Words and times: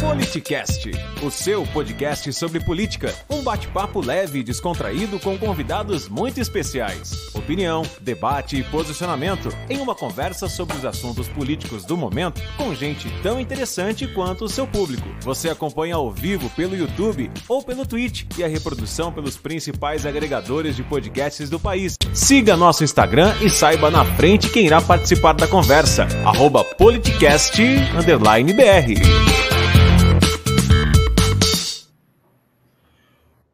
Politicast, 0.00 0.90
o 1.22 1.30
seu 1.30 1.64
podcast 1.66 2.32
sobre 2.32 2.58
política. 2.60 3.14
Um 3.30 3.42
bate-papo 3.42 4.00
leve 4.00 4.40
e 4.40 4.42
descontraído 4.42 5.20
com 5.20 5.38
convidados 5.38 6.08
muito 6.08 6.40
especiais. 6.40 7.32
Opinião, 7.34 7.82
debate 8.00 8.56
e 8.56 8.64
posicionamento 8.64 9.48
em 9.68 9.78
uma 9.78 9.94
conversa 9.94 10.48
sobre 10.48 10.76
os 10.76 10.84
assuntos 10.84 11.28
políticos 11.28 11.84
do 11.84 11.96
momento 11.96 12.42
com 12.56 12.74
gente 12.74 13.08
tão 13.22 13.40
interessante 13.40 14.06
quanto 14.08 14.44
o 14.44 14.48
seu 14.48 14.66
público. 14.66 15.08
Você 15.20 15.48
acompanha 15.48 15.94
ao 15.94 16.10
vivo 16.10 16.50
pelo 16.50 16.76
YouTube 16.76 17.30
ou 17.48 17.62
pelo 17.62 17.86
Twitch 17.86 18.24
e 18.36 18.44
a 18.44 18.48
reprodução 18.48 19.12
pelos 19.12 19.36
principais 19.36 20.04
agregadores 20.04 20.74
de 20.76 20.82
podcasts 20.82 21.48
do 21.48 21.60
país. 21.60 21.96
Siga 22.12 22.56
nosso 22.56 22.84
Instagram 22.84 23.34
e 23.40 23.48
saiba 23.48 23.90
na 23.90 24.04
frente 24.04 24.50
quem 24.50 24.66
irá 24.66 24.80
participar 24.80 25.34
da 25.34 25.46
conversa. 25.46 26.06
Arroba 26.24 26.64
politicast_br. 26.64 29.43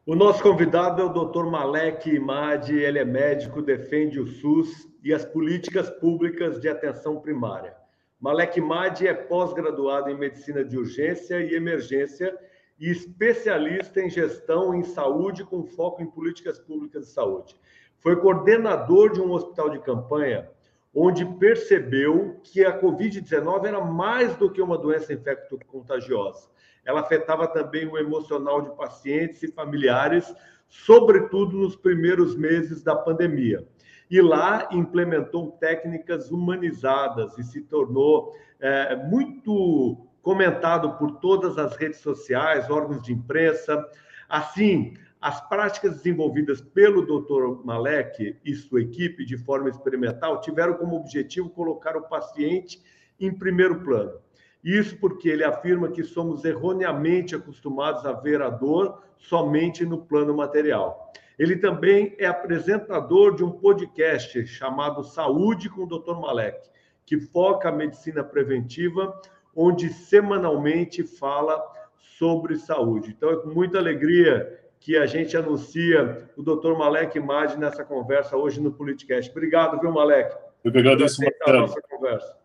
O 0.03 0.15
nosso 0.15 0.41
convidado 0.41 0.99
é 0.99 1.05
o 1.05 1.09
Dr. 1.09 1.45
Malek 1.45 2.09
Imad, 2.09 2.73
ele 2.73 2.97
é 2.97 3.05
médico, 3.05 3.61
defende 3.61 4.19
o 4.19 4.25
SUS 4.25 4.89
e 5.03 5.13
as 5.13 5.23
políticas 5.23 5.91
públicas 5.91 6.59
de 6.59 6.67
atenção 6.67 7.21
primária. 7.21 7.75
Malek 8.19 8.57
Imad 8.57 9.05
é 9.05 9.13
pós-graduado 9.13 10.09
em 10.09 10.17
medicina 10.17 10.65
de 10.65 10.75
urgência 10.75 11.39
e 11.43 11.53
emergência 11.53 12.35
e 12.79 12.89
especialista 12.89 14.01
em 14.01 14.09
gestão 14.09 14.73
em 14.73 14.81
saúde 14.81 15.43
com 15.43 15.63
foco 15.63 16.01
em 16.01 16.07
políticas 16.07 16.57
públicas 16.57 17.05
de 17.05 17.11
saúde. 17.11 17.55
Foi 17.99 18.15
coordenador 18.15 19.11
de 19.11 19.21
um 19.21 19.31
hospital 19.31 19.69
de 19.69 19.77
campanha 19.81 20.49
onde 20.95 21.23
percebeu 21.37 22.39
que 22.41 22.65
a 22.65 22.81
COVID-19 22.81 23.65
era 23.65 23.81
mais 23.81 24.35
do 24.35 24.49
que 24.51 24.63
uma 24.63 24.79
doença 24.79 25.13
infecto-contagiosa 25.13 26.50
ela 26.85 27.01
afetava 27.01 27.47
também 27.47 27.87
o 27.87 27.97
emocional 27.97 28.61
de 28.61 28.75
pacientes 28.75 29.43
e 29.43 29.51
familiares, 29.51 30.33
sobretudo 30.67 31.57
nos 31.57 31.75
primeiros 31.75 32.35
meses 32.35 32.81
da 32.81 32.95
pandemia. 32.95 33.67
E 34.09 34.21
lá 34.21 34.67
implementou 34.71 35.51
técnicas 35.53 36.31
humanizadas 36.31 37.37
e 37.37 37.43
se 37.43 37.61
tornou 37.61 38.35
é, 38.59 38.95
muito 38.95 40.07
comentado 40.21 40.97
por 40.97 41.19
todas 41.19 41.57
as 41.57 41.75
redes 41.75 41.99
sociais, 41.99 42.69
órgãos 42.69 43.01
de 43.01 43.13
imprensa. 43.13 43.83
Assim, 44.27 44.93
as 45.19 45.39
práticas 45.47 45.97
desenvolvidas 45.97 46.61
pelo 46.61 47.05
Dr. 47.05 47.63
Malek 47.63 48.37
e 48.43 48.55
sua 48.55 48.81
equipe 48.81 49.23
de 49.23 49.37
forma 49.37 49.69
experimental 49.69 50.41
tiveram 50.41 50.73
como 50.73 50.95
objetivo 50.95 51.49
colocar 51.49 51.95
o 51.95 52.07
paciente 52.07 52.81
em 53.19 53.33
primeiro 53.33 53.81
plano 53.81 54.19
isso 54.63 54.97
porque 54.97 55.29
ele 55.29 55.43
afirma 55.43 55.89
que 55.89 56.03
somos 56.03 56.45
erroneamente 56.45 57.35
acostumados 57.35 58.05
a 58.05 58.13
ver 58.13 58.41
a 58.41 58.49
dor 58.49 59.01
somente 59.17 59.85
no 59.85 59.97
plano 60.05 60.35
material. 60.35 61.11
Ele 61.37 61.55
também 61.55 62.15
é 62.19 62.27
apresentador 62.27 63.35
de 63.35 63.43
um 63.43 63.51
podcast 63.51 64.45
chamado 64.45 65.03
Saúde 65.03 65.69
com 65.69 65.83
o 65.83 65.87
Dr. 65.87 66.19
Malek, 66.19 66.69
que 67.05 67.19
foca 67.19 67.69
a 67.69 67.71
medicina 67.71 68.23
preventiva, 68.23 69.19
onde 69.55 69.89
semanalmente 69.89 71.03
fala 71.03 71.59
sobre 71.97 72.55
saúde. 72.57 73.15
Então 73.17 73.31
é 73.31 73.37
com 73.37 73.49
muita 73.49 73.79
alegria 73.79 74.59
que 74.79 74.97
a 74.97 75.05
gente 75.05 75.35
anuncia 75.35 76.29
o 76.35 76.43
Dr. 76.43 76.73
Malek 76.77 77.19
Mad 77.19 77.55
nessa 77.55 77.83
conversa 77.83 78.37
hoje 78.37 78.61
no 78.61 78.71
Politicast. 78.71 79.31
Obrigado, 79.31 79.79
viu, 79.79 79.91
Malek? 79.91 80.35
Eu 80.63 80.71
que 80.71 80.77
agradeço, 80.77 81.21
Marcelo. 81.21 81.61
nossa 81.61 81.81
conversa. 81.81 82.40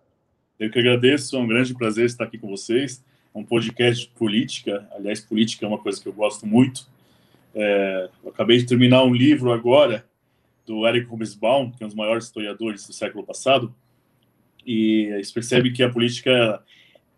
Eu 0.59 0.71
que 0.71 0.79
agradeço, 0.79 1.37
é 1.37 1.39
um 1.39 1.47
grande 1.47 1.75
prazer 1.75 2.07
estar 2.07 2.25
aqui 2.25 2.39
com 2.39 2.49
vocês. 2.49 3.05
É 3.35 3.39
um 3.39 3.45
podcast 3.45 4.07
de 4.07 4.11
política, 4.13 4.89
aliás, 4.93 5.21
política 5.21 5.67
é 5.67 5.69
uma 5.69 5.77
coisa 5.77 6.01
que 6.01 6.09
eu 6.09 6.15
gosto 6.15 6.47
muito. 6.47 6.89
É, 7.55 8.09
eu 8.25 8.31
acabei 8.31 8.57
de 8.57 8.65
terminar 8.65 9.03
um 9.05 9.15
livro 9.15 9.53
agora 9.53 10.07
do 10.67 10.87
Eric 10.87 11.07
Hobsbawm, 11.09 11.71
que 11.73 11.83
é 11.83 11.87
um 11.87 11.89
dos 11.89 11.97
maiores 11.97 12.25
historiadores 12.25 12.87
do 12.87 12.95
século 12.95 13.23
passado, 13.23 13.75
e 14.67 15.21
se 15.23 15.33
percebe 15.33 15.71
que 15.73 15.83
a 15.83 15.91
política 15.91 16.63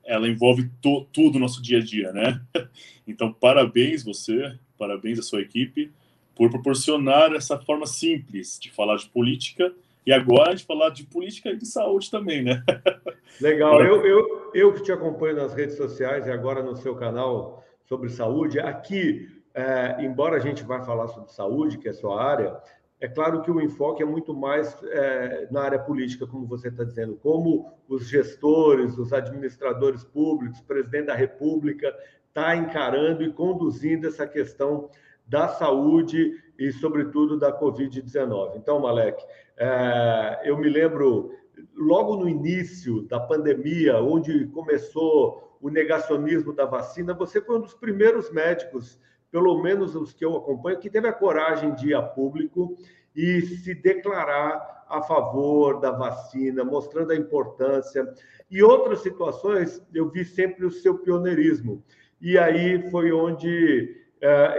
ela 0.04 0.28
envolve 0.28 0.68
to, 0.82 1.06
tudo 1.12 1.36
o 1.36 1.38
nosso 1.38 1.62
dia 1.62 1.78
a 1.78 1.82
dia, 1.82 2.12
né? 2.12 2.40
Então, 3.06 3.32
parabéns 3.32 4.04
você, 4.04 4.58
parabéns 4.76 5.18
a 5.18 5.22
sua 5.22 5.40
equipe 5.40 5.90
por 6.34 6.50
proporcionar 6.50 7.32
essa 7.32 7.58
forma 7.58 7.86
simples 7.86 8.58
de 8.60 8.70
falar 8.70 8.96
de 8.96 9.08
política 9.08 9.72
e 10.06 10.12
agora 10.12 10.54
de 10.54 10.64
falar 10.64 10.90
de 10.90 11.04
política 11.04 11.50
e 11.50 11.56
de 11.56 11.66
saúde 11.66 12.10
também, 12.10 12.42
né? 12.42 12.62
Legal. 13.40 13.82
Eu, 13.82 14.04
eu, 14.04 14.50
eu 14.54 14.72
que 14.72 14.82
te 14.82 14.92
acompanho 14.92 15.36
nas 15.36 15.54
redes 15.54 15.76
sociais 15.76 16.26
e 16.26 16.30
agora 16.30 16.62
no 16.62 16.76
seu 16.76 16.94
canal 16.94 17.64
sobre 17.84 18.08
saúde, 18.08 18.58
aqui, 18.60 19.28
é, 19.54 19.96
embora 20.04 20.36
a 20.36 20.40
gente 20.40 20.62
vá 20.62 20.80
falar 20.82 21.08
sobre 21.08 21.32
saúde, 21.32 21.78
que 21.78 21.88
é 21.88 21.90
a 21.90 21.94
sua 21.94 22.22
área, 22.22 22.60
é 23.00 23.06
claro 23.06 23.42
que 23.42 23.50
o 23.50 23.60
enfoque 23.60 24.02
é 24.02 24.06
muito 24.06 24.34
mais 24.34 24.76
é, 24.82 25.46
na 25.50 25.62
área 25.62 25.78
política, 25.78 26.26
como 26.26 26.46
você 26.46 26.68
está 26.68 26.82
dizendo, 26.82 27.16
como 27.16 27.72
os 27.88 28.08
gestores, 28.08 28.98
os 28.98 29.12
administradores 29.12 30.02
públicos, 30.02 30.58
o 30.58 30.64
presidente 30.64 31.06
da 31.06 31.14
República 31.14 31.94
está 32.26 32.56
encarando 32.56 33.22
e 33.22 33.32
conduzindo 33.32 34.08
essa 34.08 34.26
questão 34.26 34.90
da 35.26 35.48
saúde 35.48 36.42
e, 36.58 36.72
sobretudo, 36.72 37.38
da 37.38 37.56
Covid-19. 37.56 38.56
Então, 38.56 38.80
Malek, 38.80 39.22
é, 39.58 40.42
eu 40.44 40.56
me 40.56 40.68
lembro 40.68 41.32
logo 41.74 42.16
no 42.16 42.28
início 42.28 43.02
da 43.02 43.18
pandemia, 43.18 43.98
onde 43.98 44.46
começou 44.46 45.58
o 45.60 45.68
negacionismo 45.68 46.52
da 46.52 46.64
vacina, 46.64 47.12
você 47.12 47.40
foi 47.40 47.58
um 47.58 47.60
dos 47.60 47.74
primeiros 47.74 48.30
médicos, 48.30 49.00
pelo 49.30 49.60
menos 49.60 49.94
os 49.94 50.12
que 50.12 50.24
eu 50.24 50.36
acompanho, 50.36 50.78
que 50.78 50.88
teve 50.88 51.08
a 51.08 51.12
coragem 51.12 51.74
de 51.74 51.88
ir 51.88 51.94
a 51.94 52.02
público 52.02 52.76
e 53.14 53.40
se 53.42 53.74
declarar 53.74 54.84
a 54.88 55.02
favor 55.02 55.80
da 55.80 55.90
vacina, 55.90 56.64
mostrando 56.64 57.12
a 57.12 57.16
importância. 57.16 58.08
E 58.50 58.62
outras 58.62 59.00
situações, 59.00 59.84
eu 59.92 60.08
vi 60.08 60.24
sempre 60.24 60.64
o 60.64 60.70
seu 60.70 60.98
pioneirismo. 60.98 61.82
E 62.20 62.38
aí 62.38 62.90
foi 62.90 63.12
onde 63.12 63.94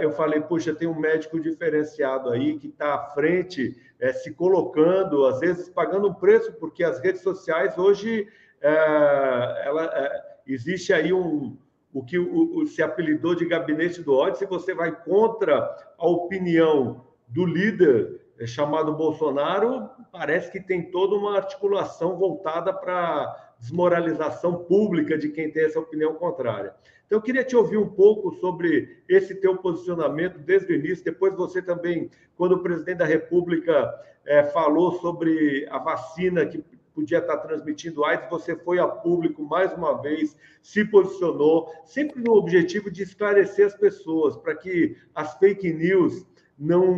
eu 0.00 0.12
falei, 0.12 0.40
puxa, 0.40 0.74
tem 0.74 0.88
um 0.88 0.98
médico 0.98 1.38
diferenciado 1.38 2.30
aí 2.30 2.58
que 2.58 2.68
está 2.68 2.94
à 2.94 3.10
frente, 3.10 3.76
é, 3.98 4.12
se 4.12 4.32
colocando, 4.32 5.26
às 5.26 5.40
vezes 5.40 5.68
pagando 5.68 6.08
um 6.08 6.14
preço, 6.14 6.52
porque 6.54 6.82
as 6.82 7.00
redes 7.00 7.22
sociais 7.22 7.76
hoje 7.76 8.26
é, 8.60 9.62
ela, 9.64 9.84
é, 9.94 10.22
existe 10.46 10.92
aí 10.92 11.12
um 11.12 11.56
o 11.92 12.04
que 12.04 12.16
o, 12.18 12.58
o, 12.58 12.66
se 12.66 12.82
apelidou 12.82 13.34
de 13.34 13.44
gabinete 13.44 14.00
do 14.00 14.14
ódio, 14.14 14.38
se 14.38 14.46
você 14.46 14.72
vai 14.72 14.92
contra 14.92 15.76
a 15.98 16.08
opinião 16.08 17.04
do 17.26 17.44
líder 17.44 18.20
é, 18.38 18.46
chamado 18.46 18.94
Bolsonaro, 18.94 19.90
parece 20.12 20.52
que 20.52 20.60
tem 20.60 20.90
toda 20.90 21.16
uma 21.16 21.36
articulação 21.36 22.16
voltada 22.16 22.72
para 22.72 23.49
desmoralização 23.60 24.64
pública 24.64 25.16
de 25.16 25.28
quem 25.28 25.50
tem 25.50 25.64
essa 25.64 25.78
opinião 25.78 26.14
contrária. 26.14 26.74
Então, 27.06 27.18
eu 27.18 27.22
queria 27.22 27.44
te 27.44 27.56
ouvir 27.56 27.76
um 27.76 27.88
pouco 27.88 28.32
sobre 28.36 29.02
esse 29.08 29.34
teu 29.34 29.56
posicionamento 29.56 30.38
desde 30.38 30.72
o 30.72 30.76
início. 30.76 31.04
Depois, 31.04 31.34
você 31.34 31.60
também, 31.60 32.10
quando 32.36 32.52
o 32.52 32.62
presidente 32.62 32.98
da 32.98 33.04
República 33.04 33.92
é, 34.24 34.44
falou 34.44 34.92
sobre 35.00 35.66
a 35.70 35.78
vacina 35.78 36.46
que 36.46 36.64
podia 36.94 37.18
estar 37.18 37.38
transmitindo 37.38 38.04
AIDS, 38.04 38.28
você 38.28 38.54
foi 38.56 38.78
a 38.78 38.86
público 38.86 39.42
mais 39.42 39.72
uma 39.72 40.00
vez, 40.00 40.36
se 40.62 40.84
posicionou, 40.84 41.72
sempre 41.84 42.22
no 42.22 42.34
objetivo 42.34 42.90
de 42.90 43.02
esclarecer 43.02 43.66
as 43.66 43.74
pessoas, 43.74 44.36
para 44.36 44.54
que 44.54 44.96
as 45.14 45.34
fake 45.38 45.72
news 45.72 46.26
não, 46.58 46.94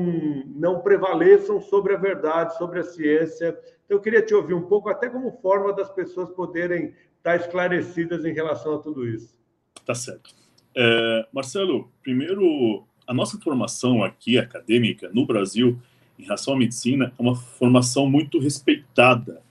não 0.46 0.80
prevaleçam 0.80 1.60
sobre 1.60 1.94
a 1.94 1.98
verdade, 1.98 2.56
sobre 2.58 2.80
a 2.80 2.84
ciência. 2.84 3.56
Eu 3.92 4.00
queria 4.00 4.22
te 4.22 4.34
ouvir 4.34 4.54
um 4.54 4.62
pouco, 4.62 4.88
até 4.88 5.08
como 5.08 5.30
forma 5.42 5.72
das 5.72 5.90
pessoas 5.90 6.30
poderem 6.30 6.94
estar 7.18 7.36
esclarecidas 7.36 8.24
em 8.24 8.32
relação 8.32 8.76
a 8.76 8.78
tudo 8.78 9.06
isso. 9.06 9.38
Tá 9.84 9.94
certo. 9.94 10.34
É, 10.74 11.26
Marcelo, 11.30 11.90
primeiro, 12.02 12.84
a 13.06 13.12
nossa 13.12 13.38
formação 13.38 14.02
aqui 14.02 14.38
acadêmica 14.38 15.10
no 15.12 15.26
Brasil 15.26 15.78
em 16.18 16.22
relação 16.22 16.54
à 16.54 16.56
medicina 16.56 17.12
é 17.18 17.22
uma 17.22 17.36
formação 17.36 18.08
muito 18.08 18.38
respeitada, 18.38 19.42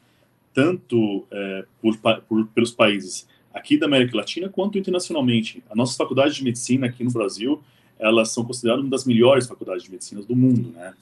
tanto 0.53 1.27
é, 1.29 1.65
por, 1.79 1.95
por, 2.27 2.47
pelos 2.47 2.71
países 2.71 3.27
aqui 3.53 3.77
da 3.77 3.85
América 3.85 4.17
Latina 4.17 4.49
quanto 4.49 4.77
internacionalmente. 4.77 5.63
A 5.69 5.75
nossa 5.75 5.95
faculdade 5.95 6.33
de 6.33 6.44
medicina 6.44 6.87
aqui 6.87 7.03
no 7.03 7.11
Brasil, 7.11 7.61
elas 7.99 8.31
são 8.31 8.44
consideradas 8.44 8.83
uma 8.83 8.89
das 8.89 9.05
melhores 9.05 9.47
faculdades 9.47 9.83
de 9.83 9.91
medicina 9.91 10.23
do 10.23 10.35
mundo, 10.35 10.71
né? 10.71 10.95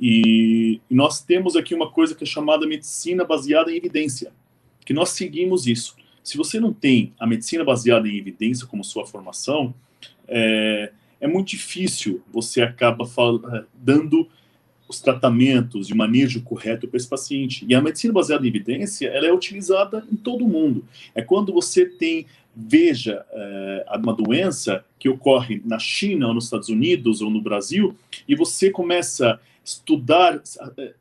E, 0.00 0.80
nós 0.90 1.22
temos 1.22 1.56
aqui 1.56 1.74
uma 1.74 1.90
coisa 1.90 2.14
que 2.14 2.24
é 2.24 2.26
chamada 2.26 2.66
medicina 2.66 3.24
baseada 3.24 3.72
em 3.72 3.76
evidência, 3.76 4.32
que 4.84 4.92
nós 4.92 5.10
seguimos 5.10 5.66
isso. 5.66 5.96
Se 6.22 6.36
você 6.36 6.58
não 6.60 6.72
tem 6.72 7.12
a 7.18 7.26
medicina 7.26 7.64
baseada 7.64 8.08
em 8.08 8.16
evidência 8.16 8.66
como 8.66 8.84
sua 8.84 9.06
formação, 9.06 9.74
é, 10.28 10.92
é 11.20 11.26
muito 11.26 11.48
difícil 11.48 12.22
você 12.32 12.62
acaba 12.62 13.06
dando 13.74 14.28
os 14.88 15.00
tratamentos 15.00 15.88
e 15.88 15.92
o 15.92 15.96
manejo 15.96 16.42
correto 16.42 16.86
para 16.86 16.96
esse 16.96 17.08
paciente. 17.08 17.64
E 17.68 17.74
a 17.74 17.80
medicina 17.80 18.12
baseada 18.12 18.44
em 18.44 18.48
evidência, 18.48 19.08
ela 19.08 19.26
é 19.26 19.32
utilizada 19.32 20.06
em 20.10 20.16
todo 20.16 20.44
o 20.44 20.48
mundo. 20.48 20.84
É 21.14 21.22
quando 21.22 21.52
você 21.52 21.86
tem, 21.86 22.26
veja, 22.54 23.24
é, 23.30 23.86
uma 23.98 24.14
doença 24.14 24.84
que 24.98 25.08
ocorre 25.08 25.60
na 25.64 25.78
China, 25.78 26.28
ou 26.28 26.34
nos 26.34 26.44
Estados 26.44 26.68
Unidos, 26.68 27.20
ou 27.20 27.30
no 27.30 27.40
Brasil, 27.40 27.96
e 28.28 28.34
você 28.34 28.70
começa 28.70 29.40
estudar 29.66 30.40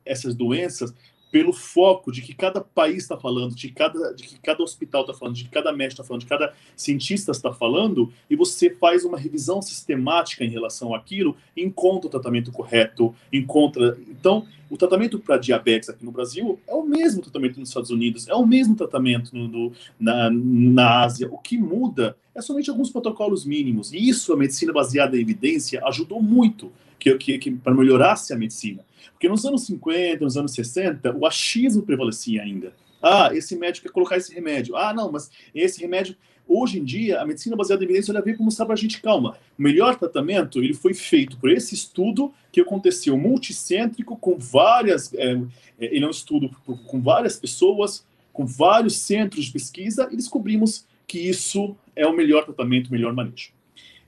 essas 0.04 0.34
doenças 0.34 0.94
pelo 1.32 1.52
foco 1.52 2.14
de 2.14 2.22
que 2.22 2.34
cada 2.34 2.62
país 2.62 3.04
está 3.04 3.18
falando, 3.18 3.54
de, 3.54 3.70
cada, 3.70 4.14
de 4.14 4.24
que 4.24 4.40
cada 4.40 4.64
hospital 4.64 5.02
está 5.02 5.14
falando, 5.14 5.36
de 5.36 5.44
que 5.44 5.50
cada 5.50 5.74
médico 5.74 6.02
está 6.02 6.04
falando, 6.06 6.22
de 6.22 6.28
cada 6.28 6.54
cientista 6.78 7.32
está 7.32 7.52
falando, 7.52 8.10
e 8.30 8.38
você 8.38 8.70
faz 8.70 9.04
uma 9.04 9.18
revisão 9.18 9.62
sistemática 9.62 10.46
em 10.46 10.50
relação 10.50 10.96
àquilo, 10.96 11.36
encontra 11.56 12.08
o 12.08 12.10
tratamento 12.10 12.54
correto, 12.54 13.14
encontra. 13.34 13.98
Então, 14.10 14.48
o 14.70 14.78
tratamento 14.78 15.20
para 15.20 15.38
diabetes 15.38 15.90
aqui 15.90 16.06
no 16.06 16.12
Brasil 16.12 16.58
é 16.66 16.74
o 16.74 16.84
mesmo 16.84 17.22
tratamento 17.22 17.60
nos 17.60 17.68
Estados 17.68 17.92
Unidos, 17.92 18.30
é 18.30 18.34
o 18.34 18.46
mesmo 18.46 18.74
tratamento 18.74 19.36
no, 19.36 19.48
no, 19.48 19.72
na, 20.00 20.30
na 20.32 21.02
Ásia. 21.02 21.28
O 21.30 21.38
que 21.38 21.58
muda 21.58 22.16
é 22.34 22.42
somente 22.42 22.70
alguns 22.70 22.90
protocolos 22.90 23.46
mínimos. 23.46 23.92
E 23.92 23.98
isso, 23.98 24.32
a 24.32 24.38
medicina 24.38 24.72
baseada 24.72 25.18
em 25.18 25.22
evidência, 25.22 25.84
ajudou 25.86 26.22
muito 26.22 26.72
que, 27.00 27.16
que, 27.18 27.38
que 27.38 27.52
para 27.52 27.74
melhorasse 27.74 28.34
a 28.34 28.38
medicina. 28.38 28.84
Porque 29.12 29.30
nos 29.30 29.46
anos 29.46 29.66
50, 29.66 30.24
nos 30.24 30.38
anos 30.38 30.54
60, 30.54 31.16
o 31.18 31.26
achismo 31.26 31.84
prevalecia 31.84 32.42
ainda. 32.42 32.74
Ah, 33.02 33.30
esse 33.34 33.56
médico 33.56 33.88
quer 33.88 33.94
colocar 33.94 34.18
esse 34.18 34.34
remédio. 34.34 34.76
Ah, 34.76 34.94
não, 34.94 35.12
mas 35.12 35.30
esse 35.54 35.80
remédio. 35.80 36.16
Hoje 36.48 36.80
em 36.80 36.84
dia, 36.84 37.22
a 37.22 37.26
medicina 37.26 37.56
baseada 37.56 37.84
em 37.84 37.86
evidência 37.86 38.12
ela 38.12 38.22
veio 38.22 38.38
para 38.38 38.46
mostrar 38.46 38.66
para 38.68 38.76
a 38.76 38.78
gente, 38.78 39.02
calma, 39.02 39.36
o 39.58 39.62
melhor 39.62 39.96
tratamento 39.96 40.62
ele 40.62 40.76
foi 40.76 40.94
feito 40.94 41.38
por 41.38 41.50
esse 41.50 41.74
estudo 41.74 42.32
que 42.52 42.62
aconteceu 42.62 43.18
multicêntrico, 43.18 44.16
com 44.16 44.38
várias. 44.38 45.12
É, 45.16 45.42
ele 45.80 46.06
é 46.06 46.08
um 46.08 46.12
estudo 46.12 46.52
com 46.86 47.02
várias 47.02 47.36
pessoas, 47.36 48.06
com 48.32 48.46
vários 48.46 48.98
centros 48.98 49.46
de 49.46 49.52
pesquisa, 49.52 50.08
e 50.12 50.16
descobrimos 50.16 50.86
que 51.08 51.18
isso 51.18 51.76
é 51.96 52.06
o 52.06 52.16
melhor 52.16 52.46
tratamento, 52.46 52.90
o 52.90 52.92
melhor 52.92 53.14
manejo. 53.14 53.55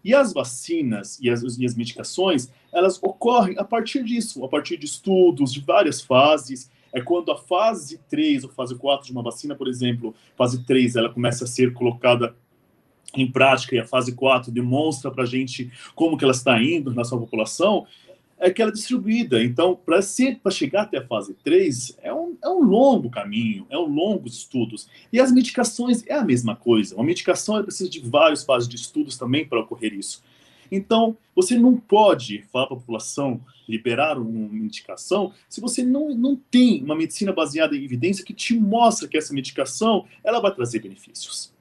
E 0.03 0.13
as 0.13 0.33
vacinas 0.33 1.19
e 1.21 1.29
as, 1.29 1.41
e 1.57 1.65
as 1.65 1.75
medicações, 1.75 2.49
elas 2.71 3.01
ocorrem 3.01 3.57
a 3.57 3.63
partir 3.63 4.03
disso, 4.03 4.43
a 4.43 4.47
partir 4.47 4.77
de 4.77 4.85
estudos 4.85 5.53
de 5.53 5.61
várias 5.61 6.01
fases. 6.01 6.69
É 6.93 7.01
quando 7.01 7.31
a 7.31 7.37
fase 7.37 7.99
3 8.09 8.45
ou 8.45 8.49
fase 8.49 8.75
4 8.75 9.05
de 9.05 9.11
uma 9.11 9.21
vacina, 9.21 9.55
por 9.55 9.67
exemplo, 9.67 10.15
fase 10.35 10.63
3, 10.63 10.95
ela 10.95 11.09
começa 11.09 11.43
a 11.43 11.47
ser 11.47 11.73
colocada 11.73 12.35
em 13.15 13.29
prática 13.29 13.75
e 13.75 13.79
a 13.79 13.85
fase 13.85 14.13
4 14.13 14.51
demonstra 14.51 15.11
para 15.11 15.23
a 15.23 15.27
gente 15.27 15.71
como 15.95 16.17
que 16.17 16.23
ela 16.23 16.33
está 16.33 16.61
indo 16.61 16.93
na 16.93 17.03
sua 17.03 17.19
população, 17.19 17.85
é 18.39 18.51
que 18.51 18.61
ela 18.61 18.71
é 18.71 18.73
distribuída. 18.73 19.43
Então, 19.43 19.75
para 19.75 20.01
chegar 20.51 20.83
até 20.83 20.99
a 20.99 21.07
fase 21.07 21.33
3, 21.43 21.97
é 22.01 22.13
um, 22.13 22.37
é 22.43 22.49
um 22.49 22.61
longo 22.61 23.09
caminho, 23.09 23.65
é 23.69 23.77
um 23.77 23.87
longos 23.87 24.37
estudos. 24.37 24.87
E 25.11 25.19
as 25.19 25.31
medicações 25.31 26.03
é 26.05 26.13
a 26.13 26.23
mesma 26.23 26.55
coisa. 26.55 26.95
Uma 26.95 27.03
medicação 27.03 27.61
precisa 27.63 27.89
de 27.89 27.99
várias 27.99 28.43
fases 28.43 28.67
de 28.67 28.75
estudos 28.75 29.17
também 29.17 29.45
para 29.45 29.59
ocorrer 29.59 29.93
isso. 29.93 30.23
Então, 30.71 31.17
você 31.35 31.57
não 31.57 31.77
pode 31.77 32.43
falar 32.51 32.67
para 32.67 32.75
a 32.75 32.79
população 32.79 33.41
liberar 33.67 34.17
uma 34.17 34.49
medicação 34.49 35.33
se 35.47 35.59
você 35.59 35.83
não, 35.83 36.15
não 36.15 36.35
tem 36.35 36.83
uma 36.83 36.95
medicina 36.95 37.33
baseada 37.33 37.75
em 37.75 37.83
evidência 37.83 38.23
que 38.23 38.33
te 38.33 38.57
mostra 38.57 39.07
que 39.07 39.17
essa 39.17 39.33
medicação 39.33 40.05
ela 40.23 40.39
vai 40.39 40.53
trazer 40.53 40.79
benefícios. 40.79 41.53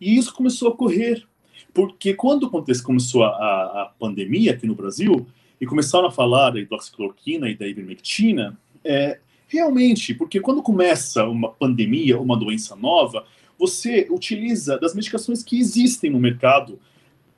E 0.00 0.16
isso 0.16 0.32
começou 0.34 0.68
a 0.68 0.70
ocorrer, 0.72 1.24
porque 1.72 2.14
quando 2.14 2.50
começou 2.50 3.24
a, 3.24 3.28
a 3.82 3.92
pandemia 3.98 4.52
aqui 4.52 4.66
no 4.66 4.74
Brasil, 4.74 5.26
e 5.60 5.66
começaram 5.66 6.06
a 6.06 6.10
falar 6.10 6.50
da 6.50 6.60
hidroxicloroquina 6.60 7.48
e 7.48 7.56
da 7.56 7.66
ivermectina, 7.66 8.58
é, 8.84 9.20
realmente, 9.46 10.14
porque 10.14 10.40
quando 10.40 10.62
começa 10.62 11.24
uma 11.26 11.50
pandemia, 11.50 12.18
uma 12.18 12.36
doença 12.36 12.74
nova, 12.74 13.26
você 13.58 14.06
utiliza 14.10 14.78
das 14.78 14.94
medicações 14.94 15.42
que 15.42 15.58
existem 15.58 16.10
no 16.10 16.18
mercado. 16.18 16.80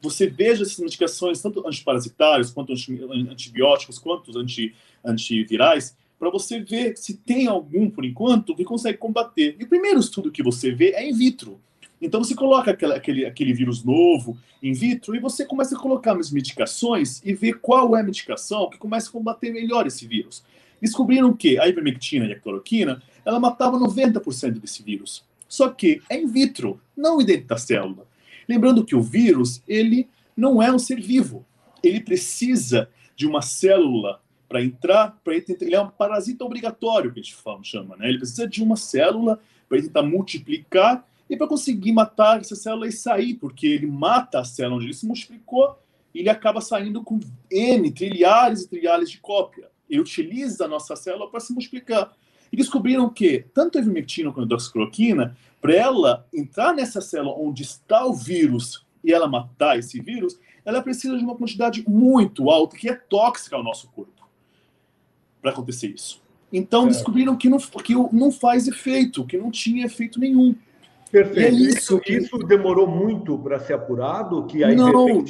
Você 0.01 0.29
veja 0.29 0.63
essas 0.63 0.79
medicações, 0.79 1.43
tanto 1.43 1.67
antiparasitários, 1.67 2.51
quanto 2.51 2.73
antibióticos, 2.73 3.99
quanto 3.99 4.39
anti, 4.39 4.75
antivirais, 5.05 5.97
para 6.19 6.31
você 6.31 6.61
ver 6.61 6.97
se 6.97 7.17
tem 7.17 7.49
algum, 7.49 7.91
por 7.91 8.05
enquanto, 8.05 8.55
que 8.55 8.63
consegue 8.63 8.99
combater. 8.99 9.57
E 9.59 9.65
o 9.65 9.69
primeiro 9.69 9.99
estudo 9.99 10.31
que 10.31 10.43
você 10.43 10.71
vê 10.71 10.91
é 10.93 11.09
in 11.09 11.13
vitro. 11.13 11.61
Então 12.03 12.23
você 12.23 12.35
coloca 12.35 12.73
aquele, 12.73 13.25
aquele 13.25 13.53
vírus 13.53 13.85
novo 13.85 14.37
in 14.61 14.73
vitro 14.73 15.15
e 15.15 15.21
você 15.21 15.47
começa 15.47 15.77
a 15.77 15.79
colocar 15.79 16.17
as 16.19 16.33
medicações 16.33 17.23
e 17.25 17.33
ver 17.33 17.61
qual 17.61 17.97
é 17.97 18.01
a 18.01 18.03
medicação 18.03 18.69
que 18.69 18.77
começa 18.77 19.09
a 19.09 19.13
combater 19.13 19.53
melhor 19.53 19.87
esse 19.87 20.05
vírus. 20.05 20.43
Descobriram 20.81 21.33
que 21.33 21.61
a 21.61 21.69
ivermectina 21.69 22.27
e 22.27 22.33
a 22.33 22.41
cloroquina, 22.41 23.01
ela 23.25 23.39
matava 23.39 23.79
90% 23.79 24.59
desse 24.59 24.83
vírus. 24.83 25.25
Só 25.49 25.69
que 25.69 26.03
é 26.11 26.21
in 26.21 26.27
vitro, 26.27 26.81
não 26.97 27.19
dentro 27.19 27.47
da 27.47 27.57
célula. 27.57 28.05
Lembrando 28.49 28.85
que 28.85 28.97
o 28.97 29.01
vírus, 29.01 29.63
ele 29.69 30.09
não 30.37 30.61
é 30.61 30.73
um 30.73 30.81
ser 30.81 31.01
vivo. 31.01 31.47
Ele 31.85 32.01
precisa 32.01 32.89
de 33.15 33.29
uma 33.29 33.43
célula 33.43 34.21
para 34.49 34.63
entrar, 34.63 35.21
para 35.23 35.37
ele, 35.37 35.45
ele 35.61 35.75
é 35.75 35.81
um 35.81 35.89
parasita 35.89 36.45
obrigatório 36.45 37.13
que 37.13 37.21
a 37.21 37.23
gente 37.23 37.35
fala, 37.35 37.63
chama, 37.63 37.97
né? 37.97 38.09
Ele 38.09 38.19
precisa 38.19 38.47
de 38.47 38.63
uma 38.63 38.77
célula 38.77 39.39
para 39.69 39.81
tentar 39.81 40.03
multiplicar 40.03 41.07
e 41.32 41.37
para 41.37 41.46
conseguir 41.46 41.93
matar 41.93 42.43
essa 42.43 42.55
célula 42.55 42.87
e 42.87 42.93
sair, 42.93 43.32
porque 43.32 43.67
ele 43.67 43.87
mata 43.87 44.40
a 44.40 44.44
célula 44.44 44.76
onde 44.76 44.84
ele 44.84 44.93
se 44.93 45.06
multiplicou 45.06 45.79
e 46.14 46.19
ele 46.19 46.29
acaba 46.29 46.61
saindo 46.61 47.02
com 47.02 47.19
N, 47.50 47.90
trilhares 47.90 48.61
e 48.61 48.69
trilhares 48.69 49.11
de 49.11 49.17
cópia. 49.17 49.70
Ele 49.88 50.02
utiliza 50.02 50.67
a 50.67 50.69
nossa 50.69 50.94
célula 50.94 51.31
para 51.31 51.40
se 51.40 51.55
multiplicar. 51.55 52.12
E 52.52 52.56
descobriram 52.56 53.08
que 53.08 53.46
tanto 53.55 53.79
a 53.79 53.81
ivermectina 53.81 54.31
quanto 54.31 54.44
a 54.44 54.49
doxicloroquina, 54.49 55.34
para 55.58 55.75
ela 55.75 56.26
entrar 56.34 56.75
nessa 56.75 57.00
célula 57.00 57.34
onde 57.38 57.62
está 57.62 58.05
o 58.05 58.12
vírus 58.12 58.84
e 59.02 59.11
ela 59.11 59.26
matar 59.26 59.79
esse 59.79 60.02
vírus, 60.02 60.38
ela 60.67 60.82
precisa 60.82 61.17
de 61.17 61.25
uma 61.25 61.34
quantidade 61.34 61.82
muito 61.88 62.50
alta 62.50 62.76
que 62.76 62.90
é 62.90 62.94
tóxica 62.94 63.56
ao 63.56 63.64
nosso 63.64 63.88
corpo 63.88 64.29
para 65.40 65.50
acontecer 65.50 65.88
isso. 65.88 66.20
Então 66.52 66.84
é. 66.84 66.88
descobriram 66.88 67.34
que 67.38 67.49
não, 67.49 67.58
que 67.58 67.94
não 68.12 68.31
faz 68.31 68.69
efeito, 68.69 69.25
que 69.25 69.38
não 69.38 69.50
tinha 69.50 69.87
efeito 69.87 70.20
nenhum. 70.20 70.55
Perfeito. 71.12 71.41
É 71.41 71.50
isso, 71.50 72.00
isso 72.06 72.38
demorou 72.38 72.87
muito 72.87 73.38
para 73.38 73.61
ser 73.61 73.75
apurado, 73.75 74.47
que 74.47 74.64
a 74.64 74.75
não, 74.75 75.23
não. 75.23 75.25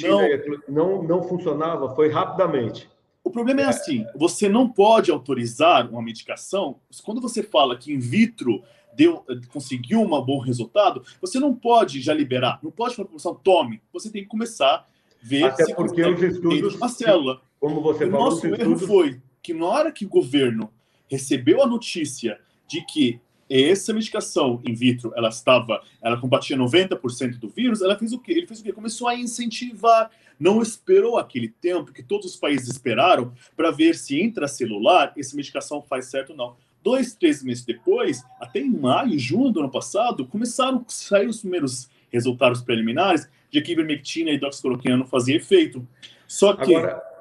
não 0.69 1.03
não 1.03 1.23
funcionava, 1.23 1.93
foi 1.93 2.09
rapidamente. 2.09 2.89
O 3.21 3.29
problema 3.29 3.61
é, 3.61 3.65
assim, 3.65 4.05
você 4.15 4.47
não 4.47 4.67
pode 4.67 5.11
autorizar 5.11 5.89
uma 5.89 6.01
medicação, 6.01 6.77
quando 7.03 7.19
você 7.19 7.43
fala 7.43 7.77
que 7.77 7.93
in 7.93 7.99
vitro 7.99 8.63
deu, 8.95 9.25
conseguiu 9.51 10.01
um 10.01 10.21
bom 10.21 10.39
resultado, 10.39 11.03
você 11.19 11.37
não 11.37 11.53
pode 11.53 12.01
já 12.01 12.13
liberar, 12.13 12.59
não 12.63 12.71
pode 12.71 12.95
falar 12.95 13.09
para 13.09 13.31
a 13.31 13.35
tome, 13.35 13.81
você 13.91 14.09
tem 14.09 14.23
que 14.23 14.29
começar 14.29 14.75
a 14.75 14.85
ver 15.21 15.43
Até 15.43 15.65
se 15.65 15.75
porque 15.75 16.01
os 16.01 16.21
estudos, 16.21 16.75
uma 16.75 16.87
célula. 16.87 17.41
Como 17.59 17.81
você 17.81 18.05
o 18.05 18.11
falou, 18.11 18.25
nosso 18.29 18.47
erro 18.47 18.77
foi 18.77 19.21
que 19.41 19.53
na 19.53 19.65
hora 19.65 19.91
que 19.91 20.05
o 20.05 20.09
governo 20.09 20.69
recebeu 21.09 21.61
a 21.61 21.67
notícia 21.67 22.39
de 22.67 22.85
que 22.85 23.19
essa 23.49 23.93
medicação 23.93 24.61
in 24.65 24.73
vitro, 24.73 25.13
ela 25.15 25.29
estava, 25.29 25.81
ela 26.01 26.19
combatia 26.19 26.57
90% 26.57 27.39
do 27.39 27.49
vírus, 27.49 27.81
ela 27.81 27.97
fez 27.97 28.13
o 28.13 28.19
quê? 28.19 28.31
Ele 28.31 28.47
fez 28.47 28.59
o 28.59 28.63
quê? 28.63 28.71
Começou 28.71 29.07
a 29.07 29.15
incentivar, 29.15 30.09
não 30.39 30.61
esperou 30.61 31.17
aquele 31.17 31.49
tempo 31.49 31.91
que 31.91 32.01
todos 32.01 32.25
os 32.25 32.35
países 32.35 32.69
esperaram 32.69 33.33
para 33.55 33.71
ver 33.71 33.95
se 33.95 34.21
intracelular 34.21 35.13
essa 35.17 35.35
medicação 35.35 35.81
faz 35.81 36.05
certo 36.07 36.31
ou 36.31 36.35
não. 36.35 36.55
Dois, 36.83 37.15
três 37.15 37.41
meses 37.43 37.63
depois, 37.63 38.23
até 38.39 38.59
em 38.59 38.69
maio, 38.69 39.17
junho 39.17 39.51
do 39.51 39.59
ano 39.61 39.71
passado, 39.71 40.25
começaram 40.25 40.79
a 40.79 40.83
sair 40.87 41.27
os 41.27 41.39
primeiros 41.39 41.89
resultados 42.11 42.61
preliminares 42.61 43.29
de 43.49 43.61
que 43.61 43.71
ivermectina 43.71 44.31
e 44.31 44.37
doxicloroquina 44.37 44.97
não 44.97 45.05
faziam 45.05 45.37
efeito. 45.37 45.87
Só 46.27 46.53
que... 46.53 46.75
Agora, 46.75 47.12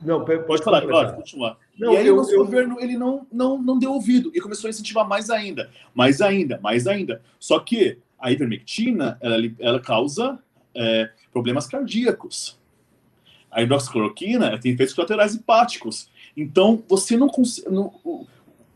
não, 0.00 0.24
pode, 0.24 0.44
pode 0.44 0.62
falar, 0.62 0.82
pode 0.82 1.16
continuar. 1.16 1.56
Não, 1.78 1.92
e 1.92 1.96
aí 1.96 2.06
eu, 2.06 2.14
o 2.14 2.16
nosso 2.18 2.32
eu... 2.32 2.44
governo 2.44 2.80
ele 2.80 2.96
não, 2.96 3.26
não, 3.32 3.60
não 3.60 3.78
deu 3.78 3.92
ouvido 3.92 4.30
e 4.34 4.40
começou 4.40 4.68
a 4.68 4.70
incentivar 4.70 5.06
mais 5.06 5.30
ainda, 5.30 5.70
mais 5.94 6.20
ainda, 6.20 6.58
mais 6.62 6.86
ainda. 6.86 7.22
Só 7.38 7.58
que 7.58 7.98
a 8.18 8.32
ivermectina 8.32 9.18
ela, 9.20 9.36
ela 9.58 9.80
causa 9.80 10.38
é, 10.74 11.10
problemas 11.32 11.66
cardíacos. 11.66 12.58
A 13.50 13.62
hidroxicloroquina 13.62 14.58
tem 14.58 14.72
efeitos 14.72 14.94
colaterais 14.94 15.34
hepáticos. 15.34 16.10
Então 16.36 16.82
você 16.88 17.16
não 17.16 17.28
consegue. 17.28 17.68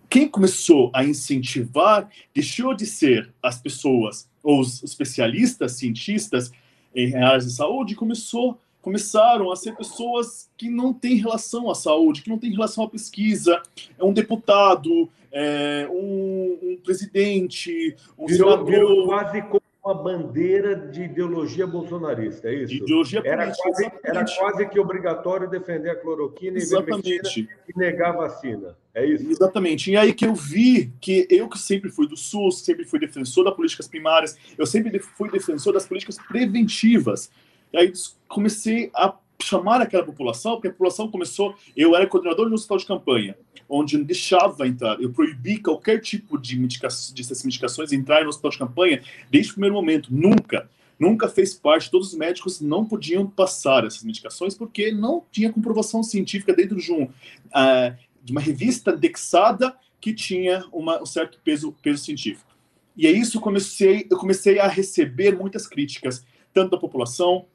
Quem 0.08 0.28
começou 0.28 0.90
a 0.92 1.04
incentivar 1.04 2.08
deixou 2.34 2.74
de 2.74 2.84
ser 2.84 3.32
as 3.42 3.60
pessoas, 3.60 4.28
ou 4.42 4.60
os 4.60 4.82
especialistas, 4.82 5.72
cientistas 5.72 6.52
em 6.94 7.14
áreas 7.16 7.46
de 7.46 7.52
saúde, 7.52 7.94
começou 7.94 8.60
começaram 8.82 9.50
a 9.50 9.56
ser 9.56 9.74
pessoas 9.76 10.50
que 10.56 10.68
não 10.68 10.92
têm 10.92 11.16
relação 11.16 11.70
à 11.70 11.74
saúde, 11.74 12.20
que 12.20 12.28
não 12.28 12.38
têm 12.38 12.50
relação 12.50 12.84
à 12.84 12.90
pesquisa. 12.90 13.62
É 13.98 14.04
um 14.04 14.12
deputado, 14.12 15.08
é 15.30 15.88
um, 15.90 16.58
um, 16.62 16.76
presidente, 16.84 17.96
um 18.18 18.26
virou, 18.26 18.50
senador. 18.50 18.66
Virou 18.66 19.06
quase 19.06 19.40
como 19.42 19.62
uma 19.84 19.94
bandeira 19.94 20.76
de 20.76 21.02
ideologia 21.02 21.66
bolsonarista, 21.66 22.48
é 22.48 22.54
isso? 22.54 22.74
ideologia 22.74 23.20
era 23.24 23.52
Quase, 23.52 23.90
era 24.04 24.24
quase 24.24 24.68
que 24.68 24.78
obrigatório 24.78 25.50
defender 25.50 25.90
a 25.90 25.96
cloroquina 25.96 26.56
exatamente. 26.56 27.48
e 27.68 27.78
negar 27.78 28.10
a 28.10 28.16
vacina. 28.18 28.76
É 28.94 29.04
isso? 29.04 29.28
Exatamente. 29.28 29.90
E 29.90 29.96
aí 29.96 30.12
que 30.12 30.24
eu 30.24 30.34
vi 30.34 30.92
que 31.00 31.26
eu 31.28 31.48
que 31.48 31.58
sempre 31.58 31.90
fui 31.90 32.06
do 32.06 32.16
SUS, 32.16 32.60
sempre 32.64 32.84
fui 32.84 33.00
defensor 33.00 33.44
das 33.44 33.54
políticas 33.54 33.88
primárias, 33.88 34.36
eu 34.56 34.66
sempre 34.66 34.96
fui 35.00 35.30
defensor 35.30 35.72
das 35.72 35.86
políticas 35.86 36.16
preventivas. 36.28 37.30
E 37.72 37.78
aí 37.78 37.92
comecei 38.32 38.90
a 38.94 39.14
chamar 39.42 39.80
aquela 39.80 40.04
população, 40.04 40.52
porque 40.52 40.68
a 40.68 40.70
população 40.70 41.10
começou. 41.10 41.54
Eu 41.76 41.94
era 41.94 42.06
coordenador 42.06 42.46
de 42.46 42.52
um 42.52 42.54
hospital 42.54 42.78
de 42.78 42.86
campanha, 42.86 43.36
onde 43.68 43.98
não 43.98 44.04
deixava 44.04 44.66
entrar, 44.66 45.00
eu 45.00 45.10
proibi 45.10 45.58
qualquer 45.58 46.00
tipo 46.00 46.38
de, 46.38 46.58
medica, 46.58 46.88
de 46.88 47.44
medicações 47.44 47.92
entrar 47.92 48.22
no 48.22 48.28
hospital 48.28 48.50
de 48.50 48.58
campanha 48.58 49.02
desde 49.30 49.50
o 49.50 49.54
primeiro 49.54 49.74
momento. 49.74 50.08
Nunca. 50.12 50.70
Nunca 50.98 51.28
fez 51.28 51.52
parte, 51.54 51.90
todos 51.90 52.08
os 52.08 52.14
médicos 52.14 52.60
não 52.60 52.84
podiam 52.84 53.26
passar 53.26 53.84
essas 53.84 54.04
medicações 54.04 54.54
porque 54.54 54.92
não 54.92 55.24
tinha 55.32 55.52
comprovação 55.52 56.00
científica 56.02 56.54
dentro 56.54 56.76
de, 56.76 56.92
um, 56.92 57.04
uh, 57.04 57.96
de 58.22 58.30
uma 58.30 58.40
revista 58.40 58.92
indexada 58.92 59.76
que 60.00 60.14
tinha 60.14 60.64
uma, 60.72 61.02
um 61.02 61.06
certo 61.06 61.40
peso, 61.42 61.74
peso 61.82 62.04
científico. 62.04 62.52
E 62.96 63.06
é 63.06 63.10
isso 63.10 63.40
comecei, 63.40 64.06
eu 64.08 64.16
comecei 64.16 64.60
a 64.60 64.68
receber 64.68 65.36
muitas 65.36 65.66
críticas, 65.66 66.24
tanto 66.52 66.70
da 66.72 66.78
população 66.78 67.46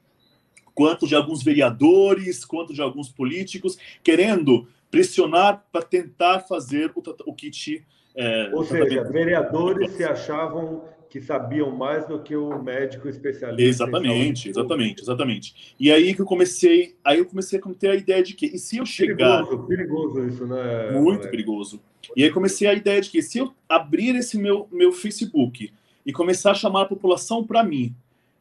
quanto 0.77 1.07
de 1.07 1.15
alguns 1.15 1.41
vereadores, 1.41 2.45
quanto 2.45 2.71
de 2.71 2.83
alguns 2.83 3.09
políticos, 3.09 3.79
querendo 4.03 4.67
pressionar 4.91 5.65
para 5.71 5.81
tentar 5.81 6.41
fazer 6.41 6.91
o, 6.93 7.01
o 7.25 7.33
kit. 7.33 7.83
É, 8.15 8.51
Ou 8.53 8.63
seja, 8.63 9.03
vereadores 9.05 9.93
se 9.93 10.03
achavam 10.03 10.83
que 11.09 11.19
sabiam 11.19 11.71
mais 11.71 12.05
do 12.07 12.19
que 12.19 12.35
o 12.35 12.61
médico 12.61 13.09
especialista. 13.09 13.63
Exatamente, 13.63 14.49
exatamente, 14.49 15.01
exatamente. 15.01 15.75
E 15.79 15.91
aí 15.91 16.13
que 16.13 16.21
eu 16.21 16.27
comecei, 16.27 16.95
aí 17.03 17.17
eu 17.17 17.25
comecei 17.25 17.59
a 17.59 17.73
ter 17.73 17.89
a 17.89 17.95
ideia 17.95 18.21
de 18.21 18.35
que 18.35 18.45
e 18.45 18.59
se 18.59 18.77
eu 18.77 18.85
chegar 18.85 19.47
perigoso, 19.47 19.67
perigoso 19.67 20.27
isso, 20.27 20.45
né? 20.45 20.91
Muito 20.91 21.27
perigoso. 21.27 21.81
E 22.15 22.23
aí 22.23 22.29
comecei 22.29 22.67
a 22.67 22.73
ideia 22.75 23.01
de 23.01 23.09
que 23.09 23.23
se 23.23 23.39
eu 23.39 23.51
abrir 23.67 24.15
esse 24.15 24.37
meu 24.37 24.67
meu 24.71 24.91
Facebook 24.91 25.73
e 26.05 26.13
começar 26.13 26.51
a 26.51 26.55
chamar 26.55 26.83
a 26.83 26.85
população 26.85 27.43
para 27.43 27.63
mim, 27.63 27.95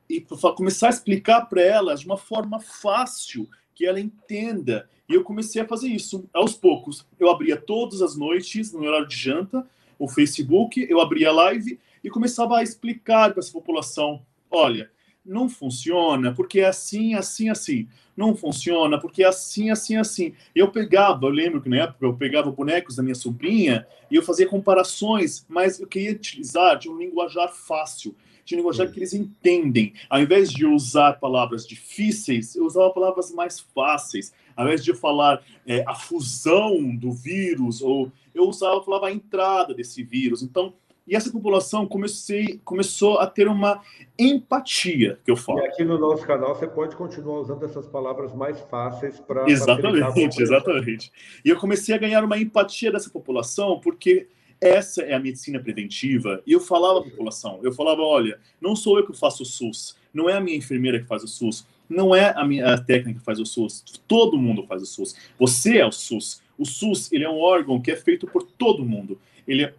e 0.08 0.20
começar 0.56 0.88
a 0.88 0.90
explicar 0.90 1.42
para 1.42 1.62
elas 1.62 2.00
de 2.00 2.06
uma 2.06 2.16
forma 2.16 2.60
fácil, 2.60 3.48
que 3.75 3.84
ela 3.84 4.00
entenda. 4.00 4.88
E 5.08 5.14
eu 5.14 5.22
comecei 5.22 5.60
a 5.60 5.68
fazer 5.68 5.88
isso 5.88 6.28
aos 6.32 6.54
poucos. 6.54 7.06
Eu 7.18 7.30
abria 7.30 7.56
todas 7.56 8.02
as 8.02 8.16
noites, 8.16 8.72
no 8.72 8.82
horário 8.82 9.06
de 9.06 9.16
janta, 9.16 9.66
o 9.98 10.08
Facebook, 10.08 10.86
eu 10.88 11.00
abria 11.00 11.30
a 11.30 11.32
live 11.32 11.78
e 12.02 12.10
começava 12.10 12.58
a 12.58 12.62
explicar 12.62 13.30
para 13.30 13.40
essa 13.40 13.52
população: 13.52 14.22
olha, 14.50 14.90
não 15.25 15.48
funciona 15.48 16.32
porque 16.32 16.60
é 16.60 16.66
assim, 16.66 17.14
assim, 17.14 17.48
assim. 17.48 17.88
Não 18.16 18.34
funciona 18.34 18.98
porque 18.98 19.22
é 19.22 19.26
assim, 19.26 19.70
assim, 19.70 19.96
assim. 19.96 20.34
Eu 20.54 20.70
pegava, 20.70 21.26
eu 21.26 21.30
lembro 21.30 21.60
que 21.60 21.68
na 21.68 21.82
época 21.82 22.06
eu 22.06 22.14
pegava 22.14 22.50
bonecos 22.50 22.96
da 22.96 23.02
minha 23.02 23.14
sobrinha 23.14 23.86
e 24.10 24.16
eu 24.16 24.22
fazia 24.22 24.48
comparações, 24.48 25.44
mas 25.48 25.78
eu 25.78 25.86
queria 25.86 26.12
utilizar 26.12 26.78
de 26.78 26.88
um 26.88 26.96
linguajar 26.96 27.52
fácil 27.52 28.14
de 28.46 28.56
linguajar 28.56 28.90
que 28.90 28.98
eles 28.98 29.12
entendem. 29.12 29.92
Ao 30.08 30.20
invés 30.20 30.50
de 30.50 30.64
usar 30.64 31.14
palavras 31.14 31.66
difíceis, 31.66 32.54
eu 32.54 32.64
usava 32.64 32.90
palavras 32.90 33.32
mais 33.32 33.58
fáceis. 33.58 34.32
Ao 34.56 34.64
invés 34.64 34.82
de 34.82 34.94
falar 34.94 35.42
é, 35.66 35.84
a 35.86 35.94
fusão 35.94 36.94
do 36.94 37.10
vírus, 37.12 37.82
ou 37.82 38.10
eu 38.34 38.44
usava, 38.44 38.82
falava 38.82 39.08
a 39.08 39.12
entrada 39.12 39.74
desse 39.74 40.02
vírus. 40.02 40.42
Então, 40.42 40.72
e 41.06 41.14
essa 41.14 41.30
população 41.30 41.86
comecei, 41.86 42.60
começou 42.64 43.18
a 43.18 43.26
ter 43.26 43.46
uma 43.46 43.80
empatia, 44.18 45.20
que 45.24 45.30
eu 45.30 45.36
falo. 45.36 45.60
E 45.60 45.66
aqui 45.66 45.84
no 45.84 45.98
nosso 45.98 46.26
canal 46.26 46.54
você 46.54 46.66
pode 46.66 46.96
continuar 46.96 47.40
usando 47.40 47.64
essas 47.64 47.86
palavras 47.86 48.34
mais 48.34 48.60
fáceis 48.62 49.20
para. 49.20 49.48
Exatamente, 49.48 50.42
exatamente. 50.42 51.12
E 51.44 51.48
eu 51.48 51.56
comecei 51.58 51.94
a 51.94 51.98
ganhar 51.98 52.24
uma 52.24 52.38
empatia 52.38 52.90
dessa 52.90 53.10
população, 53.10 53.78
porque 53.78 54.28
essa 54.60 55.02
é 55.02 55.14
a 55.14 55.20
medicina 55.20 55.60
preventiva. 55.60 56.42
E 56.46 56.52
eu 56.52 56.60
falava 56.60 57.00
à 57.00 57.02
população, 57.02 57.60
eu 57.62 57.72
falava, 57.72 58.02
olha, 58.02 58.38
não 58.60 58.75
sou 58.75 58.98
eu 58.98 59.06
que 59.06 59.16
faço 59.16 59.42
o 59.42 59.46
SUS, 59.46 59.96
não 60.12 60.28
é 60.28 60.34
a 60.34 60.40
minha 60.40 60.56
enfermeira 60.56 60.98
que 61.00 61.06
faz 61.06 61.22
o 61.22 61.28
SUS, 61.28 61.66
não 61.88 62.14
é 62.14 62.32
a 62.36 62.44
minha 62.44 62.75
a 62.75 62.78
técnica 62.78 63.20
que 63.20 63.25
faz 63.25 63.38
o 63.38 63.46
SUS, 63.46 63.84
todo 64.08 64.38
mundo 64.38 64.66
faz 64.66 64.82
o 64.82 64.86
SUS. 64.86 65.14
Você 65.38 65.78
é 65.78 65.86
o 65.86 65.92
SUS. 65.92 66.42
O 66.58 66.64
SUS, 66.64 67.12
ele 67.12 67.25
é 67.25 67.28
um 67.28 67.38
órgão 67.38 67.80
que 67.80 67.90
é 67.90 67.96
feito 67.96 68.26
por 68.26 68.42
todo 68.42 68.84
mundo. 68.84 69.20
Ele 69.46 69.64
é 69.64 69.75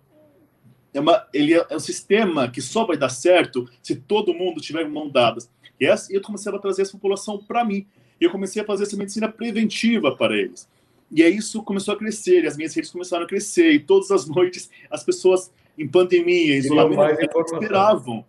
é, 0.94 1.00
uma, 1.00 1.28
ele 1.32 1.54
é 1.54 1.76
um 1.76 1.80
sistema 1.80 2.50
que 2.50 2.62
só 2.62 2.84
vai 2.84 2.98
dar 2.98 3.10
certo 3.10 3.70
se 3.84 3.96
todo 3.96 4.34
mundo 4.34 4.60
tiver 4.60 4.88
mão 4.90 5.10
dadas. 5.10 5.50
E 5.80 5.86
eu 6.10 6.22
comecei 6.22 6.52
a 6.52 6.58
trazer 6.58 6.82
essa 6.82 6.94
população 6.94 7.38
para 7.38 7.64
mim. 7.64 7.86
E 8.20 8.24
eu 8.24 8.32
comecei 8.32 8.62
a 8.62 8.66
fazer 8.66 8.84
essa 8.84 8.98
medicina 8.98 9.30
preventiva 9.30 10.16
para 10.16 10.36
eles. 10.36 10.68
E 11.12 11.24
aí 11.24 11.38
isso 11.38 11.64
começou 11.64 11.94
a 11.94 11.98
crescer, 11.98 12.44
e 12.44 12.48
as 12.48 12.58
minhas 12.58 12.74
redes 12.76 12.92
começaram 12.92 13.24
a 13.24 13.28
crescer, 13.28 13.72
e 13.72 13.80
todas 13.80 14.12
as 14.12 14.28
noites 14.30 14.70
as 14.90 15.04
pessoas 15.04 15.52
em 15.78 15.88
pandemia, 15.88 16.58
isolamento, 16.58 17.40
esperavam. 17.40 18.26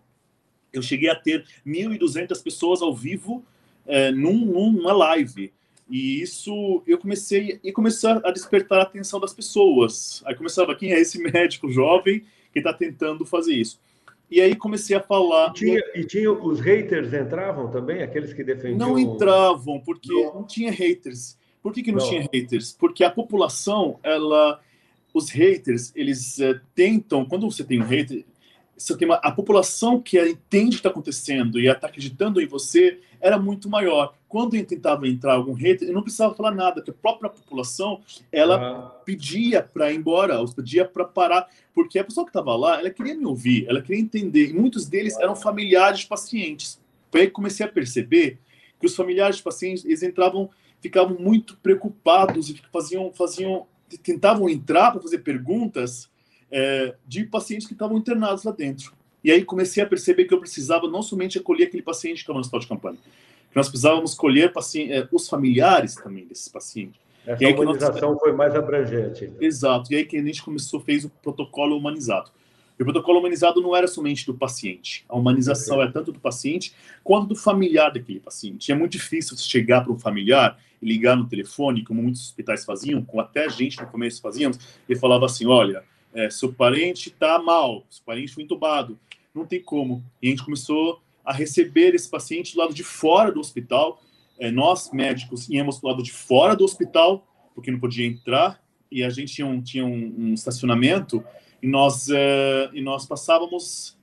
Eu 0.71 0.81
cheguei 0.81 1.09
a 1.09 1.15
ter 1.15 1.45
1.200 1.65 2.41
pessoas 2.43 2.81
ao 2.81 2.93
vivo 2.95 3.43
é, 3.87 4.11
num, 4.11 4.45
numa 4.45 4.93
live. 4.93 5.51
E 5.89 6.21
isso 6.21 6.83
eu 6.85 6.99
comecei 6.99 7.59
e 7.63 7.71
começou 7.71 8.21
a 8.23 8.31
despertar 8.31 8.79
a 8.79 8.83
atenção 8.83 9.19
das 9.19 9.33
pessoas. 9.33 10.21
Aí 10.25 10.35
começava, 10.35 10.75
quem 10.75 10.93
é 10.93 10.99
esse 10.99 11.17
médico 11.19 11.71
jovem 11.71 12.23
que 12.53 12.59
está 12.59 12.71
tentando 12.71 13.25
fazer 13.25 13.55
isso? 13.55 13.79
E 14.29 14.39
aí 14.39 14.55
comecei 14.55 14.95
a 14.95 15.01
falar. 15.01 15.49
E 15.49 15.53
tinha, 15.53 15.83
e 15.95 16.03
tinha, 16.03 16.31
os 16.31 16.59
haters 16.59 17.11
entravam 17.13 17.71
também, 17.71 18.03
aqueles 18.03 18.31
que 18.31 18.43
defendiam. 18.43 18.77
Não 18.77 18.99
entravam, 18.99 19.79
porque 19.79 20.13
não, 20.13 20.35
não 20.35 20.43
tinha 20.43 20.71
haters. 20.71 21.35
Por 21.61 21.73
que, 21.73 21.83
que 21.83 21.91
não, 21.91 21.99
não, 21.99 22.09
tinha 22.09 22.27
haters? 22.31 22.71
Porque 22.71 23.03
a 23.03 23.11
população, 23.11 23.99
ela, 24.01 24.59
os 25.13 25.29
haters, 25.29 25.91
eles 25.95 26.39
é, 26.39 26.59
tentam, 26.73 27.25
quando 27.25 27.49
você 27.49 27.63
tem 27.63 27.81
um 27.81 27.85
hater, 27.85 28.25
você 28.77 28.95
tem 28.95 29.07
uma, 29.07 29.15
a 29.15 29.31
população 29.31 30.01
que 30.01 30.17
entende 30.21 30.67
o 30.67 30.69
que 30.71 30.75
está 30.77 30.89
acontecendo 30.89 31.59
e 31.59 31.67
está 31.67 31.87
acreditando 31.87 32.41
em 32.41 32.47
você 32.47 32.99
era 33.19 33.37
muito 33.37 33.69
maior. 33.69 34.15
Quando 34.27 34.51
tentava 34.63 35.07
entrar 35.07 35.33
algum 35.33 35.53
hater, 35.53 35.87
eu 35.87 35.93
não 35.93 36.01
precisava 36.01 36.33
falar 36.33 36.51
nada, 36.51 36.75
porque 36.75 36.91
a 36.91 36.93
própria 36.93 37.29
população 37.29 37.99
ela 38.31 38.55
ah. 38.55 38.89
pedia 39.03 39.61
para 39.61 39.91
ir 39.91 39.97
embora, 39.97 40.37
pedia 40.55 40.85
para 40.85 41.03
parar, 41.03 41.49
porque 41.73 41.99
a 41.99 42.03
pessoa 42.03 42.25
que 42.25 42.29
estava 42.29 42.55
lá, 42.55 42.79
ela 42.79 42.89
queria 42.89 43.15
me 43.15 43.25
ouvir, 43.25 43.67
ela 43.67 43.81
queria 43.81 43.99
entender. 43.99 44.51
E 44.51 44.53
muitos 44.53 44.87
deles 44.87 45.17
eram 45.19 45.35
familiares 45.35 45.99
de 45.99 46.07
pacientes. 46.07 46.79
Foi 47.11 47.21
aí 47.21 47.27
que 47.27 47.33
comecei 47.33 47.65
a 47.65 47.69
perceber 47.69 48.39
que 48.79 48.85
os 48.85 48.95
familiares 48.95 49.37
de 49.37 49.43
pacientes 49.43 49.83
eles 49.83 50.01
entravam 50.03 50.49
ficavam 50.81 51.17
muito 51.17 51.57
preocupados 51.57 52.49
e 52.49 52.61
faziam, 52.71 53.11
faziam 53.11 53.67
tentavam 53.97 54.49
entrar 54.49 54.91
para 54.91 55.01
fazer 55.01 55.19
perguntas 55.19 56.09
é, 56.51 56.95
de 57.07 57.23
pacientes 57.25 57.67
que 57.67 57.73
estavam 57.73 57.97
internados 57.97 58.43
lá 58.43 58.51
dentro. 58.51 58.93
E 59.23 59.31
aí 59.31 59.43
comecei 59.43 59.83
a 59.83 59.85
perceber 59.85 60.25
que 60.25 60.33
eu 60.33 60.39
precisava 60.39 60.87
não 60.87 61.01
somente 61.01 61.37
acolher 61.37 61.65
aquele 61.65 61.83
paciente 61.83 62.17
que 62.17 62.21
estava 62.21 62.37
no 62.37 62.41
hospital 62.41 62.59
de 62.59 62.67
campanha, 62.67 62.97
que 63.49 63.55
nós 63.55 63.67
precisávamos 63.67 64.13
colher 64.13 64.51
é, 64.51 65.07
os 65.11 65.27
familiares 65.27 65.95
também 65.95 66.25
desses 66.25 66.47
pacientes. 66.47 66.99
Essa 67.25 67.43
e 67.43 67.53
humanização 67.53 68.11
nós... 68.11 68.19
foi 68.19 68.31
mais 68.31 68.55
abrangente. 68.55 69.25
Então. 69.25 69.41
Exato. 69.41 69.91
E 69.91 69.97
aí 69.97 70.05
que 70.05 70.17
a 70.17 70.23
gente 70.23 70.41
começou, 70.41 70.79
fez 70.79 71.05
o 71.05 71.09
protocolo 71.09 71.77
humanizado. 71.77 72.31
E 72.77 72.81
o 72.81 72.85
protocolo 72.85 73.19
humanizado 73.19 73.61
não 73.61 73.75
era 73.75 73.87
somente 73.87 74.25
do 74.25 74.33
paciente. 74.33 75.03
A 75.09 75.17
humanização 75.17 75.81
é 75.81 75.91
tanto 75.91 76.13
do 76.13 76.19
paciente 76.19 76.73
quanto 77.03 77.27
do 77.27 77.35
familiar 77.35 77.91
daquele 77.91 78.21
paciente. 78.21 78.69
E 78.69 78.71
é 78.71 78.75
muito 78.75 78.93
difícil 78.93 79.35
chegar 79.37 79.83
para 79.83 79.91
um 79.91 79.99
familiar 79.99 80.57
ligar 80.81 81.15
no 81.15 81.27
telefone, 81.27 81.83
como 81.83 82.01
muitos 82.01 82.21
hospitais 82.21 82.65
faziam, 82.65 83.03
como 83.03 83.21
até 83.21 83.45
a 83.45 83.49
gente 83.49 83.79
no 83.79 83.87
começo 83.87 84.21
fazíamos, 84.21 84.59
e 84.87 84.95
falava 84.95 85.25
assim: 85.25 85.45
olha, 85.45 85.83
é, 86.13 86.29
seu 86.29 86.53
parente 86.53 87.09
está 87.09 87.39
mal, 87.39 87.85
seu 87.89 88.03
parente 88.05 88.33
foi 88.33 88.43
entubado, 88.43 88.99
não 89.33 89.45
tem 89.45 89.61
como. 89.61 90.03
E 90.21 90.27
a 90.27 90.29
gente 90.31 90.43
começou 90.43 91.01
a 91.23 91.33
receber 91.33 91.93
esse 91.93 92.09
paciente 92.09 92.53
do 92.53 92.59
lado 92.59 92.73
de 92.73 92.83
fora 92.83 93.31
do 93.31 93.39
hospital. 93.39 94.01
É, 94.39 94.49
nós, 94.49 94.91
médicos, 94.91 95.49
íamos 95.49 95.79
do 95.79 95.87
lado 95.87 96.01
de 96.01 96.11
fora 96.11 96.55
do 96.55 96.63
hospital, 96.63 97.27
porque 97.53 97.69
não 97.69 97.79
podia 97.79 98.07
entrar, 98.07 98.63
e 98.91 99.03
a 99.03 99.09
gente 99.09 99.33
tinha 99.33 99.47
um, 99.47 99.61
tinha 99.61 99.85
um, 99.85 100.15
um 100.17 100.33
estacionamento 100.33 101.23
e 101.61 101.67
nós, 101.67 102.07
uh, 102.07 102.73
e 102.73 102.81
nós 102.81 103.05
passávamos 103.05 103.97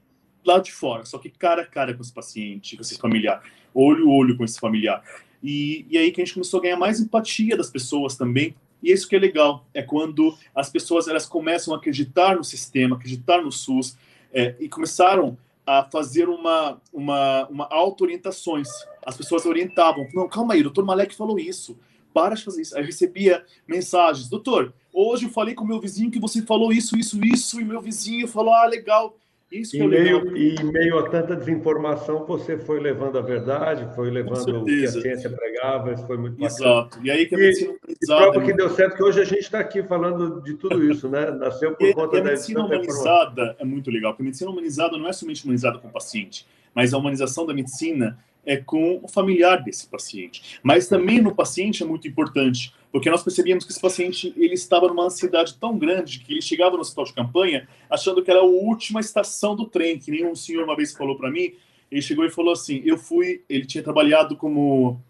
lá 0.45 0.59
de 0.59 0.73
fora, 0.73 1.04
só 1.04 1.18
que 1.18 1.28
cara 1.28 1.62
a 1.62 1.66
cara 1.66 1.92
com 1.92 2.02
esse 2.02 2.12
paciente, 2.12 2.76
com 2.76 2.83
esse 2.83 2.97
familiar, 2.97 3.42
olho 3.75 4.09
a 4.09 4.12
olho 4.12 4.37
com 4.37 4.45
esse 4.45 4.61
familiar. 4.61 5.02
E, 5.47 5.87
e 5.88 5.97
aí 5.97 6.11
que 6.11 6.21
a 6.21 6.25
gente 6.25 6.35
começou 6.35 6.59
a 6.59 6.62
ganhar 6.65 6.76
mais 6.76 6.99
empatia 6.99 7.57
das 7.57 7.71
pessoas 7.71 8.17
também. 8.17 8.57
E 8.83 8.91
isso 8.91 9.09
que 9.09 9.15
é 9.15 9.19
legal, 9.19 9.65
é 9.73 9.81
quando 9.81 10.37
as 10.53 10.69
pessoas 10.69 11.07
elas 11.07 11.25
começam 11.25 11.73
a 11.73 11.76
acreditar 11.76 12.35
no 12.35 12.43
sistema, 12.43 12.97
acreditar 12.97 13.41
no 13.41 13.53
SUS, 13.53 13.97
é, 14.33 14.57
e 14.59 14.69
começaram 14.69 15.38
a 15.65 15.85
fazer 15.85 16.29
uma, 16.29 16.81
uma, 16.93 17.47
uma 17.47 17.69
auto-orientações. 17.71 18.69
As 19.05 19.17
pessoas 19.17 19.47
orientavam, 19.47 20.09
não, 20.12 20.29
calma 20.29 20.55
aí, 20.55 20.65
doutor 20.65 20.85
Malek 20.85 21.15
falou 21.15 21.38
isso, 21.38 21.79
para 22.12 22.35
de 22.35 22.43
fazer 22.43 22.62
isso. 22.62 22.76
Aí 22.76 22.83
eu 22.83 22.87
recebia 22.87 23.45
mensagens, 23.69 24.29
doutor, 24.29 24.75
hoje 24.93 25.26
eu 25.26 25.31
falei 25.31 25.55
com 25.55 25.65
meu 25.65 25.81
vizinho 25.81 26.11
que 26.11 26.19
você 26.19 26.43
falou 26.43 26.73
isso, 26.73 26.97
isso, 26.97 27.25
isso, 27.25 27.61
e 27.61 27.65
meu 27.65 27.81
vizinho 27.81 28.26
falou, 28.26 28.53
ah, 28.53 28.67
legal. 28.67 29.17
Isso 29.50 29.76
em 29.76 29.87
meio, 29.87 30.37
e 30.37 30.57
em 30.57 30.65
meio 30.73 30.99
a 30.99 31.09
tanta 31.09 31.37
desinformação, 31.37 32.26
você 32.26 32.59
foi 32.59 32.81
levando 32.81 33.17
a 33.17 33.21
verdade, 33.21 33.88
foi 33.95 34.11
levando 34.11 34.62
o 34.62 34.65
que 34.65 34.85
a 34.85 34.91
ciência 34.91 35.31
pregava, 35.31 35.93
isso 35.93 36.05
foi 36.05 36.17
muito 36.17 36.37
bacana. 36.37 36.71
Exato. 36.71 36.99
E 37.05 37.11
aí 37.11 37.26
que 37.26 37.37
a 37.37 37.38
medicina 37.38 37.71
humanizada... 37.71 38.29
E 38.29 38.33
prova 38.33 38.45
que 38.45 38.53
deu 38.53 38.71
certo, 38.71 38.97
que 38.97 39.03
hoje 39.05 39.21
a 39.21 39.25
gente 39.25 39.38
está 39.38 39.61
aqui 39.61 39.85
falando 39.85 40.43
de 40.43 40.55
tudo 40.55 40.83
isso, 40.91 41.09
né? 41.09 41.31
Nasceu 41.31 41.76
por 41.76 41.87
e, 41.87 41.95
conta 41.95 42.17
e 42.17 42.21
a 42.21 42.25
medicina 42.25 42.65
humanizada 42.65 43.57
é 43.61 43.65
muito 43.65 43.88
legal, 43.88 44.12
porque 44.12 44.23
a 44.23 44.26
medicina 44.26 44.50
humanizada 44.50 44.99
não 44.99 45.09
é 45.09 45.12
somente 45.12 45.45
humanizada 45.45 45.79
com 45.79 45.87
o 45.87 45.93
paciente, 45.93 46.45
mas 46.75 46.93
a 46.93 46.99
humanização 46.99 47.47
da 47.47 47.55
medicina 47.55 48.19
é 48.47 48.57
com 48.57 49.00
o 49.03 49.09
familiar 49.09 49.62
desse 49.62 49.88
paciente. 49.88 50.61
Mas 50.62 50.88
também 50.88 51.21
no 51.21 51.35
paciente 51.35 51.83
é 51.83 51.87
muito 51.87 52.07
importante, 52.07 52.73
porque 52.93 53.11
nós 53.11 53.23
percebíamos 53.23 53.65
que 53.65 53.73
esse 53.73 53.81
paciente 53.81 54.33
ele 54.37 54.55
estava 54.55 54.87
numa 54.87 55.05
ansiedade 55.05 55.57
tão 55.59 55.76
grande 55.76 56.21
que 56.21 56.33
ele 56.33 56.41
chegava 56.41 56.76
no 56.76 56.81
hospital 56.81 57.05
de 57.05 57.12
campanha 57.12 57.69
achando 57.91 58.23
que 58.23 58.31
era 58.31 58.41
a 58.41 58.45
última 58.45 59.00
estação 59.00 59.57
do 59.57 59.67
trem, 59.67 59.99
que 59.99 60.12
nem 60.12 60.25
um 60.25 60.37
senhor 60.37 60.62
uma 60.62 60.76
vez 60.76 60.93
falou 60.93 61.17
para 61.17 61.31
mim, 61.31 61.53
ele 61.91 62.00
chegou 62.00 62.25
e 62.25 62.31
falou 62.31 62.53
assim, 62.53 62.83
eu 62.85 62.97
fui, 62.97 63.43
ele 63.49 63.67
tinha 63.67 63.83
trabalhado 63.83 64.37
como, 64.37 65.00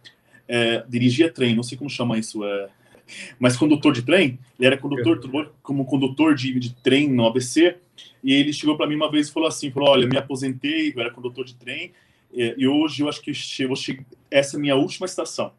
é, 0.48 0.84
dirigia 0.88 1.30
trem, 1.30 1.54
não 1.54 1.62
sei 1.62 1.76
como 1.76 1.90
chama 1.90 2.18
isso, 2.18 2.44
é, 2.44 2.68
mas 3.38 3.56
condutor 3.56 3.92
de 3.92 4.02
trem, 4.02 4.38
ele 4.58 4.66
era 4.66 4.76
condutor, 4.76 5.52
como 5.62 5.84
condutor 5.84 6.34
de, 6.34 6.58
de 6.58 6.74
trem 6.74 7.08
no 7.08 7.26
ABC, 7.26 7.76
e 8.22 8.32
ele 8.32 8.52
chegou 8.52 8.76
para 8.76 8.86
mim 8.86 8.96
uma 8.96 9.10
vez 9.10 9.28
e 9.28 9.32
falou 9.32 9.48
assim, 9.48 9.70
falou, 9.70 9.90
olha, 9.90 10.06
me 10.06 10.18
aposentei, 10.18 10.92
eu 10.94 11.00
era 11.00 11.10
condutor 11.10 11.44
de 11.44 11.54
trem, 11.54 11.92
e 12.36 12.68
hoje 12.68 13.02
eu 13.02 13.08
acho 13.08 13.22
que 13.22 13.30
eu 13.30 13.74
essa 14.30 14.56
é 14.56 14.58
a 14.58 14.60
minha 14.60 14.76
última 14.76 15.06
estação. 15.06 15.52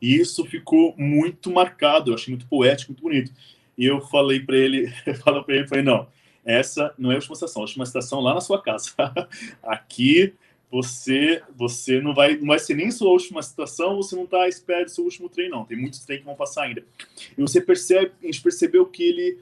E 0.00 0.14
isso 0.16 0.44
ficou 0.44 0.94
muito 0.96 1.50
marcado, 1.50 2.10
eu 2.10 2.14
achei 2.14 2.32
muito 2.32 2.46
poético, 2.46 2.92
muito 2.92 3.02
bonito. 3.02 3.32
E 3.76 3.86
eu 3.86 4.00
falei 4.00 4.40
para 4.40 4.56
ele, 4.56 4.88
falei 5.24 5.42
para 5.42 5.54
ele, 5.54 5.68
falei, 5.68 5.84
não, 5.84 6.06
essa 6.44 6.94
não 6.98 7.10
é 7.10 7.14
a 7.14 7.16
última 7.16 7.34
estação, 7.34 7.62
a 7.62 7.64
última 7.64 7.84
estação 7.84 8.20
lá 8.20 8.34
na 8.34 8.40
sua 8.40 8.60
casa. 8.60 8.92
Aqui 9.62 10.34
você 10.70 11.42
você 11.56 12.00
não 12.00 12.14
vai 12.14 12.36
não 12.36 12.46
vai 12.46 12.58
ser 12.58 12.74
nem 12.74 12.90
sua 12.90 13.10
última 13.10 13.40
estação, 13.40 13.96
você 13.96 14.14
não 14.14 14.24
está 14.24 14.42
à 14.42 14.48
espera 14.48 14.84
do 14.84 14.90
seu 14.90 15.04
último 15.04 15.28
trem 15.28 15.48
não. 15.48 15.64
Tem 15.64 15.76
muitos 15.76 16.00
trens 16.04 16.20
que 16.20 16.26
vão 16.26 16.34
passar 16.34 16.64
ainda. 16.64 16.84
E 17.36 17.40
você 17.40 17.60
percebe, 17.60 18.12
a 18.22 18.26
gente 18.26 18.40
percebeu 18.40 18.86
que 18.86 19.02
ele 19.02 19.38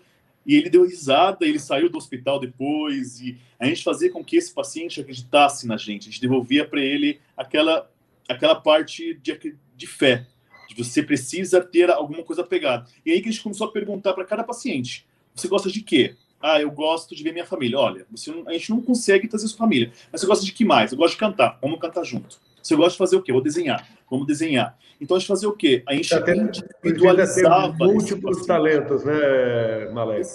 e 0.46 0.54
ele 0.54 0.70
deu 0.70 0.86
risada, 0.86 1.46
ele 1.46 1.58
saiu 1.58 1.90
do 1.90 1.98
hospital 1.98 2.40
depois, 2.40 3.20
e 3.20 3.38
a 3.58 3.66
gente 3.66 3.82
fazia 3.82 4.10
com 4.10 4.24
que 4.24 4.36
esse 4.36 4.52
paciente 4.52 5.00
acreditasse 5.00 5.66
na 5.66 5.76
gente, 5.76 6.08
a 6.08 6.10
gente 6.10 6.20
devolvia 6.20 6.66
para 6.66 6.80
ele 6.80 7.20
aquela, 7.36 7.90
aquela 8.28 8.54
parte 8.54 9.14
de, 9.14 9.56
de 9.76 9.86
fé, 9.86 10.26
de 10.68 10.74
você 10.74 11.02
precisa 11.02 11.60
ter 11.60 11.90
alguma 11.90 12.22
coisa 12.22 12.44
pegada. 12.44 12.86
E 13.04 13.12
aí 13.12 13.20
que 13.20 13.28
a 13.28 13.32
gente 13.32 13.42
começou 13.42 13.68
a 13.68 13.72
perguntar 13.72 14.12
para 14.14 14.24
cada 14.24 14.44
paciente: 14.44 15.06
você 15.34 15.48
gosta 15.48 15.70
de 15.70 15.82
quê? 15.82 16.16
Ah, 16.40 16.60
eu 16.60 16.70
gosto 16.70 17.16
de 17.16 17.22
ver 17.22 17.32
minha 17.32 17.46
família. 17.46 17.78
Olha, 17.78 18.06
você 18.10 18.30
a 18.46 18.52
gente 18.52 18.70
não 18.70 18.80
consegue 18.80 19.26
trazer 19.26 19.48
sua 19.48 19.58
família, 19.58 19.92
mas 20.12 20.20
você 20.20 20.26
gosta 20.26 20.44
de 20.44 20.52
que 20.52 20.64
mais? 20.64 20.92
Eu 20.92 20.98
gosto 20.98 21.14
de 21.14 21.20
cantar. 21.20 21.58
Vamos 21.60 21.80
cantar 21.80 22.04
junto. 22.04 22.38
Você 22.68 22.76
gosta 22.76 22.90
de 22.90 22.98
fazer 22.98 23.16
o 23.16 23.22
quê? 23.22 23.32
Vou 23.32 23.40
desenhar. 23.40 23.88
Vamos 24.10 24.26
desenhar. 24.26 24.76
Então 25.00 25.16
a 25.16 25.20
gente 25.20 25.28
fazia 25.28 25.48
o 25.48 25.56
quê? 25.56 25.82
A 25.88 25.94
gente 25.94 26.10
tá 26.10 26.36
individualizava. 26.36 27.72
Múltiplos 27.78 28.44
talentos, 28.44 29.04
né, 29.04 29.88
Malek? 29.90 30.28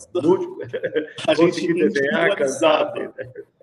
A 1.27 1.35
gente 1.35 1.63
individualizava. 1.63 3.13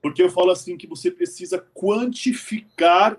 Porque 0.00 0.22
eu 0.22 0.30
falo 0.30 0.52
assim 0.52 0.76
que 0.76 0.86
você 0.86 1.10
precisa 1.10 1.58
quantificar. 1.74 3.18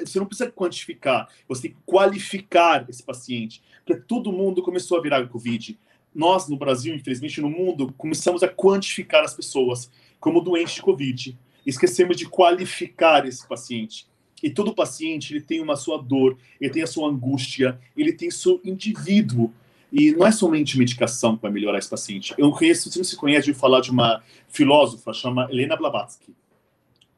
Você 0.00 0.18
não 0.18 0.26
precisa 0.26 0.50
quantificar, 0.50 1.28
você 1.46 1.62
tem 1.62 1.70
que 1.70 1.76
qualificar 1.86 2.84
esse 2.88 3.00
paciente. 3.00 3.62
Porque 3.84 4.02
todo 4.08 4.32
mundo 4.32 4.60
começou 4.60 4.98
a 4.98 5.00
virar 5.00 5.24
Covid. 5.28 5.78
Nós, 6.12 6.48
no 6.48 6.56
Brasil, 6.56 6.96
infelizmente, 6.96 7.40
no 7.40 7.48
mundo, 7.48 7.94
começamos 7.96 8.42
a 8.42 8.48
quantificar 8.48 9.22
as 9.22 9.34
pessoas 9.34 9.88
como 10.18 10.40
doentes 10.40 10.74
de 10.74 10.82
Covid. 10.82 11.38
Esquecemos 11.64 12.16
de 12.16 12.28
qualificar 12.28 13.24
esse 13.24 13.46
paciente. 13.46 14.08
E 14.42 14.50
todo 14.50 14.74
paciente 14.74 15.32
ele 15.32 15.40
tem 15.40 15.60
uma 15.60 15.76
sua 15.76 16.00
dor, 16.00 16.38
ele 16.60 16.72
tem 16.72 16.82
a 16.82 16.86
sua 16.86 17.08
angústia, 17.08 17.78
ele 17.96 18.12
tem 18.12 18.30
seu 18.30 18.60
indivíduo. 18.64 19.52
E 19.90 20.12
não 20.12 20.26
é 20.26 20.30
somente 20.30 20.78
medicação 20.78 21.36
que 21.36 21.42
vai 21.42 21.50
melhorar 21.50 21.78
esse 21.78 21.88
paciente. 21.88 22.34
Eu 22.36 22.52
conheço, 22.52 22.90
você 22.90 22.98
não 22.98 23.04
se 23.04 23.16
conhece, 23.16 23.46
de 23.46 23.54
falar 23.54 23.80
de 23.80 23.90
uma 23.90 24.22
filósofa 24.48 25.12
chama 25.12 25.48
Helena 25.50 25.76
Blavatsky. 25.76 26.34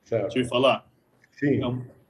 Certo. 0.04 0.34
Deixa 0.34 0.38
eu 0.38 0.48
falar? 0.48 0.88
Sim. 1.32 1.60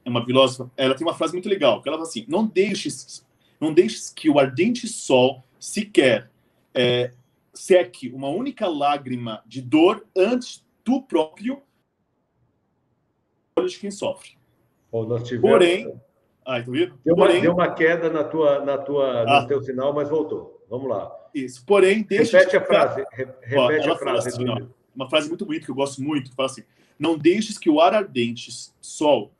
É 0.05 0.09
uma 0.09 0.23
filósofa. 0.23 0.71
Ela 0.77 0.95
tem 0.95 1.05
uma 1.05 1.15
frase 1.15 1.33
muito 1.33 1.49
legal, 1.49 1.81
que 1.81 1.89
ela 1.89 1.97
fala 1.97 2.07
assim: 2.07 2.25
não 2.27 2.45
deixes, 2.45 3.25
não 3.59 3.73
deixes 3.73 4.09
que 4.09 4.29
o 4.29 4.39
ardente 4.39 4.87
sol 4.87 5.43
sequer 5.59 6.29
é, 6.73 7.11
seque 7.53 8.09
uma 8.09 8.29
única 8.29 8.67
lágrima 8.67 9.43
de 9.45 9.61
dor 9.61 10.05
antes 10.15 10.65
do 10.85 11.01
próprio 11.01 11.61
olho 13.55 13.69
de 13.69 13.79
quem 13.79 13.91
sofre. 13.91 14.40
Ou 14.91 15.07
nós 15.07 15.23
tivemos... 15.23 15.49
Porém, 15.49 15.93
ah, 16.45 16.61
tu 16.61 16.71
viu? 16.71 16.91
Deu, 17.05 17.15
Porém... 17.15 17.35
uma, 17.35 17.41
deu 17.41 17.53
uma 17.53 17.71
queda 17.71 18.09
na 18.09 18.23
tua, 18.23 18.63
na 18.65 18.77
tua, 18.77 19.21
ah. 19.21 19.41
no 19.41 19.47
teu 19.47 19.61
sinal, 19.61 19.93
mas 19.93 20.09
voltou. 20.09 20.63
Vamos 20.69 20.89
lá. 20.89 21.11
Isso. 21.33 21.63
Porém, 21.65 22.03
deixa 22.03 22.39
repete 22.39 22.57
a 22.57 22.65
frase. 22.65 23.05
Repete 23.11 23.89
ó, 23.89 23.93
a 23.93 23.97
frase. 23.97 24.29
Assim, 24.29 24.49
ó, 24.49 24.61
uma 24.95 25.09
frase 25.09 25.27
muito 25.27 25.45
bonita 25.45 25.65
que 25.65 25.71
eu 25.71 25.75
gosto 25.75 26.01
muito. 26.01 26.33
Fala 26.35 26.49
assim: 26.49 26.63
não 26.99 27.17
deixes 27.17 27.57
que 27.57 27.69
o 27.69 27.79
ar 27.79 27.93
ardente, 27.93 28.51
sol, 28.81 29.31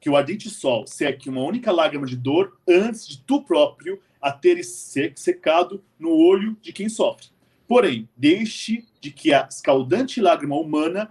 que 0.00 0.08
o 0.08 0.16
ardente 0.16 0.48
sol 0.50 0.86
seque 0.86 1.28
uma 1.28 1.42
única 1.42 1.72
lágrima 1.72 2.06
de 2.06 2.16
dor 2.16 2.56
antes 2.68 3.06
de 3.06 3.18
tu 3.22 3.42
próprio 3.42 4.00
a 4.20 4.32
teres 4.32 4.94
secado 5.16 5.82
no 5.98 6.10
olho 6.16 6.56
de 6.62 6.72
quem 6.72 6.88
sofre. 6.88 7.26
Porém, 7.66 8.08
deixe 8.16 8.86
de 9.00 9.10
que 9.10 9.32
a 9.32 9.46
escaldante 9.50 10.20
lágrima 10.20 10.56
humana 10.56 11.10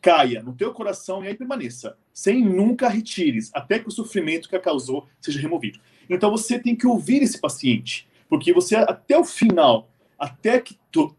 caia 0.00 0.42
no 0.42 0.52
teu 0.52 0.72
coração 0.72 1.24
e 1.24 1.28
aí 1.28 1.34
permaneça, 1.34 1.96
sem 2.12 2.44
nunca 2.44 2.88
retires, 2.88 3.50
até 3.54 3.78
que 3.78 3.88
o 3.88 3.92
sofrimento 3.92 4.48
que 4.48 4.56
a 4.56 4.60
causou 4.60 5.08
seja 5.20 5.40
removido. 5.40 5.80
Então 6.08 6.30
você 6.30 6.58
tem 6.58 6.76
que 6.76 6.86
ouvir 6.86 7.22
esse 7.22 7.40
paciente, 7.40 8.08
porque 8.28 8.52
você 8.52 8.76
até 8.76 9.16
o 9.16 9.24
final, 9.24 9.90
até 10.18 10.60
que 10.60 10.78
to, 10.90 11.16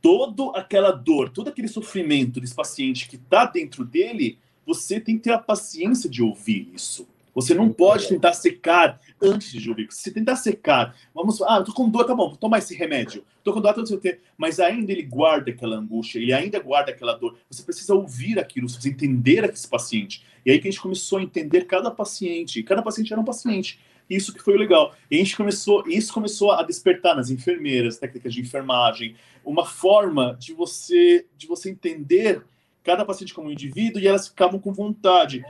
toda 0.00 0.58
aquela 0.58 0.90
dor, 0.90 1.30
todo 1.30 1.48
aquele 1.48 1.68
sofrimento 1.68 2.40
desse 2.40 2.54
paciente 2.54 3.08
que 3.08 3.16
está 3.16 3.44
dentro 3.44 3.84
dele, 3.84 4.38
você 4.64 5.00
tem 5.00 5.16
que 5.16 5.24
ter 5.24 5.32
a 5.32 5.38
paciência 5.38 6.08
de 6.08 6.22
ouvir 6.22 6.70
isso. 6.74 7.08
Você 7.34 7.54
não 7.54 7.72
pode 7.72 8.08
tentar 8.08 8.32
secar 8.32 9.00
antes 9.20 9.52
de 9.52 9.68
ouvir. 9.68 9.88
Se 9.90 10.12
tentar 10.12 10.36
secar, 10.36 10.96
vamos, 11.14 11.40
ah, 11.42 11.62
tô 11.62 11.72
com 11.72 11.88
dor, 11.88 12.04
tá 12.04 12.14
bom, 12.14 12.28
vou 12.28 12.36
tomar 12.36 12.58
esse 12.58 12.74
remédio. 12.74 13.24
Tô 13.44 13.52
com 13.52 13.60
dor, 13.60 13.74
tô 13.74 13.82
não 13.82 14.00
mas 14.36 14.60
ainda 14.60 14.92
ele 14.92 15.02
guarda 15.02 15.50
aquela 15.50 15.76
angústia, 15.76 16.18
ele 16.18 16.32
ainda 16.32 16.58
guarda 16.58 16.90
aquela 16.90 17.14
dor. 17.14 17.36
Você 17.50 17.62
precisa 17.62 17.94
ouvir 17.94 18.38
aquilo, 18.38 18.68
você 18.68 18.74
precisa 18.76 18.94
entender 18.94 19.44
esse 19.44 19.68
paciente. 19.68 20.24
E 20.44 20.50
aí 20.50 20.58
que 20.58 20.68
a 20.68 20.70
gente 20.70 20.80
começou 20.80 21.18
a 21.18 21.22
entender 21.22 21.66
cada 21.66 21.90
paciente. 21.90 22.62
Cada 22.62 22.82
paciente 22.82 23.12
era 23.12 23.20
um 23.20 23.24
paciente. 23.24 23.78
Isso 24.08 24.32
que 24.32 24.42
foi 24.42 24.56
legal. 24.56 24.94
E 25.10 25.16
a 25.16 25.18
gente 25.18 25.36
começou, 25.36 25.86
isso 25.86 26.12
começou 26.12 26.52
a 26.52 26.62
despertar 26.62 27.14
nas 27.14 27.30
enfermeiras, 27.30 27.98
técnicas 27.98 28.32
de 28.32 28.40
enfermagem, 28.40 29.14
uma 29.44 29.66
forma 29.66 30.36
de 30.40 30.54
você 30.54 31.26
de 31.36 31.46
você 31.46 31.70
entender 31.70 32.42
cada 32.82 33.04
paciente 33.04 33.34
como 33.34 33.48
um 33.48 33.52
indivíduo 33.52 34.00
e 34.00 34.06
elas 34.06 34.28
ficavam 34.28 34.58
com 34.58 34.72
vontade 34.72 35.44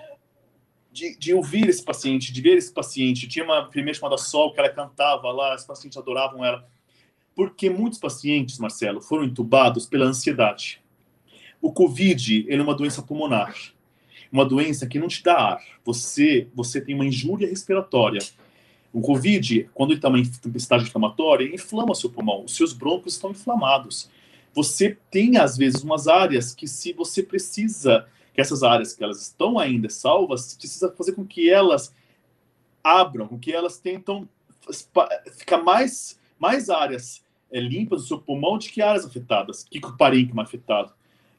de, 0.98 1.16
de, 1.16 1.32
ouvir 1.32 1.68
esse 1.68 1.82
paciente, 1.82 2.32
de 2.32 2.40
ver 2.40 2.56
esse 2.56 2.72
paciente. 2.72 3.28
Tinha 3.28 3.44
uma 3.44 3.68
primeira 3.68 3.96
chamada 3.96 4.18
Sol, 4.18 4.52
que 4.52 4.58
ela 4.58 4.68
cantava 4.68 5.30
lá, 5.30 5.54
os 5.54 5.64
pacientes 5.64 5.96
adoravam 5.96 6.44
ela. 6.44 6.68
Porque 7.34 7.70
muitos 7.70 8.00
pacientes, 8.00 8.58
Marcelo, 8.58 9.00
foram 9.00 9.24
entubados 9.24 9.86
pela 9.86 10.06
ansiedade. 10.06 10.82
O 11.62 11.72
Covid, 11.72 12.46
ele 12.48 12.60
é 12.60 12.64
uma 12.64 12.74
doença 12.74 13.00
pulmonar. 13.00 13.54
Uma 14.30 14.44
doença 14.44 14.86
que 14.86 14.98
não 14.98 15.06
te 15.06 15.22
dá 15.22 15.34
ar. 15.52 15.64
Você, 15.84 16.48
você 16.52 16.80
tem 16.80 16.96
uma 16.96 17.06
injúria 17.06 17.48
respiratória. 17.48 18.20
O 18.92 19.00
Covid, 19.00 19.70
quando 19.72 19.90
ele 19.90 19.98
está 19.98 20.08
em 20.10 20.24
tempestade 20.24 20.84
inflamatória, 20.84 21.44
ele 21.44 21.54
inflama 21.54 21.94
seu 21.94 22.10
pulmão. 22.10 22.44
Os 22.44 22.56
seus 22.56 22.72
brônquios 22.72 23.14
estão 23.14 23.30
inflamados. 23.30 24.10
Você 24.52 24.98
tem, 25.10 25.36
às 25.36 25.56
vezes, 25.56 25.82
umas 25.82 26.08
áreas 26.08 26.52
que 26.54 26.66
se 26.66 26.92
você 26.92 27.22
precisa 27.22 28.06
que 28.38 28.42
essas 28.42 28.62
áreas 28.62 28.94
que 28.94 29.02
elas 29.02 29.20
estão 29.20 29.58
ainda 29.58 29.90
salvas, 29.90 30.54
precisa 30.54 30.92
fazer 30.92 31.10
com 31.10 31.26
que 31.26 31.50
elas 31.50 31.92
abram, 32.84 33.26
com 33.26 33.36
que 33.36 33.52
elas 33.52 33.80
tentam 33.80 34.28
ficar 35.36 35.58
mais, 35.58 36.20
mais 36.38 36.70
áreas 36.70 37.20
é, 37.50 37.58
limpas 37.58 38.02
do 38.02 38.06
seu 38.06 38.20
pulmão 38.20 38.56
de 38.56 38.70
que 38.70 38.80
áreas 38.80 39.04
afetadas, 39.04 39.64
que 39.64 39.80
o 39.80 39.96
parênquima 39.96 40.44
afetado. 40.44 40.92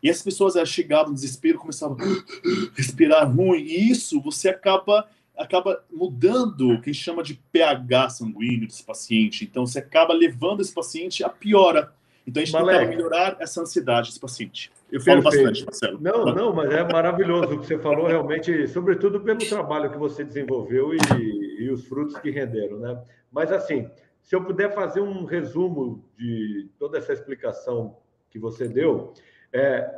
E 0.04 0.10
as 0.10 0.22
pessoas 0.22 0.58
elas 0.58 0.68
chegavam 0.68 1.12
no 1.12 1.14
desespero, 1.14 1.58
começavam 1.58 1.96
a 2.02 2.76
respirar 2.76 3.34
ruim, 3.34 3.62
e 3.62 3.90
isso 3.90 4.20
você 4.20 4.50
acaba 4.50 5.08
acaba 5.38 5.82
mudando 5.90 6.70
o 6.70 6.82
que 6.82 6.90
a 6.90 6.94
gente 6.94 7.02
chama 7.02 7.24
de 7.24 7.36
pH 7.50 8.10
sanguíneo 8.10 8.68
desse 8.68 8.84
paciente. 8.84 9.46
Então 9.46 9.66
você 9.66 9.80
acaba 9.80 10.14
levando 10.14 10.60
esse 10.60 10.74
paciente 10.74 11.24
a 11.24 11.30
piora. 11.30 11.94
Então 12.28 12.44
a 12.44 12.46
gente 12.46 12.54
Malek. 12.54 12.78
tenta 12.78 12.90
melhorar 12.90 13.38
essa 13.40 13.62
ansiedade 13.62 14.10
desse 14.10 14.20
paciente. 14.20 14.70
Eu 14.92 15.00
falo 15.02 15.22
Perfeito. 15.22 15.46
bastante, 15.46 15.66
Marcelo. 15.66 16.00
Não, 16.02 16.26
não, 16.26 16.54
mas 16.54 16.72
é 16.72 16.84
maravilhoso 16.84 17.56
o 17.56 17.60
que 17.60 17.68
você 17.68 17.78
falou, 17.78 18.08
realmente, 18.08 18.68
sobretudo 18.68 19.20
pelo 19.22 19.40
trabalho 19.40 19.92
que 19.92 19.98
você 19.98 20.24
desenvolveu 20.24 20.92
e, 20.94 21.64
e 21.64 21.70
os 21.70 21.86
frutos 21.88 22.18
que 22.18 22.32
renderam, 22.32 22.80
né? 22.80 23.00
Mas 23.32 23.52
assim, 23.52 23.90
se 24.24 24.36
eu 24.36 24.44
puder 24.44 24.74
fazer 24.74 25.02
um 25.02 25.26
resumo 25.26 26.04
de 26.18 26.70
toda 26.80 26.98
essa 26.98 27.14
explicação 27.14 27.98
que 28.30 28.40
você 28.40 28.68
deu, 28.68 29.14
é, 29.54 29.90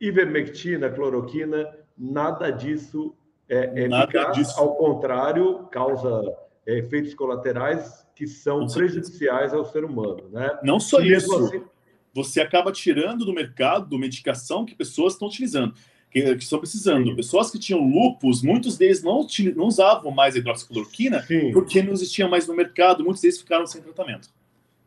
ivermectina, 0.00 0.90
cloroquina, 0.90 1.68
nada 1.96 2.50
disso 2.50 3.14
é, 3.48 3.84
é 3.84 3.88
nada 3.88 4.04
eficaz, 4.04 4.36
disso. 4.36 4.60
ao 4.60 4.76
contrário, 4.76 5.66
causa 5.70 6.22
é, 6.66 6.78
efeitos 6.78 7.14
colaterais 7.14 8.06
que 8.14 8.26
são 8.26 8.66
prejudiciais 8.66 9.54
ao 9.54 9.64
ser 9.64 9.84
humano, 9.84 10.28
né? 10.30 10.58
Não 10.62 10.78
só 10.78 11.00
e 11.00 11.12
isso, 11.12 11.34
assim... 11.46 11.64
você 12.12 12.40
acaba 12.40 12.72
tirando 12.72 13.24
do 13.24 13.32
mercado 13.32 13.98
medicação 13.98 14.64
que 14.64 14.74
pessoas 14.74 15.14
estão 15.14 15.28
utilizando 15.28 15.74
que, 16.10 16.22
que 16.36 16.42
estão 16.42 16.58
precisando. 16.58 17.06
Sim. 17.06 17.16
Pessoas 17.16 17.50
que 17.50 17.58
tinham 17.58 17.80
lupus, 17.80 18.42
muitos 18.42 18.76
deles 18.76 19.02
não, 19.02 19.26
não 19.54 19.66
usavam 19.66 20.10
mais 20.10 20.36
hidroxicloroquina 20.36 21.22
Sim. 21.22 21.52
porque 21.52 21.82
não 21.82 21.92
existia 21.92 22.26
mais 22.28 22.46
no 22.46 22.54
mercado, 22.54 23.04
muitos 23.04 23.22
deles 23.22 23.38
ficaram 23.38 23.66
sem 23.66 23.82
tratamento. 23.82 24.28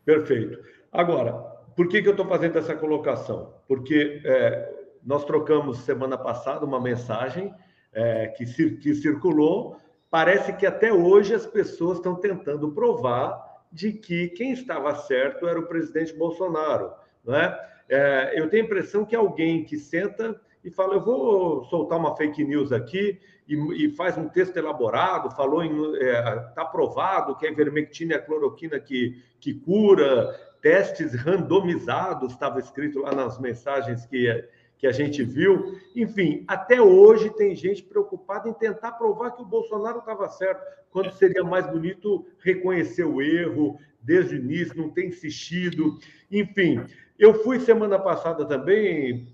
Perfeito. 0.04 0.58
Agora, 0.90 1.32
por 1.76 1.88
que, 1.88 2.02
que 2.02 2.08
eu 2.08 2.12
estou 2.12 2.26
fazendo 2.26 2.58
essa 2.58 2.74
colocação? 2.74 3.54
Porque 3.68 4.20
é, 4.24 4.72
nós 5.04 5.24
trocamos 5.24 5.78
semana 5.78 6.18
passada 6.18 6.66
uma 6.66 6.80
mensagem 6.80 7.52
é, 7.92 8.28
que, 8.28 8.44
que 8.76 8.94
circulou. 8.94 9.76
Parece 10.10 10.52
que 10.54 10.66
até 10.66 10.92
hoje 10.92 11.34
as 11.34 11.46
pessoas 11.46 11.98
estão 11.98 12.16
tentando 12.16 12.70
provar 12.72 13.50
de 13.72 13.92
que 13.92 14.28
quem 14.28 14.52
estava 14.52 14.94
certo 14.94 15.48
era 15.48 15.58
o 15.58 15.66
presidente 15.66 16.12
Bolsonaro. 16.12 16.90
Não 17.24 17.34
é? 17.34 17.68
é 17.88 18.32
eu 18.36 18.48
tenho 18.48 18.62
a 18.62 18.66
impressão 18.66 19.04
que 19.04 19.16
alguém 19.16 19.64
que 19.64 19.76
senta 19.76 20.40
e 20.64 20.70
fala: 20.70 20.94
eu 20.94 21.00
vou 21.00 21.64
soltar 21.64 21.98
uma 21.98 22.16
fake 22.16 22.44
news 22.44 22.72
aqui 22.72 23.18
e, 23.48 23.86
e 23.86 23.90
faz 23.90 24.16
um 24.16 24.28
texto 24.28 24.56
elaborado, 24.56 25.34
falou 25.34 25.62
está 25.64 26.62
é, 26.62 26.70
provado 26.70 27.36
que 27.36 27.46
a 27.46 27.50
ivermectina 27.50 28.14
é 28.14 28.16
a 28.16 28.22
cloroquina 28.22 28.78
que, 28.78 29.22
que 29.40 29.54
cura, 29.54 30.34
testes 30.60 31.14
randomizados, 31.14 32.32
estava 32.32 32.60
escrito 32.60 33.00
lá 33.00 33.12
nas 33.12 33.38
mensagens 33.38 34.06
que, 34.06 34.48
que 34.78 34.86
a 34.86 34.92
gente 34.92 35.22
viu. 35.24 35.78
Enfim, 35.94 36.44
até 36.46 36.80
hoje 36.80 37.30
tem 37.30 37.54
gente 37.54 37.82
preocupada 37.82 38.48
em 38.48 38.54
tentar 38.54 38.92
provar 38.92 39.32
que 39.32 39.42
o 39.42 39.46
Bolsonaro 39.46 39.98
estava 39.98 40.28
certo, 40.28 40.62
quando 40.90 41.10
seria 41.12 41.42
mais 41.42 41.66
bonito 41.66 42.26
reconhecer 42.38 43.04
o 43.04 43.20
erro 43.20 43.78
desde 44.00 44.36
o 44.36 44.38
início, 44.38 44.76
não 44.76 44.90
ter 44.90 45.06
insistido. 45.06 45.98
Enfim, 46.30 46.84
eu 47.18 47.34
fui 47.42 47.60
semana 47.60 47.98
passada 47.98 48.44
também 48.44 49.28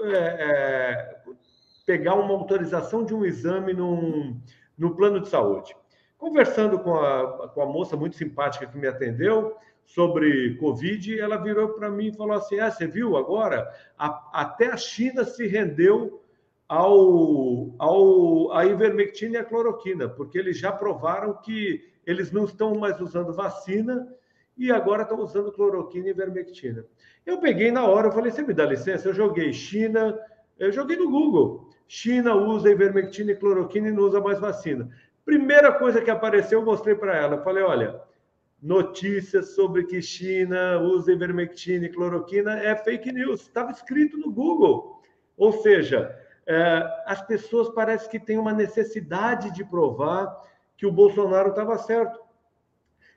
é, 0.00 0.16
é, 0.16 1.16
pegar 1.86 2.14
uma 2.14 2.34
autorização 2.34 3.04
de 3.04 3.14
um 3.14 3.24
exame 3.24 3.72
no 3.72 4.96
plano 4.96 5.20
de 5.20 5.28
saúde. 5.28 5.74
Conversando 6.18 6.78
com 6.78 6.94
a, 6.94 7.48
com 7.48 7.62
a 7.62 7.66
moça 7.66 7.96
muito 7.96 8.16
simpática 8.16 8.66
que 8.66 8.78
me 8.78 8.86
atendeu 8.86 9.56
sobre 9.84 10.56
Covid, 10.56 11.20
ela 11.20 11.36
virou 11.36 11.70
para 11.70 11.90
mim 11.90 12.06
e 12.08 12.16
falou 12.16 12.34
assim: 12.34 12.58
Ah, 12.58 12.70
você 12.70 12.86
viu 12.86 13.16
agora? 13.16 13.70
A, 13.98 14.40
até 14.40 14.68
a 14.68 14.76
China 14.76 15.24
se 15.24 15.46
rendeu 15.46 16.22
ao, 16.68 17.74
ao, 17.78 18.52
à 18.52 18.64
ivermectina 18.64 19.34
e 19.34 19.36
à 19.38 19.44
cloroquina, 19.44 20.08
porque 20.08 20.38
eles 20.38 20.58
já 20.58 20.72
provaram 20.72 21.34
que 21.34 21.92
eles 22.06 22.32
não 22.32 22.44
estão 22.44 22.74
mais 22.74 23.00
usando 23.00 23.32
vacina 23.32 24.08
e 24.56 24.70
agora 24.70 25.02
estão 25.02 25.18
usando 25.20 25.52
cloroquina 25.52 26.06
e 26.06 26.10
ivermectina. 26.10 26.84
Eu 27.26 27.38
peguei 27.38 27.70
na 27.70 27.86
hora, 27.86 28.08
eu 28.08 28.12
falei, 28.12 28.30
você 28.30 28.42
me 28.42 28.54
dá 28.54 28.64
licença? 28.64 29.08
Eu 29.08 29.14
joguei 29.14 29.52
China, 29.52 30.18
eu 30.58 30.70
joguei 30.70 30.96
no 30.96 31.10
Google. 31.10 31.70
China 31.88 32.34
usa 32.34 32.70
ivermectina 32.70 33.32
e 33.32 33.36
cloroquina 33.36 33.88
e 33.88 33.92
não 33.92 34.04
usa 34.04 34.20
mais 34.20 34.38
vacina. 34.38 34.88
Primeira 35.24 35.72
coisa 35.72 36.00
que 36.00 36.10
apareceu, 36.10 36.60
eu 36.60 36.64
mostrei 36.64 36.94
para 36.94 37.16
ela. 37.16 37.36
Eu 37.36 37.42
falei, 37.42 37.62
olha, 37.62 38.00
notícias 38.62 39.54
sobre 39.54 39.84
que 39.84 40.00
China 40.00 40.80
usa 40.80 41.12
ivermectina 41.12 41.86
e 41.86 41.92
cloroquina 41.92 42.58
é 42.58 42.74
fake 42.76 43.12
news. 43.12 43.42
Estava 43.42 43.70
escrito 43.70 44.16
no 44.16 44.30
Google. 44.30 45.02
Ou 45.36 45.52
seja, 45.52 46.14
é, 46.46 46.82
as 47.06 47.22
pessoas 47.26 47.68
parecem 47.70 48.10
que 48.10 48.20
têm 48.20 48.38
uma 48.38 48.52
necessidade 48.52 49.52
de 49.52 49.64
provar 49.64 50.34
que 50.76 50.86
o 50.86 50.92
Bolsonaro 50.92 51.50
estava 51.50 51.76
certo. 51.78 52.23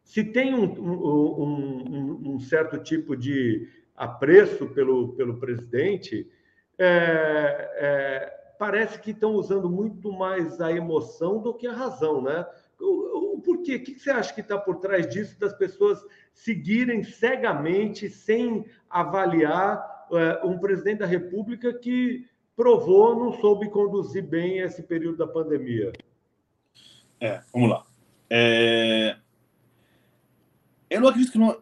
Se 0.07 0.23
tem 0.23 0.55
um, 0.55 0.63
um, 0.63 2.31
um, 2.35 2.39
certo 2.39 2.81
tipo 2.81 3.13
de 3.13 3.67
apreço 3.93 4.65
pelo, 4.67 5.09
pelo 5.09 5.37
presidente, 5.37 6.31
é, 6.79 7.69
é, 7.75 8.53
parece 8.57 9.01
que 9.01 9.11
estão 9.11 9.33
usando 9.33 9.69
muito 9.69 10.09
mais 10.13 10.61
a 10.61 10.71
emoção 10.71 11.41
do 11.41 11.53
que 11.53 11.67
a 11.67 11.73
razão, 11.73 12.21
né? 12.21 12.45
O, 12.79 12.85
o? 12.85 13.37
O 13.45 13.61
que 13.61 13.99
você 13.99 14.09
acha 14.09 14.33
que 14.33 14.39
está 14.39 14.57
por 14.57 14.77
trás 14.77 15.09
disso, 15.09 15.37
das 15.37 15.53
pessoas 15.53 15.99
seguirem 16.33 17.03
cegamente, 17.03 18.09
sem 18.09 18.65
avaliar 18.89 20.07
é, 20.13 20.45
um 20.45 20.57
presidente 20.57 20.99
da 20.99 21.05
República 21.05 21.73
que 21.73 22.25
provou 22.55 23.13
não 23.13 23.33
soube 23.41 23.69
conduzir 23.69 24.23
bem 24.23 24.59
esse 24.59 24.83
período 24.83 25.17
da 25.17 25.27
pandemia? 25.27 25.91
É, 27.19 27.41
vamos 27.53 27.69
lá. 27.69 27.83
É... 28.29 29.17
Eu 30.89 31.01
não 31.01 31.09
acredito 31.09 31.31
que 31.31 31.37
não, 31.37 31.57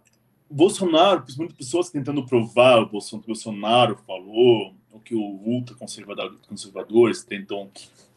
Bolsonaro, 0.49 1.23
muitas 1.37 1.57
pessoas 1.57 1.89
tentando 1.89 2.25
provar 2.25 2.79
o 2.79 2.85
Bolsonaro, 2.85 3.27
Bolsonaro 3.27 3.97
falou, 4.05 4.75
o 4.91 4.99
que 4.99 5.15
o 5.15 5.21
ultraconservadores 5.21 7.23
tentam, 7.23 7.69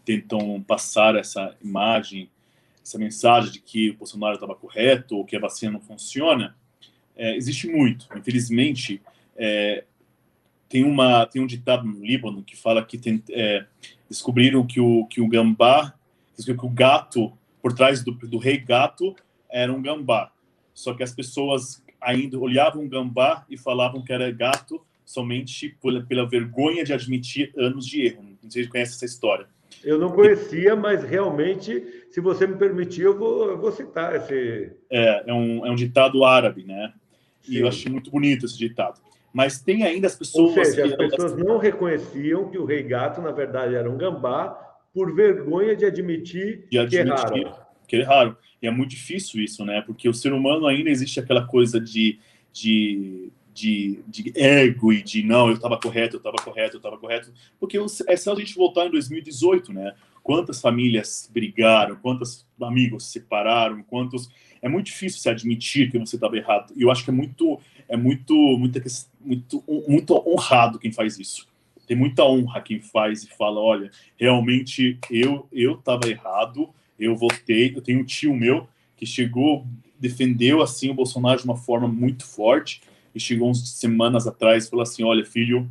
tentam 0.04 0.62
passar 0.62 1.16
essa 1.16 1.56
imagem, 1.62 2.30
essa 2.82 2.98
mensagem 2.98 3.50
de 3.50 3.60
que 3.60 3.90
o 3.90 3.96
Bolsonaro 3.96 4.34
estava 4.34 4.54
correto 4.54 5.16
ou 5.16 5.24
que 5.24 5.36
a 5.36 5.40
vacina 5.40 5.72
não 5.72 5.80
funciona, 5.80 6.56
é, 7.16 7.36
existe 7.36 7.66
muito. 7.66 8.06
Infelizmente, 8.16 9.02
é, 9.36 9.84
tem, 10.68 10.84
uma, 10.84 11.26
tem 11.26 11.42
um 11.42 11.46
ditado 11.46 11.86
no 11.86 12.04
Líbano 12.04 12.42
que 12.42 12.56
fala 12.56 12.84
que 12.84 12.98
tem, 12.98 13.22
é, 13.30 13.66
descobriram 14.08 14.66
que 14.66 14.80
o, 14.80 15.06
que 15.06 15.20
o 15.20 15.28
gambá, 15.28 15.94
que 16.36 16.52
o 16.52 16.68
gato, 16.68 17.32
por 17.60 17.72
trás 17.72 18.04
do, 18.04 18.12
do 18.12 18.38
rei 18.38 18.58
gato, 18.58 19.16
era 19.50 19.72
um 19.72 19.82
gambá. 19.82 20.30
Só 20.78 20.94
que 20.94 21.02
as 21.02 21.12
pessoas 21.12 21.82
ainda 22.00 22.38
olhavam 22.38 22.84
o 22.84 22.88
gambá 22.88 23.44
e 23.50 23.58
falavam 23.58 24.00
que 24.00 24.12
era 24.12 24.30
gato 24.30 24.80
somente 25.04 25.76
pela, 25.82 26.04
pela 26.04 26.28
vergonha 26.28 26.84
de 26.84 26.92
admitir 26.92 27.52
anos 27.56 27.84
de 27.84 28.06
erro. 28.06 28.22
Não 28.40 28.48
sei 28.48 28.62
se 28.62 28.70
conhece 28.70 28.94
essa 28.94 29.04
história. 29.04 29.48
Eu 29.82 29.98
não 29.98 30.12
conhecia, 30.12 30.76
mas 30.76 31.02
realmente, 31.02 31.82
se 32.12 32.20
você 32.20 32.46
me 32.46 32.54
permitir, 32.54 33.02
eu 33.02 33.18
vou, 33.18 33.50
eu 33.50 33.58
vou 33.58 33.72
citar 33.72 34.14
esse. 34.14 34.70
É, 34.88 35.28
é 35.28 35.34
um, 35.34 35.66
é 35.66 35.70
um 35.72 35.74
ditado 35.74 36.24
árabe, 36.24 36.62
né? 36.62 36.92
Sim. 37.42 37.54
E 37.54 37.58
eu 37.58 37.66
achei 37.66 37.90
muito 37.90 38.08
bonito 38.08 38.46
esse 38.46 38.56
ditado. 38.56 39.00
Mas 39.32 39.60
tem 39.60 39.82
ainda 39.82 40.06
as 40.06 40.14
pessoas. 40.14 40.56
Ou 40.56 40.64
seja, 40.64 40.86
as 40.86 40.94
pessoas 40.94 41.32
elas... 41.32 41.44
não 41.44 41.58
reconheciam 41.58 42.48
que 42.48 42.56
o 42.56 42.64
rei 42.64 42.84
gato, 42.84 43.20
na 43.20 43.32
verdade, 43.32 43.74
era 43.74 43.90
um 43.90 43.98
gambá, 43.98 44.50
por 44.94 45.12
vergonha 45.12 45.74
de 45.74 45.84
admitir, 45.84 46.68
de 46.70 46.78
admitir 46.78 47.04
que 47.04 47.08
erraram. 47.08 47.54
Que 47.88 47.96
erraram. 47.96 48.36
E 48.60 48.66
é 48.66 48.70
muito 48.70 48.90
difícil 48.90 49.42
isso, 49.42 49.64
né? 49.64 49.80
Porque 49.82 50.08
o 50.08 50.14
ser 50.14 50.32
humano 50.32 50.66
ainda 50.66 50.90
existe 50.90 51.20
aquela 51.20 51.46
coisa 51.46 51.80
de, 51.80 52.18
de, 52.52 53.30
de, 53.54 54.00
de 54.06 54.32
ego 54.34 54.92
e 54.92 55.02
de 55.02 55.22
não, 55.22 55.48
eu 55.48 55.54
estava 55.54 55.78
correto, 55.78 56.16
eu 56.16 56.18
estava 56.18 56.36
correto, 56.36 56.76
eu 56.76 56.78
estava 56.78 56.98
correto. 56.98 57.32
Porque 57.58 57.78
é 58.06 58.16
só 58.16 58.32
a 58.32 58.36
gente 58.36 58.54
voltar 58.54 58.86
em 58.86 58.90
2018, 58.90 59.72
né? 59.72 59.94
Quantas 60.22 60.60
famílias 60.60 61.30
brigaram, 61.32 61.96
quantos 61.96 62.46
amigos 62.60 63.04
se 63.04 63.12
separaram, 63.12 63.82
quantos. 63.82 64.28
É 64.60 64.68
muito 64.68 64.86
difícil 64.86 65.20
se 65.20 65.28
admitir 65.28 65.90
que 65.90 65.98
você 65.98 66.16
estava 66.16 66.36
errado. 66.36 66.72
E 66.76 66.82
eu 66.82 66.90
acho 66.90 67.04
que 67.04 67.10
é 67.10 67.12
muito, 67.12 67.60
é 67.88 67.96
muito, 67.96 68.34
muito, 68.58 68.82
muito, 69.20 69.64
muito 69.86 70.28
honrado 70.28 70.80
quem 70.80 70.90
faz 70.90 71.18
isso. 71.18 71.46
Tem 71.86 71.96
muita 71.96 72.22
honra 72.24 72.60
quem 72.60 72.80
faz 72.80 73.22
e 73.22 73.28
fala, 73.28 73.60
olha, 73.60 73.90
realmente 74.18 74.98
eu 75.10 75.48
eu 75.50 75.72
estava 75.72 76.06
errado 76.08 76.68
eu 76.98 77.14
votei, 77.14 77.72
eu 77.74 77.80
tenho 77.80 78.00
um 78.00 78.04
tio 78.04 78.34
meu 78.34 78.68
que 78.96 79.06
chegou, 79.06 79.66
defendeu 79.98 80.60
assim 80.60 80.90
o 80.90 80.94
Bolsonaro 80.94 81.38
de 81.38 81.44
uma 81.44 81.56
forma 81.56 81.86
muito 81.86 82.26
forte 82.26 82.80
e 83.14 83.20
chegou 83.20 83.48
uns 83.48 83.68
semanas 83.78 84.26
atrás 84.26 84.66
e 84.66 84.70
falou 84.70 84.82
assim, 84.82 85.04
olha 85.04 85.24
filho, 85.24 85.70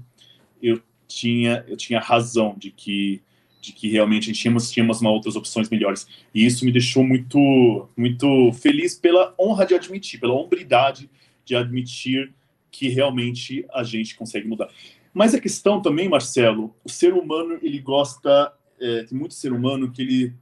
eu 0.61 0.81
tinha 1.07 1.63
eu 1.67 1.77
tinha 1.77 1.99
razão 1.99 2.55
de 2.57 2.71
que 2.71 3.21
de 3.61 3.73
que 3.73 3.89
realmente 3.89 4.31
tínhamos 4.31 4.69
tínhamos 4.71 5.01
uma 5.01 5.09
outras 5.09 5.35
opções 5.35 5.69
melhores 5.69 6.07
e 6.33 6.45
isso 6.45 6.63
me 6.65 6.71
deixou 6.71 7.03
muito 7.03 7.89
muito 7.97 8.51
feliz 8.53 8.95
pela 8.95 9.33
honra 9.39 9.65
de 9.65 9.73
admitir, 9.73 10.19
pela 10.19 10.33
hombridade 10.33 11.09
de 11.43 11.55
admitir 11.55 12.33
que 12.71 12.89
realmente 12.89 13.65
a 13.73 13.83
gente 13.83 14.15
consegue 14.15 14.47
mudar. 14.47 14.69
Mas 15.13 15.33
a 15.33 15.39
questão 15.39 15.81
também, 15.81 16.07
Marcelo, 16.07 16.75
o 16.83 16.89
ser 16.89 17.13
humano 17.13 17.57
ele 17.61 17.79
gosta 17.79 18.53
é, 18.79 19.03
tem 19.03 19.17
muito 19.17 19.33
ser 19.33 19.51
humano 19.51 19.91
que 19.91 20.01
ele 20.01 20.33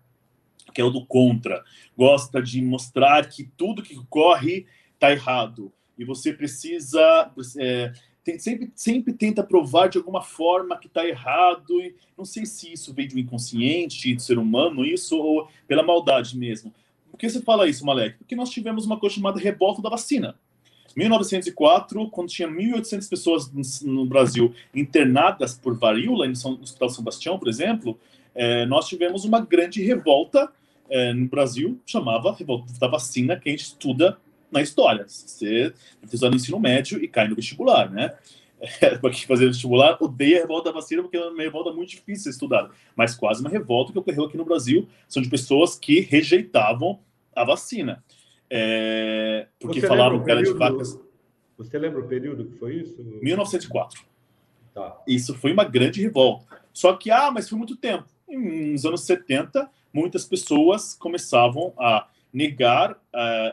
que 0.73 0.82
é 0.82 0.84
o 0.84 0.89
do 0.89 1.06
contra, 1.06 1.63
gosta 1.97 2.41
de 2.41 2.62
mostrar 2.62 3.30
que 3.30 3.43
tudo 3.58 3.84
que 3.84 3.97
ocorre 3.97 4.65
está 4.93 5.12
errado 5.12 5.71
e 5.97 6.04
você 6.04 6.34
precisa 6.34 7.32
é, 7.58 7.93
tem, 8.23 8.39
sempre 8.39 8.71
sempre 8.75 9.13
tenta 9.13 9.43
provar 9.43 9.88
de 9.88 9.97
alguma 9.97 10.21
forma 10.21 10.78
que 10.78 10.88
está 10.88 11.06
errado 11.08 11.82
e 11.82 11.95
não 12.17 12.25
sei 12.25 12.45
se 12.45 12.73
isso 12.73 12.93
vem 12.93 13.08
do 13.08 13.19
inconsciente 13.19 14.13
do 14.13 14.21
ser 14.21 14.38
humano 14.38 14.86
isso 14.86 15.17
ou 15.17 15.47
pela 15.67 15.84
maldade 15.84 16.38
mesmo. 16.38 16.73
Por 17.10 17.17
que 17.17 17.30
você 17.30 17.41
fala 17.41 17.69
isso, 17.69 17.86
Malek? 17.86 18.17
Porque 18.17 18.36
nós 18.36 18.49
tivemos 18.49 18.86
uma 18.86 18.99
coisa 18.99 19.15
chamada 19.15 19.39
revolta 19.39 19.82
da 19.82 19.89
vacina. 19.89 20.38
1904, 20.95 22.10
quando 22.10 22.30
tinha 22.30 22.47
1.800 22.47 23.10
pessoas 23.10 23.82
no 23.82 24.06
Brasil 24.06 24.54
internadas 24.73 25.54
por 25.54 25.78
varíola, 25.78 26.25
no 26.25 26.32
Hospital 26.32 26.89
São 26.89 26.97
Sebastião, 26.97 27.38
por 27.38 27.49
exemplo, 27.49 27.99
é, 28.36 28.65
nós 28.65 28.88
tivemos 28.88 29.24
uma 29.24 29.39
grande 29.39 29.82
revolta 29.82 30.52
é, 30.89 31.13
no 31.13 31.28
Brasil, 31.28 31.80
chamava 31.86 32.34
Revolta 32.34 32.71
da 32.80 32.88
Vacina, 32.88 33.39
que 33.39 33.50
a 33.50 33.52
gente 33.52 33.63
estuda 33.63 34.17
na 34.52 34.62
história. 34.62 35.06
Você 35.08 35.74
está 36.12 36.30
no 36.30 36.36
ensino 36.36 36.60
médio 36.60 37.04
e 37.04 37.08
cai 37.08 37.28
no 37.28 37.36
vestibular, 37.36 37.89
né? 37.89 38.13
É, 38.82 38.98
para 38.98 39.10
quem 39.12 39.26
fazer 39.28 39.48
vestibular, 39.48 39.98
odeia 40.02 40.38
a 40.38 40.41
revolta 40.41 40.69
da 40.69 40.80
vacina 40.80 41.02
porque 41.02 41.17
é 41.17 41.28
uma 41.28 41.43
revolta 41.43 41.74
muito 41.74 41.89
difícil 41.89 42.32
de 42.32 42.36
estudar. 42.36 42.71
Mas 42.95 43.13
quase 43.13 43.41
uma 43.41 43.50
revolta 43.50 43.91
que 43.91 44.00
ocorreu 44.00 44.24
aqui 44.24 44.38
no 44.38 44.45
Brasil 44.45 44.88
são 45.10 45.21
de 45.21 45.30
pessoas 45.30 45.78
que 45.78 46.00
rejeitavam 46.00 47.00
a 47.36 47.43
vacina. 47.43 48.04
É, 48.50 49.48
porque 49.60 49.82
Você 49.82 49.88
falaram 49.88 50.24
que 50.24 50.32
era 50.32 50.41
de 50.41 50.54
vacas. 50.54 50.98
Você 51.58 51.78
lembra 51.78 52.00
o 52.00 52.08
período 52.08 52.45
que 52.45 52.58
foi 52.58 52.76
isso? 52.76 52.95
1904. 53.21 54.04
Tá. 54.74 55.02
Isso 55.06 55.36
foi 55.36 55.52
uma 55.52 55.65
grande 55.65 56.02
revolta. 56.02 56.45
Só 56.74 56.93
que, 56.93 57.12
ah, 57.12 57.30
mas 57.32 57.50
foi 57.50 57.58
muito 57.58 57.76
tempo. 57.76 58.06
Nos 58.27 58.85
anos 58.85 59.01
70, 59.01 59.69
muitas 59.93 60.25
pessoas 60.25 60.93
começavam 60.93 61.73
a 61.77 62.07
negar 62.33 62.91
uh, 62.91 62.97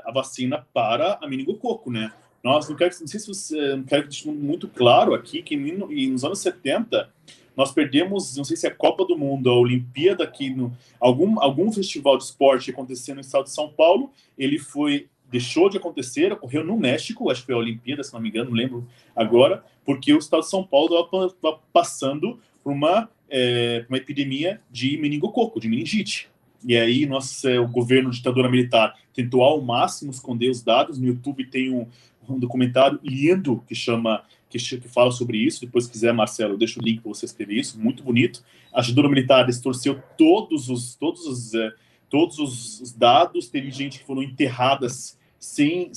a 0.05 0.13
vacina 0.13 0.67
para 0.73 1.19
a 1.23 1.29
meningococo, 1.29 1.91
né? 1.91 2.13
Nós 2.43 2.69
não 2.69 2.75
quero, 2.75 2.93
não 3.01 3.07
sei 3.07 3.21
se 3.21 3.29
você 3.29 3.77
não 3.77 3.85
quero 3.85 4.09
deixar 4.09 4.33
muito 4.33 4.67
claro 4.67 5.15
aqui 5.15 5.43
que 5.43 5.57
nos 5.57 6.25
anos 6.25 6.41
70 6.41 7.09
nós 7.57 7.71
perdemos, 7.71 8.37
não 8.37 8.45
sei 8.45 8.57
se 8.57 8.67
é 8.67 8.71
a 8.71 8.75
Copa 8.75 9.05
do 9.05 9.17
Mundo, 9.17 9.49
a 9.51 9.57
Olimpíada 9.57 10.25
aqui 10.25 10.51
no 10.51 10.77
algum 10.99 11.41
algum 11.41 11.71
festival 11.71 12.17
de 12.17 12.25
esporte 12.25 12.71
acontecendo 12.71 13.17
no 13.17 13.21
estado 13.21 13.45
de 13.45 13.51
São 13.51 13.69
Paulo, 13.69 14.11
ele 14.37 14.59
foi 14.59 15.09
deixou 15.31 15.71
de 15.71 15.79
acontecer, 15.79 16.31
ocorreu 16.31 16.63
no 16.63 16.77
México, 16.77 17.31
acho 17.31 17.41
que 17.41 17.47
foi 17.47 17.55
a 17.55 17.59
Olimpíada, 17.59 18.03
se 18.03 18.13
não 18.13 18.21
me 18.21 18.29
engano, 18.29 18.51
não 18.51 18.57
lembro 18.57 18.87
agora, 19.17 19.65
porque 19.83 20.13
o 20.13 20.19
estado 20.19 20.41
de 20.41 20.51
São 20.51 20.63
Paulo 20.63 20.95
estava 21.27 21.59
passando 21.73 22.39
por 22.63 22.73
uma, 22.73 23.09
é, 23.31 23.85
uma 23.89 23.99
epidemia 23.99 24.61
de 24.71 24.97
meningococo, 24.97 25.61
de 25.61 25.69
meningite. 25.69 26.31
E 26.65 26.77
aí 26.77 27.07
nosso, 27.07 27.49
o 27.61 27.67
governo 27.67 28.11
ditadura 28.11 28.49
militar 28.49 28.97
tentou 29.13 29.43
ao 29.43 29.61
máximo 29.61 30.11
esconder 30.11 30.49
os 30.49 30.63
dados. 30.63 30.99
No 30.99 31.07
YouTube 31.07 31.45
tem 31.47 31.71
um, 31.71 31.87
um 32.29 32.39
documentário 32.39 33.01
lindo 33.03 33.63
que 33.67 33.75
chama 33.75 34.23
que, 34.49 34.59
que, 34.59 34.89
fala 34.89 35.11
sobre 35.11 35.39
isso. 35.39 35.61
Depois, 35.61 35.85
se 35.85 35.91
quiser, 35.91 36.13
Marcelo, 36.13 36.55
eu 36.55 36.59
deixo 36.59 36.79
o 36.79 36.83
link 36.83 37.01
para 37.01 37.09
você 37.09 37.25
escrever 37.25 37.55
isso. 37.55 37.81
Muito 37.81 38.03
bonito. 38.03 38.45
A 38.73 38.81
ditadura 38.81 39.09
militar 39.09 39.47
distorceu 39.47 40.01
todos 40.17 40.69
os 40.69 40.95
todos 40.95 41.27
os 41.27 41.55
eh, 41.55 41.73
todos 42.09 42.39
os 42.39 42.93
dados. 42.93 43.49
Teve 43.49 43.71
gente 43.71 43.99
que 43.99 44.05
foram 44.05 44.23
enterradas 44.23 45.19
sem 45.39 45.91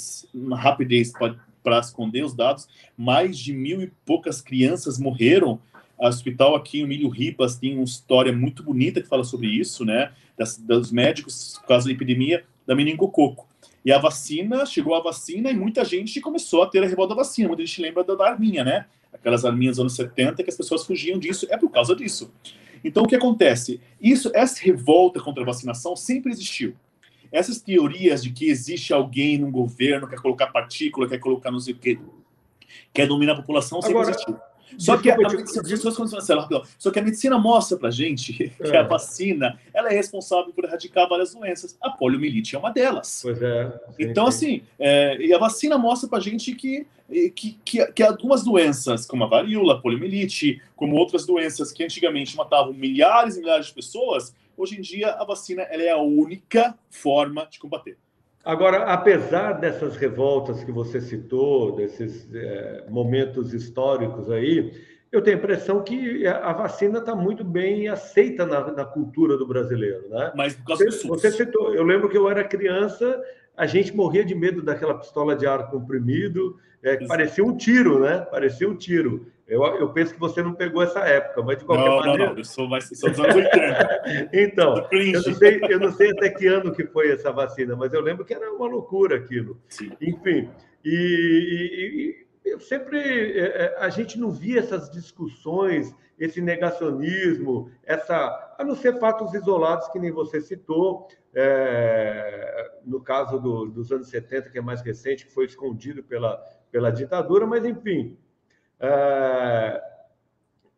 rapidez 0.53 1.11
para 1.61 1.79
esconder 1.79 2.23
os 2.23 2.33
dados. 2.33 2.67
Mais 2.97 3.37
de 3.37 3.53
mil 3.53 3.81
e 3.81 3.91
poucas 4.05 4.41
crianças 4.41 4.97
morreram. 4.97 5.59
O 5.97 6.07
hospital 6.07 6.55
aqui, 6.55 6.83
o 6.83 6.87
Milho 6.87 7.09
Ribas, 7.09 7.55
tem 7.55 7.75
uma 7.75 7.83
história 7.83 8.33
muito 8.33 8.63
bonita 8.63 9.01
que 9.01 9.07
fala 9.07 9.23
sobre 9.23 9.47
isso, 9.47 9.85
né? 9.85 10.11
Das, 10.37 10.57
dos 10.57 10.91
médicos, 10.91 11.57
por 11.61 11.67
causa 11.67 11.85
da 11.85 11.93
epidemia 11.93 12.43
da 12.65 12.75
meningococo. 12.75 13.47
E 13.85 13.91
a 13.91 13.99
vacina, 13.99 14.65
chegou 14.65 14.95
a 14.95 15.01
vacina 15.01 15.51
e 15.51 15.55
muita 15.55 15.85
gente 15.85 16.19
começou 16.19 16.63
a 16.63 16.67
ter 16.67 16.83
a 16.83 16.87
revolta 16.87 17.13
da 17.13 17.21
vacina. 17.21 17.47
Muita 17.47 17.65
gente 17.65 17.81
lembra 17.81 18.03
da, 18.03 18.15
da 18.15 18.27
arminha, 18.31 18.63
né? 18.63 18.85
Aquelas 19.13 19.45
arminhas 19.45 19.77
dos 19.77 19.81
anos 19.81 19.95
70 19.95 20.43
que 20.43 20.49
as 20.49 20.57
pessoas 20.57 20.85
fugiam 20.85 21.19
disso. 21.19 21.47
É 21.49 21.55
por 21.57 21.69
causa 21.69 21.95
disso. 21.95 22.31
Então, 22.83 23.03
o 23.03 23.07
que 23.07 23.15
acontece? 23.15 23.79
Isso, 24.01 24.31
essa 24.33 24.61
revolta 24.61 25.19
contra 25.19 25.43
a 25.43 25.45
vacinação 25.45 25.95
sempre 25.95 26.31
existiu. 26.31 26.75
Essas 27.31 27.59
teorias 27.59 28.23
de 28.23 28.31
que 28.31 28.49
existe 28.49 28.93
alguém 28.93 29.37
no 29.37 29.51
governo 29.51 30.07
que 30.07 30.15
quer 30.15 30.21
colocar 30.21 30.47
partícula, 30.47 31.07
quer 31.07 31.19
colocar 31.19 31.51
não 31.51 31.59
sei 31.59 31.73
o 31.73 31.77
quê, 31.77 31.99
quer 32.93 33.07
dominar 33.07 33.33
a 33.33 33.37
população, 33.37 33.81
sempre 33.81 33.97
Agora, 33.97 34.11
existiu. 34.11 34.37
Só 34.77 34.97
que, 34.97 35.09
a, 35.09 35.17
medicina, 35.17 35.63
só 36.77 36.91
que 36.91 36.99
a 36.99 37.01
medicina 37.01 37.37
mostra 37.37 37.77
pra 37.77 37.89
gente 37.91 38.33
que 38.33 38.51
é. 38.61 38.77
a 38.77 38.83
vacina 38.83 39.59
ela 39.73 39.89
é 39.89 39.93
responsável 39.93 40.51
por 40.53 40.65
erradicar 40.65 41.07
várias 41.07 41.33
doenças. 41.33 41.77
A 41.81 41.89
poliomielite 41.89 42.55
é 42.55 42.59
uma 42.59 42.71
delas. 42.71 43.19
Pois 43.21 43.41
é. 43.41 43.67
Sim, 43.67 43.93
então, 43.99 44.31
sim. 44.31 44.47
assim, 44.47 44.63
é, 44.79 45.17
e 45.21 45.33
a 45.33 45.37
vacina 45.37 45.77
mostra 45.77 46.09
pra 46.09 46.19
gente 46.19 46.53
que, 46.53 46.85
que, 47.35 47.59
que, 47.63 47.85
que 47.91 48.03
algumas 48.03 48.43
doenças, 48.43 49.05
como 49.05 49.23
a 49.23 49.27
varíola, 49.27 49.75
a 49.75 49.77
poliomielite, 49.79 50.61
como 50.75 50.95
outras 50.95 51.25
doenças 51.25 51.71
que 51.71 51.83
antigamente 51.83 52.35
matavam 52.35 52.73
milhares 52.73 53.37
e 53.37 53.41
milhares 53.41 53.67
de 53.67 53.73
pessoas, 53.73 54.33
hoje 54.57 54.77
em 54.77 54.81
dia 54.81 55.11
a 55.11 55.23
vacina 55.23 55.63
ela 55.63 55.83
é 55.83 55.91
a 55.91 55.97
única 55.97 56.77
forma 56.89 57.47
de 57.49 57.59
combater. 57.59 57.97
Agora, 58.45 58.83
apesar 58.83 59.53
dessas 59.53 59.97
revoltas 59.97 60.63
que 60.63 60.71
você 60.71 61.01
citou, 61.01 61.75
desses 61.75 62.31
é, 62.31 62.85
momentos 62.87 63.55
históricos 63.55 64.29
aí, 64.29 64.71
eu 65.11 65.19
tenho 65.19 65.37
a 65.37 65.39
impressão 65.39 65.81
que 65.81 66.27
a 66.27 66.53
vacina 66.53 66.99
está 66.99 67.15
muito 67.15 67.43
bem 67.43 67.87
aceita 67.87 68.45
na, 68.45 68.71
na, 68.71 68.85
cultura 68.85 69.35
do 69.35 69.47
brasileiro, 69.47 70.07
né? 70.09 70.31
Mas 70.35 70.53
por 70.55 70.65
causa 70.65 70.85
você, 70.85 71.07
você 71.07 71.31
citou, 71.31 71.73
eu 71.73 71.83
lembro 71.83 72.07
que 72.07 72.17
eu 72.17 72.29
era 72.29 72.43
criança, 72.43 73.19
a 73.57 73.65
gente 73.65 73.95
morria 73.95 74.23
de 74.23 74.35
medo 74.35 74.61
daquela 74.61 74.93
pistola 74.93 75.35
de 75.35 75.47
ar 75.47 75.71
comprimido, 75.71 76.59
é, 76.83 77.03
parecia 77.07 77.43
um 77.43 77.57
tiro, 77.57 77.99
né? 77.99 78.19
Parecia 78.29 78.69
um 78.69 78.75
tiro. 78.75 79.25
Eu, 79.47 79.63
eu 79.63 79.89
penso 79.93 80.13
que 80.13 80.19
você 80.19 80.41
não 80.41 80.55
pegou 80.55 80.81
essa 80.81 81.01
época, 81.01 81.43
mas 81.43 81.59
de 81.59 81.65
qualquer 81.65 81.87
não, 81.87 81.97
maneira. 81.97 82.25
Não, 82.25 82.31
não, 82.31 82.37
eu 82.39 82.43
sou 82.43 82.67
mais 82.67 82.89
sou 82.97 83.11
dos 83.11 83.19
anos 83.19 83.35
80. 83.35 84.29
então, 84.33 84.87
eu 84.91 85.21
não, 85.21 85.33
sei, 85.35 85.61
eu 85.69 85.79
não 85.79 85.91
sei 85.91 86.11
até 86.11 86.29
que 86.29 86.47
ano 86.47 86.73
que 86.73 86.85
foi 86.87 87.11
essa 87.11 87.31
vacina, 87.31 87.75
mas 87.75 87.93
eu 87.93 88.01
lembro 88.01 88.25
que 88.25 88.33
era 88.33 88.51
uma 88.51 88.67
loucura 88.67 89.17
aquilo. 89.17 89.61
Sim. 89.69 89.91
Enfim, 90.01 90.49
e, 90.83 92.25
e, 92.43 92.49
e 92.49 92.51
eu 92.53 92.59
sempre. 92.59 92.97
É, 92.97 93.45
é, 93.45 93.75
a 93.79 93.89
gente 93.89 94.19
não 94.19 94.31
via 94.31 94.59
essas 94.59 94.89
discussões, 94.89 95.93
esse 96.17 96.41
negacionismo, 96.41 97.69
essa. 97.83 98.55
A 98.57 98.63
não 98.63 98.75
ser 98.75 98.97
fatos 98.99 99.31
isolados 99.35 99.87
que 99.89 99.99
nem 99.99 100.11
você 100.11 100.41
citou, 100.41 101.07
é, 101.35 102.71
no 102.83 102.99
caso 102.99 103.39
do, 103.39 103.67
dos 103.67 103.91
anos 103.91 104.07
70, 104.07 104.49
que 104.49 104.57
é 104.57 104.61
mais 104.61 104.81
recente, 104.81 105.25
que 105.27 105.33
foi 105.33 105.45
escondido 105.45 106.03
pela, 106.03 106.37
pela 106.71 106.89
ditadura, 106.89 107.45
mas 107.45 107.63
enfim. 107.63 108.17
É, 108.79 109.81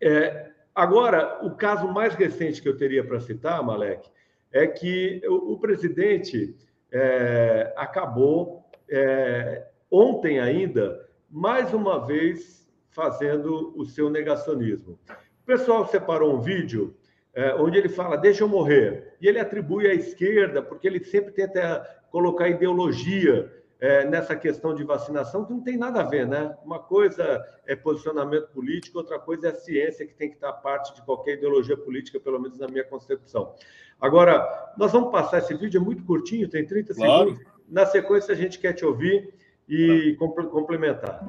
é, 0.02 0.52
agora, 0.74 1.40
o 1.46 1.52
caso 1.56 1.88
mais 1.88 2.14
recente 2.16 2.62
que 2.62 2.70
eu 2.70 2.78
teria 2.78 3.04
para 3.04 3.20
citar, 3.20 3.64
Malek, 3.64 4.10
é 4.52 4.68
que 4.68 5.22
o, 5.28 5.54
o 5.54 5.60
presidente 5.60 6.56
é, 6.92 7.74
acabou 7.76 8.66
é, 8.90 9.68
ontem 9.92 10.40
ainda, 10.40 11.08
mais 11.30 11.74
uma 11.74 12.06
vez, 12.06 12.68
fazendo 12.90 13.74
o 13.78 13.86
seu 13.86 14.10
negacionismo. 14.10 15.00
O 15.44 15.46
pessoal 15.46 15.86
separou 15.88 16.36
um 16.36 16.42
vídeo 16.42 16.96
é, 17.34 17.54
onde 17.54 17.78
ele 17.78 17.90
fala, 17.90 18.18
deixa 18.18 18.44
eu 18.44 18.48
morrer. 18.48 19.16
E 19.22 19.28
ele 19.28 19.40
atribui 19.40 19.88
à 19.88 19.94
esquerda, 19.94 20.62
porque 20.62 20.88
ele 20.88 21.04
sempre 21.04 21.32
tenta 21.32 21.86
colocar 22.10 22.50
ideologia 22.50 23.52
é, 23.80 24.06
nessa 24.06 24.36
questão 24.36 24.74
de 24.74 24.84
vacinação, 24.84 25.46
que 25.46 25.54
não 25.54 25.62
tem 25.62 25.78
nada 25.78 26.02
a 26.02 26.04
ver, 26.04 26.28
né? 26.28 26.56
Uma 26.66 26.80
coisa 26.80 27.44
é 27.66 27.76
posicionamento 27.76 28.48
político, 28.48 28.98
outra 28.98 29.20
coisa 29.20 29.48
é 29.48 29.52
a 29.52 29.56
ciência, 29.56 30.06
que 30.06 30.14
tem 30.14 30.30
que 30.30 30.36
estar 30.36 30.52
parte 30.54 30.96
de 30.96 31.02
qualquer 31.04 31.34
ideologia 31.36 31.78
política, 31.78 32.20
pelo 32.20 32.40
menos 32.40 32.58
na 32.58 32.68
minha 32.68 32.84
concepção. 32.84 33.54
Agora, 34.02 34.74
nós 34.78 34.92
vamos 34.92 35.12
passar 35.12 35.40
esse 35.40 35.54
vídeo, 35.56 35.80
é 35.80 35.84
muito 35.84 36.04
curtinho, 36.04 36.48
tem 36.48 36.66
30 36.66 36.96
claro. 36.96 37.30
segundos. 37.30 37.46
Na 37.70 37.86
sequência, 37.86 38.34
a 38.34 38.38
gente 38.38 38.58
quer 38.60 38.74
te 38.74 38.86
ouvir 38.86 39.34
e 39.70 40.16
complementar. 40.18 41.24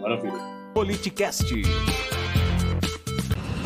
Maravilha. 0.00 0.38
Politicast. 0.74 1.52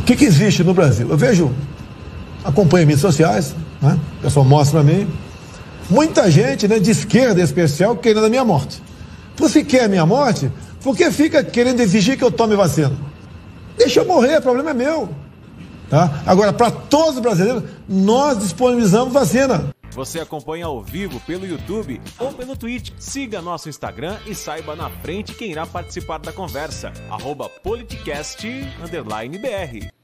O 0.00 0.04
que, 0.04 0.16
que 0.16 0.24
existe 0.24 0.62
no 0.62 0.74
Brasil? 0.74 1.08
Eu 1.08 1.16
vejo, 1.16 1.50
acompanho 2.44 2.86
mídias 2.86 3.00
sociais, 3.00 3.54
né? 3.80 3.98
o 4.18 4.22
pessoal 4.22 4.44
mostra 4.44 4.82
para 4.82 4.92
mim, 4.92 5.08
Muita 5.88 6.30
gente, 6.30 6.66
né, 6.66 6.78
de 6.78 6.90
esquerda 6.90 7.40
em 7.40 7.44
especial, 7.44 7.96
querendo 7.96 8.26
a 8.26 8.28
minha 8.28 8.44
morte. 8.44 8.82
Você 9.36 9.62
quer 9.62 9.84
a 9.84 9.88
minha 9.88 10.04
morte? 10.04 10.50
Por 10.82 10.96
que 10.96 11.10
fica 11.10 11.44
querendo 11.44 11.80
exigir 11.80 12.16
que 12.16 12.24
eu 12.24 12.30
tome 12.30 12.56
vacina? 12.56 12.96
Deixa 13.76 14.00
eu 14.00 14.06
morrer, 14.06 14.38
o 14.38 14.42
problema 14.42 14.70
é 14.70 14.74
meu. 14.74 15.08
Tá? 15.88 16.22
Agora, 16.26 16.52
para 16.52 16.70
todos 16.70 17.16
os 17.16 17.20
brasileiros, 17.20 17.62
nós 17.88 18.38
disponibilizamos 18.38 19.12
vacina. 19.12 19.74
Você 19.92 20.20
acompanha 20.20 20.66
ao 20.66 20.82
vivo 20.82 21.20
pelo 21.20 21.46
YouTube 21.46 22.00
ou 22.18 22.32
pelo 22.32 22.56
Twitch. 22.56 22.90
Siga 22.98 23.40
nosso 23.40 23.68
Instagram 23.68 24.16
e 24.26 24.34
saiba 24.34 24.76
na 24.76 24.90
frente 24.90 25.34
quem 25.34 25.50
irá 25.50 25.66
participar 25.66 26.18
da 26.18 26.32
conversa. 26.32 26.92
Arroba 27.08 27.48
politicast_br. 27.48 29.95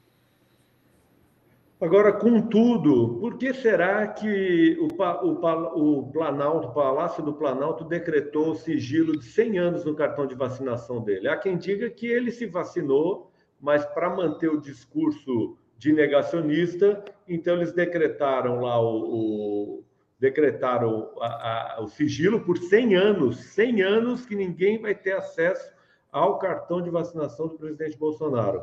Agora, 1.83 2.13
contudo, 2.13 3.19
por 3.19 3.37
que 3.37 3.53
será 3.53 4.07
que 4.07 4.79
o, 4.79 4.87
o, 4.87 5.99
o 5.99 6.13
Planalto, 6.13 6.69
o 6.69 6.73
Palácio 6.73 7.25
do 7.25 7.35
Planalto, 7.35 7.83
decretou 7.83 8.51
o 8.51 8.55
sigilo 8.55 9.19
de 9.19 9.25
100 9.25 9.59
anos 9.59 9.85
no 9.85 9.93
cartão 9.93 10.25
de 10.25 10.37
vacinação 10.37 11.03
dele? 11.03 11.27
Há 11.27 11.37
quem 11.37 11.59
diga 11.59 11.91
que 11.91 12.07
ele 12.07 12.31
se 12.31 12.47
vacinou, 12.47 13.33
mas 13.61 13.85
para 13.85 14.09
manter 14.09 14.49
o 14.49 14.61
discurso 14.61 15.57
de 15.77 15.93
negacionista, 15.93 17.05
então 17.27 17.57
eles 17.57 17.73
decretaram 17.73 18.61
lá 18.61 18.81
o, 18.81 19.81
o 19.81 19.85
decretaram 20.21 21.11
a, 21.21 21.79
a, 21.79 21.83
o 21.83 21.89
sigilo 21.89 22.43
por 22.43 22.59
100 22.59 22.95
anos, 22.95 23.39
100 23.39 23.83
anos 23.83 24.25
que 24.25 24.37
ninguém 24.37 24.81
vai 24.81 24.95
ter 24.95 25.15
acesso 25.15 25.73
ao 26.13 26.39
cartão 26.39 26.81
de 26.81 26.91
vacinação 26.91 27.49
do 27.49 27.59
presidente 27.59 27.99
Bolsonaro. 27.99 28.63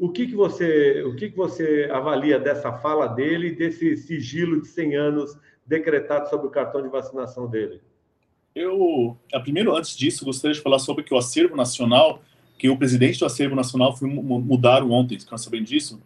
O 0.00 0.08
que, 0.08 0.26
que 0.26 0.34
você 0.34 1.02
o 1.02 1.14
que, 1.14 1.28
que 1.28 1.36
você 1.36 1.86
avalia 1.92 2.38
dessa 2.38 2.72
fala 2.72 3.06
dele, 3.06 3.52
desse 3.52 3.98
sigilo 3.98 4.62
de 4.62 4.66
100 4.66 4.96
anos 4.96 5.38
decretado 5.66 6.30
sobre 6.30 6.46
o 6.46 6.50
cartão 6.50 6.80
de 6.82 6.88
vacinação 6.88 7.46
dele? 7.46 7.82
Eu, 8.54 9.14
primeiro, 9.42 9.76
antes 9.76 9.94
disso, 9.94 10.24
gostaria 10.24 10.54
de 10.54 10.62
falar 10.62 10.78
sobre 10.78 11.04
que 11.04 11.12
o 11.12 11.18
acervo 11.18 11.54
nacional, 11.54 12.22
que 12.58 12.70
o 12.70 12.78
presidente 12.78 13.18
do 13.18 13.26
acervo 13.26 13.54
nacional 13.54 13.94
foi 13.94 14.08
mudaram 14.08 14.90
ontem, 14.90 15.16
estão 15.16 15.36
sabendo 15.36 15.66
disso? 15.66 16.00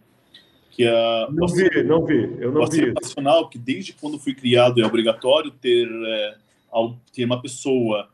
que 0.71 0.85
a 0.85 1.29
não 1.31 1.47
vi, 1.47 1.83
não 1.83 2.05
vi, 2.05 2.35
eu 2.37 2.51
não 2.51 2.63
o 2.63 2.69
vi. 2.69 2.93
nacional 2.93 3.47
que 3.47 3.57
desde 3.57 3.93
quando 3.93 4.19
foi 4.19 4.35
criado 4.35 4.81
é 4.81 4.85
obrigatório 4.85 5.49
ter 5.49 5.87
é, 5.89 6.35
ter 7.13 7.23
uma 7.23 7.41
pessoa 7.41 8.09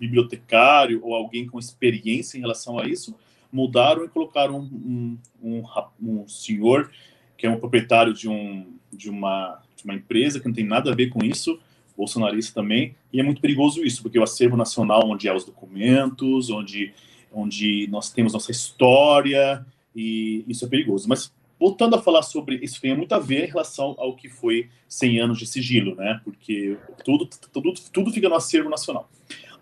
bibliotecário 0.00 1.00
ou 1.04 1.14
alguém 1.14 1.46
com 1.46 1.58
experiência 1.58 2.38
em 2.38 2.40
relação 2.40 2.78
a 2.78 2.86
isso 2.86 3.14
mudaram 3.52 4.04
e 4.04 4.08
colocaram 4.08 4.58
um, 4.58 5.18
um, 5.42 5.62
um, 6.00 6.20
um 6.20 6.28
senhor 6.28 6.90
que 7.36 7.46
é 7.46 7.50
um 7.50 7.58
proprietário 7.58 8.12
de, 8.12 8.28
um, 8.28 8.66
de, 8.92 9.10
uma, 9.10 9.60
de 9.76 9.84
uma 9.84 9.94
empresa 9.94 10.40
que 10.40 10.46
não 10.46 10.54
tem 10.54 10.64
nada 10.64 10.90
a 10.90 10.94
ver 10.94 11.08
com 11.08 11.24
isso, 11.24 11.60
bolsonarista 11.96 12.60
também, 12.60 12.94
e 13.12 13.20
é 13.20 13.22
muito 13.22 13.40
perigoso 13.40 13.84
isso, 13.84 14.02
porque 14.02 14.18
o 14.18 14.22
acervo 14.22 14.56
nacional, 14.56 15.02
onde 15.04 15.28
há 15.28 15.34
os 15.34 15.44
documentos, 15.44 16.50
onde, 16.50 16.92
onde 17.32 17.86
nós 17.90 18.10
temos 18.10 18.32
nossa 18.32 18.50
história, 18.50 19.64
e 19.94 20.44
isso 20.46 20.64
é 20.64 20.68
perigoso. 20.68 21.08
Mas 21.08 21.32
voltando 21.58 21.96
a 21.96 22.02
falar 22.02 22.22
sobre 22.22 22.56
isso 22.56 22.80
tem 22.80 22.94
muito 22.94 23.14
a 23.14 23.18
ver 23.18 23.44
em 23.44 23.48
relação 23.48 23.94
ao 23.98 24.14
que 24.14 24.28
foi 24.28 24.68
100 24.88 25.20
anos 25.20 25.38
de 25.38 25.46
sigilo, 25.46 25.94
né? 25.94 26.20
Porque 26.22 26.76
tudo 27.02 27.26
tudo 27.50 27.72
tudo 27.90 28.12
fica 28.12 28.28
no 28.28 28.34
acervo 28.34 28.68
nacional. 28.68 29.08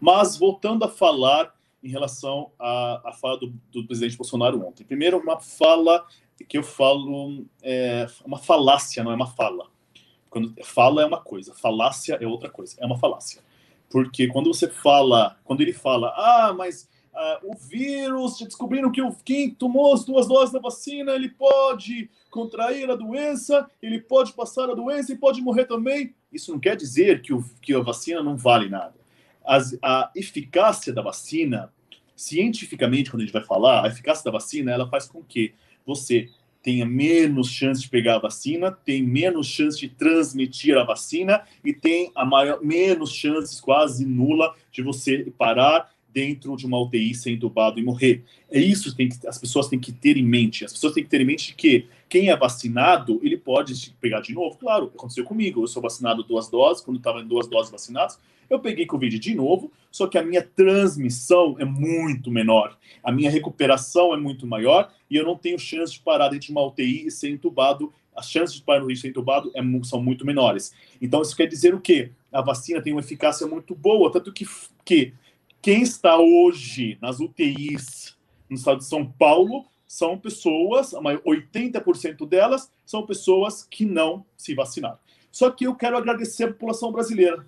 Mas 0.01 0.37
voltando 0.37 0.85
a 0.85 0.89
falar 0.89 1.54
em 1.85 1.89
relação 1.89 2.51
à, 2.59 3.11
à 3.11 3.13
fala 3.13 3.39
do, 3.39 3.53
do, 3.71 3.87
presidente 3.87 4.17
Bolsonaro 4.17 4.67
ontem. 4.67 4.85
Primeiro, 4.85 5.19
uma 5.19 5.39
fala 5.39 6.07
que 6.49 6.57
eu 6.57 6.63
falo 6.63 7.45
é 7.63 8.07
uma 8.25 8.39
falácia, 8.39 9.05
não 9.05 9.13
é 9.13 9.15
uma 9.15 9.27
fala. 9.27 9.69
Quando 10.31 10.55
fala 10.65 11.03
é 11.03 11.07
uma 11.07 11.21
coisa, 11.21 11.55
falácia 11.55 12.17
é 12.21 12.27
outra 12.27 12.51
coisa, 12.51 12.75
é 12.81 12.87
uma 12.87 12.99
falácia. 12.99 13.43
Porque 13.91 14.27
quando 14.27 14.53
você 14.53 14.69
fala, 14.69 15.37
quando 15.45 15.61
ele 15.61 15.75
fala, 15.75 16.13
ah, 16.17 16.55
mas 16.57 16.89
uh, 17.13 17.53
o 17.53 17.55
vírus, 17.55 18.39
descobriram 18.39 18.91
que 18.91 19.03
o, 19.03 19.15
quem 19.25 19.51
tomou 19.51 19.93
as 19.93 20.05
duas 20.05 20.27
doses 20.27 20.53
da 20.53 20.59
vacina, 20.59 21.13
ele 21.13 21.29
pode 21.29 22.11
contrair 22.31 22.91
a 22.91 22.97
doença, 22.97 23.71
ele 23.81 24.01
pode 24.01 24.33
passar 24.33 24.69
a 24.71 24.75
doença 24.75 25.13
e 25.13 25.19
pode 25.19 25.41
morrer 25.41 25.67
também. 25.67 26.15
Isso 26.33 26.51
não 26.51 26.59
quer 26.59 26.77
dizer 26.77 27.23
que, 27.23 27.33
o, 27.33 27.45
que 27.61 27.75
a 27.75 27.81
vacina 27.81 28.23
não 28.23 28.37
vale 28.37 28.69
nada. 28.69 29.04
As, 29.45 29.77
a 29.83 30.11
eficácia 30.15 30.93
da 30.93 31.03
vacina, 31.03 31.73
cientificamente, 32.17 33.11
quando 33.11 33.23
a 33.23 33.25
gente 33.25 33.33
vai 33.33 33.45
falar, 33.45 33.85
a 33.85 33.89
eficácia 33.89 34.25
da 34.25 34.31
vacina, 34.31 34.73
ela 34.73 34.89
faz 34.89 35.07
com 35.07 35.23
que 35.23 35.55
você 35.87 36.29
tenha 36.63 36.87
menos 36.87 37.51
chance 37.51 37.83
de 37.83 37.91
pegar 37.91 38.17
a 38.17 38.21
vacina, 38.21 38.73
tem 38.73 39.03
menos 39.03 39.47
chance 39.47 39.79
de 39.79 39.87
transmitir 39.87 40.79
a 40.79 40.83
vacina 40.83 41.43
e 41.63 41.75
tem 41.75 42.11
a 42.15 42.25
maior, 42.25 42.65
menos 42.65 43.13
chances, 43.13 43.61
quase 43.61 44.07
nula, 44.07 44.55
de 44.73 44.83
você 44.83 45.31
parar 45.37 45.93
dentro 46.15 46.57
de 46.57 46.65
uma 46.65 46.81
UTI 46.81 47.13
ser 47.13 47.33
entubado 47.33 47.79
e 47.79 47.83
morrer. 47.83 48.25
É 48.51 48.61
isso 48.61 48.95
que, 48.97 49.09
que 49.09 49.27
as 49.27 49.37
pessoas 49.37 49.69
têm 49.69 49.81
que 49.81 49.93
ter 49.93 50.17
em 50.17 50.23
mente. 50.23 50.65
As 50.65 50.73
pessoas 50.73 50.95
têm 50.95 51.03
que 51.03 51.11
ter 51.11 51.21
em 51.21 51.25
mente 51.25 51.55
que 51.55 51.87
quem 52.09 52.31
é 52.31 52.37
vacinado, 52.37 53.21
ele 53.23 53.37
pode 53.37 53.91
pegar 54.01 54.21
de 54.21 54.33
novo. 54.33 54.57
Claro, 54.57 54.93
aconteceu 54.95 55.25
comigo. 55.25 55.63
Eu 55.63 55.67
sou 55.67 55.83
vacinado 55.83 56.23
duas 56.23 56.49
doses, 56.49 56.83
quando 56.83 56.99
estava 56.99 57.21
em 57.21 57.27
duas 57.27 57.49
doses 57.49 57.71
vacinadas, 57.71 58.19
eu 58.49 58.59
peguei 58.59 58.87
Covid 58.87 59.19
de 59.19 59.35
novo, 59.35 59.73
só 59.91 60.07
que 60.07 60.19
a 60.19 60.23
minha 60.23 60.43
transmissão 60.43 61.57
é 61.59 61.65
muito 61.65 62.31
menor. 62.31 62.77
A 63.03 63.13
minha 63.13 63.31
recuperação 63.31 64.13
é 64.13 64.17
muito 64.17 64.47
maior 64.47 64.93
e 65.09 65.17
eu 65.17 65.25
não 65.25 65.37
tenho 65.37 65.59
chance 65.59 65.93
de 65.93 66.01
parar 66.01 66.29
dentro 66.29 66.47
de 66.47 66.53
uma 66.53 66.67
UTI 66.67 67.07
e 67.07 67.11
ser 67.11 67.31
entubado. 67.31 67.93
As 68.15 68.31
chances 68.31 68.57
de 68.57 68.63
parar 68.63 68.85
risco 68.85 69.03
ser 69.03 69.09
entubado 69.09 69.51
é, 69.55 69.61
são 69.85 70.03
muito 70.03 70.27
menores. 70.27 70.75
Então, 71.01 71.23
isso 71.23 71.37
quer 71.37 71.47
dizer 71.47 71.75
o 71.75 71.81
quê? 71.81 72.11
A 72.33 72.41
vacina 72.41 72.83
tem 72.83 72.93
uma 72.93 73.01
eficácia 73.01 73.47
muito 73.47 73.75
boa, 73.75 74.11
tanto 74.11 74.33
que, 74.33 74.47
que 74.85 75.13
quem 75.63 75.83
está 75.83 76.19
hoje 76.19 76.99
nas 77.01 77.21
UTIs 77.21 78.17
no 78.51 78.57
estado 78.57 78.79
de 78.79 78.85
São 78.85 79.07
Paulo 79.07 79.65
são 79.87 80.19
pessoas, 80.19 80.93
80% 80.93 82.29
delas 82.29 82.71
são 82.85 83.07
pessoas 83.07 83.63
que 83.63 83.85
não 83.85 84.27
se 84.37 84.55
vacinaram. 84.55 84.99
Só 85.31 85.51
que 85.51 85.67
eu 85.67 85.75
quero 85.75 85.97
agradecer 85.97 86.45
a 86.45 86.49
população 86.49 86.93
brasileira. 86.93 87.47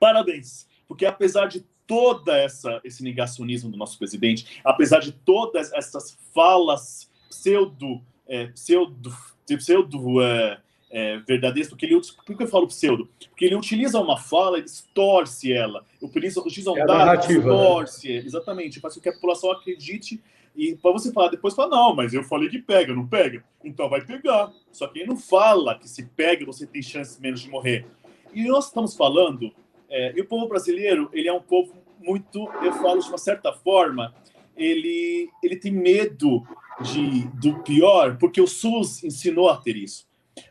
Parabéns, 0.00 0.66
porque 0.88 1.04
apesar 1.04 1.46
de 1.46 1.64
toda 1.86 2.36
essa 2.36 2.80
esse 2.82 3.02
negacionismo 3.02 3.70
do 3.70 3.76
nosso 3.76 3.98
presidente, 3.98 4.60
apesar 4.64 5.00
de 5.00 5.12
todas 5.12 5.72
essas 5.72 6.18
falas 6.34 7.10
pseudo 7.28 8.00
é, 8.26 8.46
pseudo 8.46 9.14
pseudo 9.46 10.22
é, 10.22 10.60
é, 10.90 11.18
verdadeiros, 11.18 11.68
porque 11.68 11.84
ele 11.84 12.00
por 12.00 12.36
que 12.36 12.42
eu 12.42 12.48
falo 12.48 12.66
pseudo? 12.66 13.08
Porque 13.28 13.44
ele 13.44 13.56
utiliza 13.56 14.00
uma 14.00 14.16
fala 14.16 14.58
e 14.58 14.62
distorce 14.62 15.52
ela, 15.52 15.84
utiliza, 16.00 16.40
utiliza 16.40 16.70
um 16.70 16.78
é 16.78 16.86
dado, 16.86 17.28
né? 17.28 17.36
distorce, 17.36 18.08
né? 18.08 18.22
exatamente, 18.24 18.80
faz 18.80 18.94
com 18.94 19.00
que 19.00 19.08
a 19.08 19.12
população 19.12 19.52
acredite 19.52 20.20
e 20.56 20.74
para 20.74 20.90
você 20.92 21.12
falar 21.12 21.28
depois, 21.28 21.54
fala, 21.54 21.70
não, 21.70 21.94
mas 21.94 22.12
eu 22.12 22.24
falei 22.24 22.48
que 22.48 22.58
pega, 22.58 22.94
não 22.94 23.06
pega, 23.06 23.44
então 23.64 23.88
vai 23.88 24.04
pegar. 24.04 24.52
Só 24.72 24.86
que 24.88 24.98
ele 24.98 25.08
não 25.08 25.16
fala 25.16 25.78
que 25.78 25.88
se 25.88 26.04
pega 26.04 26.44
você 26.44 26.66
tem 26.66 26.82
chances 26.82 27.18
menos 27.18 27.40
de 27.40 27.48
morrer. 27.48 27.86
E 28.34 28.44
nós 28.44 28.66
estamos 28.66 28.94
falando, 28.94 29.52
é, 29.90 30.16
e 30.16 30.20
o 30.20 30.26
povo 30.26 30.48
brasileiro, 30.48 31.10
ele 31.12 31.28
é 31.28 31.32
um 31.32 31.42
povo 31.42 31.74
muito, 31.98 32.48
eu 32.62 32.72
falo 32.74 33.00
de 33.00 33.08
uma 33.08 33.18
certa 33.18 33.52
forma, 33.52 34.14
ele, 34.56 35.28
ele 35.42 35.56
tem 35.56 35.72
medo 35.72 36.42
de, 36.80 37.26
do 37.38 37.62
pior, 37.62 38.16
porque 38.18 38.40
o 38.40 38.46
SUS 38.46 39.02
ensinou 39.04 39.48
a 39.48 39.56
ter 39.56 39.76
isso. 39.76 40.08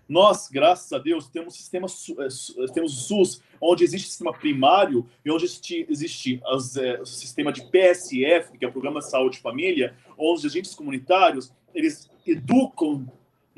Nós, 0.08 0.50
graças 0.50 0.92
a 0.92 1.00
Deus, 1.00 1.28
temos 1.30 1.56
sistema, 1.56 1.88
eh, 1.88 2.72
temos 2.74 2.94
o 2.94 3.02
SUS, 3.02 3.42
onde 3.62 3.84
existe 3.84 4.10
sistema 4.10 4.34
primário 4.34 5.08
e 5.24 5.32
onde 5.32 5.46
existe, 5.46 5.86
existe 5.90 6.42
as, 6.46 6.76
é, 6.76 7.00
o 7.00 7.06
sistema 7.06 7.52
de 7.52 7.64
PSF, 7.66 8.58
que 8.58 8.66
é 8.66 8.68
o 8.68 8.72
Programa 8.72 9.00
de 9.00 9.10
Saúde 9.10 9.38
e 9.38 9.42
Família, 9.42 9.96
onde 10.18 10.40
os 10.40 10.46
agentes 10.46 10.76
comunitários 10.76 11.52
eles 11.74 12.10
educam 12.26 13.08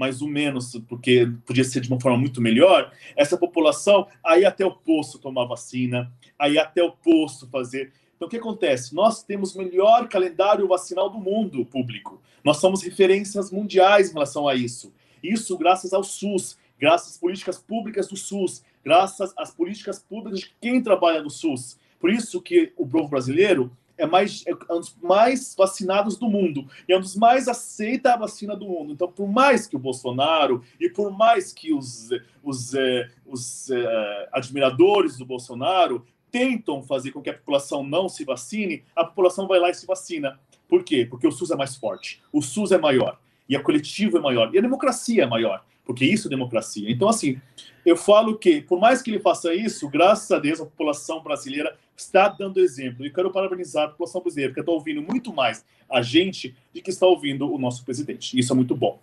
mais 0.01 0.19
ou 0.19 0.27
menos, 0.27 0.75
porque 0.89 1.31
podia 1.45 1.63
ser 1.63 1.79
de 1.79 1.87
uma 1.87 2.01
forma 2.01 2.17
muito 2.17 2.41
melhor, 2.41 2.91
essa 3.15 3.37
população 3.37 4.07
aí 4.25 4.43
até 4.43 4.65
o 4.65 4.71
posto 4.71 5.19
tomar 5.19 5.45
vacina, 5.45 6.11
aí 6.39 6.57
até 6.57 6.81
o 6.81 6.91
posto 6.91 7.47
fazer. 7.47 7.93
Então, 8.15 8.27
o 8.27 8.31
que 8.31 8.37
acontece? 8.37 8.95
Nós 8.95 9.21
temos 9.21 9.53
o 9.53 9.59
melhor 9.59 10.09
calendário 10.09 10.67
vacinal 10.67 11.07
do 11.07 11.19
mundo 11.19 11.63
público. 11.63 12.19
Nós 12.43 12.57
somos 12.57 12.81
referências 12.81 13.51
mundiais 13.51 14.09
em 14.09 14.13
relação 14.13 14.47
a 14.47 14.55
isso. 14.55 14.91
Isso 15.21 15.55
graças 15.55 15.93
ao 15.93 16.03
SUS, 16.03 16.57
graças 16.79 17.11
às 17.11 17.17
políticas 17.19 17.59
públicas 17.59 18.07
do 18.07 18.17
SUS, 18.17 18.63
graças 18.83 19.31
às 19.37 19.51
políticas 19.53 19.99
públicas 19.99 20.39
de 20.39 20.51
quem 20.59 20.81
trabalha 20.81 21.21
no 21.21 21.29
SUS. 21.29 21.77
Por 21.99 22.09
isso 22.09 22.41
que 22.41 22.73
o 22.75 22.87
povo 22.87 23.07
brasileiro 23.07 23.71
é, 24.01 24.07
mais, 24.07 24.43
é 24.47 24.73
um 24.73 24.79
dos 24.79 24.97
mais 25.01 25.55
vacinados 25.55 26.17
do 26.17 26.27
mundo 26.27 26.67
e 26.89 26.93
é 26.93 26.97
um 26.97 26.99
dos 26.99 27.15
mais 27.15 27.47
aceita 27.47 28.13
a 28.13 28.17
vacina 28.17 28.55
do 28.55 28.65
mundo. 28.65 28.91
Então, 28.91 29.11
por 29.11 29.27
mais 29.27 29.67
que 29.67 29.75
o 29.75 29.79
Bolsonaro 29.79 30.63
e 30.79 30.89
por 30.89 31.11
mais 31.11 31.53
que 31.53 31.71
os, 31.71 32.09
os, 32.43 32.73
eh, 32.73 33.09
os, 33.25 33.69
eh, 33.69 34.29
admiradores 34.31 35.17
do 35.17 35.25
Bolsonaro 35.25 36.03
tentam 36.31 36.81
fazer 36.81 37.11
com 37.11 37.21
que 37.21 37.29
a 37.29 37.33
população 37.33 37.83
não 37.83 38.09
se 38.09 38.25
vacine, 38.25 38.83
a 38.95 39.03
população 39.03 39.47
vai 39.47 39.59
lá 39.59 39.69
e 39.69 39.73
se 39.75 39.85
vacina. 39.85 40.39
Por 40.67 40.83
quê? 40.83 41.05
Porque 41.07 41.27
o 41.27 41.31
SUS 41.31 41.51
é 41.51 41.55
mais 41.55 41.75
forte, 41.75 42.23
o 42.33 42.41
SUS 42.41 42.71
é 42.71 42.77
maior 42.77 43.19
e 43.47 43.55
a 43.55 43.61
coletivo 43.61 44.17
é 44.17 44.21
maior, 44.21 44.49
e 44.53 44.57
a 44.57 44.61
democracia 44.61 45.23
é 45.23 45.27
maior, 45.27 45.63
porque 45.85 46.05
isso 46.05 46.27
é 46.27 46.29
democracia. 46.29 46.89
Então, 46.89 47.09
assim, 47.09 47.39
eu 47.85 47.97
falo 47.97 48.37
que, 48.37 48.61
por 48.61 48.79
mais 48.79 49.01
que 49.01 49.11
ele 49.11 49.19
faça 49.19 49.53
isso, 49.53 49.89
graças 49.89 50.31
a 50.31 50.39
Deus, 50.39 50.61
a 50.61 50.65
população 50.65 51.21
brasileira 51.21 51.77
está 52.01 52.27
dando 52.27 52.59
exemplo. 52.59 53.05
E 53.05 53.11
quero 53.11 53.31
parabenizar 53.31 53.85
a 53.85 53.89
população 53.89 54.21
brasileira, 54.21 54.51
porque 54.51 54.61
está 54.61 54.71
ouvindo 54.71 55.01
muito 55.01 55.33
mais 55.33 55.65
a 55.89 56.01
gente 56.01 56.55
do 56.73 56.81
que 56.81 56.89
está 56.89 57.05
ouvindo 57.05 57.51
o 57.51 57.57
nosso 57.57 57.83
presidente. 57.83 58.37
Isso 58.37 58.53
é 58.53 58.55
muito 58.55 58.75
bom. 58.75 58.99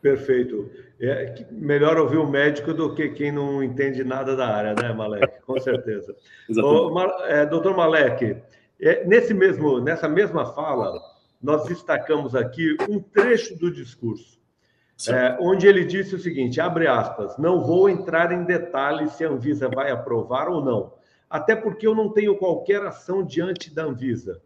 Perfeito. 0.00 0.70
É 1.00 1.44
melhor 1.50 1.96
ouvir 1.96 2.18
o 2.18 2.28
médico 2.28 2.72
do 2.72 2.94
que 2.94 3.08
quem 3.10 3.32
não 3.32 3.62
entende 3.62 4.04
nada 4.04 4.36
da 4.36 4.46
área, 4.46 4.74
né, 4.74 4.92
Malek? 4.92 5.42
Com 5.44 5.58
certeza. 5.60 6.14
Exatamente. 6.48 7.22
é, 7.24 7.46
doutor 7.46 7.76
Malek, 7.76 8.36
é, 8.80 9.04
nesse 9.04 9.34
mesmo, 9.34 9.80
nessa 9.80 10.08
mesma 10.08 10.46
fala, 10.54 11.00
nós 11.42 11.66
destacamos 11.66 12.34
aqui 12.34 12.76
um 12.88 13.00
trecho 13.00 13.56
do 13.56 13.72
discurso, 13.72 14.38
é, 15.08 15.36
onde 15.40 15.66
ele 15.66 15.84
disse 15.84 16.14
o 16.14 16.18
seguinte: 16.18 16.60
abre 16.60 16.86
aspas, 16.86 17.36
não 17.38 17.62
vou 17.62 17.88
entrar 17.88 18.32
em 18.32 18.44
detalhes 18.44 19.12
se 19.12 19.24
a 19.24 19.28
Anvisa 19.28 19.68
vai 19.68 19.90
aprovar 19.90 20.48
ou 20.48 20.64
não, 20.64 20.92
até 21.28 21.54
porque 21.54 21.86
eu 21.86 21.94
não 21.94 22.10
tenho 22.10 22.36
qualquer 22.36 22.82
ação 22.82 23.24
diante 23.24 23.74
da 23.74 23.84
Anvisa. 23.84 24.40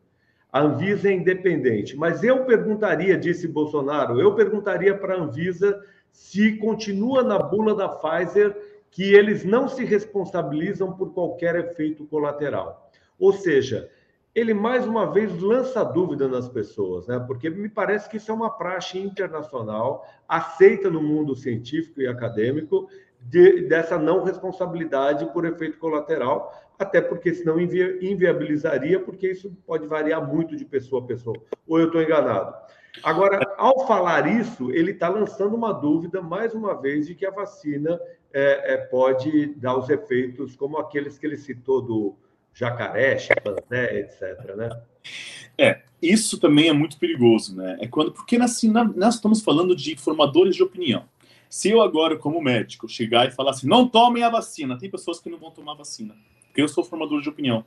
A 0.53 0.61
Anvisa 0.61 1.09
é 1.09 1.13
independente. 1.13 1.97
Mas 1.97 2.23
eu 2.23 2.45
perguntaria, 2.45 3.17
disse 3.17 3.49
Bolsonaro, 3.49 4.21
eu 4.21 4.35
perguntaria 4.35 4.97
para 4.97 5.15
a 5.15 5.21
Anvisa 5.21 5.83
se 6.11 6.57
continua 6.59 7.23
na 7.23 7.39
bula 7.39 7.75
da 7.75 7.89
Pfizer 7.89 8.55
que 8.91 9.15
eles 9.15 9.45
não 9.45 9.69
se 9.69 9.85
responsabilizam 9.85 10.93
por 10.93 11.15
qualquer 11.15 11.57
efeito 11.57 12.05
colateral. 12.05 12.91
Ou 13.19 13.33
seja, 13.33 13.89
ele 14.35 14.53
mais 14.53 14.87
uma 14.87 15.11
vez 15.11 15.41
lança 15.41 15.83
dúvida 15.83 16.29
nas 16.29 16.49
pessoas, 16.49 17.07
né? 17.07 17.19
Porque 17.27 17.49
me 17.49 17.69
parece 17.69 18.09
que 18.09 18.19
isso 18.19 18.31
é 18.31 18.35
uma 18.35 18.51
praxe 18.51 18.99
internacional 18.99 20.07
aceita 20.29 20.91
no 20.91 21.03
mundo 21.03 21.35
científico 21.35 22.03
e 22.03 22.07
acadêmico 22.07 22.89
de, 23.21 23.63
dessa 23.69 23.99
não 23.99 24.25
responsabilidade 24.25 25.27
por 25.33 25.45
efeito 25.45 25.79
colateral, 25.79 26.53
até 26.83 27.01
porque 27.01 27.35
senão 27.35 27.61
invi 27.61 27.99
inviabilizaria, 28.01 29.01
porque 29.01 29.31
isso 29.31 29.51
pode 29.67 29.87
variar 29.87 30.27
muito 30.27 30.57
de 30.57 30.65
pessoa 30.65 31.03
a 31.03 31.07
pessoa. 31.07 31.37
Ou 31.67 31.79
eu 31.79 31.87
estou 31.87 32.03
enganado? 32.03 32.55
Agora, 33.03 33.55
ao 33.57 33.87
falar 33.87 34.27
isso, 34.29 34.71
ele 34.71 34.91
está 34.91 35.09
lançando 35.09 35.57
uma 35.57 35.73
dúvida, 35.73 36.21
mais 36.21 36.55
uma 36.55 36.79
vez, 36.81 37.07
de 37.07 37.15
que 37.15 37.25
a 37.25 37.31
vacina 37.31 37.99
é, 38.33 38.75
é, 38.75 38.77
pode 38.77 39.55
dar 39.55 39.77
os 39.79 39.89
efeitos 39.89 40.55
como 40.55 40.79
aqueles 40.79 41.19
que 41.19 41.27
ele 41.27 41.39
citou 41.39 41.81
do 41.81 42.15
jacaré, 42.53 43.19
chimpanzé, 43.19 44.01
etc. 44.01 44.57
Né? 44.57 44.71
É, 45.57 45.83
isso 46.03 46.39
também 46.39 46.69
é 46.69 46.73
muito 46.73 46.99
perigoso, 46.99 47.57
né? 47.57 47.79
É 47.81 47.87
quando, 47.87 48.13
porque 48.13 48.37
assim, 48.37 48.71
nós 48.71 49.15
estamos 49.15 49.41
falando 49.41 49.75
de 49.75 49.97
formadores 49.97 50.55
de 50.55 50.63
opinião. 50.63 51.05
Se 51.49 51.71
eu 51.71 51.83
agora, 51.83 52.17
como 52.17 52.41
médico, 52.41 52.89
chegar 52.89 53.29
e 53.29 53.31
falar 53.31 53.51
assim, 53.51 53.69
não 53.69 53.87
tomem 53.87 54.23
a 54.23 54.31
vacina, 54.31 54.79
tem 54.79 54.91
pessoas 54.91 55.21
que 55.21 55.29
não 55.29 55.39
vão 55.39 55.51
tomar 55.51 55.75
vacina, 55.75 56.15
porque 56.53 56.61
eu 56.61 56.69
sou 56.69 56.85
formador 56.85 57.23
de 57.23 57.29
opinião. 57.31 57.65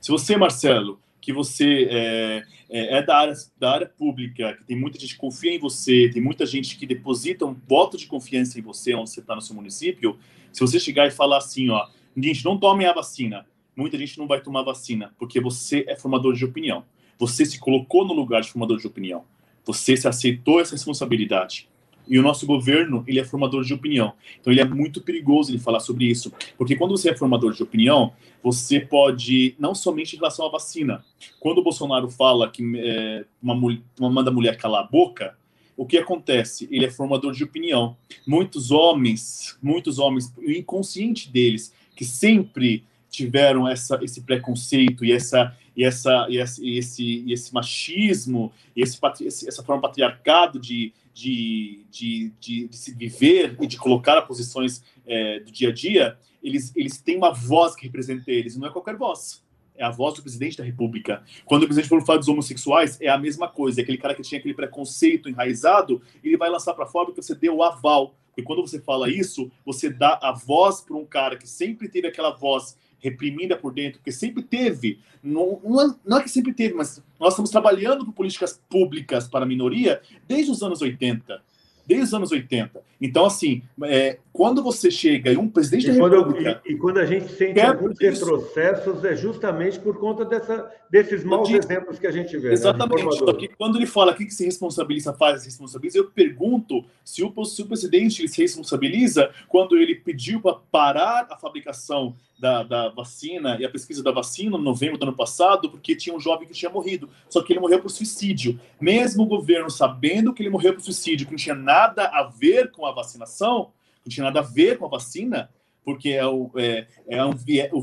Se 0.00 0.10
você, 0.10 0.34
Marcelo, 0.34 0.98
que 1.20 1.30
você 1.30 1.86
é, 1.90 2.42
é, 2.70 2.96
é, 2.96 3.02
da, 3.02 3.18
área, 3.18 3.34
da 3.58 3.70
área 3.70 3.86
pública, 3.86 4.54
que 4.54 4.64
tem 4.64 4.76
muita 4.76 4.98
gente 4.98 5.12
que 5.12 5.20
confia 5.20 5.54
em 5.54 5.58
você, 5.58 6.10
tem 6.10 6.22
muita 6.22 6.46
gente 6.46 6.78
que 6.78 6.86
deposita 6.86 7.44
um 7.44 7.54
voto 7.68 7.98
de 7.98 8.06
confiança 8.06 8.58
em 8.58 8.62
você, 8.62 8.94
onde 8.94 9.10
você 9.10 9.20
está 9.20 9.34
no 9.34 9.42
seu 9.42 9.54
município, 9.54 10.18
se 10.50 10.60
você 10.60 10.80
chegar 10.80 11.06
e 11.06 11.10
falar 11.10 11.36
assim, 11.36 11.68
ó, 11.68 11.86
gente, 12.16 12.42
não 12.46 12.58
tomem 12.58 12.86
a 12.86 12.94
vacina, 12.94 13.46
muita 13.76 13.98
gente 13.98 14.18
não 14.18 14.26
vai 14.26 14.40
tomar 14.40 14.62
vacina, 14.62 15.14
porque 15.18 15.38
você 15.38 15.84
é 15.86 15.94
formador 15.94 16.32
de 16.32 16.46
opinião. 16.46 16.84
Você 17.18 17.44
se 17.44 17.60
colocou 17.60 18.06
no 18.06 18.14
lugar 18.14 18.40
de 18.40 18.50
formador 18.50 18.78
de 18.78 18.86
opinião. 18.86 19.24
Você 19.64 19.96
se 19.98 20.08
aceitou 20.08 20.60
essa 20.60 20.74
responsabilidade. 20.74 21.68
E 22.08 22.18
o 22.18 22.22
nosso 22.22 22.46
governo, 22.46 23.04
ele 23.06 23.20
é 23.20 23.24
formador 23.24 23.64
de 23.64 23.72
opinião. 23.72 24.12
Então, 24.40 24.52
ele 24.52 24.60
é 24.60 24.64
muito 24.64 25.00
perigoso 25.00 25.50
ele 25.50 25.58
falar 25.58 25.80
sobre 25.80 26.04
isso. 26.06 26.32
Porque 26.58 26.76
quando 26.76 26.90
você 26.90 27.10
é 27.10 27.16
formador 27.16 27.52
de 27.52 27.62
opinião, 27.62 28.12
você 28.42 28.80
pode, 28.80 29.54
não 29.58 29.74
somente 29.74 30.14
em 30.14 30.18
relação 30.18 30.46
à 30.46 30.50
vacina. 30.50 31.04
Quando 31.38 31.58
o 31.58 31.62
Bolsonaro 31.62 32.08
fala 32.10 32.50
que 32.50 32.62
é, 32.76 33.24
uma, 33.42 33.54
uma, 33.54 34.10
manda 34.10 34.30
a 34.30 34.34
mulher 34.34 34.56
calar 34.56 34.82
a 34.82 34.86
boca, 34.86 35.36
o 35.76 35.86
que 35.86 35.96
acontece? 35.96 36.68
Ele 36.70 36.84
é 36.84 36.90
formador 36.90 37.32
de 37.32 37.44
opinião. 37.44 37.96
Muitos 38.26 38.70
homens, 38.70 39.56
muitos 39.62 39.98
homens, 39.98 40.32
o 40.36 40.50
inconsciente 40.50 41.30
deles, 41.30 41.72
que 41.96 42.04
sempre 42.04 42.84
tiveram 43.10 43.68
essa, 43.68 43.98
esse 44.02 44.22
preconceito 44.22 45.04
e 45.04 45.12
essa 45.12 45.54
e 45.76 45.84
essa 45.84 46.26
e 46.28 46.38
esse, 46.38 46.64
e 46.64 46.78
esse, 46.78 47.24
e 47.26 47.32
esse 47.32 47.54
machismo 47.54 48.52
e 48.76 48.82
esse, 48.82 48.98
essa 49.46 49.62
forma 49.62 49.82
patriarcado 49.82 50.58
de, 50.58 50.92
de, 51.12 51.84
de, 51.90 52.32
de, 52.40 52.68
de, 52.68 52.76
se 52.76 52.94
viver 52.94 53.56
e 53.60 53.66
de 53.66 53.76
colocar 53.76 54.20
posições 54.22 54.82
é, 55.06 55.40
do 55.40 55.52
dia 55.52 55.68
a 55.68 55.72
dia, 55.72 56.18
eles, 56.42 56.74
eles 56.74 57.00
têm 57.00 57.16
uma 57.16 57.32
voz 57.32 57.74
que 57.74 57.86
representa 57.86 58.30
eles, 58.30 58.56
não 58.56 58.66
é 58.66 58.70
qualquer 58.70 58.96
voz. 58.96 59.42
É 59.74 59.84
a 59.84 59.90
voz 59.90 60.14
do 60.14 60.22
presidente 60.22 60.58
da 60.58 60.64
República. 60.64 61.22
Quando 61.44 61.62
o 61.62 61.66
presidente 61.66 61.88
for 61.88 62.04
falar 62.04 62.18
dos 62.18 62.28
homossexuais, 62.28 63.00
é 63.00 63.08
a 63.08 63.16
mesma 63.16 63.48
coisa. 63.48 63.80
É 63.80 63.82
aquele 63.82 63.96
cara 63.96 64.14
que 64.14 64.22
tinha 64.22 64.38
aquele 64.38 64.54
preconceito 64.54 65.28
enraizado, 65.28 66.02
ele 66.22 66.36
vai 66.36 66.50
lançar 66.50 66.74
para 66.74 66.86
fora 66.86 67.06
porque 67.06 67.22
você 67.22 67.34
deu 67.34 67.56
o 67.56 67.62
aval. 67.62 68.14
Porque 68.28 68.42
quando 68.42 68.62
você 68.62 68.80
fala 68.80 69.10
isso, 69.10 69.50
você 69.64 69.90
dá 69.90 70.18
a 70.22 70.32
voz 70.32 70.80
para 70.80 70.96
um 70.96 71.06
cara 71.06 71.36
que 71.36 71.48
sempre 71.48 71.88
teve 71.88 72.06
aquela 72.06 72.30
voz 72.30 72.76
reprimida 73.02 73.56
por 73.56 73.74
dentro, 73.74 73.98
porque 73.98 74.12
sempre 74.12 74.42
teve, 74.42 75.00
não, 75.22 75.60
não, 75.62 75.80
é, 75.80 75.94
não 76.06 76.18
é 76.18 76.22
que 76.22 76.30
sempre 76.30 76.54
teve, 76.54 76.72
mas 76.72 77.02
nós 77.18 77.32
estamos 77.32 77.50
trabalhando 77.50 78.04
por 78.04 78.14
políticas 78.14 78.62
públicas 78.70 79.26
para 79.26 79.44
a 79.44 79.48
minoria 79.48 80.00
desde 80.26 80.52
os 80.52 80.62
anos 80.62 80.80
80 80.80 81.42
desde 81.86 82.04
os 82.04 82.14
anos 82.14 82.30
80. 82.30 82.80
Então, 83.00 83.24
assim, 83.24 83.62
é, 83.84 84.18
quando 84.32 84.62
você 84.62 84.90
chega 84.90 85.32
e 85.32 85.36
um 85.36 85.48
presidente 85.48 85.90
e 85.90 85.98
da 85.98 86.08
República... 86.08 86.62
e, 86.64 86.72
e, 86.72 86.76
quando 86.76 86.98
a 86.98 87.06
gente 87.06 87.28
sente 87.32 87.60
alguns 87.60 87.98
retrocessos, 87.98 89.04
é 89.04 89.16
justamente 89.16 89.78
por 89.80 89.98
conta 89.98 90.24
dessa, 90.24 90.70
desses 90.90 91.24
maus 91.24 91.50
exemplos 91.50 91.98
que 91.98 92.06
a 92.06 92.10
gente 92.10 92.36
vê. 92.38 92.48
Né, 92.48 92.54
exatamente. 92.54 93.04
Né, 93.04 93.48
quando 93.58 93.76
ele 93.76 93.86
fala 93.86 94.14
que, 94.14 94.24
que 94.24 94.34
se 94.34 94.44
responsabiliza, 94.44 95.12
faz, 95.12 95.42
se 95.42 95.48
responsabiliza, 95.48 95.98
eu 95.98 96.10
pergunto 96.10 96.84
se 97.04 97.22
o, 97.24 97.44
se 97.44 97.62
o 97.62 97.66
presidente 97.66 98.28
se 98.28 98.42
responsabiliza 98.42 99.30
quando 99.48 99.76
ele 99.76 99.96
pediu 99.96 100.40
para 100.40 100.54
parar 100.70 101.26
a 101.30 101.36
fabricação 101.36 102.14
da, 102.42 102.64
da, 102.64 102.88
vacina 102.88 103.56
e 103.60 103.64
a 103.64 103.70
pesquisa 103.70 104.02
da 104.02 104.10
vacina 104.10 104.58
no 104.58 104.64
novembro 104.64 104.98
do 104.98 105.04
ano 105.04 105.14
passado, 105.14 105.70
porque 105.70 105.94
tinha 105.94 106.12
um 106.12 106.18
jovem 106.18 106.48
que 106.48 106.52
tinha 106.52 106.68
morrido. 106.68 107.08
Só 107.30 107.40
que 107.40 107.52
ele 107.52 107.60
morreu 107.60 107.80
por 107.80 107.88
suicídio. 107.88 108.58
Mesmo 108.80 109.22
o 109.22 109.26
governo 109.26 109.70
sabendo 109.70 110.34
que 110.34 110.42
ele 110.42 110.50
morreu 110.50 110.74
por 110.74 110.82
suicídio, 110.82 111.24
que 111.24 111.32
não 111.32 111.38
tinha 111.38 111.54
nada 111.54 112.06
a 112.08 112.24
ver 112.24 112.72
com 112.72 112.84
a 112.84 112.90
vacinação, 112.90 113.70
não 114.04 114.10
tinha 114.10 114.24
nada 114.24 114.40
a 114.40 114.42
ver 114.42 114.76
com 114.76 114.86
a 114.86 114.88
vacina, 114.88 115.50
porque 115.84 116.08
é, 116.08 116.26
o, 116.26 116.50
é, 116.56 116.88
é 117.06 117.24
um 117.24 117.32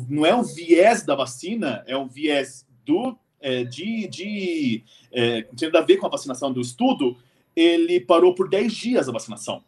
não 0.09 0.25
é 0.25 0.35
um 0.35 0.43
viés 0.43 1.05
da 1.05 1.15
vacina, 1.15 1.81
é 1.87 1.95
um 1.95 2.09
viés 2.09 2.67
do, 2.85 3.17
é, 3.39 3.63
de, 3.63 4.09
de 4.09 4.83
é, 5.09 5.45
não 5.47 5.55
tinha 5.55 5.71
nada 5.71 5.85
a 5.85 5.87
ver 5.87 5.95
com 5.95 6.05
a 6.05 6.09
vacinação 6.09 6.51
do 6.51 6.59
estudo, 6.59 7.15
ele 7.55 8.01
parou 8.01 8.35
por 8.35 8.49
10 8.49 8.73
dias 8.73 9.07
a 9.07 9.13
vacinação 9.13 9.63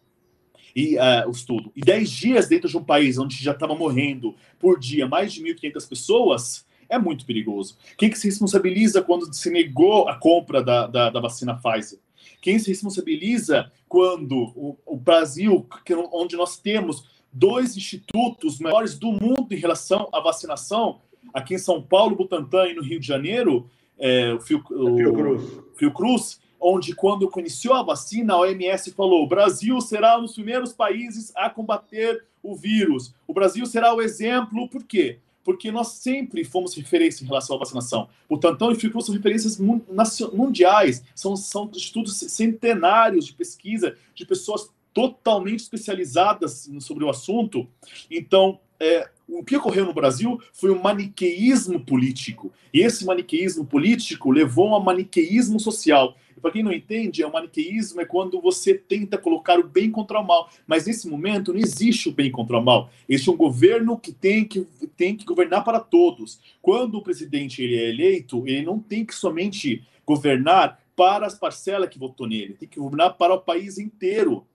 e 0.75 0.95
uh, 0.95 1.27
o 1.27 1.31
estudo. 1.31 1.71
E 1.75 1.81
10 1.81 2.09
dias 2.09 2.47
dentro 2.47 2.69
de 2.69 2.77
um 2.77 2.83
país 2.83 3.17
onde 3.17 3.35
já 3.41 3.51
estava 3.51 3.75
morrendo 3.75 4.35
por 4.59 4.79
dia 4.79 5.07
mais 5.07 5.33
de 5.33 5.41
1.500 5.43 5.89
pessoas, 5.89 6.65
é 6.89 6.97
muito 6.97 7.25
perigoso. 7.25 7.77
Quem 7.97 8.09
que 8.09 8.17
se 8.17 8.27
responsabiliza 8.27 9.01
quando 9.01 9.33
se 9.33 9.49
negou 9.49 10.07
a 10.07 10.15
compra 10.15 10.61
da, 10.61 10.87
da, 10.87 11.09
da 11.09 11.19
vacina 11.19 11.57
Pfizer? 11.57 11.99
Quem 12.41 12.59
se 12.59 12.69
responsabiliza 12.69 13.71
quando 13.87 14.35
o, 14.55 14.77
o 14.85 14.97
Brasil, 14.97 15.65
que, 15.85 15.93
onde 15.93 16.35
nós 16.35 16.57
temos 16.57 17.09
dois 17.31 17.77
institutos 17.77 18.59
maiores 18.59 18.97
do 18.97 19.11
mundo 19.11 19.47
em 19.51 19.57
relação 19.57 20.09
à 20.11 20.19
vacinação, 20.19 20.99
aqui 21.33 21.55
em 21.55 21.59
São 21.59 21.81
Paulo, 21.81 22.15
Butantan 22.15 22.67
e 22.67 22.73
no 22.73 22.83
Rio 22.83 22.99
de 22.99 23.07
Janeiro, 23.07 23.69
é, 23.97 24.33
o, 24.33 24.39
Fio, 24.41 24.63
o 24.71 24.97
Fiocruz. 24.97 25.43
Fiocruz 25.75 26.39
onde, 26.61 26.93
quando 26.93 27.29
iniciou 27.37 27.73
a 27.73 27.83
vacina, 27.83 28.33
a 28.33 28.39
OMS 28.39 28.91
falou: 28.91 29.23
o 29.23 29.27
Brasil 29.27 29.81
será 29.81 30.17
um 30.17 30.21
dos 30.21 30.35
primeiros 30.35 30.71
países 30.71 31.33
a 31.35 31.49
combater 31.49 32.23
o 32.43 32.55
vírus. 32.55 33.13
O 33.27 33.33
Brasil 33.33 33.65
será 33.65 33.93
o 33.93 34.01
exemplo, 34.01 34.69
por 34.69 34.83
quê? 34.83 35.19
Porque 35.43 35.71
nós 35.71 35.87
sempre 35.87 36.43
fomos 36.43 36.75
referência 36.75 37.23
em 37.23 37.27
relação 37.27 37.55
à 37.55 37.59
vacinação. 37.59 38.07
O 38.29 38.37
Tantão 38.37 38.71
e 38.71 38.75
Fiocruz 38.75 39.07
são 39.07 39.15
referências 39.15 39.59
mundiais, 39.59 41.03
são, 41.15 41.35
são 41.35 41.69
estudos 41.73 42.17
centenários 42.17 43.25
de 43.25 43.33
pesquisa 43.33 43.97
de 44.13 44.23
pessoas 44.23 44.69
totalmente 44.93 45.61
especializadas 45.61 46.69
sobre 46.79 47.03
o 47.03 47.09
assunto. 47.09 47.67
Então, 48.09 48.59
é, 48.79 49.09
o 49.27 49.43
que 49.43 49.55
ocorreu 49.55 49.85
no 49.85 49.93
Brasil 49.93 50.39
foi 50.51 50.71
um 50.71 50.81
maniqueísmo 50.81 51.79
político. 51.79 52.51
E 52.73 52.81
esse 52.81 53.05
maniqueísmo 53.05 53.65
político 53.65 54.31
levou 54.31 54.75
a 54.75 54.79
maniqueísmo 54.79 55.59
social. 55.59 56.15
Para 56.41 56.51
quem 56.51 56.63
não 56.63 56.71
entende, 56.71 57.23
o 57.23 57.31
maniqueísmo 57.31 58.01
é 58.01 58.05
quando 58.05 58.41
você 58.41 58.73
tenta 58.73 59.17
colocar 59.17 59.59
o 59.59 59.63
bem 59.63 59.91
contra 59.91 60.19
o 60.19 60.25
mal. 60.25 60.49
Mas 60.65 60.87
nesse 60.87 61.07
momento 61.07 61.53
não 61.53 61.59
existe 61.59 62.09
o 62.09 62.11
bem 62.11 62.31
contra 62.31 62.57
o 62.57 62.63
mal. 62.63 62.89
Existe 63.07 63.29
um 63.29 63.37
governo 63.37 63.97
que 63.97 64.11
tem 64.11 64.43
que, 64.45 64.67
tem 64.97 65.15
que 65.15 65.25
governar 65.25 65.63
para 65.63 65.79
todos. 65.79 66.39
Quando 66.61 66.95
o 66.95 67.01
presidente 67.01 67.61
ele 67.61 67.75
é 67.75 67.89
eleito, 67.89 68.43
ele 68.47 68.65
não 68.65 68.79
tem 68.79 69.05
que 69.05 69.13
somente 69.13 69.83
governar 70.05 70.81
para 70.95 71.25
as 71.25 71.37
parcelas 71.37 71.89
que 71.89 71.97
votou 71.97 72.27
nele, 72.27 72.53
tem 72.53 72.67
que 72.67 72.79
governar 72.79 73.13
para 73.17 73.33
o 73.33 73.41
país 73.41 73.77
inteiro. 73.77 74.45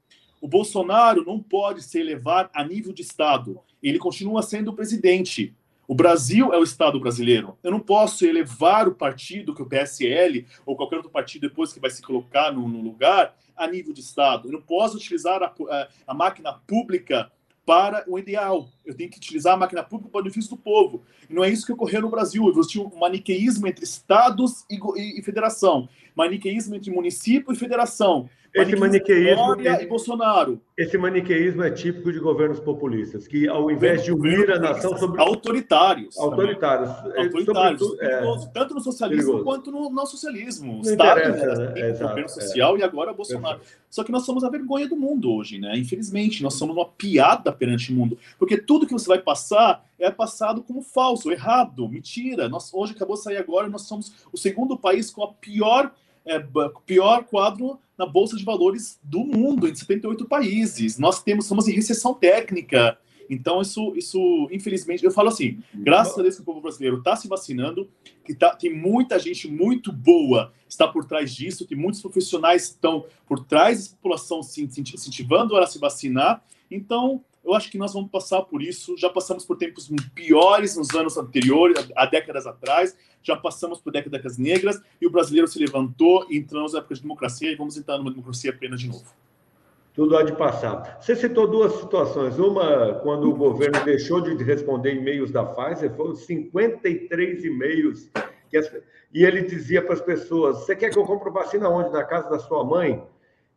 O 0.41 0.47
Bolsonaro 0.47 1.25
não 1.25 1.41
pode 1.41 1.83
se 1.83 1.99
elevar 1.99 2.51
a 2.55 2.63
nível 2.63 2.93
de 2.93 3.03
Estado. 3.03 3.59
Ele 3.83 3.99
continua 3.99 4.43
sendo 4.43 4.73
presidente. 4.73 5.55
O 5.89 5.95
Brasil 5.95 6.53
é 6.53 6.59
o 6.59 6.65
Estado 6.65 6.99
brasileiro. 6.99 7.57
Eu 7.63 7.71
não 7.71 7.79
posso 7.79 8.27
elevar 8.27 8.89
o 8.89 8.95
partido, 8.95 9.55
que 9.55 9.63
o 9.63 9.67
PSL, 9.67 10.47
ou 10.65 10.77
qualquer 10.77 10.97
outro 10.97 11.11
partido 11.11 11.49
depois 11.49 11.73
que 11.73 11.81
vai 11.81 11.91
se 11.91 12.03
colocar 12.03 12.53
no, 12.53 12.67
no 12.67 12.81
lugar, 12.83 13.37
a 13.57 13.67
nível 13.67 13.93
de 13.93 14.01
Estado. 14.01 14.49
Eu 14.49 14.53
não 14.53 14.63
posso 14.63 14.97
utilizar 14.97 15.43
a, 15.43 15.47
a, 15.47 15.89
a, 16.09 16.15
máquina 16.15 16.53
pública 16.53 17.31
para 17.65 18.05
o 18.07 18.19
ideal. 18.19 18.69
Eu 18.85 18.95
tenho 18.95 19.11
que 19.11 19.17
utilizar 19.17 19.55
a 19.55 19.57
máquina 19.57 19.83
pública 19.83 20.11
para 20.11 20.21
o 20.21 20.23
benefício 20.23 20.51
do 20.51 20.57
povo. 20.57 21.03
E 21.29 21.35
não 21.35 21.43
é 21.43 21.51
isso 21.51 21.65
que 21.65 21.73
ocorreu 21.73 22.03
no 22.03 22.11
Brasil. 22.11 22.49
Existiu 22.49 22.85
um 22.93 22.99
maniqueísmo 22.99 23.67
entre 23.67 23.85
Estados 23.85 24.65
e, 24.71 24.79
e, 24.97 25.21
e 25.21 25.23
federação. 25.23 25.89
Maniqueísmo 26.17 26.75
entre 26.75 26.91
município 26.91 27.53
e 27.53 27.57
federação. 27.57 28.29
Esse 28.57 28.75
maniqueísmo, 28.75 29.61
esse, 29.61 29.85
e 29.85 29.87
Bolsonaro. 29.87 30.61
Esse 30.79 30.97
maniqueísmo 30.97 31.63
é 31.63 31.71
típico 31.71 32.11
de 32.11 32.19
governos 32.19 32.59
populistas, 32.59 33.29
que 33.29 33.47
ao 33.47 33.71
invés 33.71 34.03
de 34.03 34.13
unir 34.13 34.51
a 34.51 34.59
nação 34.59 34.97
sobre 34.97 35.21
autoritários, 35.21 36.19
autoritários, 36.19 36.89
autoritários, 37.19 38.01
é, 38.01 38.23
tanto 38.55 38.75
no 38.75 38.81
socialismo 38.81 39.25
perigoso. 39.25 39.45
quanto 39.45 39.71
no 39.71 39.91
não 39.91 40.07
socialismo. 40.07 40.77
Não 40.77 40.81
Estado 40.81 41.21
né? 41.21 41.73
é, 41.77 41.93
governo 41.93 42.29
social 42.31 42.77
é. 42.77 42.81
e 42.81 42.83
agora 42.83 43.13
Bolsonaro. 43.13 43.61
Só 43.91 44.03
que 44.03 44.11
nós 44.11 44.25
somos 44.25 44.43
a 44.43 44.49
vergonha 44.49 44.89
do 44.89 44.97
mundo 44.97 45.31
hoje, 45.31 45.59
né? 45.59 45.77
Infelizmente, 45.77 46.43
nós 46.43 46.55
somos 46.55 46.75
uma 46.75 46.87
piada 46.87 47.53
perante 47.53 47.93
o 47.93 47.95
mundo, 47.95 48.17
porque 48.39 48.57
tudo 48.57 48.87
que 48.87 48.93
você 48.93 49.07
vai 49.07 49.19
passar 49.19 49.85
é 49.99 50.11
passado 50.11 50.63
como 50.63 50.81
falso, 50.81 51.31
errado, 51.31 51.87
mentira. 51.89 52.49
Nós 52.49 52.73
hoje 52.73 52.95
acabou 52.95 53.17
de 53.17 53.23
sair 53.23 53.37
agora, 53.37 53.69
nós 53.69 53.83
somos 53.83 54.15
o 54.33 54.39
segundo 54.39 54.79
país 54.79 55.11
com 55.11 55.23
a 55.23 55.29
pior 55.29 55.93
é, 56.27 56.45
pior 56.85 57.25
quadro 57.25 57.79
na 57.97 58.05
bolsa 58.05 58.37
de 58.37 58.45
valores 58.45 58.99
do 59.03 59.21
mundo, 59.21 59.69
em 59.69 59.75
78 59.75 60.27
países. 60.27 60.99
Nós 60.99 61.23
temos 61.23 61.47
somos 61.47 61.67
em 61.69 61.73
recessão 61.73 62.13
técnica. 62.13 62.99
Então, 63.29 63.61
isso, 63.61 63.95
isso, 63.97 64.49
infelizmente, 64.53 65.05
eu 65.05 65.11
falo 65.11 65.29
assim, 65.29 65.59
graças 65.75 66.17
a 66.19 66.23
Deus 66.23 66.37
que 66.37 66.43
o 66.43 66.45
povo 66.45 66.61
brasileiro 66.61 66.99
está 66.99 67.17
se 67.17 67.27
vacinando, 67.27 67.89
que 68.25 68.35
tá, 68.35 68.55
tem 68.55 68.73
muita 68.73 69.19
gente 69.19 69.49
muito 69.49 69.93
boa 69.93 70.53
está 70.69 70.87
por 70.89 71.05
trás 71.05 71.35
disso, 71.35 71.67
que 71.67 71.77
muitos 71.77 72.01
profissionais 72.01 72.65
estão 72.65 73.07
por 73.27 73.45
trás 73.45 73.89
da 73.89 73.97
população 73.97 74.43
se 74.43 74.63
incentivando 74.63 75.57
ela 75.57 75.65
a 75.65 75.69
se 75.69 75.79
vacinar. 75.79 76.43
Então, 76.71 77.25
eu 77.47 77.55
acho 77.55 77.71
que 77.71 77.79
nós 77.79 77.95
vamos 77.95 78.11
passar 78.11 78.43
por 78.43 78.61
isso. 78.61 78.97
Já 78.99 79.09
passamos 79.09 79.45
por 79.45 79.57
tempos 79.57 79.89
piores 80.15 80.77
nos 80.77 80.91
anos 80.91 81.17
anteriores, 81.17 81.89
há 81.95 82.05
décadas 82.05 82.45
atrás. 82.45 82.97
Já 83.23 83.37
passamos 83.37 83.81
por 83.81 83.93
décadas 83.93 84.37
negras 84.37 84.83
e 85.01 85.07
o 85.07 85.11
brasileiro 85.11 85.47
se 85.47 85.59
levantou 85.59 86.27
e 86.29 86.37
entramos 86.37 86.73
na 86.73 86.81
época 86.81 86.97
de 86.97 87.03
democracia 87.03 87.53
e 87.53 87.55
vamos 87.55 87.77
entrar 87.77 87.99
numa 87.99 88.11
democracia 88.11 88.53
plena 88.53 88.77
de 88.77 88.89
novo. 88.89 89.07
Tudo 89.95 90.17
há 90.17 90.25
de 90.25 90.33
passar. 90.37 90.99
Você 91.01 91.15
citou 91.15 91.47
duas 91.47 91.73
situações. 91.75 92.37
Uma, 92.39 92.95
quando 92.95 93.31
o 93.31 93.35
governo 93.35 93.83
deixou 93.85 94.21
de 94.21 94.43
responder 94.43 94.97
e-mails 94.97 95.31
da 95.31 95.45
Pfizer, 95.45 95.95
foram 95.95 96.17
53 96.17 97.45
e-mails. 97.45 98.11
E 99.15 99.25
ele 99.25 99.43
dizia 99.43 99.81
para 99.83 99.95
as 99.95 100.01
pessoas: 100.01 100.59
Você 100.59 100.75
quer 100.77 100.91
que 100.91 100.99
eu 100.99 101.05
compre 101.05 101.31
vacina 101.31 101.69
onde? 101.69 101.91
Na 101.91 102.05
casa 102.05 102.29
da 102.29 102.39
sua 102.39 102.65
mãe? 102.65 103.03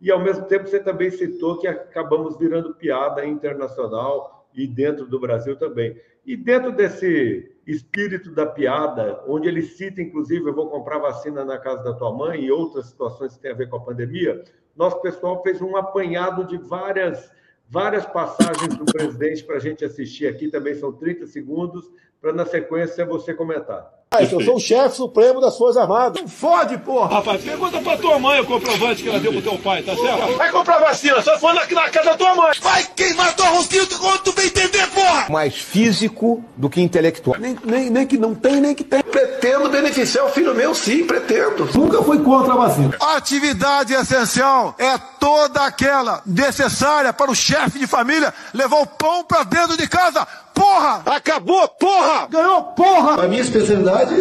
E, 0.01 0.11
ao 0.11 0.19
mesmo 0.19 0.45
tempo, 0.45 0.67
você 0.67 0.79
também 0.79 1.11
citou 1.11 1.57
que 1.57 1.67
acabamos 1.67 2.37
virando 2.37 2.73
piada 2.73 3.25
internacional 3.25 4.47
e 4.53 4.65
dentro 4.65 5.05
do 5.05 5.19
Brasil 5.19 5.57
também. 5.57 5.99
E 6.25 6.35
dentro 6.37 6.71
desse 6.71 7.51
espírito 7.65 8.31
da 8.31 8.45
piada, 8.45 9.23
onde 9.27 9.47
ele 9.47 9.61
cita, 9.61 10.01
inclusive, 10.01 10.47
eu 10.47 10.53
vou 10.53 10.69
comprar 10.69 10.99
vacina 10.99 11.43
na 11.43 11.57
casa 11.57 11.83
da 11.83 11.93
tua 11.93 12.13
mãe 12.13 12.43
e 12.43 12.51
outras 12.51 12.87
situações 12.87 13.35
que 13.35 13.41
têm 13.41 13.51
a 13.51 13.55
ver 13.55 13.69
com 13.69 13.77
a 13.77 13.81
pandemia, 13.83 14.43
nosso 14.75 15.01
pessoal 15.01 15.41
fez 15.43 15.61
um 15.61 15.75
apanhado 15.75 16.45
de 16.45 16.57
várias, 16.57 17.31
várias 17.67 18.05
passagens 18.05 18.75
do 18.75 18.85
presidente 18.85 19.43
para 19.43 19.57
a 19.57 19.59
gente 19.59 19.83
assistir 19.83 20.27
aqui, 20.27 20.49
também 20.49 20.73
são 20.75 20.91
30 20.91 21.27
segundos, 21.27 21.91
para 22.21 22.33
na 22.33 22.45
sequência 22.45 23.05
você 23.05 23.33
comentar. 23.33 23.99
Ah, 24.11 24.23
eu 24.23 24.41
sou 24.41 24.55
o 24.55 24.59
chefe 24.59 24.95
supremo 24.95 25.39
das 25.39 25.55
Forças 25.55 25.77
Armadas. 25.77 26.19
Não 26.19 26.27
fode, 26.27 26.79
porra! 26.79 27.17
Rapaz, 27.17 27.43
pergunta 27.43 27.79
pra 27.79 27.95
tua 27.95 28.17
mãe 28.17 28.41
o 28.41 28.45
comprovante 28.45 29.03
que 29.03 29.09
ela 29.09 29.19
deu 29.19 29.31
pro 29.31 29.41
teu 29.41 29.57
pai, 29.59 29.83
tá 29.83 29.95
certo? 29.95 30.35
Vai 30.35 30.51
comprar 30.51 30.79
vacina, 30.79 31.21
só 31.21 31.37
for 31.37 31.53
na, 31.53 31.67
na 31.67 31.89
casa 31.91 32.09
da 32.09 32.17
tua 32.17 32.33
mãe. 32.33 32.51
Vai 32.59 32.83
queimar 32.95 33.35
tua 33.35 33.49
rosquinha 33.49 33.85
quando 33.85 34.23
tu 34.23 34.33
bem 34.33 34.47
entender, 34.47 34.87
porra! 34.87 35.27
Mais 35.29 35.55
físico 35.55 36.43
do 36.57 36.67
que 36.71 36.81
intelectual. 36.81 37.39
Nem, 37.39 37.55
nem, 37.63 37.89
nem 37.91 38.07
que 38.07 38.17
não 38.17 38.33
tem, 38.33 38.59
nem 38.59 38.73
que 38.73 38.83
tem. 38.83 39.03
Pretendo 39.03 39.69
beneficiar 39.69 40.25
o 40.25 40.29
filho 40.29 40.55
meu, 40.55 40.73
sim, 40.73 41.05
pretendo. 41.05 41.69
Nunca 41.75 42.01
fui 42.01 42.17
contra 42.23 42.53
a 42.53 42.57
vacina. 42.57 42.97
Atividade 42.99 43.93
essencial 43.93 44.73
é 44.79 44.97
toda 45.19 45.65
aquela 45.65 46.23
necessária 46.25 47.13
para 47.13 47.29
o 47.29 47.35
chefe 47.35 47.77
de 47.77 47.85
família 47.85 48.33
levar 48.55 48.81
o 48.81 48.87
pão 48.87 49.23
pra 49.23 49.43
dentro 49.43 49.77
de 49.77 49.87
casa 49.87 50.27
porra! 50.59 51.03
Acabou, 51.05 51.67
porra! 51.69 52.27
Ganhou, 52.27 52.63
porra! 52.63 53.23
A 53.23 53.27
minha 53.27 53.41
especialidade 53.41 54.13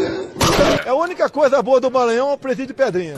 é 0.87 0.89
a 0.89 0.95
única 0.95 1.29
coisa 1.29 1.61
boa 1.63 1.81
do 1.81 1.91
Maranhão 1.91 2.31
é 2.31 2.33
o 2.35 2.39
presídio 2.39 2.69
de 2.69 2.75
pedrinha. 2.75 3.17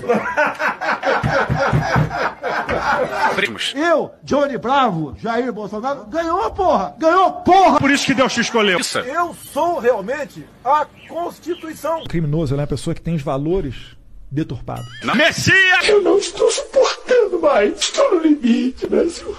Primos. 3.34 3.72
Eu, 3.76 4.10
Johnny 4.22 4.56
Bravo, 4.58 5.14
Jair 5.18 5.52
Bolsonaro, 5.52 6.06
ganhou, 6.06 6.50
porra! 6.50 6.94
Ganhou, 6.98 7.32
porra! 7.32 7.78
Por 7.78 7.90
isso 7.90 8.06
que 8.06 8.14
Deus 8.14 8.32
te 8.32 8.40
escolheu. 8.40 8.80
Isso. 8.80 8.98
Eu 8.98 9.34
sou 9.52 9.78
realmente 9.78 10.46
a 10.64 10.86
Constituição. 11.08 12.02
O 12.02 12.08
criminoso 12.08 12.54
é 12.54 12.56
uma 12.58 12.66
pessoa 12.66 12.94
que 12.94 13.02
tem 13.02 13.14
os 13.14 13.22
valores 13.22 13.96
deturpados. 14.30 14.86
Na 15.02 15.14
Messias! 15.14 15.88
Eu 15.88 16.02
não 16.02 16.18
estou 16.18 16.50
suportando 16.50 17.40
mais. 17.40 17.78
Estou 17.78 18.14
no 18.14 18.20
limite, 18.20 18.88
né, 18.88 19.06
senhor? 19.08 19.36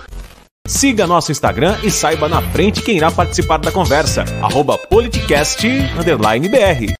Siga 0.67 1.05
nosso 1.05 1.31
Instagram 1.31 1.77
e 1.83 1.91
saiba 1.91 2.29
na 2.29 2.41
frente 2.51 2.83
quem 2.83 2.97
irá 2.97 3.11
participar 3.11 3.57
da 3.57 3.71
conversa. 3.71 4.23
Arroba 4.41 4.77
politicast_br. 4.77 6.93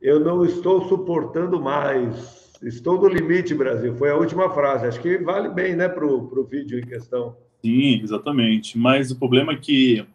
Eu 0.00 0.20
não 0.20 0.44
estou 0.44 0.88
suportando 0.88 1.60
mais. 1.60 2.54
Estou 2.62 3.00
no 3.00 3.08
limite, 3.08 3.54
Brasil. 3.54 3.96
Foi 3.96 4.10
a 4.10 4.16
última 4.16 4.52
frase. 4.52 4.86
Acho 4.86 5.00
que 5.00 5.18
vale 5.18 5.48
bem, 5.48 5.74
né, 5.74 5.88
para 5.88 6.06
o 6.06 6.44
vídeo 6.44 6.78
em 6.78 6.86
questão. 6.86 7.36
Sim, 7.64 8.00
exatamente. 8.02 8.78
Mas 8.78 9.10
o 9.10 9.16
problema 9.16 9.52
é 9.52 9.56
que 9.56 10.06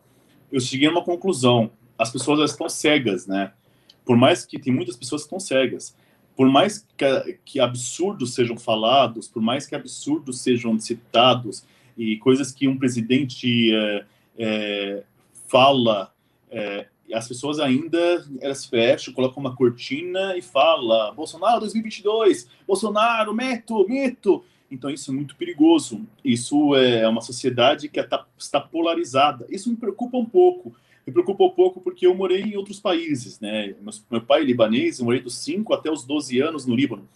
eu 0.52 0.60
cheguei 0.60 0.88
a 0.88 0.92
uma 0.92 1.04
conclusão. 1.04 1.72
As 1.98 2.12
pessoas 2.12 2.52
estão 2.52 2.70
cegas, 2.70 3.28
né? 3.28 3.52
Por 4.06 4.18
mais 4.18 4.46
que 4.46 4.60
tem 4.60 4.74
muitas 4.74 4.96
pessoas 4.96 5.22
que 5.22 5.28
estão 5.28 5.40
cegas 5.40 5.96
por 6.36 6.50
mais 6.50 6.86
que, 6.98 7.40
que, 7.46 7.60
absurdos 7.60 8.34
sejam 8.34 8.58
falados, 8.58 9.28
por 9.28 9.42
mais 9.42 9.66
que 9.66 9.76
absurdos 9.76 10.40
sejam 10.42 10.80
citados 10.80 11.66
e 11.98 12.18
coisas 12.18 12.52
que 12.52 12.68
um 12.68 12.78
presidente 12.78 13.74
é, 13.74 14.06
é, 14.38 15.04
fala, 15.48 16.14
é, 16.50 16.88
as 17.14 17.28
pessoas 17.28 17.60
ainda 17.60 18.26
elas 18.40 18.66
fecham, 18.66 19.14
colocam 19.14 19.42
uma 19.42 19.56
cortina 19.56 20.38
e 20.38 20.42
fala 20.42 21.12
Bolsonaro 21.12 21.60
2022, 21.62 22.48
Bolsonaro, 22.66 23.34
mito, 23.34 23.88
mito. 23.88 24.44
Então 24.72 24.90
isso 24.90 25.12
é 25.12 25.14
muito 25.14 25.36
perigoso. 25.36 26.08
Isso 26.24 26.74
é 26.76 27.06
uma 27.08 27.20
sociedade 27.20 27.90
que 27.90 28.00
está 28.38 28.62
polarizada. 28.62 29.46
Isso 29.50 29.70
me 29.70 29.76
preocupa 29.76 30.18
um 30.18 30.26
pouco 30.26 30.74
me 31.06 31.14
preocupa 31.14 31.44
um 31.44 31.50
pouco 31.50 31.82
porque 31.82 32.06
eu 32.06 32.14
morei 32.14 32.42
em 32.42 32.56
outros 32.56 32.80
países, 32.80 33.40
né? 33.40 33.76
Meu 34.10 34.22
pai 34.22 34.42
é 34.42 34.46
libanês, 34.46 35.00
eu 35.00 35.06
morei 35.06 35.22
dos 35.22 35.38
5 35.40 35.74
até 35.74 35.92
os 35.92 36.06
12 36.06 36.40
anos 36.40 36.66
no 36.66 36.76
Líbano. 36.76 37.08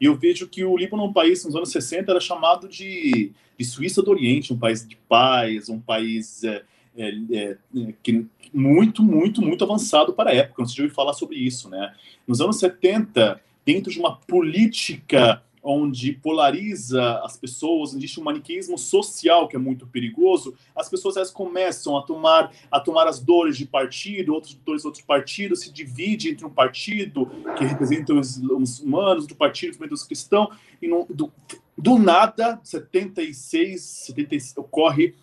E 0.00 0.06
eu 0.06 0.14
vejo 0.16 0.48
que 0.48 0.64
o 0.64 0.76
Líbano, 0.76 1.04
um 1.04 1.12
país 1.12 1.44
nos 1.44 1.54
anos 1.54 1.70
60, 1.70 2.10
era 2.10 2.20
chamado 2.20 2.68
de, 2.68 3.32
de 3.58 3.64
Suíça 3.64 4.02
do 4.02 4.10
Oriente, 4.10 4.52
um 4.52 4.58
país 4.58 4.86
de 4.86 4.96
paz, 5.08 5.68
um 5.68 5.78
país 5.78 6.42
é, 6.44 6.62
é, 6.96 7.08
é, 7.32 7.56
que, 8.02 8.26
muito, 8.52 9.02
muito, 9.02 9.42
muito 9.42 9.64
avançado 9.64 10.12
para 10.12 10.30
a 10.30 10.34
época. 10.34 10.62
Não 10.62 10.68
se 10.68 10.80
ouviu 10.80 10.94
falar 10.94 11.12
sobre 11.12 11.36
isso, 11.36 11.68
né? 11.68 11.94
Nos 12.26 12.40
anos 12.40 12.58
70, 12.58 13.40
dentro 13.64 13.92
de 13.92 13.98
uma 13.98 14.16
política 14.16 15.42
onde 15.64 16.12
polariza 16.12 17.20
as 17.24 17.38
pessoas, 17.38 17.94
existe 17.94 18.20
um 18.20 18.22
maniqueísmo 18.22 18.76
social 18.76 19.48
que 19.48 19.56
é 19.56 19.58
muito 19.58 19.86
perigoso, 19.86 20.54
as 20.76 20.90
pessoas 20.90 21.16
elas 21.16 21.30
começam 21.30 21.96
a 21.96 22.02
tomar 22.02 22.52
a 22.70 22.78
tomar 22.78 23.08
as 23.08 23.18
dores 23.18 23.56
de 23.56 23.64
partido, 23.64 24.34
outros 24.34 24.54
dois 24.54 24.84
outros 24.84 25.02
partidos 25.02 25.60
se 25.60 25.72
divide 25.72 26.28
entre 26.28 26.44
um 26.44 26.50
partido 26.50 27.30
que 27.56 27.64
representa 27.64 28.12
os, 28.12 28.36
os 28.36 28.80
humanos, 28.80 29.22
outro 29.22 29.36
partido 29.36 29.70
que 29.70 29.76
representa 29.78 29.94
os 29.94 30.04
cristãos, 30.04 30.54
e 30.82 30.88
do, 31.08 31.32
do 31.76 31.98
nada, 31.98 32.60
76, 32.62 33.80
76 33.80 34.58
ocorre 34.58 35.14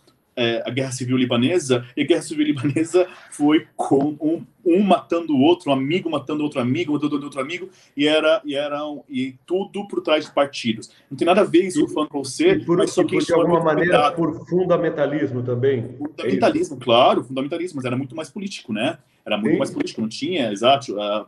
é, 0.41 0.63
a 0.65 0.69
guerra 0.71 0.91
civil 0.91 1.17
libanesa, 1.17 1.85
e 1.95 2.01
a 2.01 2.05
guerra 2.05 2.21
civil 2.21 2.45
libanesa 2.45 3.07
foi 3.29 3.67
com 3.75 4.17
um, 4.19 4.43
um 4.65 4.81
matando 4.81 5.35
o 5.35 5.41
outro, 5.41 5.69
um 5.69 5.73
amigo 5.73 6.09
matando 6.09 6.43
outro 6.43 6.59
amigo, 6.59 6.93
matando 6.93 7.23
outro 7.23 7.39
amigo, 7.39 7.69
e 7.95 8.07
era 8.07 8.41
e 8.43 8.55
eram 8.55 9.03
e 9.09 9.35
tudo 9.45 9.87
por 9.87 10.01
trás 10.01 10.25
de 10.25 10.31
partidos. 10.31 10.91
Não 11.09 11.17
tem 11.17 11.25
nada 11.25 11.41
a 11.41 11.45
ver 11.45 11.65
isso 11.65 11.87
falando 11.89 12.09
para 12.09 12.19
você, 12.19 12.55
por, 12.59 12.77
mas 12.77 12.91
só 12.91 13.03
que 13.03 13.17
de 13.17 13.33
alguma 13.33 13.61
maneira 13.61 13.91
cuidado. 13.91 14.15
por 14.15 14.47
fundamentalismo 14.47 15.43
também. 15.43 15.95
Fundamentalismo, 15.97 16.77
é 16.79 16.83
claro, 16.83 17.23
fundamentalismo, 17.23 17.77
mas 17.77 17.85
era 17.85 17.95
muito 17.95 18.15
mais 18.15 18.29
político, 18.29 18.73
né? 18.73 18.97
Era 19.25 19.37
muito 19.37 19.53
Sim. 19.53 19.57
mais 19.57 19.71
político, 19.71 20.01
não 20.01 20.09
tinha, 20.09 20.51
exato, 20.51 20.99
a 20.99 21.25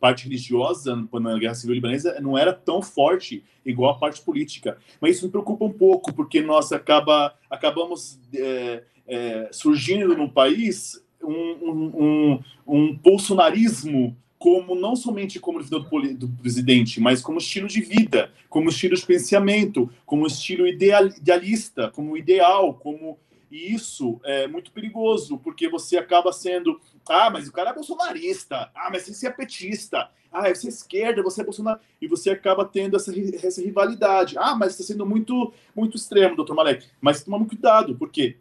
parte 0.00 0.24
religiosa 0.24 0.96
na 1.12 1.38
Guerra 1.38 1.54
Civil 1.54 1.74
Libanesa 1.74 2.18
não 2.20 2.36
era 2.36 2.52
tão 2.52 2.80
forte 2.80 3.44
igual 3.64 3.92
a 3.92 3.98
parte 3.98 4.22
política. 4.22 4.78
Mas 5.00 5.16
isso 5.16 5.26
me 5.26 5.30
preocupa 5.30 5.64
um 5.64 5.72
pouco, 5.72 6.12
porque 6.14 6.40
nós 6.40 6.72
acaba, 6.72 7.34
acabamos 7.50 8.18
é, 8.34 8.82
é, 9.06 9.48
surgindo 9.52 10.16
no 10.16 10.30
país 10.30 11.02
um, 11.22 11.32
um, 11.32 11.92
um, 11.94 12.40
um 12.66 12.94
bolsonarismo 12.94 14.16
como 14.38 14.74
não 14.74 14.94
somente 14.94 15.40
como 15.40 15.62
do, 15.62 15.80
do, 15.80 16.28
presidente, 16.28 17.00
mas 17.00 17.22
como 17.22 17.38
estilo 17.38 17.66
de 17.66 17.80
vida, 17.80 18.30
como 18.48 18.68
estilo 18.68 18.94
de 18.94 19.04
pensamento, 19.04 19.90
como 20.04 20.26
estilo 20.26 20.66
ideal, 20.66 21.06
idealista, 21.06 21.90
como 21.90 22.16
ideal, 22.16 22.74
como 22.74 23.18
E 23.50 23.72
isso 23.74 24.20
é 24.24 24.46
muito 24.46 24.70
perigoso, 24.72 25.38
porque 25.38 25.68
você 25.68 25.96
acaba 25.96 26.32
sendo. 26.32 26.78
Ah, 27.08 27.30
mas 27.30 27.48
o 27.48 27.52
cara 27.52 27.70
é 27.70 27.74
bolsonarista. 27.74 28.70
Ah, 28.74 28.88
mas 28.90 29.06
você 29.06 29.26
é 29.26 29.30
petista. 29.30 30.10
Ah, 30.32 30.54
você 30.54 30.66
é 30.66 30.70
esquerda, 30.70 31.22
você 31.22 31.40
é 31.40 31.44
Bolsonaro. 31.44 31.80
E 32.00 32.06
você 32.06 32.30
acaba 32.30 32.64
tendo 32.64 32.96
essa, 32.96 33.12
essa 33.42 33.62
rivalidade. 33.62 34.36
Ah, 34.38 34.54
mas 34.54 34.72
está 34.72 34.84
sendo 34.84 35.06
muito, 35.06 35.52
muito 35.74 35.96
extremo, 35.96 36.36
doutor 36.36 36.54
Malek. 36.54 36.86
Mas 37.00 37.22
toma 37.22 37.44
cuidado, 37.46 37.96
porque 37.96 38.36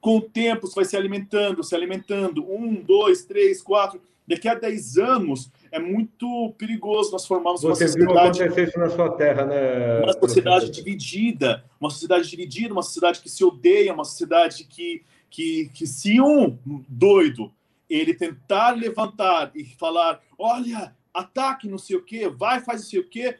com 0.00 0.18
o 0.18 0.20
tempo 0.20 0.66
você 0.66 0.76
vai 0.76 0.84
se 0.84 0.96
alimentando, 0.96 1.64
se 1.64 1.74
alimentando. 1.74 2.44
Um, 2.48 2.74
dois, 2.74 3.24
três, 3.24 3.60
quatro. 3.60 4.00
Daqui 4.26 4.46
a 4.46 4.54
10 4.54 4.98
anos 4.98 5.50
é 5.72 5.78
muito 5.78 6.54
perigoso 6.58 7.10
nós 7.10 7.26
formarmos 7.26 7.62
Você 7.62 7.84
uma 7.84 7.88
sociedade. 7.88 8.48
Viu 8.48 8.64
isso 8.64 8.78
na 8.78 8.90
sua 8.90 9.10
terra, 9.12 9.46
né? 9.46 10.00
Uma 10.00 10.12
sociedade 10.12 10.70
dividida, 10.70 11.64
uma 11.80 11.88
sociedade 11.88 12.28
dividida, 12.28 12.72
uma 12.72 12.82
sociedade 12.82 13.20
que 13.20 13.28
se 13.30 13.42
odeia, 13.42 13.92
uma 13.92 14.04
sociedade 14.04 14.64
que, 14.64 15.02
que, 15.30 15.70
que 15.72 15.86
se 15.86 16.20
um 16.20 16.58
doido 16.86 17.50
ele 17.88 18.14
tentar 18.14 18.70
levantar 18.70 19.50
e 19.54 19.64
falar, 19.64 20.20
olha, 20.38 20.94
ataque 21.12 21.68
não 21.68 21.78
sei 21.78 21.96
o 21.96 22.02
quê, 22.02 22.28
vai, 22.28 22.60
faz 22.60 22.82
não 22.82 22.88
sei 22.88 23.00
o 23.00 23.08
quê, 23.08 23.36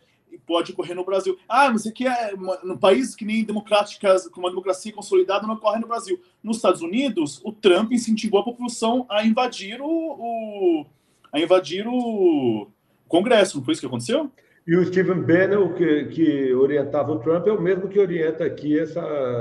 pode 0.46 0.72
ocorrer 0.72 0.96
no 0.96 1.04
Brasil. 1.04 1.38
Ah, 1.48 1.70
mas 1.70 1.86
aqui 1.86 2.06
é 2.06 2.32
um 2.64 2.76
país 2.76 3.14
que 3.14 3.24
nem 3.24 3.44
democráticas, 3.44 4.26
com 4.28 4.40
uma 4.40 4.50
democracia 4.50 4.92
consolidada, 4.92 5.46
não 5.46 5.54
ocorre 5.54 5.80
no 5.80 5.86
Brasil. 5.86 6.20
Nos 6.42 6.56
Estados 6.56 6.82
Unidos, 6.82 7.40
o 7.44 7.52
Trump 7.52 7.92
incentivou 7.92 8.40
a 8.40 8.44
população 8.44 9.06
a 9.08 9.24
invadir 9.24 9.80
o, 9.80 9.86
o 9.86 10.86
a 11.32 11.38
invadir 11.38 11.86
o 11.86 12.68
Congresso. 13.06 13.58
Não 13.58 13.64
foi 13.64 13.72
isso 13.72 13.80
que 13.80 13.86
aconteceu? 13.86 14.30
E 14.68 14.76
o 14.76 14.84
Stephen 14.84 15.22
Bannon, 15.22 15.72
que, 15.72 16.04
que 16.08 16.52
orientava 16.52 17.10
o 17.12 17.18
Trump, 17.20 17.46
é 17.46 17.52
o 17.52 17.58
mesmo 17.58 17.88
que 17.88 17.98
orienta 17.98 18.44
aqui 18.44 18.78
essa, 18.78 19.00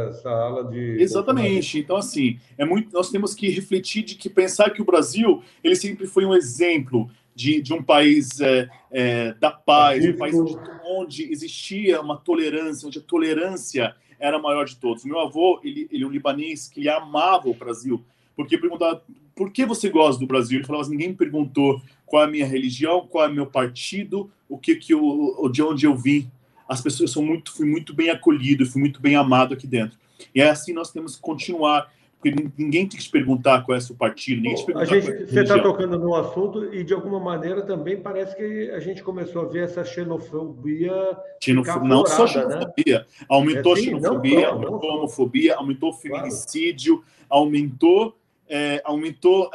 essa 0.09 0.29
ala 0.29 0.63
de. 0.63 1.01
Exatamente. 1.01 1.79
Então, 1.79 1.97
assim, 1.97 2.39
é 2.57 2.63
muito, 2.63 2.93
nós 2.93 3.11
temos 3.11 3.35
que 3.35 3.49
refletir 3.49 4.03
de 4.03 4.15
que 4.15 4.29
pensar 4.29 4.69
que 4.69 4.81
o 4.81 4.85
Brasil 4.85 5.43
ele 5.61 5.75
sempre 5.75 6.07
foi 6.07 6.23
um 6.23 6.33
exemplo 6.33 7.11
de, 7.35 7.61
de 7.61 7.73
um 7.73 7.83
país 7.83 8.39
é, 8.39 8.69
é, 8.89 9.33
da 9.33 9.51
paz, 9.51 10.05
um 10.05 10.17
país 10.17 10.33
onde, 10.33 10.57
onde, 10.85 11.29
existia 11.29 11.99
uma 11.99 12.15
tolerância, 12.15 12.87
onde 12.87 12.99
a 12.99 13.03
tolerância 13.03 13.93
era 14.17 14.37
a 14.37 14.41
maior 14.41 14.63
de 14.63 14.77
todos. 14.77 15.03
Meu 15.03 15.19
avô, 15.19 15.59
ele, 15.61 15.89
ele 15.91 16.05
é 16.05 16.07
um 16.07 16.09
libanês 16.09 16.69
que 16.69 16.79
ele 16.79 16.89
amava 16.89 17.49
o 17.49 17.53
Brasil, 17.53 18.01
porque 18.33 18.57
perguntava 18.57 19.03
por 19.35 19.51
que 19.51 19.65
você 19.65 19.89
gosta 19.89 20.19
do 20.19 20.25
Brasil? 20.25 20.57
Ele 20.57 20.65
falava 20.65 20.83
assim, 20.83 20.91
ninguém 20.91 21.09
me 21.09 21.15
perguntou 21.15 21.81
qual 22.07 22.23
é 22.23 22.25
a 22.25 22.29
minha 22.29 22.47
religião, 22.47 23.05
qual 23.07 23.25
é 23.25 23.27
o 23.27 23.33
meu 23.33 23.45
partido, 23.45 24.31
o 24.49 24.57
que 24.57 24.75
que 24.75 24.93
eu, 24.93 25.47
de 25.51 25.61
onde 25.61 25.85
eu 25.85 25.95
vim. 25.95 26.31
As 26.67 26.81
pessoas 26.81 27.11
são 27.11 27.21
muito, 27.21 27.53
fui 27.53 27.67
muito 27.67 27.93
bem 27.93 28.09
acolhido, 28.09 28.65
fui 28.65 28.81
muito 28.81 28.99
bem 28.99 29.15
amado 29.15 29.53
aqui 29.53 29.67
dentro. 29.67 29.99
E 30.33 30.41
é 30.41 30.49
assim 30.49 30.73
nós 30.73 30.91
temos 30.91 31.15
que 31.15 31.21
continuar 31.21 31.91
porque 32.19 32.51
ninguém 32.57 32.87
tem 32.87 32.97
que 32.97 33.05
te 33.05 33.11
perguntar 33.11 33.61
qual 33.63 33.75
é 33.75 33.79
o 33.79 33.81
seu 33.81 33.95
partido, 33.95 34.41
ninguém 34.41 34.55
te 34.55 34.65
pergunta 34.65 34.91
a 34.91 34.99
gente, 34.99 35.31
Você 35.31 35.41
está 35.41 35.61
tocando 35.61 35.99
no 35.99 36.15
assunto 36.15 36.73
e, 36.73 36.83
de 36.83 36.93
alguma 36.93 37.19
maneira, 37.19 37.61
também 37.61 38.01
parece 38.01 38.35
que 38.35 38.71
a 38.71 38.79
gente 38.79 39.03
começou 39.03 39.43
a 39.43 39.45
ver 39.45 39.65
essa 39.65 39.83
xenofobia. 39.83 41.15
Xenof... 41.41 41.67
Não 41.83 42.05
só 42.07 42.23
né? 42.23 42.29
xenofobia. 42.29 42.99
Né? 42.99 43.05
Aumentou 43.29 43.73
é, 43.73 43.75
sim, 43.75 43.83
xenofobia, 43.85 44.47
não, 44.47 44.53
aumentou 44.53 44.89
não, 44.89 44.97
homofobia, 44.97 45.55
aumentou 45.55 45.93
feminicídio, 45.93 46.97
claro. 46.97 47.13
aumentou, 47.29 48.17
é, 48.49 48.81
aumentou 48.83 49.51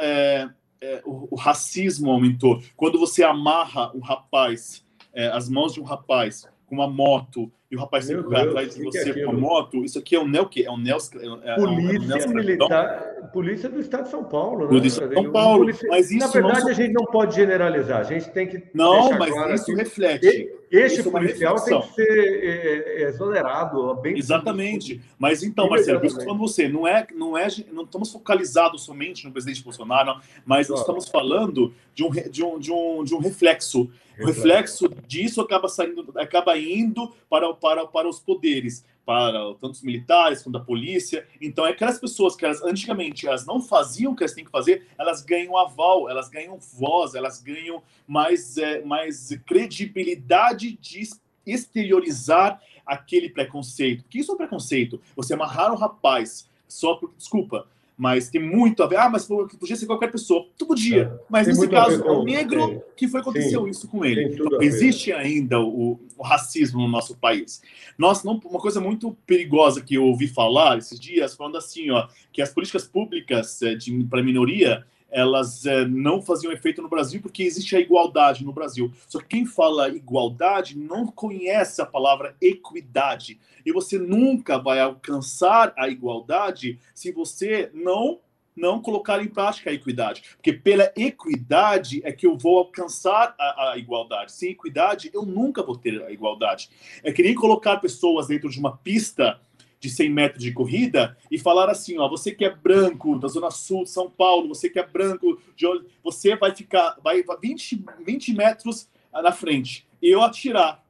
é, 0.82 0.94
é, 0.94 1.02
o, 1.04 1.28
o, 1.30 1.36
racismo 1.36 2.10
aumentou. 2.10 2.60
Quando 2.76 2.98
você 2.98 3.22
amarra 3.22 3.92
um 3.94 4.00
rapaz, 4.00 4.84
é, 5.14 5.28
as 5.28 5.48
mãos 5.48 5.72
de 5.72 5.80
um 5.80 5.84
rapaz 5.84 6.48
com 6.66 6.74
uma 6.74 6.88
moto 6.88 7.50
e 7.70 7.76
o 7.76 7.78
rapaz 7.78 8.04
sempre 8.04 8.28
vai 8.28 8.42
atrás 8.42 8.74
de 8.74 8.82
você 8.82 9.10
é 9.10 9.24
com 9.24 9.30
a 9.30 9.32
moto. 9.32 9.84
Isso 9.84 9.98
aqui 9.98 10.16
é 10.16 10.20
um 10.20 10.28
neo 10.28 10.46
que 10.48 10.64
é 10.64 10.70
um 10.70 10.76
neo 10.76 10.98
é, 11.44 11.54
polícia 11.54 12.14
é 12.14 12.26
um 12.26 12.34
militar, 12.34 13.30
polícia 13.32 13.68
do 13.68 13.80
Estado 13.80 14.04
de 14.04 14.10
São 14.10 14.24
Paulo, 14.24 14.64
né? 14.64 14.68
Polícia 14.68 15.06
de 15.06 15.14
São 15.14 15.30
Paulo. 15.30 15.60
Polícia... 15.60 15.88
Mas 15.88 16.10
isso 16.10 16.18
na 16.18 16.32
verdade 16.32 16.60
não... 16.60 16.68
a 16.68 16.72
gente 16.72 16.92
não 16.92 17.04
pode 17.04 17.34
generalizar. 17.34 18.00
A 18.00 18.04
gente 18.04 18.28
tem 18.30 18.46
que 18.46 18.62
não, 18.74 19.16
mas 19.16 19.30
claro 19.30 19.54
isso 19.54 19.74
reflete. 19.74 20.52
Este 20.72 21.00
isso 21.00 21.10
policial 21.10 21.62
tem 21.62 21.78
que 21.82 21.88
ser 21.92 22.08
é, 22.08 23.02
é, 23.02 23.08
exonerado, 23.08 23.94
bem 23.96 24.16
exatamente. 24.16 25.02
Mas 25.18 25.42
então, 25.42 25.68
Marcelo, 25.68 26.00
por 26.00 26.06
isso 26.06 26.18
que 26.18 26.24
você 26.24 26.66
não 26.66 26.88
é, 26.88 27.06
não 27.14 27.36
é, 27.36 27.46
não 27.70 27.84
estamos 27.84 28.10
focalizados 28.10 28.82
somente 28.82 29.26
no 29.26 29.32
presidente 29.32 29.62
Bolsonaro, 29.62 30.18
mas 30.46 30.68
claro. 30.68 30.80
estamos 30.80 31.08
falando 31.08 31.74
de 31.94 32.02
um, 32.02 32.10
de 32.10 32.42
um, 32.42 32.58
de 32.58 32.72
um, 32.72 33.04
de 33.04 33.14
um 33.14 33.18
reflexo. 33.18 33.90
O 34.18 34.26
reflexo. 34.26 34.88
disso 35.06 35.42
acaba 35.42 35.68
saindo, 35.68 36.10
acaba 36.16 36.56
indo 36.56 37.12
para, 37.28 37.52
para, 37.52 37.86
para 37.86 38.08
os 38.08 38.18
poderes, 38.18 38.82
para 39.04 39.32
tanto 39.54 39.72
os 39.72 39.82
militares 39.82 40.42
quanto 40.42 40.58
a 40.58 40.64
polícia. 40.64 41.26
Então, 41.40 41.66
é 41.66 41.70
aquelas 41.70 41.98
pessoas 41.98 42.36
que 42.36 42.44
elas, 42.44 42.62
antigamente 42.62 43.26
elas 43.26 43.44
não 43.44 43.60
faziam 43.60 44.12
o 44.12 44.16
que 44.16 44.22
elas 44.22 44.32
têm 44.32 44.44
que 44.44 44.50
fazer, 44.50 44.86
elas 44.98 45.22
ganham 45.22 45.56
aval, 45.56 46.08
elas 46.08 46.28
ganham 46.28 46.58
voz, 46.58 47.14
elas 47.14 47.42
ganham 47.42 47.82
mais, 48.06 48.56
é, 48.56 48.82
mais 48.84 49.30
credibilidade 49.46 50.76
de 50.80 51.08
exteriorizar 51.46 52.60
aquele 52.86 53.28
preconceito. 53.28 54.04
Que 54.08 54.20
isso 54.20 54.30
é 54.30 54.34
um 54.34 54.38
preconceito. 54.38 55.00
Você 55.16 55.34
amarrar 55.34 55.72
um 55.72 55.76
rapaz 55.76 56.48
só 56.68 56.94
por 56.94 57.12
desculpa, 57.16 57.66
mas 58.02 58.28
tem 58.28 58.42
muito 58.42 58.82
a 58.82 58.86
ver. 58.88 58.96
Ah, 58.96 59.08
mas 59.08 59.24
podia 59.24 59.76
ser 59.76 59.86
qualquer 59.86 60.10
pessoa. 60.10 60.44
Tu 60.58 60.66
podia, 60.66 61.02
é. 61.02 61.24
mas 61.30 61.46
tem 61.46 61.54
nesse 61.54 61.68
caso 61.68 62.04
é 62.04 62.10
um 62.10 62.24
negro 62.24 62.82
que 62.96 63.06
foi 63.06 63.20
aconteceu 63.20 63.62
Sim. 63.62 63.70
isso 63.70 63.86
com 63.86 64.04
ele. 64.04 64.34
Então, 64.34 64.60
existe 64.60 65.12
ainda 65.12 65.60
o, 65.60 66.00
o, 66.18 66.22
racismo 66.24 66.80
no 66.80 66.88
nosso 66.88 67.16
país. 67.16 67.62
Nós 67.96 68.24
não, 68.24 68.40
uma 68.44 68.58
coisa 68.58 68.80
muito 68.80 69.16
perigosa 69.24 69.80
que 69.80 69.94
eu 69.94 70.02
ouvi 70.02 70.26
falar 70.26 70.78
esses 70.78 70.98
dias, 70.98 71.36
falando 71.36 71.56
assim, 71.56 71.92
ó, 71.92 72.08
que 72.32 72.42
as 72.42 72.52
políticas 72.52 72.82
públicas 72.82 73.62
eh, 73.62 73.78
para 74.10 74.20
minoria 74.20 74.84
elas 75.12 75.66
é, 75.66 75.84
não 75.84 76.22
faziam 76.22 76.52
efeito 76.52 76.80
no 76.80 76.88
Brasil 76.88 77.20
porque 77.20 77.42
existe 77.42 77.76
a 77.76 77.80
igualdade 77.80 78.44
no 78.44 78.52
Brasil. 78.52 78.90
Só 79.06 79.20
que 79.20 79.26
quem 79.26 79.46
fala 79.46 79.90
igualdade 79.90 80.76
não 80.76 81.06
conhece 81.06 81.82
a 81.82 81.86
palavra 81.86 82.34
equidade. 82.40 83.38
E 83.64 83.72
você 83.72 83.98
nunca 83.98 84.58
vai 84.58 84.80
alcançar 84.80 85.72
a 85.76 85.88
igualdade 85.88 86.78
se 86.94 87.12
você 87.12 87.70
não 87.74 88.18
não 88.54 88.82
colocar 88.82 89.22
em 89.22 89.28
prática 89.28 89.70
a 89.70 89.72
equidade. 89.72 90.22
Porque 90.36 90.52
pela 90.52 90.92
equidade 90.94 92.02
é 92.04 92.12
que 92.12 92.26
eu 92.26 92.36
vou 92.36 92.58
alcançar 92.58 93.34
a, 93.38 93.72
a, 93.72 93.78
igualdade. 93.78 94.32
Sem 94.32 94.50
equidade, 94.50 95.10
eu 95.12 95.22
nunca 95.22 95.62
vou 95.62 95.76
ter 95.76 96.02
a 96.02 96.10
igualdade. 96.10 96.68
É 97.02 97.10
que 97.12 97.22
nem 97.22 97.34
colocar 97.34 97.78
pessoas 97.78 98.26
dentro 98.26 98.50
de 98.50 98.58
uma 98.58 98.76
pista 98.76 99.40
de 99.82 99.90
100 99.90 100.10
metros 100.10 100.44
de 100.44 100.52
corrida 100.52 101.18
e 101.28 101.36
falar 101.36 101.68
assim, 101.68 101.98
ó, 101.98 102.08
você 102.08 102.30
que 102.30 102.44
é 102.44 102.54
branco 102.54 103.18
da 103.18 103.26
zona 103.26 103.50
sul 103.50 103.82
de 103.82 103.90
São 103.90 104.08
Paulo, 104.08 104.46
você 104.46 104.70
que 104.70 104.78
é 104.78 104.86
branco 104.86 105.40
de 105.56 105.66
você 106.04 106.36
vai 106.36 106.54
ficar 106.54 106.96
vai 107.02 107.24
20, 107.42 107.84
20 108.06 108.32
metros 108.32 108.88
na 109.12 109.32
frente. 109.32 109.84
Eu 110.00 110.22
atirar. 110.22 110.84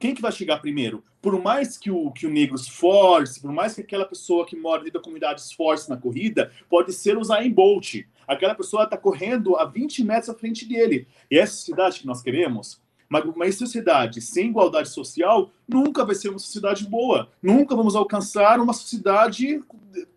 Quem 0.00 0.14
que 0.14 0.20
vai 0.20 0.32
chegar 0.32 0.58
primeiro? 0.58 1.04
Por 1.22 1.40
mais 1.40 1.78
que 1.78 1.92
o, 1.92 2.10
que 2.10 2.26
o 2.26 2.30
negro 2.30 2.56
esforce, 2.56 3.40
por 3.40 3.52
mais 3.52 3.74
que 3.74 3.82
aquela 3.82 4.04
pessoa 4.04 4.44
que 4.44 4.56
mora 4.56 4.82
dentro 4.82 4.98
da 4.98 5.04
comunidade 5.04 5.40
esforce 5.40 5.88
na 5.88 5.96
corrida, 5.96 6.52
pode 6.68 6.92
ser 6.92 7.16
o 7.16 7.22
Zayn 7.22 7.52
Bolt. 7.52 8.02
Aquela 8.26 8.54
pessoa 8.54 8.82
está 8.82 8.96
correndo 8.96 9.56
a 9.56 9.64
20 9.64 10.02
metros 10.02 10.28
à 10.28 10.34
frente 10.34 10.66
dele. 10.66 11.06
E 11.30 11.38
essa 11.38 11.54
cidade 11.54 12.00
que 12.00 12.06
nós 12.06 12.20
queremos, 12.20 12.82
mas 13.14 13.24
uma 13.24 13.52
sociedade 13.52 14.20
sem 14.20 14.48
igualdade 14.48 14.88
social 14.88 15.52
nunca 15.68 16.04
vai 16.04 16.16
ser 16.16 16.30
uma 16.30 16.38
sociedade 16.40 16.84
boa. 16.84 17.28
Nunca 17.40 17.76
vamos 17.76 17.94
alcançar 17.94 18.58
uma 18.58 18.72
sociedade, 18.72 19.60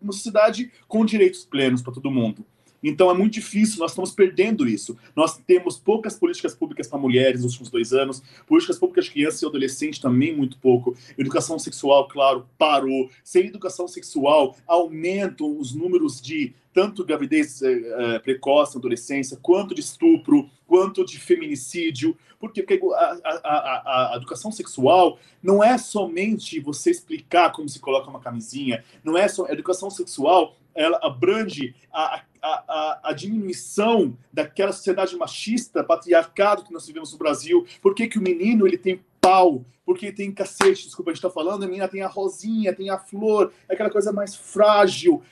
uma 0.02 0.12
sociedade 0.12 0.72
com 0.88 1.04
direitos 1.04 1.44
plenos 1.44 1.80
para 1.80 1.92
todo 1.92 2.10
mundo. 2.10 2.44
Então 2.82 3.08
é 3.08 3.14
muito 3.14 3.34
difícil, 3.34 3.78
nós 3.78 3.92
estamos 3.92 4.10
perdendo 4.10 4.66
isso. 4.66 4.96
Nós 5.14 5.38
temos 5.38 5.78
poucas 5.78 6.16
políticas 6.16 6.56
públicas 6.56 6.88
para 6.88 6.98
mulheres 6.98 7.42
nos 7.42 7.52
últimos 7.52 7.70
dois 7.70 7.92
anos, 7.92 8.20
políticas 8.48 8.78
públicas 8.78 9.04
de 9.04 9.12
criança 9.12 9.44
e 9.44 9.48
adolescente 9.48 10.00
também 10.00 10.36
muito 10.36 10.58
pouco. 10.58 10.96
Educação 11.16 11.56
sexual, 11.56 12.08
claro, 12.08 12.48
parou. 12.58 13.08
Sem 13.22 13.46
educação 13.46 13.86
sexual, 13.86 14.56
aumentam 14.66 15.56
os 15.56 15.72
números 15.72 16.20
de 16.20 16.52
tanto 16.78 17.04
gravidez 17.04 17.60
é, 17.60 18.20
precoce 18.20 18.78
adolescência, 18.78 19.36
quanto 19.42 19.74
de 19.74 19.80
estupro, 19.80 20.48
quanto 20.64 21.04
de 21.04 21.18
feminicídio. 21.18 22.16
Porque, 22.38 22.64
a, 22.94 23.18
a, 23.24 23.38
a, 23.42 24.12
a, 24.12 24.16
educação 24.16 24.52
sexual 24.52 25.18
não 25.42 25.62
é 25.62 25.76
somente 25.76 26.60
você 26.60 26.92
explicar 26.92 27.50
como 27.50 27.68
se 27.68 27.80
coloca 27.80 28.08
uma 28.08 28.20
camisinha, 28.20 28.84
não 29.02 29.18
é 29.18 29.26
só. 29.26 29.46
A 29.46 29.52
educação 29.52 29.90
sexual 29.90 30.54
ela 30.72 31.00
abrange 31.02 31.74
a, 31.92 32.22
a, 32.40 32.48
a, 32.48 33.00
a, 33.10 33.12
diminuição 33.12 34.16
daquela 34.32 34.70
sociedade 34.70 35.16
machista, 35.16 35.82
patriarcado 35.82 36.62
que 36.62 36.72
nós 36.72 36.86
vivemos 36.86 37.10
no 37.10 37.18
Brasil. 37.18 37.66
Por 37.82 37.92
que, 37.92 38.06
que 38.06 38.20
o 38.20 38.22
menino 38.22 38.68
ele 38.68 38.78
tem 38.78 39.00
pau? 39.28 39.64
Porque 39.84 40.10
tem 40.10 40.32
cacete, 40.32 40.84
desculpa, 40.84 41.10
a 41.10 41.14
gente 41.14 41.24
está 41.24 41.30
falando, 41.30 41.62
a 41.62 41.66
menina 41.66 41.88
tem 41.88 42.02
a 42.02 42.08
rosinha, 42.08 42.74
tem 42.74 42.88
a 42.88 42.98
flor, 42.98 43.52
é 43.68 43.74
aquela 43.74 43.90
coisa 43.90 44.12
mais 44.12 44.34
frágil. 44.34 45.22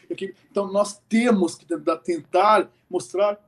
Então 0.50 0.70
nós 0.70 1.00
temos 1.08 1.54
que 1.54 1.66
tentar 2.04 2.70
mostrar 2.90 3.38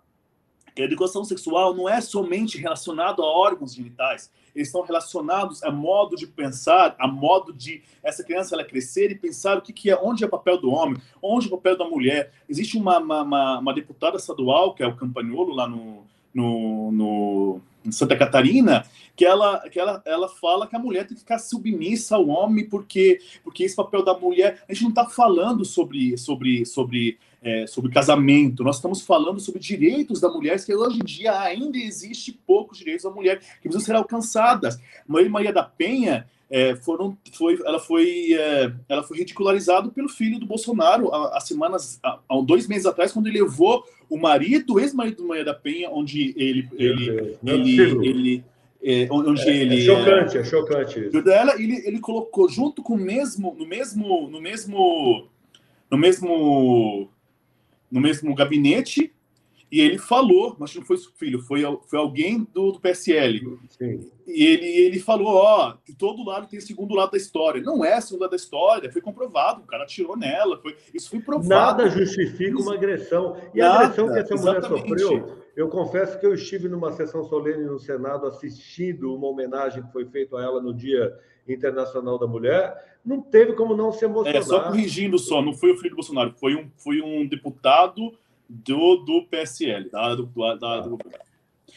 que 0.74 0.82
a 0.82 0.84
educação 0.84 1.24
sexual 1.24 1.74
não 1.74 1.88
é 1.88 2.00
somente 2.00 2.56
relacionado 2.56 3.22
a 3.22 3.26
órgãos 3.26 3.74
genitais, 3.74 4.30
eles 4.54 4.68
estão 4.68 4.82
relacionados 4.82 5.62
a 5.62 5.70
modo 5.70 6.16
de 6.16 6.26
pensar, 6.26 6.96
a 6.98 7.06
modo 7.06 7.52
de 7.52 7.82
essa 8.02 8.24
criança 8.24 8.54
ela 8.54 8.64
crescer 8.64 9.10
e 9.10 9.14
pensar 9.14 9.58
o 9.58 9.62
que, 9.62 9.72
que 9.72 9.90
é, 9.90 9.96
onde 9.96 10.24
é 10.24 10.26
o 10.26 10.30
papel 10.30 10.58
do 10.58 10.70
homem, 10.70 11.00
onde 11.22 11.46
é 11.46 11.48
o 11.48 11.56
papel 11.56 11.76
da 11.76 11.84
mulher. 11.84 12.32
Existe 12.48 12.76
uma, 12.76 12.98
uma, 12.98 13.22
uma, 13.22 13.58
uma 13.58 13.74
deputada 13.74 14.16
estadual, 14.16 14.74
que 14.74 14.82
é 14.82 14.86
o 14.86 14.96
Campagnolo, 14.96 15.54
lá 15.54 15.68
no, 15.68 16.04
no, 16.34 16.92
no 16.92 17.60
Santa 17.92 18.16
Catarina, 18.16 18.84
que 19.16 19.24
ela, 19.24 19.68
que 19.68 19.80
ela, 19.80 20.00
ela 20.04 20.28
fala 20.28 20.66
que 20.66 20.76
a 20.76 20.78
mulher 20.78 21.06
tem 21.06 21.14
que 21.14 21.20
ficar 21.20 21.38
submissa 21.38 22.16
ao 22.16 22.28
homem, 22.28 22.68
porque, 22.68 23.20
porque 23.42 23.64
esse 23.64 23.74
papel 23.74 24.04
da 24.04 24.16
mulher. 24.16 24.62
A 24.68 24.72
gente 24.72 24.82
não 24.84 24.90
está 24.90 25.06
falando 25.06 25.64
sobre, 25.64 26.16
sobre, 26.16 26.64
sobre, 26.64 27.18
é, 27.42 27.66
sobre 27.66 27.90
casamento, 27.90 28.62
nós 28.62 28.76
estamos 28.76 29.02
falando 29.02 29.40
sobre 29.40 29.60
direitos 29.60 30.20
da 30.20 30.28
mulher, 30.28 30.64
que 30.64 30.74
hoje 30.74 31.00
em 31.00 31.04
dia 31.04 31.38
ainda 31.40 31.76
existe 31.76 32.32
poucos 32.46 32.78
direitos 32.78 33.04
da 33.04 33.10
mulher 33.10 33.40
que 33.40 33.62
precisam 33.62 33.80
ser 33.80 33.96
alcançadas. 33.96 34.78
Maria 35.06 35.52
da 35.52 35.64
Penha. 35.64 36.26
É, 36.50 36.74
foram, 36.76 37.16
foi, 37.34 37.60
ela 37.64 37.78
foi, 37.78 38.32
é, 38.32 38.72
ela 38.88 39.02
foi 39.02 39.18
ridicularizada 39.18 39.90
pelo 39.90 40.08
filho 40.08 40.38
do 40.38 40.46
Bolsonaro 40.46 41.12
há, 41.14 41.38
semanas, 41.40 42.00
há, 42.02 42.18
dois 42.42 42.66
meses 42.66 42.86
atrás, 42.86 43.12
quando 43.12 43.26
ele 43.26 43.42
levou 43.42 43.84
o 44.08 44.16
marido, 44.16 44.74
o 44.74 44.80
ex-marido 44.80 45.18
do 45.18 45.28
Maria 45.28 45.44
da 45.44 45.52
Penha, 45.52 45.90
onde 45.90 46.34
ele, 46.38 46.66
ele, 46.78 47.38
ele, 47.42 47.80
ele, 47.80 48.08
ele 48.08 48.44
é, 48.82 49.08
onde 49.10 49.42
é, 49.42 49.56
ele 49.56 49.76
é 49.76 49.80
chocante, 49.80 50.38
é, 50.38 50.44
chocante. 50.44 51.22
Dela, 51.22 51.60
ele, 51.60 51.86
ele 51.86 52.00
colocou 52.00 52.48
junto 52.48 52.82
com 52.82 52.94
o 52.94 52.98
mesmo, 52.98 53.54
no 53.58 53.66
mesmo, 53.66 54.28
no 54.30 54.40
mesmo, 54.40 55.28
no 55.90 55.98
mesmo, 55.98 57.10
no 57.90 58.00
mesmo 58.00 58.34
gabinete 58.34 59.12
e 59.70 59.80
ele 59.80 59.98
falou, 59.98 60.56
mas 60.58 60.74
não 60.74 60.82
foi 60.82 60.96
seu 60.96 61.12
filho, 61.12 61.42
foi, 61.42 61.62
foi 61.86 61.98
alguém 61.98 62.46
do, 62.54 62.72
do 62.72 62.80
PSL. 62.80 63.58
Sim. 63.68 64.10
E 64.26 64.44
ele, 64.44 64.66
ele 64.66 64.98
falou: 64.98 65.34
ó, 65.34 65.74
que 65.84 65.94
todo 65.94 66.24
lado 66.24 66.48
tem 66.48 66.60
segundo 66.60 66.94
lado 66.94 67.12
da 67.12 67.16
história. 67.18 67.62
Não 67.62 67.84
é 67.84 68.00
segundo 68.00 68.22
lado 68.22 68.30
da 68.30 68.36
história, 68.36 68.90
foi 68.90 69.02
comprovado, 69.02 69.62
o 69.62 69.66
cara 69.66 69.84
atirou 69.84 70.16
nela, 70.16 70.58
foi, 70.60 70.76
isso 70.94 71.10
foi 71.10 71.20
provado. 71.20 71.48
Nada 71.48 71.90
justifica 71.90 72.58
uma 72.58 72.74
agressão. 72.74 73.36
E 73.54 73.58
Nada, 73.58 73.74
a 73.74 73.82
agressão 73.84 74.12
que 74.12 74.18
essa 74.18 74.34
mulher 74.36 74.62
sofreu, 74.62 75.38
eu 75.54 75.68
confesso 75.68 76.18
que 76.18 76.24
eu 76.24 76.32
estive 76.32 76.68
numa 76.68 76.92
sessão 76.92 77.24
solene 77.24 77.64
no 77.64 77.78
Senado 77.78 78.26
assistindo 78.26 79.14
uma 79.14 79.26
homenagem 79.26 79.82
que 79.82 79.92
foi 79.92 80.06
feita 80.06 80.38
a 80.38 80.42
ela 80.42 80.62
no 80.62 80.72
Dia 80.72 81.14
Internacional 81.46 82.18
da 82.18 82.26
Mulher, 82.26 82.98
não 83.04 83.20
teve 83.20 83.54
como 83.54 83.76
não 83.76 83.92
se 83.92 84.04
emocionar. 84.04 84.36
É, 84.36 84.42
só 84.42 84.60
corrigindo 84.64 85.18
só, 85.18 85.42
não 85.42 85.52
foi 85.52 85.72
o 85.72 85.76
filho 85.76 85.90
do 85.90 85.96
Bolsonaro, 85.96 86.32
foi 86.38 86.54
um, 86.54 86.70
foi 86.76 87.00
um 87.00 87.26
deputado 87.26 88.12
do, 88.48 88.96
do 88.96 89.22
PSL, 89.24 89.90
da, 89.90 90.14
do, 90.14 90.26
da, 90.58 90.80
do... 90.80 90.98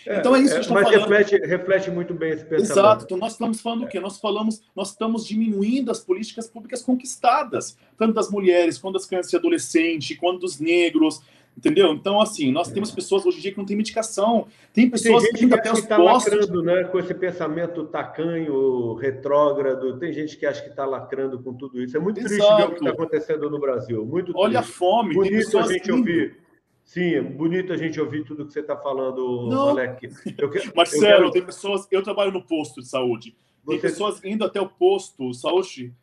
É, 0.05 0.19
então 0.19 0.35
é 0.35 0.39
isso 0.39 0.59
que 0.59 0.67
é, 0.67 0.73
Mas 0.73 0.83
falando. 0.83 0.99
Reflete, 0.99 1.35
reflete 1.45 1.91
muito 1.91 2.13
bem 2.13 2.31
esse 2.31 2.45
pensamento. 2.45 2.71
Exato. 2.71 3.05
Então 3.05 3.17
nós 3.17 3.33
estamos 3.33 3.61
falando 3.61 3.83
é. 3.83 3.85
o 3.85 3.89
quê? 3.89 3.99
Nós 3.99 4.19
falamos, 4.19 4.61
nós 4.75 4.89
estamos 4.91 5.27
diminuindo 5.27 5.91
as 5.91 5.99
políticas 5.99 6.47
públicas 6.47 6.81
conquistadas, 6.81 7.77
tanto 7.97 8.13
das 8.13 8.29
mulheres, 8.29 8.77
quanto 8.77 8.93
das 8.93 9.05
crianças 9.05 9.33
e 9.33 9.35
adolescentes, 9.35 10.17
quanto 10.17 10.39
dos 10.39 10.59
negros, 10.59 11.21
entendeu? 11.55 11.93
Então, 11.93 12.19
assim, 12.19 12.51
nós 12.51 12.71
temos 12.71 12.89
pessoas 12.89 13.25
hoje 13.25 13.37
em 13.37 13.41
dia 13.41 13.51
que 13.51 13.57
não 13.57 13.65
têm 13.65 13.77
medicação, 13.77 14.47
tem 14.73 14.89
pessoas 14.89 15.23
tem 15.23 15.35
gente 15.35 15.47
que, 15.49 15.53
até 15.53 15.71
os 15.71 15.81
tá 15.81 15.97
postos... 15.97 16.33
lacrando, 16.33 16.63
né, 16.63 16.83
com 16.85 16.97
esse 16.97 17.13
pensamento 17.13 17.83
tacanho, 17.85 18.93
retrógrado, 18.95 19.99
tem 19.99 20.11
gente 20.13 20.37
que 20.37 20.45
acha 20.45 20.63
que 20.63 20.69
está 20.69 20.85
lacrando 20.85 21.37
com 21.43 21.53
tudo 21.53 21.81
isso. 21.81 21.95
É 21.95 21.99
muito 21.99 22.19
Exato. 22.19 22.29
triste 22.29 22.55
ver 22.55 22.63
o 22.63 22.69
que 22.69 22.79
está 22.79 22.89
acontecendo 22.89 23.49
no 23.49 23.59
Brasil, 23.59 24.03
muito 24.05 24.31
Olha 24.35 24.59
triste. 24.59 24.71
a 24.71 24.77
fome, 24.77 25.13
Bonito 25.13 25.59
a 25.59 25.67
gente 25.67 25.91
ouvir 25.91 26.40
Sim, 26.83 27.13
é 27.13 27.21
bonito 27.21 27.71
a 27.71 27.77
gente 27.77 27.99
ouvir 27.99 28.25
tudo 28.25 28.45
que 28.45 28.51
você 28.51 28.59
está 28.59 28.75
falando, 28.75 29.47
Não. 29.49 29.69
Alec. 29.69 30.09
Eu 30.37 30.49
Marcelo, 30.75 31.05
eu 31.05 31.17
quero... 31.17 31.31
tem 31.31 31.45
pessoas. 31.45 31.87
Eu 31.89 32.03
trabalho 32.03 32.31
no 32.31 32.43
posto 32.43 32.81
de 32.81 32.87
saúde. 32.87 33.35
Tem 33.65 33.77
você... 33.77 33.87
pessoas 33.87 34.23
indo 34.23 34.43
até 34.43 34.59
o 34.59 34.67
posto, 34.67 35.33
saúde, 35.33 35.93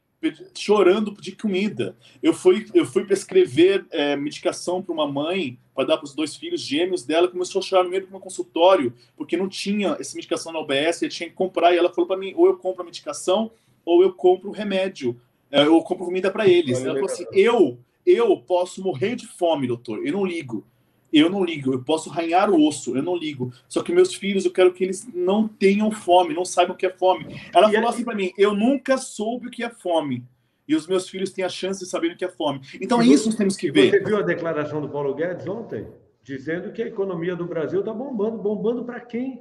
chorando 0.54 1.12
de 1.20 1.32
comida. 1.32 1.96
Eu 2.22 2.32
fui, 2.32 2.66
eu 2.74 2.84
fui 2.84 3.04
prescrever 3.04 3.86
é, 3.90 4.16
medicação 4.16 4.82
para 4.82 4.92
uma 4.92 5.06
mãe 5.06 5.58
para 5.74 5.86
dar 5.86 5.96
para 5.96 6.06
os 6.06 6.14
dois 6.14 6.34
filhos 6.34 6.60
gêmeos 6.60 7.04
dela, 7.04 7.28
começou 7.28 7.60
a 7.60 7.62
chorar 7.62 7.84
no 7.84 7.90
meio 7.90 8.04
do 8.04 8.10
meu 8.10 8.18
consultório, 8.18 8.92
porque 9.16 9.36
não 9.36 9.48
tinha 9.48 9.96
essa 10.00 10.16
medicação 10.16 10.52
na 10.52 10.58
OBS, 10.58 11.02
ele 11.02 11.10
tinha 11.12 11.28
que 11.28 11.36
comprar, 11.36 11.72
e 11.72 11.78
ela 11.78 11.88
falou 11.88 12.08
para 12.08 12.16
mim, 12.16 12.32
ou 12.36 12.46
eu 12.46 12.56
compro 12.56 12.82
a 12.82 12.84
medicação, 12.84 13.52
ou 13.84 14.02
eu 14.02 14.12
compro 14.12 14.48
o 14.48 14.52
remédio, 14.52 15.20
é, 15.52 15.62
eu 15.62 15.80
compro 15.82 16.04
comida 16.04 16.32
para 16.32 16.48
eles. 16.48 16.80
Ela 16.80 16.94
falou 16.94 17.06
assim, 17.06 17.26
eu, 17.32 17.78
eu 18.10 18.36
posso 18.38 18.82
morrer 18.82 19.14
de 19.16 19.26
fome, 19.26 19.66
doutor, 19.66 20.04
eu 20.04 20.12
não 20.12 20.24
ligo 20.24 20.64
eu 21.12 21.30
não 21.30 21.44
ligo, 21.44 21.72
eu 21.72 21.82
posso 21.82 22.10
arranhar 22.10 22.50
o 22.50 22.66
osso, 22.66 22.96
eu 22.96 23.02
não 23.02 23.16
ligo. 23.16 23.52
Só 23.68 23.82
que 23.82 23.92
meus 23.92 24.14
filhos, 24.14 24.44
eu 24.44 24.50
quero 24.50 24.72
que 24.72 24.84
eles 24.84 25.08
não 25.14 25.48
tenham 25.48 25.90
fome, 25.90 26.34
não 26.34 26.44
saibam 26.44 26.74
o 26.74 26.78
que 26.78 26.86
é 26.86 26.90
fome. 26.90 27.40
Ela 27.54 27.70
e 27.70 27.74
falou 27.74 27.88
assim 27.88 28.04
para 28.04 28.14
mim: 28.14 28.32
eu 28.36 28.54
nunca 28.54 28.98
soube 28.98 29.48
o 29.48 29.50
que 29.50 29.64
é 29.64 29.70
fome. 29.70 30.24
E 30.66 30.76
os 30.76 30.86
meus 30.86 31.08
filhos 31.08 31.32
têm 31.32 31.44
a 31.44 31.48
chance 31.48 31.80
de 31.80 31.88
saber 31.88 32.12
o 32.12 32.16
que 32.16 32.24
é 32.24 32.28
fome. 32.28 32.60
Então 32.80 33.00
é 33.00 33.06
isso 33.06 33.22
que 33.22 33.28
nós 33.30 33.36
temos 33.36 33.56
que 33.56 33.70
ver. 33.70 33.90
Você 33.90 34.00
viu 34.00 34.18
a 34.18 34.22
declaração 34.22 34.82
do 34.82 34.88
Paulo 34.88 35.14
Guedes 35.14 35.46
ontem? 35.48 35.86
Dizendo 36.22 36.72
que 36.72 36.82
a 36.82 36.86
economia 36.86 37.34
do 37.34 37.46
Brasil 37.46 37.80
está 37.80 37.92
bombando. 37.92 38.36
Bombando 38.36 38.84
para 38.84 39.00
quem? 39.00 39.40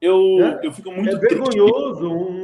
Eu, 0.00 0.18
é, 0.40 0.60
eu 0.64 0.72
fico 0.72 0.90
muito. 0.90 1.14
É 1.14 1.18
vergonhoso 1.18 2.10
um, 2.10 2.43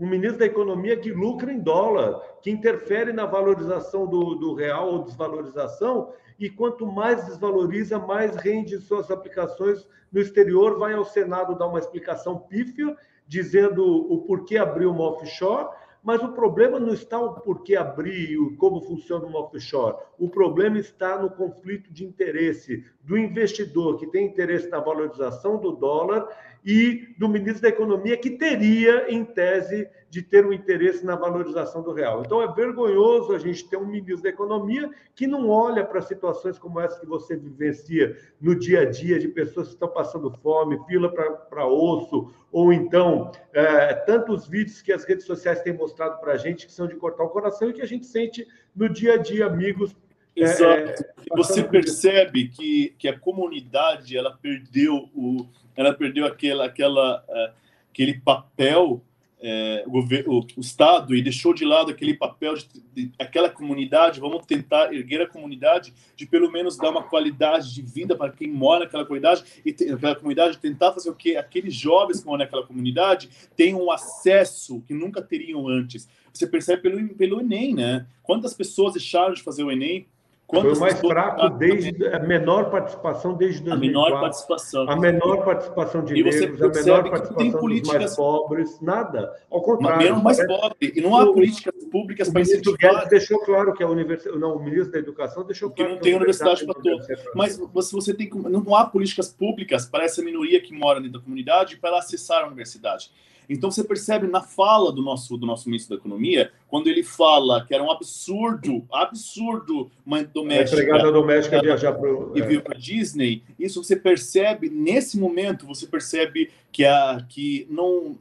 um, 0.00 0.08
ministro 0.08 0.38
da 0.38 0.46
Economia 0.46 0.96
que 0.96 1.12
lucra 1.12 1.52
em 1.52 1.60
dólar, 1.60 2.20
que 2.42 2.50
interfere 2.50 3.12
na 3.12 3.26
valorização 3.26 4.06
do, 4.06 4.34
do 4.34 4.54
real 4.54 4.88
ou 4.88 5.04
desvalorização 5.04 6.12
e 6.38 6.48
quanto 6.48 6.86
mais 6.86 7.26
desvaloriza, 7.26 7.98
mais 7.98 8.34
rende 8.36 8.78
suas 8.78 9.10
aplicações 9.10 9.86
no 10.10 10.20
exterior, 10.20 10.78
vai 10.78 10.94
ao 10.94 11.04
Senado 11.04 11.56
dar 11.56 11.66
uma 11.66 11.78
explicação 11.78 12.38
pífia, 12.38 12.96
dizendo 13.26 13.84
o 13.84 14.22
porquê 14.22 14.56
abrir 14.56 14.86
uma 14.86 15.04
offshore, 15.04 15.68
mas 16.02 16.22
o 16.22 16.32
problema 16.32 16.80
não 16.80 16.94
está 16.94 17.20
o 17.20 17.34
porquê 17.34 17.76
abrir 17.76 18.32
e 18.32 18.56
como 18.56 18.80
funciona 18.80 19.26
uma 19.26 19.40
offshore. 19.40 19.96
O 20.18 20.28
problema 20.28 20.78
está 20.78 21.18
no 21.18 21.30
conflito 21.30 21.92
de 21.92 22.04
interesse 22.04 22.84
do 23.02 23.18
investidor 23.18 23.98
que 23.98 24.06
tem 24.06 24.26
interesse 24.26 24.68
na 24.68 24.80
valorização 24.80 25.58
do 25.58 25.72
dólar 25.72 26.26
e 26.64 27.14
do 27.18 27.28
ministro 27.28 27.62
da 27.62 27.68
Economia, 27.68 28.16
que 28.16 28.30
teria, 28.30 29.10
em 29.10 29.24
tese, 29.24 29.88
de 30.10 30.22
ter 30.22 30.44
um 30.44 30.52
interesse 30.52 31.04
na 31.04 31.14
valorização 31.14 31.82
do 31.82 31.92
real. 31.92 32.22
Então, 32.24 32.42
é 32.42 32.52
vergonhoso 32.52 33.32
a 33.32 33.38
gente 33.38 33.68
ter 33.68 33.76
um 33.76 33.86
ministro 33.86 34.24
da 34.24 34.28
Economia 34.28 34.90
que 35.14 35.26
não 35.26 35.48
olha 35.48 35.84
para 35.84 36.02
situações 36.02 36.58
como 36.58 36.80
essa 36.80 36.98
que 36.98 37.06
você 37.06 37.36
vivencia 37.36 38.16
no 38.40 38.54
dia 38.54 38.80
a 38.80 38.84
dia, 38.84 39.18
de 39.18 39.28
pessoas 39.28 39.68
que 39.68 39.74
estão 39.74 39.88
passando 39.88 40.30
fome, 40.42 40.80
fila 40.86 41.12
para 41.12 41.66
osso, 41.66 42.32
ou 42.50 42.72
então 42.72 43.30
é, 43.52 43.94
tantos 43.94 44.48
vídeos 44.48 44.82
que 44.82 44.92
as 44.92 45.04
redes 45.04 45.24
sociais 45.24 45.62
têm 45.62 45.72
mostrado 45.72 46.20
para 46.20 46.32
a 46.32 46.36
gente 46.36 46.66
que 46.66 46.72
são 46.72 46.86
de 46.86 46.96
cortar 46.96 47.24
o 47.24 47.30
coração 47.30 47.70
e 47.70 47.72
que 47.72 47.82
a 47.82 47.86
gente 47.86 48.06
sente 48.06 48.46
no 48.74 48.88
dia 48.88 49.14
a 49.14 49.16
dia, 49.16 49.46
amigos 49.46 49.94
Exato. 50.36 51.02
É, 51.02 51.36
você 51.36 51.62
percebe 51.62 52.48
que, 52.48 52.94
que 52.98 53.08
a 53.08 53.18
comunidade 53.18 54.16
ela 54.16 54.36
perdeu 54.40 55.08
o 55.14 55.46
ela 55.80 55.94
perdeu 55.94 56.26
aquela, 56.26 56.66
aquela, 56.66 57.24
uh, 57.26 57.54
aquele 57.90 58.20
papel, 58.20 59.02
uh, 59.38 59.88
o, 59.88 59.90
governo, 59.90 60.46
o, 60.54 60.60
Estado, 60.60 61.14
e 61.14 61.22
deixou 61.22 61.54
de 61.54 61.64
lado 61.64 61.90
aquele 61.90 62.12
papel 62.12 62.54
de, 62.54 62.66
de, 62.92 63.12
aquela 63.18 63.48
comunidade. 63.48 64.20
Vamos 64.20 64.44
tentar 64.44 64.92
erguer 64.92 65.22
a 65.22 65.26
comunidade, 65.26 65.94
de 66.14 66.26
pelo 66.26 66.50
menos 66.50 66.76
dar 66.76 66.90
uma 66.90 67.02
qualidade 67.02 67.74
de 67.74 67.80
vida 67.80 68.14
para 68.14 68.30
quem 68.30 68.50
mora 68.50 68.84
naquela 68.84 69.06
comunidade, 69.06 69.42
e 69.64 69.72
te, 69.72 69.86
naquela 69.86 70.16
comunidade, 70.16 70.58
tentar 70.58 70.92
fazer 70.92 71.08
o 71.08 71.14
que 71.14 71.34
aqueles 71.34 71.74
jovens 71.74 72.20
que 72.20 72.26
moram 72.26 72.40
naquela 72.40 72.66
comunidade 72.66 73.30
tenham 73.56 73.82
um 73.82 73.90
acesso 73.90 74.82
que 74.86 74.92
nunca 74.92 75.22
teriam 75.22 75.66
antes. 75.66 76.08
Você 76.32 76.46
percebe 76.46 76.82
pelo, 76.82 77.08
pelo 77.14 77.40
Enem, 77.40 77.74
né? 77.74 78.06
Quantas 78.22 78.52
pessoas 78.52 78.92
deixaram 78.92 79.32
de 79.32 79.42
fazer 79.42 79.64
o 79.64 79.70
Enem 79.70 80.06
Quantas 80.50 80.78
Foi 80.78 80.78
o 80.78 80.80
mais 80.80 81.00
fraco 81.00 81.48
desde 81.50 82.06
a 82.08 82.18
menor 82.18 82.70
participação 82.70 83.34
desde 83.34 83.62
2004. 83.62 83.72
A 83.72 83.78
menor 83.78 84.20
participação. 84.20 84.90
A 84.90 84.96
menor 84.96 85.44
participação 85.44 86.04
de 86.04 86.14
negros, 86.14 86.60
a 86.60 86.68
menor 86.82 87.08
participação 87.08 87.68
dos 87.68 87.82
mais 87.86 88.16
pobres, 88.16 88.80
nada. 88.80 89.32
Ao 89.48 89.62
contrário. 89.62 89.98
Menos 89.98 90.22
mais 90.24 90.44
pobre. 90.44 90.92
E 90.96 91.00
não 91.00 91.14
há 91.14 91.22
o, 91.22 91.34
políticas 91.34 91.84
públicas 91.84 92.28
para 92.28 92.40
incentivar. 92.40 92.74
O 92.74 92.94
ministro 92.94 93.10
deixou 93.10 93.40
claro 93.44 93.72
que 93.74 93.82
a 93.84 93.88
universidade, 93.88 94.38
não, 94.38 94.56
o 94.56 94.62
ministro 94.62 94.90
da 94.90 94.98
Educação 94.98 95.44
deixou 95.44 95.70
claro 95.70 95.90
que 95.90 95.94
não 95.94 96.02
tem 96.02 96.14
universidade 96.16 96.66
para 96.66 96.74
todos. 96.74 97.06
Mas 97.32 97.56
você, 97.56 97.94
você 97.94 98.12
tem 98.12 98.28
não 98.34 98.74
há 98.74 98.84
políticas 98.86 99.28
públicas 99.28 99.86
para 99.86 100.02
essa 100.02 100.20
minoria 100.20 100.60
que 100.60 100.74
mora 100.74 101.00
dentro 101.00 101.20
da 101.20 101.24
comunidade 101.24 101.76
para 101.76 101.96
acessar 101.96 102.42
a 102.42 102.48
universidade. 102.48 103.12
Então 103.50 103.68
você 103.68 103.82
percebe 103.82 104.28
na 104.28 104.40
fala 104.40 104.92
do 104.92 105.02
nosso 105.02 105.36
do 105.36 105.44
nosso 105.44 105.68
ministro 105.68 105.96
da 105.96 106.00
Economia, 106.00 106.52
quando 106.68 106.86
ele 106.86 107.02
fala 107.02 107.66
que 107.66 107.74
era 107.74 107.82
um 107.82 107.90
absurdo, 107.90 108.86
absurdo 108.92 109.90
uma 110.06 110.22
doméstica, 110.22 110.80
a 110.80 110.84
empregada 110.84 111.10
doméstica 111.10 111.60
viajar 111.60 111.92
para 111.92 112.08
e 112.36 112.42
vir 112.42 112.62
para 112.62 112.78
Disney, 112.78 113.42
isso 113.58 113.82
você 113.82 113.96
percebe 113.96 114.70
nesse 114.70 115.18
momento, 115.18 115.66
você 115.66 115.84
percebe 115.84 116.50
que 116.70 116.84
a 116.84 117.26
que 117.28 117.66
não 117.68 118.16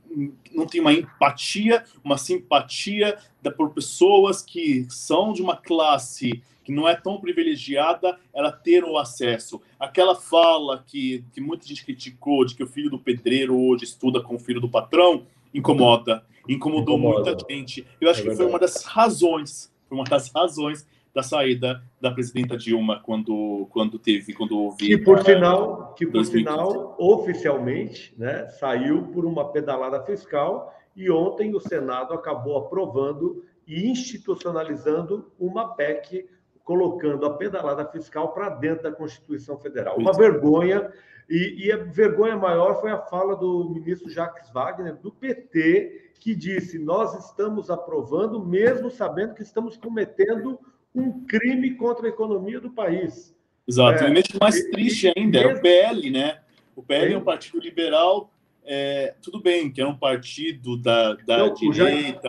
não 0.51 0.65
tem 0.65 0.81
uma 0.81 0.93
empatia, 0.93 1.83
uma 2.03 2.17
simpatia 2.17 3.19
por 3.55 3.69
pessoas 3.69 4.41
que 4.41 4.87
são 4.89 5.31
de 5.31 5.43
uma 5.43 5.55
classe 5.55 6.41
que 6.69 6.73
não 6.73 6.87
é 6.87 6.95
tão 6.95 7.19
privilegiada, 7.19 8.19
ela 8.31 8.51
ter 8.51 8.83
o 8.83 8.95
acesso. 8.95 9.59
Aquela 9.79 10.13
fala 10.13 10.83
que, 10.85 11.25
que 11.33 11.41
muita 11.41 11.65
gente 11.65 11.83
criticou 11.83 12.45
de 12.45 12.53
que 12.53 12.63
o 12.63 12.67
filho 12.67 12.91
do 12.91 12.99
pedreiro 12.99 13.59
hoje 13.59 13.85
estuda 13.85 14.21
com 14.21 14.35
o 14.35 14.39
filho 14.39 14.61
do 14.61 14.69
patrão, 14.69 15.23
incomoda, 15.51 16.23
incomodou 16.47 16.95
incomoda. 16.95 17.31
muita 17.31 17.51
gente. 17.51 17.87
Eu 17.99 18.11
acho 18.11 18.21
é 18.21 18.29
que 18.29 18.35
foi 18.35 18.45
uma 18.45 18.59
das 18.59 18.83
razões, 18.85 19.73
foi 19.87 19.97
uma 19.97 20.03
das 20.03 20.31
razões 20.31 20.87
da 21.11 21.23
saída 21.23 21.81
da 21.99 22.11
presidenta 22.11 22.55
Dilma 22.55 22.99
quando 22.99 23.67
quando 23.71 23.97
teve 23.97 24.31
quando 24.31 24.55
houve 24.55 24.85
que 24.85 24.97
por 24.99 25.23
sinal 25.23 25.95
que 25.97 26.05
por 26.05 26.23
sinal 26.23 26.95
oficialmente 26.99 28.13
né 28.15 28.47
saiu 28.59 29.07
por 29.07 29.25
uma 29.25 29.51
pedalada 29.51 29.99
fiscal 30.03 30.71
e 30.95 31.09
ontem 31.09 31.55
o 31.55 31.59
Senado 31.59 32.13
acabou 32.13 32.59
aprovando 32.59 33.43
e 33.65 33.87
institucionalizando 33.87 35.31
uma 35.39 35.69
PEC 35.75 36.29
colocando 36.69 37.25
a 37.25 37.33
pedalada 37.33 37.83
fiscal 37.83 38.31
para 38.31 38.47
dentro 38.47 38.83
da 38.83 38.91
Constituição 38.91 39.57
Federal. 39.57 39.97
Uma 39.97 40.13
vergonha, 40.13 40.93
e, 41.27 41.65
e, 41.65 41.71
a 41.71 41.77
vergonha 41.77 42.37
maior 42.37 42.79
foi 42.79 42.91
a 42.91 42.99
fala 42.99 43.35
do 43.35 43.71
ministro 43.71 44.07
Jacques 44.07 44.51
Wagner, 44.51 44.95
do 44.97 45.09
PT, 45.09 46.11
que 46.19 46.35
disse: 46.35 46.77
Nós 46.77 47.25
estamos 47.25 47.71
aprovando, 47.71 48.45
mesmo 48.45 48.91
sabendo 48.91 49.33
que 49.33 49.41
estamos 49.41 49.77
cometendo 49.77 50.59
um 50.93 51.25
crime 51.25 51.73
contra 51.73 52.05
a 52.05 52.09
economia 52.09 52.59
do 52.59 52.69
país. 52.69 53.35
Exato. 53.67 54.03
É, 54.03 54.09
e 54.11 54.39
mais 54.39 54.63
triste 54.65 55.11
ainda, 55.17 55.39
é 55.39 55.47
o 55.47 55.59
PL, 55.59 56.11
né? 56.11 56.39
O 56.75 56.83
PL 56.83 57.15
é 57.15 57.17
um 57.17 57.23
partido 57.23 57.59
liberal, 57.59 58.31
é, 58.63 59.15
tudo 59.23 59.41
bem, 59.41 59.71
que 59.71 59.81
é 59.81 59.87
um 59.87 59.97
partido 59.97 60.77
da, 60.79 61.15
da 61.15 61.47
Não, 61.47 61.53
direita, 61.55 62.28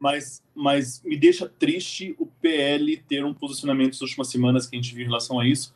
mas, 0.00 0.42
mas 0.54 1.02
me 1.02 1.16
deixa 1.16 1.48
triste 1.48 2.14
o 2.18 2.26
PL 2.26 2.96
ter 3.08 3.24
um 3.24 3.34
posicionamento 3.34 3.92
nas 3.92 4.00
últimas 4.00 4.28
semanas 4.28 4.66
que 4.66 4.76
a 4.76 4.80
gente 4.80 4.94
viu 4.94 5.02
em 5.02 5.08
relação 5.08 5.40
a 5.40 5.46
isso. 5.46 5.74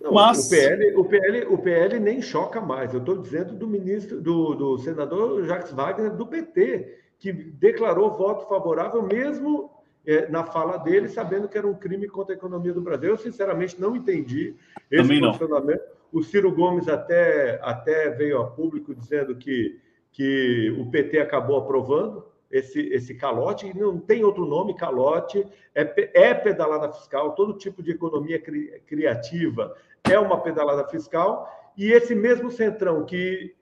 Não, 0.00 0.12
mas... 0.12 0.46
o, 0.46 0.50
PL, 0.50 0.96
o, 0.96 1.04
PL, 1.04 1.46
o 1.46 1.58
PL 1.58 1.98
nem 1.98 2.22
choca 2.22 2.60
mais. 2.60 2.92
Eu 2.92 3.00
estou 3.00 3.18
dizendo 3.20 3.54
do 3.54 3.66
ministro, 3.66 4.20
do, 4.20 4.54
do 4.54 4.78
senador 4.78 5.44
Jacques 5.44 5.72
Wagner, 5.72 6.14
do 6.14 6.26
PT, 6.26 6.98
que 7.18 7.32
declarou 7.32 8.16
voto 8.16 8.46
favorável, 8.48 9.02
mesmo 9.02 9.70
é, 10.06 10.28
na 10.28 10.44
fala 10.44 10.76
dele, 10.76 11.08
sabendo 11.08 11.48
que 11.48 11.58
era 11.58 11.66
um 11.66 11.74
crime 11.74 12.06
contra 12.06 12.34
a 12.34 12.36
economia 12.36 12.72
do 12.72 12.82
Brasil. 12.82 13.10
Eu, 13.10 13.16
sinceramente, 13.16 13.80
não 13.80 13.96
entendi 13.96 14.54
esse 14.90 15.02
Também 15.02 15.20
posicionamento. 15.20 15.80
Não. 15.80 16.20
O 16.20 16.22
Ciro 16.22 16.52
Gomes 16.52 16.86
até, 16.86 17.58
até 17.60 18.10
veio 18.10 18.40
a 18.40 18.46
público 18.46 18.94
dizendo 18.94 19.34
que, 19.34 19.80
que 20.12 20.72
o 20.78 20.88
PT 20.90 21.18
acabou 21.18 21.56
aprovando 21.56 22.24
esse, 22.54 22.80
esse 22.92 23.16
calote, 23.16 23.76
não 23.76 23.98
tem 23.98 24.22
outro 24.22 24.46
nome, 24.46 24.76
calote, 24.76 25.44
é, 25.74 26.28
é 26.28 26.32
pedalada 26.32 26.92
fiscal, 26.92 27.34
todo 27.34 27.58
tipo 27.58 27.82
de 27.82 27.90
economia 27.90 28.40
cri, 28.40 28.80
criativa 28.86 29.76
é 30.04 30.16
uma 30.20 30.40
pedalada 30.40 30.86
fiscal, 30.86 31.50
e 31.76 31.90
esse 31.90 32.14
mesmo 32.14 32.52
Centrão 32.52 33.04
que 33.04 33.56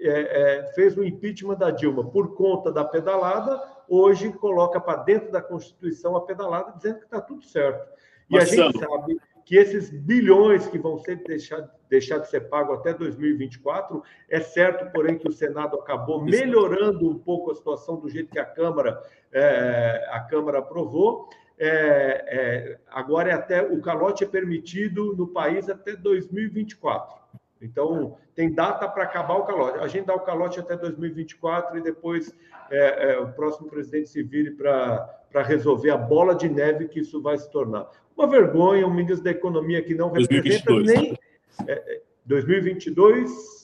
é, 0.00 0.60
é, 0.60 0.72
fez 0.72 0.96
o 0.96 1.04
impeachment 1.04 1.56
da 1.56 1.70
Dilma 1.70 2.08
por 2.10 2.34
conta 2.34 2.72
da 2.72 2.86
pedalada, 2.86 3.62
hoje 3.86 4.32
coloca 4.32 4.80
para 4.80 5.02
dentro 5.02 5.30
da 5.30 5.42
Constituição 5.42 6.16
a 6.16 6.22
pedalada, 6.22 6.72
dizendo 6.72 7.00
que 7.00 7.04
está 7.04 7.20
tudo 7.20 7.42
certo. 7.42 7.86
E 8.30 8.36
Marcelo. 8.36 8.62
a 8.62 8.72
gente 8.72 8.78
sabe 8.78 9.20
que 9.48 9.56
esses 9.56 9.88
bilhões 9.88 10.66
que 10.66 10.78
vão 10.78 10.98
ser 10.98 11.22
deixar, 11.26 11.66
deixar 11.88 12.18
de 12.18 12.28
ser 12.28 12.50
pago 12.50 12.74
até 12.74 12.92
2024, 12.92 14.02
é 14.28 14.40
certo, 14.40 14.92
porém, 14.92 15.16
que 15.16 15.26
o 15.26 15.32
Senado 15.32 15.74
acabou 15.80 16.22
melhorando 16.22 17.08
um 17.08 17.18
pouco 17.18 17.50
a 17.50 17.54
situação 17.54 17.98
do 17.98 18.10
jeito 18.10 18.30
que 18.30 18.38
a 18.38 18.44
Câmara, 18.44 19.02
é, 19.32 20.06
a 20.10 20.20
Câmara 20.20 20.58
aprovou. 20.58 21.30
É, 21.58 21.70
é, 21.70 22.78
agora 22.88 23.30
é 23.30 23.32
até 23.32 23.62
o 23.62 23.80
calote 23.80 24.22
é 24.22 24.26
permitido 24.26 25.16
no 25.16 25.26
país 25.26 25.66
até 25.70 25.96
2024. 25.96 27.17
Então, 27.60 28.16
tem 28.34 28.52
data 28.52 28.88
para 28.88 29.04
acabar 29.04 29.34
o 29.34 29.44
calote. 29.44 29.78
A 29.78 29.88
gente 29.88 30.06
dá 30.06 30.14
o 30.14 30.20
calote 30.20 30.60
até 30.60 30.76
2024 30.76 31.78
e 31.78 31.82
depois 31.82 32.32
é, 32.70 33.12
é, 33.12 33.18
o 33.18 33.32
próximo 33.32 33.68
presidente 33.68 34.08
se 34.08 34.22
vire 34.22 34.52
para 34.52 35.42
resolver 35.42 35.90
a 35.90 35.96
bola 35.96 36.34
de 36.34 36.48
neve 36.48 36.88
que 36.88 37.00
isso 37.00 37.20
vai 37.20 37.36
se 37.36 37.50
tornar. 37.50 37.88
Uma 38.16 38.28
vergonha, 38.28 38.86
um 38.86 38.94
ministro 38.94 39.24
da 39.24 39.30
Economia 39.30 39.82
que 39.82 39.94
não 39.94 40.10
representa 40.10 40.64
2022. 40.66 40.86
nem. 40.86 41.18
É, 41.66 42.00
2022. 42.24 43.58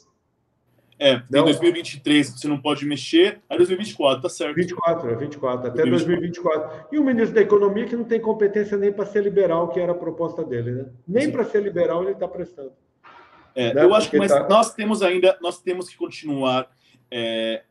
É, 0.99 1.17
tem 1.17 1.25
não. 1.31 1.45
2023 1.45 2.31
que 2.31 2.41
você 2.41 2.49
não 2.49 2.61
pode 2.61 2.87
mexer, 2.87 3.41
aí 3.51 3.57
2024, 3.59 4.23
tá 4.23 4.29
certo. 4.29 4.55
24, 4.55 5.11
é 5.11 5.17
24, 5.17 5.69
até 5.69 5.85
2024. 5.85 6.87
E 6.93 6.99
o 6.99 7.05
ministro 7.05 7.35
da 7.35 7.41
Economia 7.41 7.85
que 7.85 7.97
não 7.97 8.05
tem 8.05 8.21
competência 8.21 8.77
nem 8.77 8.93
para 8.93 9.05
ser 9.05 9.23
liberal, 9.23 9.69
que 9.69 9.81
era 9.81 9.93
a 9.93 9.97
proposta 9.97 10.45
dele, 10.45 10.71
né? 10.71 10.87
Nem 11.07 11.31
para 11.31 11.45
ser 11.45 11.63
liberal 11.63 12.03
ele 12.03 12.13
está 12.13 12.29
prestando. 12.29 12.73
É, 13.55 13.75
né? 13.75 13.85
Eu 13.85 13.95
acho 13.95 14.11
que 14.11 14.19
mas 14.19 14.33
tá... 14.33 14.49
nós 14.49 14.75
temos 14.75 15.03
ainda, 15.03 15.39
nós 15.41 15.61
temos 15.61 15.89
que 15.89 15.97
continuar. 15.97 16.69
É, 17.11 17.63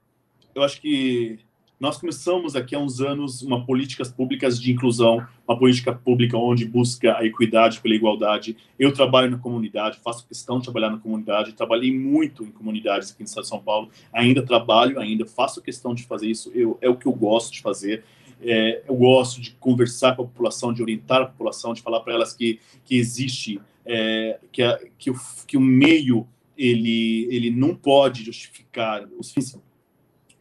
eu 0.55 0.63
acho 0.63 0.79
que 0.79 1.39
nós 1.83 1.97
começamos 1.97 2.55
aqui 2.55 2.75
há 2.75 2.79
uns 2.79 3.01
anos 3.01 3.41
uma 3.41 3.65
políticas 3.65 4.09
públicas 4.09 4.57
de 4.57 4.71
inclusão, 4.71 5.27
uma 5.45 5.59
política 5.59 5.91
pública 5.91 6.37
onde 6.37 6.63
busca 6.63 7.17
a 7.17 7.25
equidade 7.25 7.81
pela 7.81 7.93
igualdade. 7.93 8.55
Eu 8.79 8.93
trabalho 8.93 9.29
na 9.29 9.37
comunidade, 9.37 9.99
faço 9.99 10.25
questão 10.25 10.59
de 10.59 10.63
trabalhar 10.63 10.91
na 10.91 10.97
comunidade, 10.97 11.51
trabalhei 11.51 11.93
muito 11.93 12.45
em 12.45 12.51
comunidades 12.51 13.11
aqui 13.11 13.19
no 13.19 13.25
estado 13.25 13.43
de 13.43 13.49
São 13.49 13.59
Paulo, 13.59 13.89
ainda 14.13 14.41
trabalho, 14.41 14.97
ainda 14.97 15.25
faço 15.25 15.61
questão 15.61 15.93
de 15.93 16.03
fazer 16.03 16.27
isso, 16.27 16.49
eu, 16.55 16.77
é 16.79 16.87
o 16.87 16.95
que 16.95 17.05
eu 17.05 17.11
gosto 17.11 17.51
de 17.51 17.61
fazer. 17.61 18.05
É, 18.41 18.83
eu 18.87 18.95
gosto 18.95 19.41
de 19.41 19.51
conversar 19.51 20.15
com 20.15 20.23
a 20.23 20.25
população, 20.25 20.71
de 20.71 20.81
orientar 20.81 21.21
a 21.21 21.25
população, 21.25 21.73
de 21.73 21.81
falar 21.81 21.99
para 21.99 22.13
elas 22.13 22.33
que, 22.33 22.61
que 22.85 22.95
existe, 22.95 23.59
é, 23.85 24.39
que, 24.51 24.61
a, 24.61 24.79
que, 24.97 25.11
o, 25.11 25.15
que 25.47 25.57
o 25.57 25.61
meio 25.61 26.27
ele, 26.57 27.27
ele 27.29 27.51
não 27.51 27.75
pode 27.75 28.23
justificar 28.23 29.07
os 29.17 29.31
fins, 29.31 29.57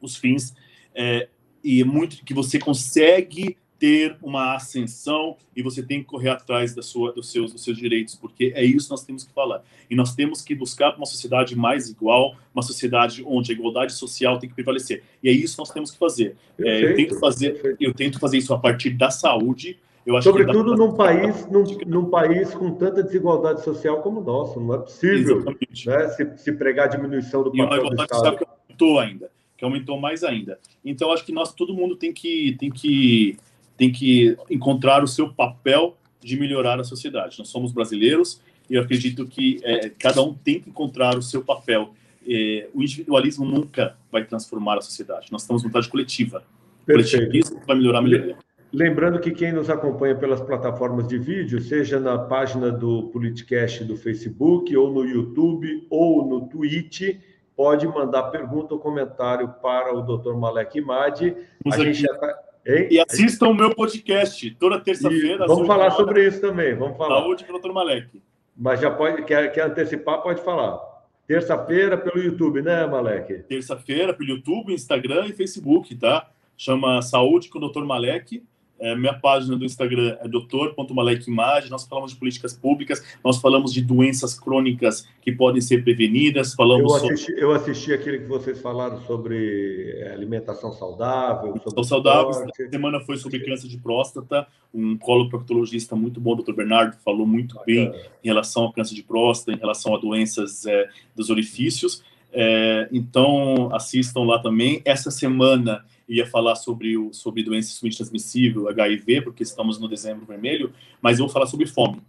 os 0.01 0.17
fins 0.17 0.55
é, 0.95 1.29
e 1.65 1.81
é 1.81 1.85
muito 1.85 2.25
que 2.25 2.35
você 2.35 2.59
consegue 2.59 3.57
ter 3.83 4.17
uma 4.23 4.55
ascensão 4.55 5.37
e 5.57 5.61
você 5.61 5.83
tem 5.83 5.99
que 5.99 6.05
correr 6.05 6.29
atrás 6.29 6.73
da 6.73 6.83
sua, 6.83 7.13
dos, 7.13 7.33
seus, 7.33 7.53
dos 7.53 7.65
seus 7.65 7.77
direitos, 7.77 8.15
porque 8.15 8.53
é 8.55 8.65
isso 8.65 8.87
que 8.87 8.93
nós 8.93 9.05
temos 9.05 9.25
que 9.25 9.33
falar. 9.33 9.65
E 9.91 9.97
nós 9.97 10.15
temos 10.15 10.41
que 10.41 10.55
buscar 10.55 10.97
uma 10.97 11.05
sociedade 11.05 11.57
mais 11.57 11.89
igual, 11.89 12.37
uma 12.55 12.63
sociedade 12.63 13.25
onde 13.27 13.51
a 13.51 13.55
igualdade 13.57 13.93
social 13.93 14.39
tem 14.39 14.49
que 14.49 14.55
prevalecer. 14.55 15.03
E 15.21 15.29
é 15.29 15.33
isso 15.33 15.57
que 15.57 15.59
nós 15.59 15.71
temos 15.71 15.91
que 15.91 15.99
fazer. 15.99 16.37
É, 16.61 16.85
eu, 16.85 16.95
tento 16.95 17.19
fazer 17.19 17.77
eu 17.81 17.93
tento 17.93 18.21
fazer 18.21 18.39
isso 18.39 18.55
a 18.55 18.59
partir 18.59 18.91
da 18.91 19.11
saúde. 19.11 19.77
Sobretudo 20.23 20.75
num, 20.75 20.95
país, 20.95 21.47
num, 21.49 21.65
num, 21.87 22.11
país 22.11 22.53
com 22.55 22.73
tanta 22.73 23.03
desigualdade 23.03 23.63
social 23.63 24.03
como 24.03 24.21
o 24.21 24.25
nosso. 24.25 24.59
Não 24.59 24.75
é 24.75 24.79
possível 24.79 25.45
né, 25.45 26.09
se, 26.09 26.39
se 26.39 26.53
pregar 26.53 26.87
a 26.87 26.89
diminuição 26.89 27.45
do 27.45 27.51
papel 27.51 27.65
e 27.65 27.69
uma 27.69 27.77
igualdade 27.77 28.15
social 28.15 28.37
que 28.37 28.45
aumentou 28.45 28.99
ainda 28.99 29.31
que 29.63 29.65
aumentou 29.65 29.97
mais 30.01 30.25
ainda. 30.25 30.59
Então, 30.85 31.13
acho 31.13 31.25
que 31.25 31.31
nós, 31.31 31.55
todo 31.55 31.73
mundo 31.73 31.95
tem 31.95 32.13
que, 32.13 32.57
tem 32.59 32.69
que, 32.69 33.39
tem 33.77 33.93
que 33.93 34.37
encontrar 34.51 35.05
o 35.05 35.07
seu 35.07 35.33
papel 35.33 35.97
de 36.21 36.37
melhorar 36.37 36.81
a 36.81 36.85
sociedade. 36.85 37.39
Nós 37.39 37.49
somos 37.49 37.71
brasileiros 37.71 38.41
e 38.69 38.75
eu 38.75 38.83
acredito 38.83 39.25
que 39.25 39.61
é, 39.63 39.89
cada 39.89 40.21
um 40.21 40.35
tem 40.35 40.59
que 40.59 40.69
encontrar 40.69 41.17
o 41.17 41.23
seu 41.23 41.45
papel. 41.45 41.95
É, 42.29 42.69
o 42.75 42.83
individualismo 42.83 43.45
nunca 43.45 43.97
vai 44.11 44.25
transformar 44.25 44.79
a 44.79 44.81
sociedade. 44.81 45.31
Nós 45.31 45.43
estamos 45.43 45.63
vontade 45.63 45.89
coletiva. 45.89 46.43
Perfeito. 46.85 47.27
Coletivismo 47.27 47.61
vai 47.65 47.77
melhorar 47.77 48.01
a 48.01 48.03
melhoria. 48.03 48.37
Lembrando 48.73 49.21
que 49.21 49.33
quem 49.33 49.53
nos 49.53 49.69
acompanha 49.69 50.15
pelas 50.15 50.41
plataformas 50.41 51.07
de 51.07 51.19
vídeo, 51.19 51.61
seja 51.61 52.01
na 52.01 52.19
página 52.19 52.73
do 52.73 53.11
Politicast 53.13 53.85
do 53.85 53.99
Facebook, 53.99 54.75
ou 54.75 54.91
no 54.91 55.05
YouTube, 55.05 55.87
ou 55.91 56.27
no 56.27 56.49
Twitch, 56.49 57.19
pode 57.55 57.87
mandar 57.87 58.25
pergunta 58.25 58.73
ou 58.73 58.81
comentário 58.81 59.47
para 59.61 59.95
o 59.95 60.01
Dr. 60.01 60.33
Malek 60.35 60.79
Imad. 60.79 61.37
A 61.67 61.77
gente 61.77 62.01
já 62.01 62.15
tá... 62.17 62.35
E 62.65 62.99
assistam 62.99 63.49
o 63.49 63.55
meu 63.55 63.75
podcast 63.75 64.51
toda 64.55 64.81
terça-feira. 64.81 65.47
Vamos 65.47 65.67
falar 65.67 65.91
sobre 65.91 66.27
isso 66.27 66.41
também. 66.41 66.75
Vamos 66.75 66.97
falar. 66.97 67.21
Saúde 67.21 67.45
para 67.45 67.57
o 67.57 67.61
Dr. 67.61 67.73
Malek. 67.73 68.23
Mas 68.57 68.81
já 68.81 68.91
pode, 68.91 69.23
quer, 69.25 69.53
quer 69.53 69.67
antecipar, 69.67 70.23
pode 70.23 70.41
falar. 70.43 70.81
Terça-feira 71.27 71.99
pelo 71.99 72.23
YouTube, 72.23 72.63
né, 72.63 72.87
Malek? 72.87 73.43
Terça-feira 73.43 74.15
pelo 74.15 74.31
YouTube, 74.31 74.73
Instagram 74.73 75.27
e 75.27 75.33
Facebook, 75.33 75.95
tá? 75.97 76.31
Chama 76.57 77.03
Saúde 77.03 77.51
com 77.51 77.59
o 77.59 77.69
Dr. 77.69 77.83
Malek. 77.85 78.43
É, 78.79 78.97
minha 78.97 79.15
página 79.15 79.57
do 79.57 79.65
Instagram 79.65 80.17
é 80.21 80.27
doutor.malekimage. 80.27 81.71
Nós 81.71 81.85
falamos 81.85 82.13
de 82.13 82.19
políticas 82.19 82.53
públicas, 82.53 83.03
nós 83.23 83.39
falamos 83.39 83.73
de 83.73 83.81
doenças 83.81 84.39
crônicas 84.39 85.07
que 85.21 85.31
podem 85.31 85.61
ser 85.61 85.85
prevenidas. 85.85 86.55
Falamos 86.55 86.91
eu, 86.91 86.97
assisti, 86.97 87.27
sobre... 87.27 87.45
eu 87.45 87.53
assisti 87.53 87.93
aquele 87.93 88.19
que 88.19 88.27
vocês 88.27 88.61
falaram 88.61 89.01
sobre 89.03 89.95
é, 89.99 90.13
alimentação 90.13 90.73
saudável. 90.73 91.51
Alimentação 91.51 91.85
saudável. 91.85 92.31
Essa 92.31 92.71
semana 92.71 93.01
foi 93.01 93.17
sobre 93.17 93.41
câncer 93.41 93.69
de 93.69 93.79
próstata. 93.79 94.47
Um 94.75 94.97
coloproctologista 94.99 95.95
muito 95.95 96.21
bom, 96.21 96.35
Dr. 96.35 96.53
Bernardo, 96.53 96.97
falou 97.05 97.27
muito 97.27 97.61
bem 97.65 97.93
em 98.25 98.27
relação 98.27 98.65
ao 98.65 98.73
câncer 98.73 98.95
de 98.95 99.03
próstata, 99.03 99.57
em 99.57 99.61
relação 99.61 99.95
a 99.95 99.99
doenças 99.99 100.67
é, 100.67 100.89
dos 101.15 101.31
orifícios. 101.31 102.03
É, 102.33 102.89
então, 102.91 103.73
assistam 103.73 104.21
lá 104.25 104.39
também. 104.39 104.81
Essa 104.85 105.11
semana 105.11 105.85
ia 106.09 106.27
falar 106.27 106.57
sobre, 106.57 106.97
o, 106.97 107.13
sobre 107.13 107.43
doença 107.43 107.79
transmissível, 107.81 108.69
HIV, 108.69 109.23
porque 109.23 109.43
estamos 109.43 109.79
no 109.79 109.89
dezembro 109.89 110.27
vermelho, 110.27 110.73
mas 111.01 111.19
eu 111.19 111.27
vou 111.27 111.33
falar 111.33 111.47
sobre 111.47 111.67
fome. 111.67 112.01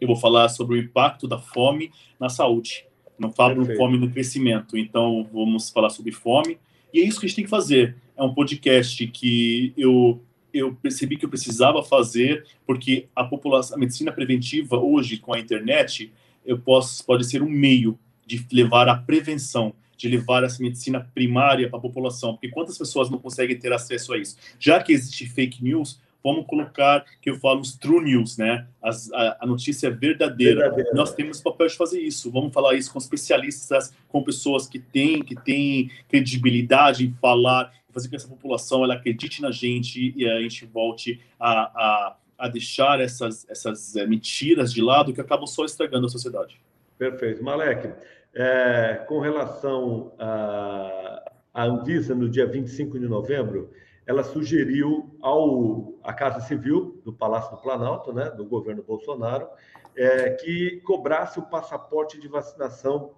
Eu 0.00 0.06
vou 0.06 0.16
falar 0.16 0.48
sobre 0.48 0.76
o 0.76 0.80
impacto 0.80 1.28
da 1.28 1.38
fome 1.38 1.92
na 2.18 2.28
saúde. 2.28 2.86
Não 3.18 3.30
falo 3.30 3.62
de 3.62 3.76
fome 3.76 3.98
no 3.98 4.10
crescimento. 4.10 4.78
Então, 4.78 5.28
vamos 5.30 5.68
falar 5.68 5.90
sobre 5.90 6.10
fome. 6.10 6.58
E 6.92 7.00
é 7.00 7.04
isso 7.04 7.20
que 7.20 7.26
a 7.26 7.28
gente 7.28 7.36
tem 7.36 7.44
que 7.44 7.50
fazer. 7.50 7.96
É 8.16 8.22
um 8.22 8.32
podcast 8.32 9.06
que 9.08 9.72
eu 9.76 10.22
eu 10.52 10.74
percebi 10.74 11.16
que 11.16 11.24
eu 11.24 11.28
precisava 11.28 11.80
fazer 11.80 12.44
porque 12.66 13.06
a 13.14 13.22
população, 13.22 13.76
a 13.76 13.78
medicina 13.78 14.10
preventiva 14.10 14.76
hoje 14.76 15.16
com 15.16 15.32
a 15.32 15.38
internet, 15.38 16.12
eu 16.44 16.58
posso 16.58 17.04
pode 17.04 17.24
ser 17.24 17.40
um 17.40 17.48
meio 17.48 17.96
de 18.26 18.44
levar 18.52 18.88
a 18.88 18.96
prevenção 18.96 19.72
de 20.00 20.08
levar 20.08 20.42
essa 20.42 20.62
medicina 20.62 21.06
primária 21.14 21.68
para 21.68 21.78
a 21.78 21.82
população, 21.82 22.32
porque 22.32 22.48
quantas 22.48 22.78
pessoas 22.78 23.10
não 23.10 23.18
conseguem 23.18 23.58
ter 23.58 23.70
acesso 23.70 24.14
a 24.14 24.18
isso? 24.18 24.36
Já 24.58 24.82
que 24.82 24.94
existe 24.94 25.28
fake 25.28 25.62
news, 25.62 26.00
vamos 26.24 26.46
colocar 26.46 27.04
que 27.20 27.28
eu 27.28 27.36
falo 27.36 27.60
os 27.60 27.76
true 27.76 28.02
news, 28.02 28.38
né? 28.38 28.66
As, 28.82 29.12
a, 29.12 29.38
a, 29.40 29.46
notícia 29.46 29.90
verdadeira. 29.90 30.62
verdadeira. 30.62 30.90
Nós 30.94 31.12
temos 31.12 31.42
papel 31.42 31.66
de 31.66 31.76
fazer 31.76 32.00
isso. 32.00 32.30
Vamos 32.30 32.52
falar 32.52 32.74
isso 32.76 32.90
com 32.90 32.98
especialistas, 32.98 33.94
com 34.08 34.22
pessoas 34.22 34.66
que 34.66 34.78
têm 34.78 35.22
que 35.22 35.36
têm 35.36 35.90
credibilidade 36.08 37.04
em 37.04 37.12
falar, 37.20 37.70
fazer 37.90 38.06
com 38.06 38.10
que 38.10 38.16
essa 38.16 38.28
população 38.28 38.82
ela 38.82 38.94
acredite 38.94 39.42
na 39.42 39.50
gente 39.50 40.14
e 40.16 40.26
a 40.26 40.40
gente 40.40 40.64
volte 40.64 41.20
a, 41.38 41.50
a, 41.52 42.16
a 42.38 42.48
deixar 42.48 43.00
essas 43.00 43.46
essas 43.50 43.96
é, 43.96 44.06
mentiras 44.06 44.72
de 44.72 44.80
lado 44.80 45.12
que 45.12 45.20
acabam 45.20 45.46
só 45.46 45.66
estragando 45.66 46.06
a 46.06 46.10
sociedade. 46.10 46.58
Perfeito, 46.96 47.44
Malek. 47.44 47.92
É, 48.34 49.04
com 49.08 49.18
relação 49.18 50.12
à, 50.18 51.32
Anvisa, 51.54 52.14
no 52.14 52.28
dia 52.28 52.46
25 52.46 52.98
de 52.98 53.08
novembro, 53.08 53.70
ela 54.06 54.22
sugeriu 54.22 55.16
ao 55.20 55.94
à 56.02 56.12
Casa 56.12 56.40
Civil 56.40 57.00
do 57.04 57.12
Palácio 57.12 57.50
do 57.50 57.62
Planalto, 57.62 58.12
né, 58.12 58.30
do 58.30 58.44
governo 58.44 58.82
Bolsonaro, 58.82 59.48
é, 59.96 60.30
que 60.30 60.80
cobrasse 60.84 61.38
o 61.38 61.42
passaporte 61.42 62.18
de 62.18 62.28
vacinação 62.28 63.12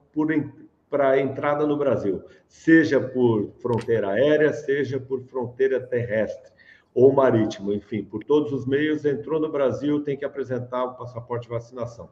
para 0.91 1.11
a 1.11 1.21
entrada 1.21 1.67
no 1.67 1.77
Brasil, 1.77 2.23
seja 2.49 3.01
por 3.01 3.53
fronteira 3.61 4.11
aérea, 4.11 4.53
seja 4.53 4.99
por 4.99 5.23
fronteira 5.23 5.81
terrestre 5.81 6.53
ou 6.95 7.13
marítimo, 7.13 7.73
enfim, 7.73 8.05
por 8.05 8.23
todos 8.25 8.53
os 8.53 8.67
meios, 8.67 9.05
entrou 9.05 9.41
no 9.41 9.51
Brasil, 9.51 10.03
tem 10.03 10.17
que 10.17 10.25
apresentar 10.25 10.85
o 10.85 10.95
passaporte 10.95 11.45
de 11.45 11.55
vacinação. 11.55 12.11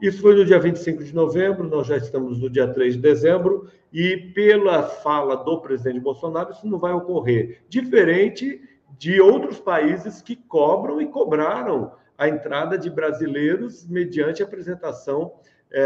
Isso 0.00 0.20
foi 0.20 0.34
no 0.34 0.44
dia 0.44 0.58
25 0.58 1.04
de 1.04 1.14
novembro, 1.14 1.68
nós 1.68 1.86
já 1.86 1.96
estamos 1.96 2.40
no 2.40 2.50
dia 2.50 2.66
3 2.66 2.94
de 2.94 3.00
dezembro, 3.00 3.68
e 3.92 4.16
pela 4.16 4.82
fala 4.82 5.36
do 5.36 5.60
presidente 5.60 6.00
Bolsonaro, 6.00 6.50
isso 6.50 6.66
não 6.66 6.78
vai 6.78 6.92
ocorrer. 6.92 7.62
Diferente 7.68 8.60
de 8.98 9.20
outros 9.20 9.60
países 9.60 10.22
que 10.22 10.34
cobram 10.36 11.00
e 11.00 11.06
cobraram 11.06 11.92
a 12.16 12.28
entrada 12.28 12.78
de 12.78 12.88
brasileiros 12.88 13.86
mediante 13.86 14.42
apresentação 14.42 15.32
é, 15.70 15.80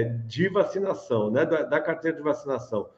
é, 0.00 0.02
de 0.26 0.48
vacinação, 0.48 1.30
né, 1.30 1.44
da, 1.44 1.62
da, 1.62 1.80
carteira 1.80 2.16
de 2.16 2.22
vacinação. 2.22 2.88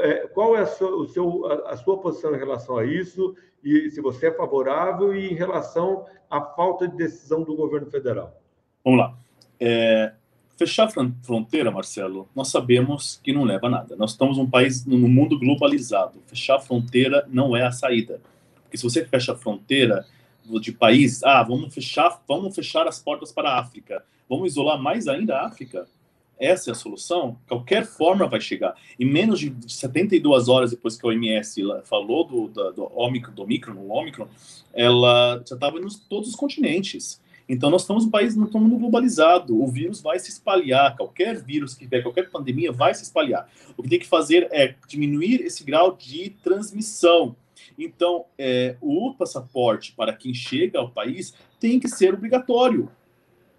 É, 0.00 0.26
qual 0.28 0.56
é 0.56 0.60
a 0.60 0.66
sua, 0.66 0.94
o 0.94 1.08
seu, 1.08 1.46
a, 1.46 1.70
a 1.70 1.76
sua 1.76 1.98
posição 1.98 2.34
em 2.34 2.38
relação 2.38 2.76
a 2.76 2.84
isso? 2.84 3.34
E 3.64 3.90
se 3.90 4.00
você 4.00 4.28
é 4.28 4.32
favorável 4.32 5.14
e 5.14 5.30
em 5.30 5.34
relação 5.34 6.04
à 6.28 6.40
falta 6.40 6.86
de 6.86 6.96
decisão 6.96 7.42
do 7.42 7.56
governo 7.56 7.90
federal? 7.90 8.40
Vamos 8.84 9.00
lá. 9.00 9.14
É, 9.60 10.12
fechar 10.56 10.86
a 10.88 11.10
fronteira, 11.22 11.70
Marcelo, 11.70 12.28
nós 12.34 12.48
sabemos 12.48 13.20
que 13.22 13.32
não 13.32 13.44
leva 13.44 13.66
a 13.66 13.70
nada. 13.70 13.96
Nós 13.96 14.12
estamos 14.12 14.38
num 14.38 14.48
país, 14.48 14.84
num 14.84 15.08
mundo 15.08 15.38
globalizado. 15.38 16.22
Fechar 16.26 16.56
a 16.56 16.60
fronteira 16.60 17.26
não 17.28 17.56
é 17.56 17.66
a 17.66 17.70
saída. 17.70 18.20
Porque 18.62 18.76
se 18.76 18.82
você 18.82 19.04
fecha 19.04 19.32
a 19.32 19.36
fronteira 19.36 20.06
de 20.60 20.72
país, 20.72 21.22
ah, 21.22 21.42
vamos 21.42 21.72
fechar, 21.72 22.22
vamos 22.26 22.54
fechar 22.54 22.88
as 22.88 22.98
portas 22.98 23.30
para 23.30 23.50
a 23.50 23.58
África, 23.58 24.02
vamos 24.28 24.52
isolar 24.52 24.80
mais 24.80 25.06
ainda 25.06 25.36
a 25.36 25.46
África. 25.46 25.86
Essa 26.38 26.70
é 26.70 26.72
a 26.72 26.74
solução. 26.74 27.36
Qualquer 27.46 27.84
forma 27.84 28.26
vai 28.26 28.40
chegar. 28.40 28.74
Em 28.98 29.04
menos 29.04 29.40
de 29.40 29.54
72 29.66 30.48
horas 30.48 30.70
depois 30.70 30.96
que 30.96 31.06
a 31.06 31.10
OMS 31.10 31.60
falou 31.84 32.24
do, 32.24 32.48
do, 32.48 32.72
do 32.72 32.92
Omicron, 32.98 33.34
do 33.34 33.42
Omicron, 33.92 34.26
ela 34.72 35.42
já 35.46 35.54
estava 35.54 35.78
em 35.78 35.86
todos 36.08 36.30
os 36.30 36.34
continentes. 36.34 37.20
Então, 37.52 37.68
nós 37.68 37.82
estamos 37.82 38.04
um 38.04 38.10
país, 38.10 38.36
nós 38.36 38.46
estamos 38.46 38.78
globalizado. 38.78 39.60
O 39.60 39.66
vírus 39.66 40.00
vai 40.00 40.20
se 40.20 40.30
espalhar. 40.30 40.96
Qualquer 40.96 41.42
vírus 41.42 41.74
que 41.74 41.84
vier, 41.84 42.00
qualquer 42.00 42.30
pandemia 42.30 42.70
vai 42.70 42.94
se 42.94 43.02
espalhar. 43.02 43.50
O 43.76 43.82
que 43.82 43.88
tem 43.88 43.98
que 43.98 44.06
fazer 44.06 44.46
é 44.52 44.76
diminuir 44.86 45.40
esse 45.40 45.64
grau 45.64 45.96
de 45.96 46.30
transmissão. 46.44 47.34
Então, 47.76 48.24
é, 48.38 48.76
o 48.80 49.12
passaporte 49.14 49.92
para 49.96 50.12
quem 50.12 50.32
chega 50.32 50.78
ao 50.78 50.92
país 50.92 51.34
tem 51.58 51.80
que 51.80 51.88
ser 51.88 52.14
obrigatório 52.14 52.88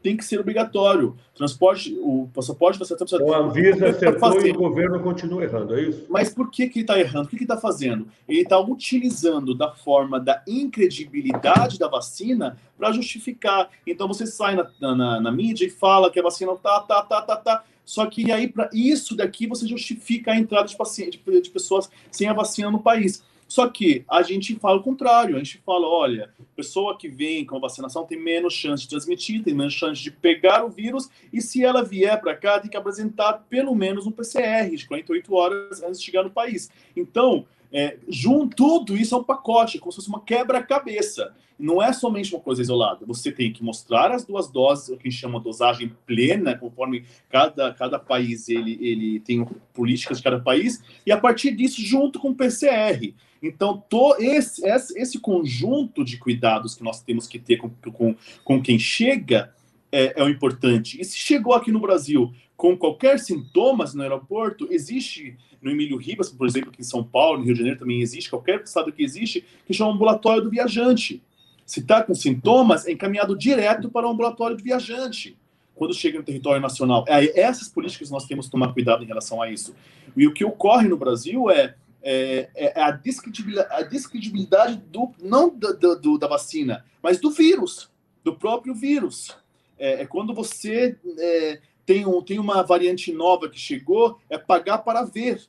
tem 0.01 0.17
que 0.17 0.25
ser 0.25 0.39
obrigatório. 0.39 1.15
Transporte, 1.35 1.97
o 2.01 2.29
passaporte 2.33 2.79
você 2.79 2.93
está 2.93 3.05
precisando. 3.05 3.27
O 3.27 3.33
Anvisa 3.33 3.89
acertou 3.89 4.45
e 4.45 4.51
o 4.51 4.55
governo 4.55 4.99
continua 5.01 5.43
errando, 5.43 5.75
é 5.75 5.83
isso? 5.83 6.05
Mas 6.09 6.33
por 6.33 6.49
que, 6.49 6.67
que 6.67 6.79
ele 6.79 6.83
está 6.83 6.99
errando? 6.99 7.27
O 7.27 7.29
que, 7.29 7.37
que 7.37 7.43
ele 7.43 7.51
está 7.51 7.57
fazendo? 7.57 8.07
Ele 8.27 8.41
está 8.41 8.59
utilizando 8.59 9.55
da 9.55 9.71
forma 9.71 10.19
da 10.19 10.43
incredibilidade 10.47 11.77
da 11.77 11.87
vacina 11.87 12.57
para 12.77 12.91
justificar. 12.91 13.69
Então 13.85 14.07
você 14.07 14.25
sai 14.25 14.55
na, 14.55 14.67
na, 14.79 15.21
na, 15.21 15.31
mídia 15.31 15.65
e 15.65 15.69
fala 15.69 16.11
que 16.11 16.19
a 16.19 16.23
vacina 16.23 16.55
tá, 16.55 16.79
tá, 16.81 17.01
tá, 17.03 17.21
tá, 17.21 17.35
tá. 17.35 17.63
Só 17.85 18.05
que 18.05 18.31
aí, 18.31 18.47
para 18.47 18.69
isso 18.73 19.15
daqui, 19.15 19.47
você 19.47 19.67
justifica 19.67 20.31
a 20.31 20.37
entrada 20.37 20.67
de, 20.67 20.77
pacientes, 20.77 21.19
de, 21.23 21.41
de 21.41 21.49
pessoas 21.49 21.89
sem 22.09 22.27
a 22.27 22.33
vacina 22.33 22.71
no 22.71 22.79
país. 22.79 23.23
Só 23.51 23.67
que 23.67 24.05
a 24.07 24.21
gente 24.21 24.55
fala 24.55 24.77
o 24.77 24.81
contrário, 24.81 25.35
a 25.35 25.39
gente 25.39 25.57
fala, 25.57 25.85
olha, 25.85 26.29
pessoa 26.55 26.97
que 26.97 27.09
vem 27.09 27.45
com 27.45 27.57
a 27.57 27.59
vacinação 27.59 28.05
tem 28.05 28.17
menos 28.17 28.53
chance 28.53 28.83
de 28.83 28.87
transmitir, 28.87 29.43
tem 29.43 29.53
menos 29.53 29.73
chance 29.73 30.01
de 30.01 30.09
pegar 30.09 30.63
o 30.63 30.69
vírus, 30.69 31.09
e 31.33 31.41
se 31.41 31.61
ela 31.61 31.83
vier 31.83 32.17
para 32.21 32.33
cá, 32.33 32.61
tem 32.61 32.71
que 32.71 32.77
apresentar 32.77 33.45
pelo 33.49 33.75
menos 33.75 34.07
um 34.07 34.11
PCR 34.11 34.73
de 34.73 34.87
48 34.87 35.35
horas 35.35 35.83
antes 35.83 35.99
de 35.99 36.05
chegar 36.05 36.23
no 36.23 36.29
país. 36.29 36.71
Então, 36.95 37.45
é, 37.73 37.97
junto, 38.07 38.55
tudo 38.55 38.95
isso 38.95 39.13
é 39.13 39.17
um 39.17 39.23
pacote, 39.23 39.79
como 39.79 39.91
se 39.91 39.97
fosse 39.97 40.07
uma 40.07 40.21
quebra-cabeça. 40.21 41.35
Não 41.59 41.83
é 41.83 41.91
somente 41.91 42.33
uma 42.33 42.41
coisa 42.41 42.61
isolada. 42.61 43.05
Você 43.05 43.33
tem 43.33 43.51
que 43.51 43.61
mostrar 43.61 44.11
as 44.11 44.23
duas 44.23 44.49
doses, 44.49 44.87
o 44.87 44.97
que 44.97 45.11
chama 45.11 45.41
dosagem 45.41 45.93
plena, 46.07 46.57
conforme 46.57 47.03
cada, 47.29 47.73
cada 47.73 47.99
país 47.99 48.47
ele, 48.47 48.79
ele 48.79 49.19
tem 49.19 49.45
políticas 49.73 50.19
de 50.19 50.23
cada 50.23 50.39
país, 50.39 50.81
e 51.05 51.11
a 51.11 51.17
partir 51.17 51.51
disso, 51.51 51.81
junto 51.81 52.17
com 52.17 52.29
o 52.29 52.35
PCR. 52.35 53.13
Então, 53.41 53.83
esse, 54.19 54.61
esse 54.95 55.19
conjunto 55.19 56.03
de 56.03 56.17
cuidados 56.17 56.75
que 56.75 56.83
nós 56.83 57.01
temos 57.01 57.27
que 57.27 57.39
ter 57.39 57.57
com, 57.57 57.69
com, 57.69 58.15
com 58.43 58.61
quem 58.61 58.77
chega 58.77 59.53
é, 59.91 60.21
é 60.21 60.23
o 60.23 60.29
importante. 60.29 61.01
E 61.01 61.03
se 61.03 61.17
chegou 61.17 61.53
aqui 61.53 61.71
no 61.71 61.79
Brasil 61.79 62.31
com 62.55 62.77
qualquer 62.77 63.19
sintomas 63.19 63.95
no 63.95 64.03
aeroporto, 64.03 64.67
existe 64.69 65.35
no 65.61 65.71
Emílio 65.71 65.97
Ribas, 65.97 66.29
por 66.29 66.47
exemplo, 66.47 66.69
aqui 66.69 66.81
em 66.81 66.85
São 66.85 67.03
Paulo, 67.03 67.39
no 67.39 67.45
Rio 67.45 67.53
de 67.53 67.59
Janeiro 67.59 67.79
também 67.79 68.01
existe, 68.01 68.29
qualquer 68.29 68.61
estado 68.61 68.91
que 68.91 69.03
existe, 69.03 69.43
que 69.65 69.73
chama 69.73 69.91
ambulatório 69.91 70.43
do 70.43 70.49
viajante. 70.49 71.21
Se 71.65 71.79
está 71.79 72.03
com 72.03 72.13
sintomas, 72.13 72.85
é 72.85 72.91
encaminhado 72.91 73.37
direto 73.37 73.89
para 73.89 74.07
o 74.07 74.11
ambulatório 74.11 74.55
do 74.55 74.63
viajante 74.63 75.35
quando 75.81 75.95
chega 75.95 76.19
no 76.19 76.23
território 76.23 76.61
nacional. 76.61 77.03
É, 77.07 77.39
essas 77.39 77.67
políticas 77.67 78.11
nós 78.11 78.27
temos 78.27 78.45
que 78.45 78.51
tomar 78.51 78.71
cuidado 78.71 79.03
em 79.03 79.07
relação 79.07 79.41
a 79.41 79.49
isso. 79.49 79.73
E 80.15 80.27
o 80.27 80.33
que 80.33 80.45
ocorre 80.45 80.87
no 80.87 80.95
Brasil 80.95 81.49
é 81.49 81.73
é, 82.01 82.49
é, 82.55 82.79
é 82.79 82.83
a, 82.83 82.91
descredibilidade, 82.91 83.69
a 83.71 83.81
descredibilidade 83.83 84.77
do, 84.77 85.11
não 85.21 85.49
do, 85.49 85.99
do, 85.99 86.17
da 86.17 86.27
vacina, 86.27 86.85
mas 87.01 87.19
do 87.19 87.31
vírus, 87.31 87.89
do 88.23 88.35
próprio 88.35 88.73
vírus. 88.73 89.35
É, 89.77 90.01
é 90.01 90.05
quando 90.05 90.33
você 90.33 90.97
é, 91.19 91.59
tem, 91.85 92.05
um, 92.05 92.21
tem 92.21 92.39
uma 92.39 92.61
variante 92.63 93.11
nova 93.11 93.49
que 93.49 93.59
chegou, 93.59 94.19
é 94.29 94.37
pagar 94.37 94.79
para 94.79 95.03
ver. 95.03 95.41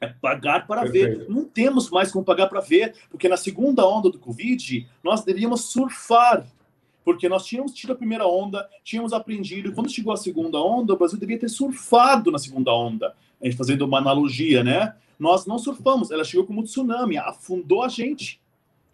É 0.00 0.08
pagar 0.08 0.66
para 0.66 0.82
Perfeito. 0.82 1.20
ver. 1.20 1.28
Não 1.28 1.44
temos 1.44 1.90
mais 1.90 2.12
como 2.12 2.24
pagar 2.24 2.48
para 2.48 2.60
ver, 2.60 2.94
porque 3.10 3.28
na 3.28 3.36
segunda 3.36 3.86
onda 3.86 4.10
do 4.10 4.18
Covid, 4.18 4.86
nós 5.02 5.24
devíamos 5.24 5.72
surfar. 5.72 6.46
Porque 7.04 7.28
nós 7.28 7.46
tínhamos 7.46 7.72
tido 7.72 7.92
a 7.92 7.96
primeira 7.96 8.26
onda, 8.26 8.68
tínhamos 8.82 9.12
aprendido. 9.12 9.72
Quando 9.72 9.88
chegou 9.88 10.12
a 10.12 10.16
segunda 10.16 10.58
onda, 10.58 10.92
o 10.92 10.96
Brasil 10.96 11.18
devia 11.18 11.38
ter 11.38 11.48
surfado 11.48 12.32
na 12.32 12.38
segunda 12.38 12.74
onda. 12.74 13.14
A 13.40 13.44
gente 13.44 13.56
fazendo 13.56 13.82
uma 13.82 13.98
analogia, 13.98 14.64
né? 14.64 14.94
Nós 15.18 15.46
não 15.46 15.58
surfamos, 15.58 16.10
ela 16.10 16.24
chegou 16.24 16.46
como 16.46 16.60
um 16.60 16.64
tsunami, 16.64 17.16
afundou 17.16 17.82
a 17.82 17.88
gente. 17.88 18.40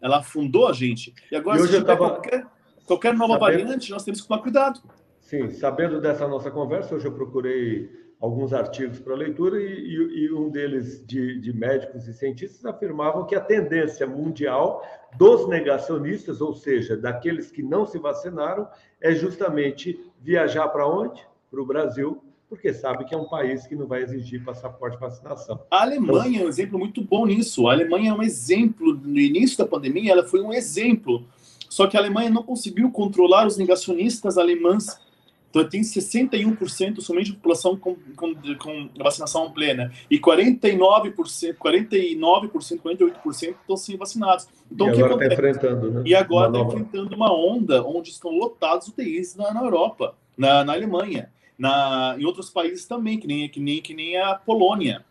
Ela 0.01 0.19
afundou 0.19 0.69
a 0.69 0.73
gente. 0.73 1.15
E 1.31 1.37
agora, 1.37 1.61
e 1.61 1.67
se 1.67 1.85
tava... 1.85 2.11
qualquer, 2.11 2.47
qualquer 2.87 3.15
nova 3.15 3.35
sabendo... 3.35 3.65
variante, 3.65 3.91
nós 3.91 4.05
temos 4.05 4.21
que 4.21 4.29
tomar 4.29 4.43
cuidado. 4.43 4.81
Sim, 5.21 5.51
sabendo 5.51 6.01
dessa 6.01 6.27
nossa 6.29 6.51
conversa, 6.51 6.95
hoje 6.95 7.07
eu 7.07 7.13
procurei 7.13 7.91
alguns 8.23 8.53
artigos 8.53 9.01
para 9.01 9.17
leitura 9.17 9.61
e, 9.61 9.67
e, 9.67 10.25
e, 10.25 10.33
um 10.33 10.49
deles 10.49 11.05
de, 11.05 11.41
de, 11.41 11.53
médicos 11.53 12.07
e 12.07 12.15
cientistas 12.15 12.65
afirmavam 12.65 13.27
que 13.27 13.35
a 13.35 13.41
tendência 13.41 14.07
mundial 14.07 14.87
dos 15.17 15.49
negacionistas, 15.49 16.41
ou 16.41 16.55
seja, 16.55 16.97
daqueles 16.97 17.51
que 17.51 17.65
não 17.65 17.85
se 17.85 17.99
vacinaram, 17.99 18.69
é 19.01 19.13
justamente 19.13 19.99
viajar 20.21 20.69
para 20.69 20.87
onde? 20.87 21.21
Para 21.51 21.61
o 21.61 21.67
Brasil 21.67 22.23
porque 22.53 22.75
sabe 22.75 23.07
que 23.07 23.15
é 23.15 23.17
um 23.17 23.25
país 23.25 23.67
que 23.67 23.75
não 23.75 23.87
vai 23.87 24.03
exigir 24.03 24.45
passaporte 24.45 24.99
de 24.99 25.01
vacinação. 25.01 25.61
A 25.71 25.81
Alemanha 25.81 26.43
é 26.43 26.45
um 26.45 26.49
exemplo 26.51 26.79
muito 26.79 27.03
bom 27.03 27.25
nisso. 27.25 27.67
A 27.67 27.73
Alemanha 27.73 28.11
é 28.11 28.13
um 28.13 28.23
exemplo, 28.23 28.93
no 28.93 29.19
início 29.19 29.57
da 29.57 29.65
pandemia, 29.65 30.13
ela 30.13 30.23
foi 30.23 30.43
um 30.43 30.53
exemplo. 30.53 31.25
Só 31.67 31.87
que 31.87 31.97
a 31.97 32.01
Alemanha 32.01 32.29
não 32.29 32.43
conseguiu 32.43 32.91
controlar 32.91 33.47
os 33.47 33.57
negacionistas 33.57 34.37
alemães 34.37 35.01
então, 35.49 35.69
tem 35.69 35.83
61% 35.83 37.01
somente 37.01 37.27
de 37.27 37.33
população 37.35 37.77
com, 37.77 37.95
com, 38.17 38.35
com, 38.35 38.89
vacinação 38.99 39.51
plena 39.51 39.93
e 40.11 40.19
49%, 40.19 41.13
49%, 41.59 42.81
48% 42.81 43.55
estão 43.61 43.77
sem 43.77 43.97
vacinados. 43.99 44.49
Então, 44.71 44.89
e 44.89 45.03
agora 45.03 45.13
está 45.13 45.35
enfrentando, 45.35 45.91
né? 45.91 46.03
E 46.07 46.15
agora 46.15 46.49
está 46.49 46.61
enfrentando 46.61 47.15
uma 47.15 47.31
onda 47.31 47.85
onde 47.85 48.09
estão 48.09 48.31
lotados 48.31 48.89
UTIs 48.89 49.37
na, 49.37 49.53
na 49.53 49.63
Europa, 49.63 50.15
na, 50.39 50.65
na 50.65 50.73
Alemanha, 50.73 51.31
na, 51.63 52.17
em 52.19 52.25
outros 52.25 52.51
países 52.51 52.85
também, 52.87 53.21
que 53.21 53.27
nem, 53.29 53.49
que 53.49 53.61
nem, 53.61 53.81
que 53.81 53.95
nem 53.95 54.17
a 54.17 54.35
Polônia. 54.35 55.05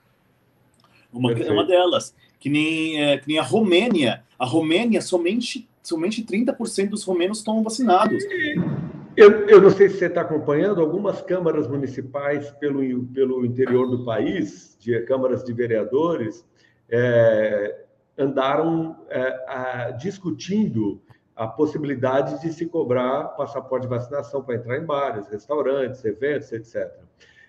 Uma, 1.13 1.31
uma 1.31 1.65
delas. 1.65 2.13
Que 2.41 2.49
nem, 2.49 3.01
é, 3.01 3.17
que 3.17 3.27
nem 3.29 3.39
a 3.39 3.41
Romênia. 3.41 4.21
A 4.37 4.45
Romênia, 4.45 5.01
somente, 5.01 5.69
somente 5.81 6.21
30% 6.21 6.89
dos 6.89 7.05
romenos 7.05 7.37
estão 7.37 7.63
vacinados. 7.63 8.21
Eu, 9.15 9.47
eu, 9.47 9.61
não 9.61 9.69
sei 9.69 9.87
se 9.87 9.99
você 9.99 10.07
está 10.07 10.21
acompanhando, 10.21 10.81
algumas 10.81 11.21
câmaras 11.21 11.69
municipais 11.69 12.51
pelo, 12.51 13.01
pelo 13.05 13.45
interior 13.45 13.89
do 13.89 14.03
país, 14.03 14.75
de 14.77 14.99
câmaras 15.03 15.45
de 15.45 15.53
vereadores, 15.53 16.45
é, 16.89 17.85
andaram 18.17 18.97
é, 19.09 19.45
a, 19.47 19.91
discutindo 19.91 21.01
a 21.41 21.47
possibilidade 21.47 22.39
de 22.39 22.53
se 22.53 22.67
cobrar 22.67 23.29
passaporte 23.29 23.87
de 23.87 23.89
vacinação 23.89 24.43
para 24.43 24.57
entrar 24.57 24.77
em 24.77 24.85
bares, 24.85 25.27
restaurantes, 25.27 26.05
eventos, 26.05 26.51
etc. 26.51 26.93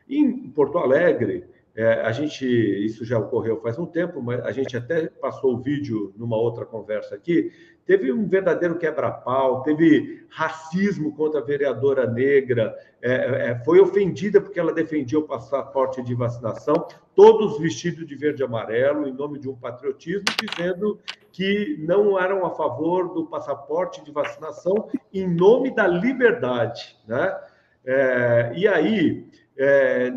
Em 0.08 0.48
Porto 0.48 0.78
Alegre, 0.78 1.44
é, 1.74 2.00
a 2.00 2.10
gente, 2.10 2.46
isso 2.46 3.04
já 3.04 3.18
ocorreu 3.18 3.60
faz 3.60 3.78
um 3.78 3.84
tempo, 3.84 4.22
mas 4.22 4.40
a 4.46 4.50
gente 4.50 4.74
até 4.74 5.08
passou 5.08 5.56
o 5.56 5.60
vídeo 5.60 6.10
numa 6.16 6.38
outra 6.38 6.64
conversa 6.64 7.14
aqui, 7.14 7.52
teve 7.86 8.12
um 8.12 8.26
verdadeiro 8.26 8.78
quebra-pau, 8.78 9.62
teve 9.62 10.24
racismo 10.30 11.14
contra 11.14 11.40
a 11.40 11.44
vereadora 11.44 12.06
negra, 12.06 12.76
é, 13.00 13.50
é, 13.50 13.64
foi 13.64 13.80
ofendida 13.80 14.40
porque 14.40 14.60
ela 14.60 14.72
defendia 14.72 15.18
o 15.18 15.26
passaporte 15.26 16.02
de 16.02 16.14
vacinação, 16.14 16.86
todos 17.14 17.58
vestidos 17.58 18.06
de 18.06 18.14
verde 18.14 18.42
e 18.42 18.44
amarelo, 18.44 19.06
em 19.06 19.12
nome 19.12 19.38
de 19.38 19.48
um 19.48 19.56
patriotismo, 19.56 20.24
dizendo 20.40 20.98
que 21.32 21.78
não 21.80 22.18
eram 22.18 22.46
a 22.46 22.50
favor 22.50 23.12
do 23.12 23.26
passaporte 23.26 24.04
de 24.04 24.12
vacinação 24.12 24.88
em 25.12 25.26
nome 25.26 25.74
da 25.74 25.86
liberdade. 25.86 26.96
Né? 27.06 27.36
É, 27.84 28.52
e 28.54 28.68
aí, 28.68 29.26
é, 29.56 30.12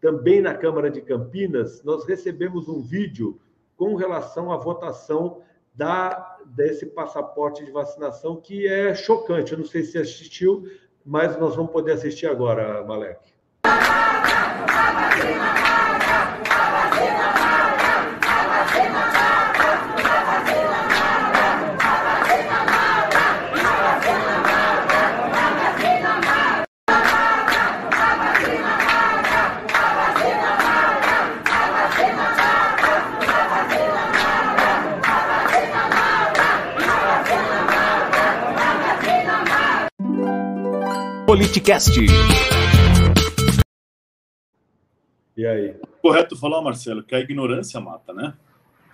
também 0.00 0.40
na 0.40 0.54
Câmara 0.54 0.90
de 0.90 1.00
Campinas, 1.00 1.82
nós 1.82 2.06
recebemos 2.06 2.68
um 2.68 2.80
vídeo 2.80 3.40
com 3.76 3.94
relação 3.94 4.52
à 4.52 4.56
votação 4.56 5.42
da, 5.78 6.38
desse 6.44 6.86
passaporte 6.86 7.64
de 7.64 7.70
vacinação 7.70 8.34
que 8.34 8.66
é 8.66 8.92
chocante. 8.96 9.52
Eu 9.52 9.58
não 9.58 9.64
sei 9.64 9.84
se 9.84 9.96
assistiu, 9.96 10.68
mas 11.06 11.38
nós 11.38 11.54
vamos 11.54 11.70
poder 11.70 11.92
assistir 11.92 12.26
agora, 12.26 12.84
Malek. 12.84 13.20
Politicast. 41.28 41.92
E 45.36 45.46
aí? 45.46 45.74
Correto 46.00 46.34
falar, 46.34 46.62
Marcelo, 46.62 47.02
que 47.02 47.14
a 47.14 47.20
ignorância 47.20 47.78
mata, 47.78 48.14
né? 48.14 48.32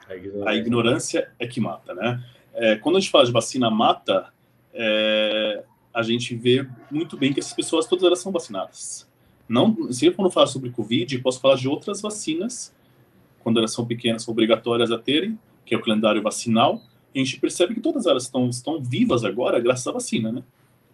A 0.08 0.16
ignorância, 0.16 0.50
a 0.50 0.56
ignorância 0.56 1.32
é 1.38 1.46
que 1.46 1.60
mata, 1.60 1.94
né? 1.94 2.24
É, 2.52 2.74
quando 2.74 2.96
a 2.96 3.00
gente 3.00 3.12
fala 3.12 3.24
de 3.24 3.30
vacina 3.30 3.70
mata, 3.70 4.32
é, 4.72 5.62
a 5.94 6.02
gente 6.02 6.34
vê 6.34 6.66
muito 6.90 7.16
bem 7.16 7.32
que 7.32 7.38
essas 7.38 7.52
pessoas 7.52 7.86
todas 7.86 8.04
elas 8.04 8.18
são 8.18 8.32
vacinadas. 8.32 9.08
Não, 9.48 9.92
se 9.92 10.06
eu 10.06 10.14
não 10.18 10.28
falar 10.28 10.48
sobre 10.48 10.70
Covid, 10.70 11.16
posso 11.20 11.40
falar 11.40 11.54
de 11.54 11.68
outras 11.68 12.02
vacinas, 12.02 12.74
quando 13.44 13.58
elas 13.58 13.72
são 13.72 13.86
pequenas, 13.86 14.24
são 14.24 14.32
obrigatórias 14.32 14.90
a 14.90 14.98
terem, 14.98 15.38
que 15.64 15.72
é 15.72 15.78
o 15.78 15.80
calendário 15.80 16.20
vacinal, 16.20 16.82
e 17.14 17.20
a 17.20 17.24
gente 17.24 17.38
percebe 17.38 17.74
que 17.74 17.80
todas 17.80 18.06
elas 18.06 18.24
estão, 18.24 18.48
estão 18.48 18.82
vivas 18.82 19.24
agora 19.24 19.60
graças 19.60 19.86
à 19.86 19.92
vacina, 19.92 20.32
né? 20.32 20.42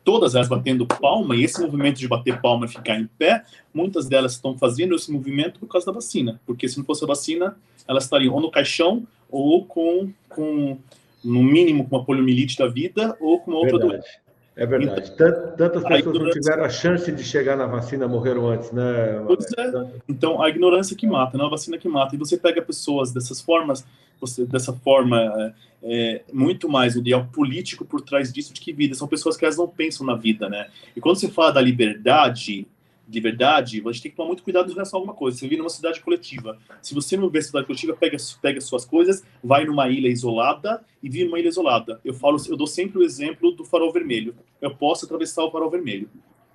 Todas 0.04 0.34
elas 0.34 0.48
batendo 0.48 0.86
palma, 0.86 1.36
e 1.36 1.44
esse 1.44 1.60
movimento 1.60 1.98
de 1.98 2.08
bater 2.08 2.40
palma 2.40 2.66
e 2.66 2.68
ficar 2.68 2.98
em 2.98 3.06
pé, 3.18 3.44
muitas 3.72 4.08
delas 4.08 4.32
estão 4.32 4.56
fazendo 4.56 4.94
esse 4.94 5.10
movimento 5.12 5.60
por 5.60 5.68
causa 5.68 5.86
da 5.86 5.92
vacina, 5.92 6.40
porque 6.46 6.68
se 6.68 6.78
não 6.78 6.84
fosse 6.84 7.04
a 7.04 7.06
vacina, 7.06 7.56
elas 7.86 8.04
estariam 8.04 8.34
ou 8.34 8.40
no 8.40 8.50
caixão, 8.50 9.06
ou 9.30 9.64
com, 9.64 10.10
com 10.28 10.78
no 11.24 11.42
mínimo, 11.42 11.88
com 11.88 11.96
uma 11.96 12.04
poliomielite 12.04 12.58
da 12.58 12.66
vida, 12.66 13.16
ou 13.20 13.40
com 13.40 13.52
outra 13.52 13.78
verdade. 13.78 13.92
doença. 13.92 14.30
É 14.56 14.66
verdade. 14.66 15.10
Então, 15.14 15.56
Tantas 15.56 15.82
pessoas 15.84 16.18
não 16.18 16.30
tiveram 16.30 16.64
a 16.64 16.68
chance 16.68 17.10
de 17.10 17.22
chegar 17.22 17.56
na 17.56 17.66
vacina, 17.66 18.06
morreram 18.06 18.48
antes, 18.48 18.70
né? 18.72 19.22
Pois 19.26 19.46
é. 19.56 20.00
Então, 20.08 20.42
a 20.42 20.48
ignorância 20.48 20.96
que 20.96 21.06
mata, 21.06 21.38
não 21.38 21.46
a 21.46 21.50
vacina 21.50 21.78
que 21.78 21.88
mata. 21.88 22.14
E 22.14 22.18
você 22.18 22.36
pega 22.36 22.60
pessoas 22.60 23.12
dessas 23.12 23.40
formas, 23.40 23.86
você, 24.20 24.44
dessa 24.44 24.72
forma, 24.72 25.18
é, 25.18 25.54
é, 25.82 26.22
muito 26.32 26.68
mais 26.68 26.96
o 26.96 26.98
ideal 26.98 27.26
político 27.32 27.84
por 27.84 28.00
trás 28.00 28.32
disso 28.32 28.52
de 28.52 28.60
que 28.60 28.72
vida. 28.72 28.94
São 28.94 29.08
pessoas 29.08 29.36
que 29.36 29.44
elas 29.44 29.56
não 29.56 29.68
pensam 29.68 30.06
na 30.06 30.14
vida, 30.14 30.48
né? 30.48 30.68
E 30.94 31.00
quando 31.00 31.18
você 31.18 31.28
fala 31.28 31.52
da 31.52 31.60
liberdade, 31.60 32.66
de 33.10 33.20
verdade, 33.20 33.82
a 33.84 33.92
gente 33.92 34.02
tem 34.02 34.10
que 34.12 34.16
tomar 34.16 34.28
muito 34.28 34.44
cuidado 34.44 34.70
em 34.70 34.72
relação 34.72 34.98
a 34.98 35.00
alguma 35.00 35.14
coisa. 35.14 35.36
Você 35.36 35.48
vive 35.48 35.56
numa 35.56 35.68
cidade 35.68 36.00
coletiva. 36.00 36.56
Se 36.80 36.94
você 36.94 37.16
não 37.16 37.28
vê 37.28 37.42
cidade 37.42 37.66
coletiva, 37.66 37.92
pega, 37.94 38.16
pega 38.40 38.60
suas 38.60 38.84
coisas, 38.84 39.24
vai 39.42 39.64
numa 39.64 39.88
ilha 39.88 40.06
isolada 40.06 40.80
e 41.02 41.08
vive 41.08 41.24
numa 41.24 41.40
ilha 41.40 41.48
isolada. 41.48 42.00
Eu 42.04 42.14
falo, 42.14 42.36
eu 42.48 42.56
dou 42.56 42.68
sempre 42.68 42.98
o 42.98 43.02
exemplo 43.02 43.50
do 43.50 43.64
farol 43.64 43.92
vermelho. 43.92 44.36
Eu 44.60 44.76
posso 44.76 45.06
atravessar 45.06 45.42
o 45.42 45.50
farol 45.50 45.68
vermelho. 45.68 46.08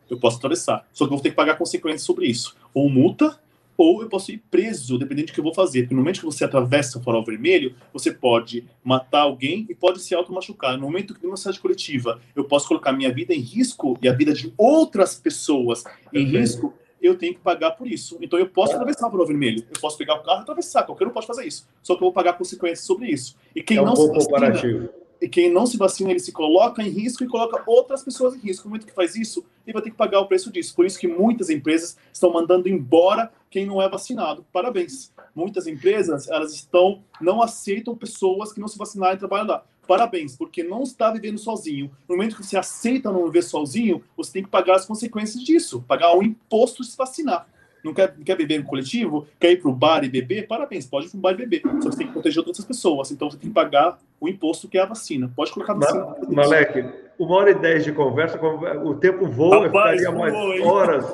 Eu 0.09 0.17
posso 0.17 0.37
atravessar. 0.37 0.87
Só 0.93 1.05
que 1.05 1.11
eu 1.11 1.17
vou 1.17 1.21
ter 1.21 1.31
que 1.31 1.35
pagar 1.35 1.57
consequências 1.57 2.03
sobre 2.03 2.27
isso. 2.27 2.55
Ou 2.73 2.89
multa, 2.89 3.37
ou 3.77 4.01
eu 4.01 4.09
posso 4.09 4.31
ir 4.31 4.43
preso, 4.49 4.97
dependendo 4.97 5.27
do 5.27 5.33
que 5.33 5.39
eu 5.39 5.43
vou 5.43 5.53
fazer. 5.53 5.81
Porque 5.83 5.95
no 5.95 6.01
momento 6.01 6.19
que 6.19 6.25
você 6.25 6.43
atravessa 6.43 6.97
o 6.97 7.03
farol 7.03 7.23
vermelho, 7.23 7.75
você 7.91 8.11
pode 8.11 8.65
matar 8.83 9.21
alguém 9.21 9.65
e 9.69 9.75
pode 9.75 10.01
se 10.01 10.13
automachucar. 10.13 10.77
No 10.77 10.83
momento 10.83 11.13
que 11.13 11.23
numa 11.23 11.37
cidade 11.37 11.59
coletiva 11.59 12.19
eu 12.35 12.43
posso 12.43 12.67
colocar 12.67 12.91
minha 12.91 13.13
vida 13.13 13.33
em 13.33 13.39
risco 13.39 13.97
e 14.01 14.07
a 14.07 14.13
vida 14.13 14.33
de 14.33 14.53
outras 14.57 15.15
pessoas 15.15 15.83
em 16.13 16.23
risco, 16.23 16.73
eu 17.01 17.17
tenho 17.17 17.33
que 17.33 17.39
pagar 17.39 17.71
por 17.71 17.87
isso. 17.87 18.17
Então 18.21 18.39
eu 18.39 18.47
posso 18.47 18.73
atravessar 18.73 19.07
o 19.07 19.11
farol 19.11 19.27
vermelho, 19.27 19.63
eu 19.73 19.79
posso 19.79 19.97
pegar 19.97 20.15
o 20.15 20.23
carro 20.23 20.39
e 20.39 20.43
atravessar, 20.43 20.83
qualquer 20.83 21.07
um 21.07 21.11
pode 21.11 21.27
fazer 21.27 21.45
isso. 21.45 21.67
Só 21.83 21.93
que 21.93 21.99
eu 21.99 22.05
vou 22.05 22.13
pagar 22.13 22.33
consequências 22.33 22.85
sobre 22.85 23.07
isso. 23.07 23.37
E 23.55 23.61
quem 23.61 23.77
é 23.77 23.81
um 23.81 23.85
não 23.85 23.95
se 23.95 24.07
vacina, 24.07 24.49
e 24.49 25.04
quem 25.27 25.51
não 25.51 25.65
se 25.65 25.77
vacina, 25.77 26.11
ele 26.11 26.19
se 26.19 26.31
coloca 26.31 26.81
em 26.81 26.89
risco 26.89 27.23
e 27.23 27.27
coloca 27.27 27.63
outras 27.65 28.03
pessoas 28.03 28.35
em 28.35 28.39
risco. 28.39 28.67
Momento 28.67 28.85
que 28.85 28.93
faz 28.93 29.15
isso, 29.15 29.45
ele 29.65 29.73
vai 29.73 29.81
ter 29.81 29.91
que 29.91 29.95
pagar 29.95 30.19
o 30.19 30.27
preço 30.27 30.51
disso. 30.51 30.75
Por 30.75 30.85
isso 30.85 30.99
que 30.99 31.07
muitas 31.07 31.49
empresas 31.49 31.97
estão 32.11 32.31
mandando 32.31 32.67
embora 32.67 33.31
quem 33.49 33.65
não 33.65 33.81
é 33.81 33.89
vacinado. 33.89 34.45
Parabéns. 34.51 35.13
Muitas 35.33 35.67
empresas, 35.67 36.27
elas 36.29 36.53
estão, 36.53 37.01
não 37.19 37.41
aceitam 37.41 37.95
pessoas 37.95 38.53
que 38.53 38.59
não 38.59 38.67
se 38.67 38.77
vacinaram 38.77 39.15
e 39.15 39.19
trabalham 39.19 39.47
lá. 39.47 39.63
Parabéns, 39.87 40.35
porque 40.35 40.63
não 40.63 40.83
está 40.83 41.11
vivendo 41.11 41.37
sozinho. 41.37 41.91
No 42.07 42.15
momento 42.15 42.35
que 42.35 42.43
você 42.43 42.57
aceita 42.57 43.11
não 43.11 43.25
viver 43.25 43.43
sozinho, 43.43 44.03
você 44.17 44.33
tem 44.33 44.43
que 44.43 44.49
pagar 44.49 44.75
as 44.75 44.85
consequências 44.85 45.43
disso. 45.43 45.83
Pagar 45.87 46.15
o 46.17 46.23
imposto 46.23 46.81
de 46.81 46.89
se 46.89 46.97
vacinar 46.97 47.47
não 47.85 47.93
quer, 47.93 48.15
quer 48.25 48.35
beber 48.35 48.59
no 48.59 48.65
coletivo, 48.65 49.27
quer 49.39 49.51
ir 49.51 49.61
para 49.61 49.69
o 49.69 49.73
bar 49.73 50.03
e 50.03 50.09
beber, 50.09 50.47
parabéns, 50.47 50.87
pode 50.87 51.05
ir 51.05 51.09
para 51.11 51.17
o 51.17 51.21
bar 51.21 51.33
e 51.33 51.37
beber. 51.37 51.61
Só 51.61 51.69
que 51.69 51.83
você 51.83 51.97
tem 51.97 52.07
que 52.07 52.13
proteger 52.13 52.39
outras 52.39 52.65
pessoas, 52.65 53.11
então 53.11 53.29
você 53.29 53.37
tem 53.37 53.49
que 53.49 53.53
pagar 53.53 53.99
o 54.19 54.27
imposto 54.27 54.67
que 54.67 54.77
é 54.77 54.81
a 54.81 54.85
vacina. 54.85 55.31
Pode 55.35 55.51
colocar 55.51 55.73
a 55.73 55.75
vacina. 55.75 56.05
Ma 56.27 56.43
Malek, 56.43 56.83
uma 57.19 57.35
hora 57.35 57.51
e 57.51 57.55
dez 57.55 57.83
de 57.83 57.91
conversa, 57.91 58.39
o 58.83 58.95
tempo 58.95 59.27
voa, 59.27 59.67
Rapaz, 59.67 60.01
eu 60.01 60.11
ficaria 60.11 60.33
mais 60.33 60.61
horas, 60.65 61.05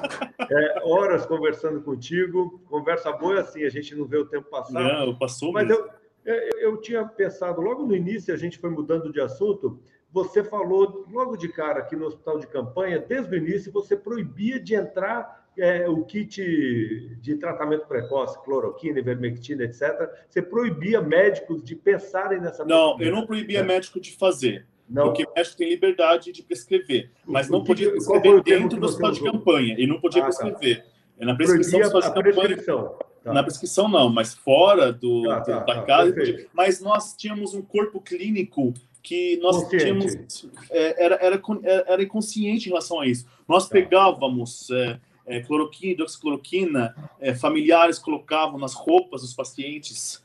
é, 0.49 0.82
horas 0.84 1.26
conversando 1.26 1.82
contigo. 1.82 2.61
Conversa 2.69 3.11
boa 3.11 3.38
é 3.38 3.41
assim, 3.41 3.63
a 3.65 3.69
gente 3.69 3.93
não 3.93 4.05
vê 4.05 4.17
o 4.17 4.26
tempo 4.26 4.49
passar. 4.49 4.82
Não, 4.82 5.13
passou 5.15 5.51
Mas 5.51 5.69
eu, 5.69 5.89
eu, 6.26 6.36
eu 6.59 6.78
tinha 6.78 7.03
pensado, 7.05 7.59
logo 7.59 7.86
no 7.86 7.95
início, 7.95 8.34
a 8.34 8.38
gente 8.38 8.57
foi 8.57 8.69
mudando 8.69 9.11
de 9.11 9.19
assunto, 9.19 9.80
você 10.11 10.43
falou 10.43 11.05
logo 11.11 11.36
de 11.36 11.49
cara 11.49 11.80
aqui 11.80 11.95
no 11.95 12.05
hospital 12.05 12.39
de 12.39 12.47
campanha, 12.47 12.99
desde 12.99 13.33
o 13.33 13.37
início, 13.37 13.71
você 13.71 13.95
proibia 13.95 14.59
de 14.59 14.74
entrar 14.74 15.41
é, 15.57 15.87
o 15.89 16.03
kit 16.03 17.17
de 17.21 17.36
tratamento 17.36 17.86
precoce, 17.86 18.41
cloroquina, 18.43 18.99
ivermectina, 18.99 19.63
etc., 19.63 20.09
você 20.29 20.41
proibia 20.41 21.01
médicos 21.01 21.63
de 21.63 21.75
pensarem 21.75 22.39
nessa 22.39 22.63
Não, 22.65 22.99
eu 22.99 23.11
não 23.11 23.25
proibia 23.25 23.59
é. 23.59 23.63
médico 23.63 23.99
de 23.99 24.15
fazer. 24.15 24.65
Não. 24.89 25.05
Porque 25.05 25.23
o 25.23 25.33
médico 25.36 25.57
tem 25.57 25.69
liberdade 25.69 26.32
de 26.32 26.43
prescrever, 26.43 27.11
mas 27.25 27.49
não 27.49 27.63
podia 27.63 27.89
prescrever 27.91 28.43
dentro 28.43 28.79
do 28.79 28.86
hospital 28.86 29.11
de 29.11 29.21
campanha 29.21 29.75
e 29.78 29.87
não 29.87 29.99
podia 29.99 30.21
ah, 30.21 30.29
tá. 30.29 30.32
prescrever. 30.32 30.83
Tá. 30.83 30.91
É 31.19 31.25
na 31.25 31.36
prescrição, 31.36 31.79
Proibia 31.79 32.07
a 32.07 32.11
prescrição. 32.11 32.95
Tá. 33.23 33.33
Na 33.33 33.43
prescrição 33.43 33.87
não, 33.87 34.09
mas 34.09 34.33
fora 34.33 34.91
do, 34.91 35.23
tá, 35.23 35.41
tá, 35.41 35.59
da 35.59 35.75
tá, 35.75 35.82
casa. 35.83 36.15
Mas 36.51 36.82
nós 36.82 37.15
tínhamos 37.15 37.53
um 37.53 37.61
corpo 37.61 38.01
clínico 38.01 38.73
que 39.03 39.37
nós 39.37 39.57
Consciente. 39.57 39.83
tínhamos 39.83 40.49
é, 40.71 41.05
era, 41.05 41.15
era, 41.15 41.41
era 41.87 42.03
inconsciente 42.03 42.65
em 42.65 42.69
relação 42.69 42.99
a 42.99 43.05
isso. 43.05 43.25
Nós 43.47 43.67
tá. 43.67 43.73
pegávamos 43.73 44.69
é, 44.71 44.99
é, 45.25 45.39
cloroquina, 45.41 45.93
hidroxicloroquina, 45.93 46.95
é, 47.19 47.33
familiares 47.33 47.99
colocavam 47.99 48.59
nas 48.59 48.73
roupas 48.73 49.21
dos 49.21 49.33
pacientes 49.33 50.23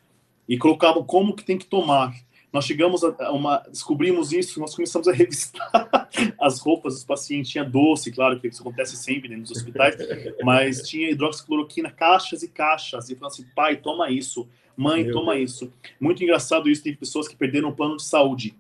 e 0.48 0.56
colocavam 0.59 1.02
como 1.02 1.35
que 1.35 1.44
tem 1.44 1.59
que 1.59 1.66
tomar. 1.66 2.14
Nós 2.52 2.64
chegamos 2.64 3.05
a 3.05 3.32
uma, 3.32 3.59
descobrimos 3.68 4.32
isso, 4.32 4.59
nós 4.60 4.74
começamos 4.74 5.06
a 5.09 5.12
revistar 5.12 6.09
as 6.40 6.59
roupas 6.59 6.94
dos 6.94 7.05
pacientes. 7.05 7.51
Tinha 7.51 7.64
doce, 7.64 8.10
claro 8.10 8.40
que 8.40 8.48
isso 8.48 8.62
acontece 8.62 8.97
sempre 8.97 9.36
nos 9.36 9.51
hospitais, 9.51 9.97
mas 10.43 10.89
tinha 10.89 11.10
hidroxicloroquina, 11.10 11.90
caixas 11.90 12.43
e 12.43 12.48
caixas. 12.48 13.10
E 13.10 13.14
falando 13.14 13.32
assim, 13.32 13.47
pai, 13.55 13.77
toma 13.77 14.10
isso, 14.10 14.48
mãe, 14.77 15.05
Meu 15.05 15.12
toma 15.12 15.35
Deus. 15.35 15.51
isso. 15.51 15.73
Muito 16.01 16.23
engraçado 16.23 16.70
isso, 16.70 16.82
tem 16.82 16.94
pessoas 16.94 17.28
que 17.28 17.36
perderam 17.36 17.68
o 17.68 17.74
plano 17.74 17.97
de 17.97 18.05
saúde 18.05 18.56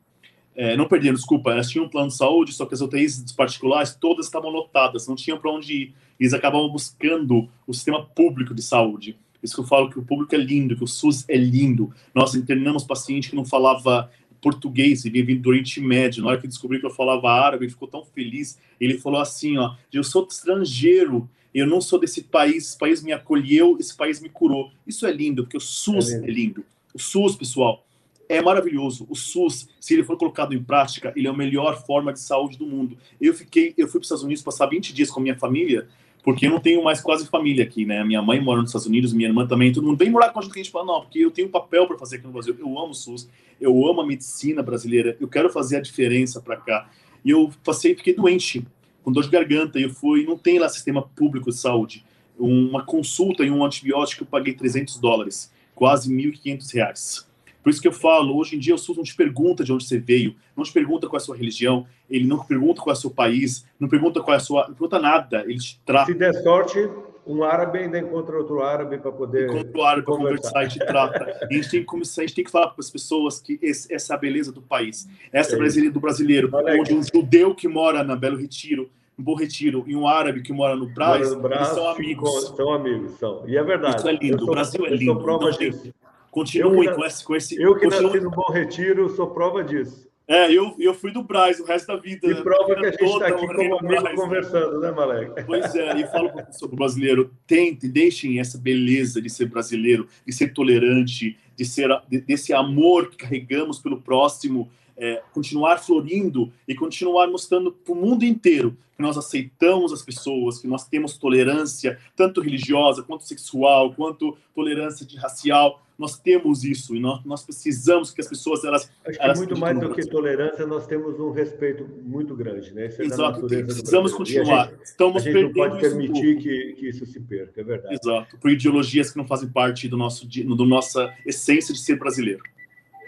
é, 0.56 0.76
não 0.76 0.88
perderam, 0.88 1.14
desculpa, 1.14 1.50
elas 1.50 1.68
tinham 1.68 1.84
um 1.84 1.88
plano 1.88 2.08
de 2.08 2.16
saúde, 2.16 2.52
só 2.52 2.64
que 2.64 2.74
as 2.74 2.80
UTIs 2.80 3.30
particulares 3.32 3.94
todas 3.94 4.24
estavam 4.24 4.50
lotadas, 4.50 5.06
não 5.06 5.14
tinham 5.14 5.38
para 5.38 5.50
onde 5.50 5.72
ir. 5.74 5.94
Eles 6.18 6.32
acabavam 6.32 6.70
buscando 6.70 7.48
o 7.66 7.74
sistema 7.74 8.02
público 8.02 8.54
de 8.54 8.62
saúde. 8.62 9.18
Isso 9.42 9.54
que 9.54 9.60
eu 9.60 9.66
falo 9.66 9.90
que 9.90 9.98
o 9.98 10.02
público 10.02 10.34
é 10.34 10.38
lindo, 10.38 10.74
que 10.74 10.82
o 10.82 10.86
SUS 10.86 11.28
é 11.28 11.36
lindo. 11.36 11.92
Nós 12.14 12.34
internamos 12.34 12.84
paciente 12.84 13.28
que 13.28 13.36
não 13.36 13.44
falava 13.44 14.10
português, 14.40 15.04
ele 15.04 15.22
vinha 15.22 15.38
do 15.38 15.50
Oriente 15.50 15.80
Médio. 15.80 16.22
Na 16.22 16.30
hora 16.30 16.40
que 16.40 16.48
descobriu 16.48 16.80
que 16.80 16.86
eu 16.86 16.90
falava 16.90 17.30
árabe, 17.30 17.64
ele 17.64 17.72
ficou 17.72 17.86
tão 17.86 18.04
feliz. 18.04 18.58
Ele 18.80 18.98
falou 18.98 19.20
assim: 19.20 19.58
ó, 19.58 19.74
eu 19.92 20.02
sou 20.02 20.26
estrangeiro, 20.28 21.28
eu 21.54 21.66
não 21.66 21.80
sou 21.80 21.98
desse 21.98 22.22
país, 22.22 22.68
esse 22.68 22.78
país 22.78 23.02
me 23.02 23.12
acolheu, 23.12 23.76
esse 23.78 23.94
país 23.96 24.20
me 24.20 24.28
curou. 24.28 24.70
Isso 24.86 25.06
é 25.06 25.12
lindo, 25.12 25.44
porque 25.44 25.56
o 25.56 25.60
SUS 25.60 26.12
é. 26.12 26.18
É 26.18 26.30
lindo. 26.30 26.64
O 26.94 26.98
SUS, 26.98 27.36
pessoal, 27.36 27.84
é 28.28 28.42
maravilhoso. 28.42 29.06
O 29.08 29.14
SUS, 29.14 29.68
se 29.80 29.94
ele 29.94 30.04
for 30.04 30.16
colocado 30.16 30.54
em 30.54 30.62
prática, 30.62 31.12
ele 31.16 31.26
é 31.26 31.30
a 31.30 31.34
melhor 31.34 31.84
forma 31.84 32.12
de 32.12 32.20
saúde 32.20 32.58
do 32.58 32.66
mundo. 32.66 32.96
Eu 33.20 33.34
fiquei, 33.34 33.74
eu 33.76 33.86
fui 33.86 34.00
para 34.00 34.00
os 34.00 34.06
Estados 34.06 34.24
Unidos 34.24 34.42
passar 34.42 34.66
20 34.66 34.92
dias 34.92 35.10
com 35.10 35.20
a 35.20 35.22
minha 35.22 35.38
família, 35.38 35.88
porque 36.22 36.46
eu 36.46 36.50
não 36.50 36.58
tenho 36.58 36.82
mais 36.82 37.00
quase 37.00 37.28
família 37.28 37.62
aqui, 37.62 37.86
né? 37.86 38.02
Minha 38.02 38.20
mãe 38.20 38.40
mora 38.40 38.60
nos 38.60 38.70
Estados 38.70 38.86
Unidos, 38.86 39.12
minha 39.12 39.28
irmã 39.28 39.46
também, 39.46 39.72
todo 39.72 39.86
mundo 39.86 39.96
vem 39.96 40.10
morar 40.10 40.30
com 40.30 40.40
a 40.40 40.42
gente 40.42 40.54
que 40.54 40.70
fala, 40.70 40.86
não, 40.86 41.00
porque 41.02 41.20
eu 41.20 41.30
tenho 41.30 41.46
um 41.46 41.50
papel 41.50 41.86
para 41.86 41.96
fazer 41.96 42.16
aqui 42.16 42.26
no 42.26 42.32
Brasil. 42.32 42.56
Eu 42.58 42.66
amo 42.78 42.90
o 42.90 42.94
SUS, 42.94 43.28
eu 43.60 43.88
amo 43.88 44.00
a 44.00 44.06
medicina 44.06 44.62
brasileira, 44.62 45.16
eu 45.20 45.28
quero 45.28 45.48
fazer 45.50 45.76
a 45.76 45.80
diferença 45.80 46.40
para 46.40 46.56
cá. 46.56 46.90
E 47.24 47.30
eu 47.30 47.52
passei, 47.64 47.94
fiquei 47.94 48.14
doente, 48.14 48.66
com 49.04 49.12
dor 49.12 49.22
de 49.22 49.30
garganta, 49.30 49.78
e 49.78 49.84
eu 49.84 49.90
fui, 49.90 50.24
não 50.24 50.36
tem 50.36 50.58
lá 50.58 50.68
sistema 50.68 51.00
público 51.00 51.50
de 51.50 51.56
saúde. 51.56 52.04
Uma 52.36 52.84
consulta 52.84 53.44
e 53.44 53.50
um 53.50 53.64
antibiótico 53.64 54.24
eu 54.24 54.26
paguei 54.26 54.52
300 54.52 54.98
dólares, 54.98 55.52
quase 55.74 56.12
1.500 56.12 56.74
reais. 56.74 57.26
Por 57.66 57.70
isso 57.70 57.82
que 57.82 57.88
eu 57.88 57.92
falo, 57.92 58.36
hoje 58.36 58.54
em 58.54 58.60
dia 58.60 58.76
o 58.76 58.78
SUS 58.78 58.96
não 58.96 59.02
te 59.02 59.12
pergunta 59.12 59.64
de 59.64 59.72
onde 59.72 59.84
você 59.84 59.98
veio, 59.98 60.36
não 60.56 60.62
te 60.62 60.72
pergunta 60.72 61.08
qual 61.08 61.18
é 61.18 61.20
a 61.20 61.24
sua 61.24 61.36
religião, 61.36 61.84
ele 62.08 62.24
não 62.24 62.38
pergunta 62.38 62.80
qual 62.80 62.94
é 62.94 62.96
o 62.96 63.00
seu 63.00 63.10
país, 63.10 63.66
não 63.80 63.88
pergunta 63.88 64.20
qual 64.20 64.34
é 64.34 64.36
a 64.36 64.40
sua. 64.40 64.68
Não 64.68 64.74
pergunta 64.74 65.00
nada, 65.00 65.40
ele 65.40 65.58
te 65.58 65.80
trata. 65.84 66.06
Se 66.06 66.16
der 66.16 66.32
sorte, 66.44 66.88
um 67.26 67.42
árabe 67.42 67.80
ainda 67.80 67.98
encontra 67.98 68.38
outro 68.38 68.62
árabe 68.62 68.98
para 68.98 69.10
poder. 69.10 69.50
Encontra 69.50 69.80
o 69.80 69.82
árabe 69.82 70.06
para 70.06 70.16
conversar 70.16 70.64
e 70.64 70.68
te 70.68 70.78
trata. 70.78 71.48
E 71.50 71.54
a 71.54 71.56
gente 71.56 71.70
tem 71.72 71.80
que 71.80 71.86
começar, 71.86 72.22
a 72.22 72.24
gente 72.24 72.36
tem 72.36 72.44
que 72.44 72.52
falar 72.52 72.68
para 72.68 72.78
as 72.78 72.88
pessoas 72.88 73.40
que 73.40 73.58
esse, 73.60 73.92
essa 73.92 74.12
é 74.12 74.16
a 74.16 74.18
beleza 74.20 74.52
do 74.52 74.62
país, 74.62 75.08
essa 75.32 75.50
é 75.50 75.54
a 75.56 75.58
beleza 75.58 75.90
do 75.90 75.98
brasileiro, 75.98 76.48
onde 76.52 76.94
um 76.94 77.02
judeu 77.02 77.52
que 77.52 77.66
mora 77.66 78.04
na 78.04 78.14
Belo 78.14 78.36
Retiro 78.36 78.88
no 79.18 79.24
Bom 79.24 79.34
Retiro 79.34 79.82
e 79.88 79.96
um 79.96 80.06
árabe 80.06 80.42
que 80.42 80.52
mora 80.52 80.76
no 80.76 80.86
Brás, 80.86 81.30
mora 81.30 81.34
no 81.34 81.42
Brás 81.42 81.68
são 81.68 81.88
amigos. 81.88 82.54
São 82.54 82.72
amigos, 82.72 83.18
são. 83.18 83.42
E 83.48 83.56
é 83.56 83.62
verdade. 83.64 83.96
Isso 83.96 84.08
é 84.08 84.12
lindo, 84.12 84.38
sou, 84.38 84.48
o 84.48 84.50
Brasil 84.52 84.86
é 84.86 84.90
lindo. 84.90 85.10
Eu 85.10 85.14
sou 85.14 85.22
prova 85.22 85.50
disso. 85.50 85.92
Continue 86.36 86.94
com, 86.94 87.02
esse, 87.02 87.24
com 87.24 87.34
esse. 87.34 87.56
Eu 87.56 87.78
que 87.78 87.86
nasci 87.86 88.20
no 88.20 88.30
Bom 88.30 88.52
Retiro, 88.52 89.08
sou 89.08 89.28
prova 89.28 89.64
disso. 89.64 90.06
É, 90.28 90.52
eu, 90.52 90.76
eu 90.78 90.92
fui 90.92 91.10
do 91.10 91.22
Braz 91.22 91.58
o 91.60 91.64
resto 91.64 91.86
da 91.86 91.96
vida. 91.96 92.30
E 92.30 92.42
prova 92.42 92.74
que 92.74 92.84
a 92.84 92.90
gente 92.90 93.04
está 93.04 93.28
aqui 93.28 93.46
como 93.46 93.78
amigo 93.78 94.02
Braz, 94.02 94.20
conversando, 94.20 94.78
né, 94.78 94.90
Malek? 94.90 95.44
Pois 95.46 95.74
é, 95.74 95.98
e 95.98 96.06
falo 96.08 96.30
sobre 96.52 96.74
o 96.74 96.78
brasileiro, 96.78 97.30
tentem, 97.46 97.88
deixem 97.88 98.38
essa 98.38 98.58
beleza 98.58 99.22
de 99.22 99.30
ser 99.30 99.46
brasileiro, 99.46 100.06
de 100.26 100.32
ser 100.34 100.52
tolerante, 100.52 101.38
de 101.56 101.64
ser 101.64 101.88
desse 102.26 102.52
amor 102.52 103.08
que 103.08 103.16
carregamos 103.16 103.78
pelo 103.78 104.02
próximo, 104.02 104.70
é, 104.94 105.22
continuar 105.32 105.78
florindo 105.78 106.52
e 106.68 106.74
continuar 106.74 107.28
mostrando 107.28 107.72
para 107.72 107.94
o 107.94 107.96
mundo 107.96 108.26
inteiro 108.26 108.76
que 108.94 109.02
nós 109.02 109.16
aceitamos 109.16 109.90
as 109.90 110.02
pessoas, 110.02 110.58
que 110.58 110.66
nós 110.66 110.86
temos 110.86 111.16
tolerância, 111.16 111.98
tanto 112.14 112.42
religiosa, 112.42 113.02
quanto 113.02 113.24
sexual, 113.24 113.94
quanto 113.94 114.36
tolerância 114.54 115.06
de 115.06 115.16
racial. 115.16 115.82
Nós 115.98 116.18
temos 116.18 116.62
isso 116.62 116.94
e 116.94 117.00
nós, 117.00 117.24
nós 117.24 117.42
precisamos 117.42 118.10
que 118.10 118.20
as 118.20 118.28
pessoas 118.28 118.62
elas. 118.64 118.90
Acho 119.04 119.18
que 119.18 119.24
elas 119.24 119.38
muito 119.38 119.56
mais 119.56 119.78
do 119.78 119.94
que 119.94 120.06
tolerância, 120.06 120.66
nós 120.66 120.86
temos 120.86 121.18
um 121.18 121.30
respeito 121.30 121.88
muito 122.02 122.36
grande, 122.36 122.74
né? 122.74 122.86
É 122.86 123.02
Exato. 123.02 123.46
Precisamos 123.46 124.12
continuar. 124.12 124.70
Gente, 124.70 124.82
Estamos 124.84 125.22
a 125.22 125.30
gente 125.30 125.42
não 125.42 125.52
pode 125.52 125.80
permitir 125.80 126.36
que, 126.38 126.74
que 126.74 126.88
isso 126.88 127.06
se 127.06 127.18
perca, 127.20 127.60
é 127.60 127.64
verdade. 127.64 127.94
Exato. 127.94 128.38
Por 128.38 128.50
ideologias 128.50 129.10
que 129.10 129.16
não 129.16 129.26
fazem 129.26 129.48
parte 129.48 129.88
do 129.88 129.96
nosso, 129.96 130.26
do 130.26 130.66
nossa 130.66 131.14
essência 131.24 131.72
de 131.72 131.80
ser 131.80 131.98
brasileiro. 131.98 132.42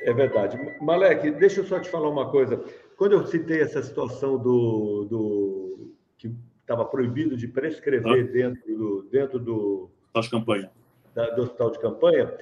É 0.03 0.13
verdade. 0.13 0.59
Malek, 0.81 1.31
deixa 1.33 1.61
eu 1.61 1.65
só 1.65 1.79
te 1.79 1.91
falar 1.91 2.09
uma 2.09 2.31
coisa. 2.31 2.63
Quando 2.97 3.13
eu 3.13 3.27
citei 3.27 3.61
essa 3.61 3.83
situação 3.83 4.39
do, 4.39 5.05
do 5.05 5.93
que 6.17 6.33
estava 6.61 6.85
proibido 6.85 7.37
de 7.37 7.47
prescrever 7.47 8.25
ah. 8.25 8.33
dentro 8.33 8.77
do 8.77 9.03
dentro 9.11 9.39
do 9.39 9.91
hospital 10.05 10.23
de 10.23 10.31
campanha, 10.31 10.71
da, 11.15 11.31
do 11.31 11.43
hospital 11.43 11.71
de 11.71 11.79
campanha, 11.79 12.35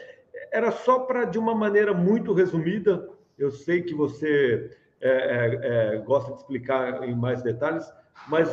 era 0.52 0.70
só 0.70 1.00
para 1.00 1.24
de 1.24 1.38
uma 1.38 1.54
maneira 1.54 1.92
muito 1.92 2.32
resumida. 2.32 3.08
Eu 3.38 3.50
sei 3.50 3.82
que 3.82 3.94
você 3.94 4.70
é, 5.00 5.08
é, 5.10 5.94
é, 5.94 5.98
gosta 5.98 6.32
de 6.32 6.38
explicar 6.38 7.06
em 7.06 7.14
mais 7.14 7.42
detalhes, 7.42 7.84
mas 8.28 8.48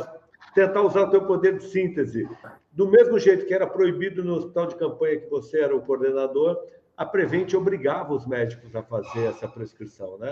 tentar 0.54 0.82
usar 0.82 1.04
o 1.04 1.10
teu 1.10 1.26
poder 1.26 1.58
de 1.58 1.64
síntese. 1.64 2.28
Do 2.72 2.90
mesmo 2.90 3.18
jeito 3.18 3.46
que 3.46 3.54
era 3.54 3.68
proibido 3.68 4.24
no 4.24 4.36
hospital 4.36 4.68
de 4.68 4.76
campanha 4.76 5.20
que 5.20 5.30
você 5.30 5.62
era 5.62 5.76
o 5.76 5.82
coordenador, 5.82 6.58
a 6.98 7.06
Prevent 7.06 7.54
obrigava 7.54 8.14
os 8.14 8.28
médicos 8.28 8.76
a 8.76 8.84
fazer 8.84 9.26
essa 9.26 9.48
prescrição, 9.48 10.18
né? 10.18 10.32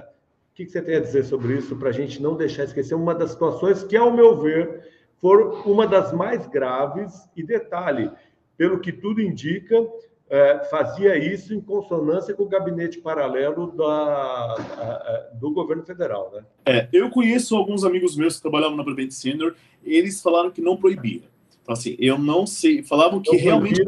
O 0.51 0.53
que 0.53 0.67
você 0.67 0.81
tem 0.81 0.97
a 0.97 0.99
dizer 0.99 1.23
sobre 1.23 1.53
isso 1.53 1.75
para 1.77 1.89
a 1.89 1.93
gente 1.93 2.21
não 2.21 2.35
deixar 2.35 2.65
esquecer 2.65 2.93
uma 2.93 3.15
das 3.15 3.31
situações 3.31 3.83
que, 3.83 3.95
ao 3.95 4.11
meu 4.11 4.37
ver, 4.41 4.85
foram 5.21 5.61
uma 5.61 5.87
das 5.87 6.11
mais 6.11 6.45
graves 6.47 7.27
e 7.35 7.41
detalhe, 7.41 8.11
pelo 8.57 8.79
que 8.79 8.91
tudo 8.91 9.21
indica, 9.21 9.75
é, 10.31 10.59
fazia 10.69 11.17
isso 11.17 11.53
em 11.53 11.59
consonância 11.59 12.33
com 12.33 12.43
o 12.43 12.47
gabinete 12.47 12.99
paralelo 12.99 13.69
da, 13.73 13.83
a, 13.83 14.55
a, 14.55 15.29
do 15.33 15.51
governo 15.51 15.83
federal, 15.83 16.31
né? 16.33 16.45
É, 16.65 16.87
eu 16.93 17.09
conheço 17.09 17.53
alguns 17.53 17.83
amigos 17.83 18.15
meus 18.15 18.37
que 18.37 18.41
trabalhavam 18.41 18.77
na 18.77 18.83
Prevent 18.85 19.11
Senior, 19.11 19.53
eles 19.83 20.21
falaram 20.21 20.49
que 20.49 20.61
não 20.61 20.77
proibia. 20.77 21.23
Então, 21.61 21.73
assim, 21.73 21.97
eu 21.99 22.17
não 22.17 22.47
sei, 22.47 22.81
falavam 22.81 23.19
que 23.19 23.29
não 23.29 23.43
realmente 23.43 23.83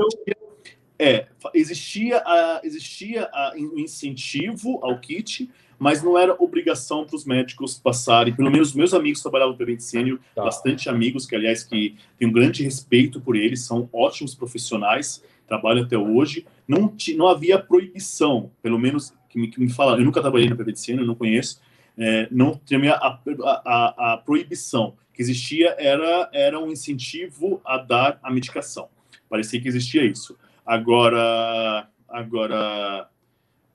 é, 1.00 1.28
existia, 1.54 2.22
a, 2.26 2.60
existia 2.62 3.24
a, 3.32 3.54
um 3.56 3.80
incentivo 3.80 4.80
ao 4.84 5.00
kit, 5.00 5.50
mas 5.80 6.04
não 6.04 6.18
era 6.18 6.36
obrigação 6.38 7.06
para 7.06 7.16
os 7.16 7.24
médicos 7.24 7.80
passarem. 7.80 8.36
Pelo 8.36 8.52
menos 8.52 8.74
meus 8.74 8.94
amigos 8.94 9.22
trabalhavam 9.22 9.54
no 9.54 9.58
Prevent 9.58 9.80
Sênior, 9.80 10.20
tá. 10.36 10.44
bastante 10.44 10.90
amigos, 10.90 11.26
que 11.26 11.38
aliás 11.38 11.64
que 11.64 11.96
tenho 12.20 12.32
um 12.32 12.34
grande 12.34 12.64
respeito 12.64 13.22
por 13.22 13.38
eles, 13.38 13.62
são 13.62 13.88
ótimos 13.94 14.36
profissionais, 14.36 15.24
trabalham 15.48 15.84
até 15.84 15.98
hoje. 15.98 16.46
Não, 16.68 16.96
não 17.16 17.28
havia 17.28 17.60
proibição, 17.60 18.52
pelo 18.62 18.80
menos 18.80 19.14
que 19.30 19.40
me, 19.40 19.48
que 19.48 19.60
me 19.60 19.70
falaram. 19.70 20.00
Eu 20.00 20.06
nunca 20.06 20.22
trabalhei 20.22 20.50
na 20.50 20.56
Prevent 20.56 20.78
Sênior, 20.78 21.06
não 21.06 21.16
conheço. 21.16 21.62
É, 21.98 22.28
não 22.32 22.60
tinha 22.66 22.94
a, 22.94 23.20
a, 23.44 24.14
a, 24.14 24.18
proibição 24.18 24.96
que 25.14 25.22
existia 25.22 25.76
era, 25.78 26.30
era 26.34 26.60
um 26.60 26.72
incentivo 26.72 27.62
a 27.64 27.78
dar 27.78 28.20
a 28.24 28.32
medicação. 28.32 28.90
Parecia 29.30 29.62
que 29.62 29.68
existia 29.68 30.04
isso. 30.04 30.38
Agora, 30.66 31.88
agora 32.08 33.08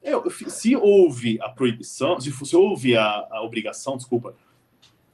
eu, 0.02 0.28
se 0.30 0.74
houve 0.74 1.38
a 1.40 1.48
proibição, 1.48 2.20
se, 2.20 2.32
se 2.32 2.56
houve 2.56 2.96
a, 2.96 3.26
a, 3.30 3.42
obrigação, 3.42 3.96
desculpa, 3.96 4.34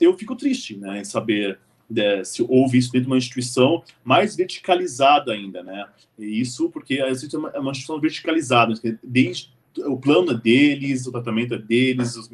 eu 0.00 0.16
fico 0.16 0.36
triste 0.36 0.76
né, 0.76 1.00
em 1.00 1.04
saber 1.04 1.58
né, 1.90 2.24
se 2.24 2.42
houve 2.42 2.78
isso 2.78 2.90
dentro 2.90 3.06
de 3.06 3.12
uma 3.12 3.18
instituição 3.18 3.82
mais 4.04 4.36
verticalizada 4.36 5.32
ainda, 5.32 5.62
né? 5.62 5.86
E 6.18 6.40
isso 6.40 6.70
porque 6.70 7.02
existe 7.02 7.36
uma, 7.36 7.50
uma 7.50 7.70
instituição 7.70 8.00
verticalizada, 8.00 8.74
desde 9.02 9.52
o 9.78 9.96
plano 9.96 10.32
é 10.32 10.34
deles, 10.34 11.06
o 11.06 11.12
tratamento 11.12 11.54
é 11.54 11.58
deles, 11.58 12.16
os, 12.16 12.30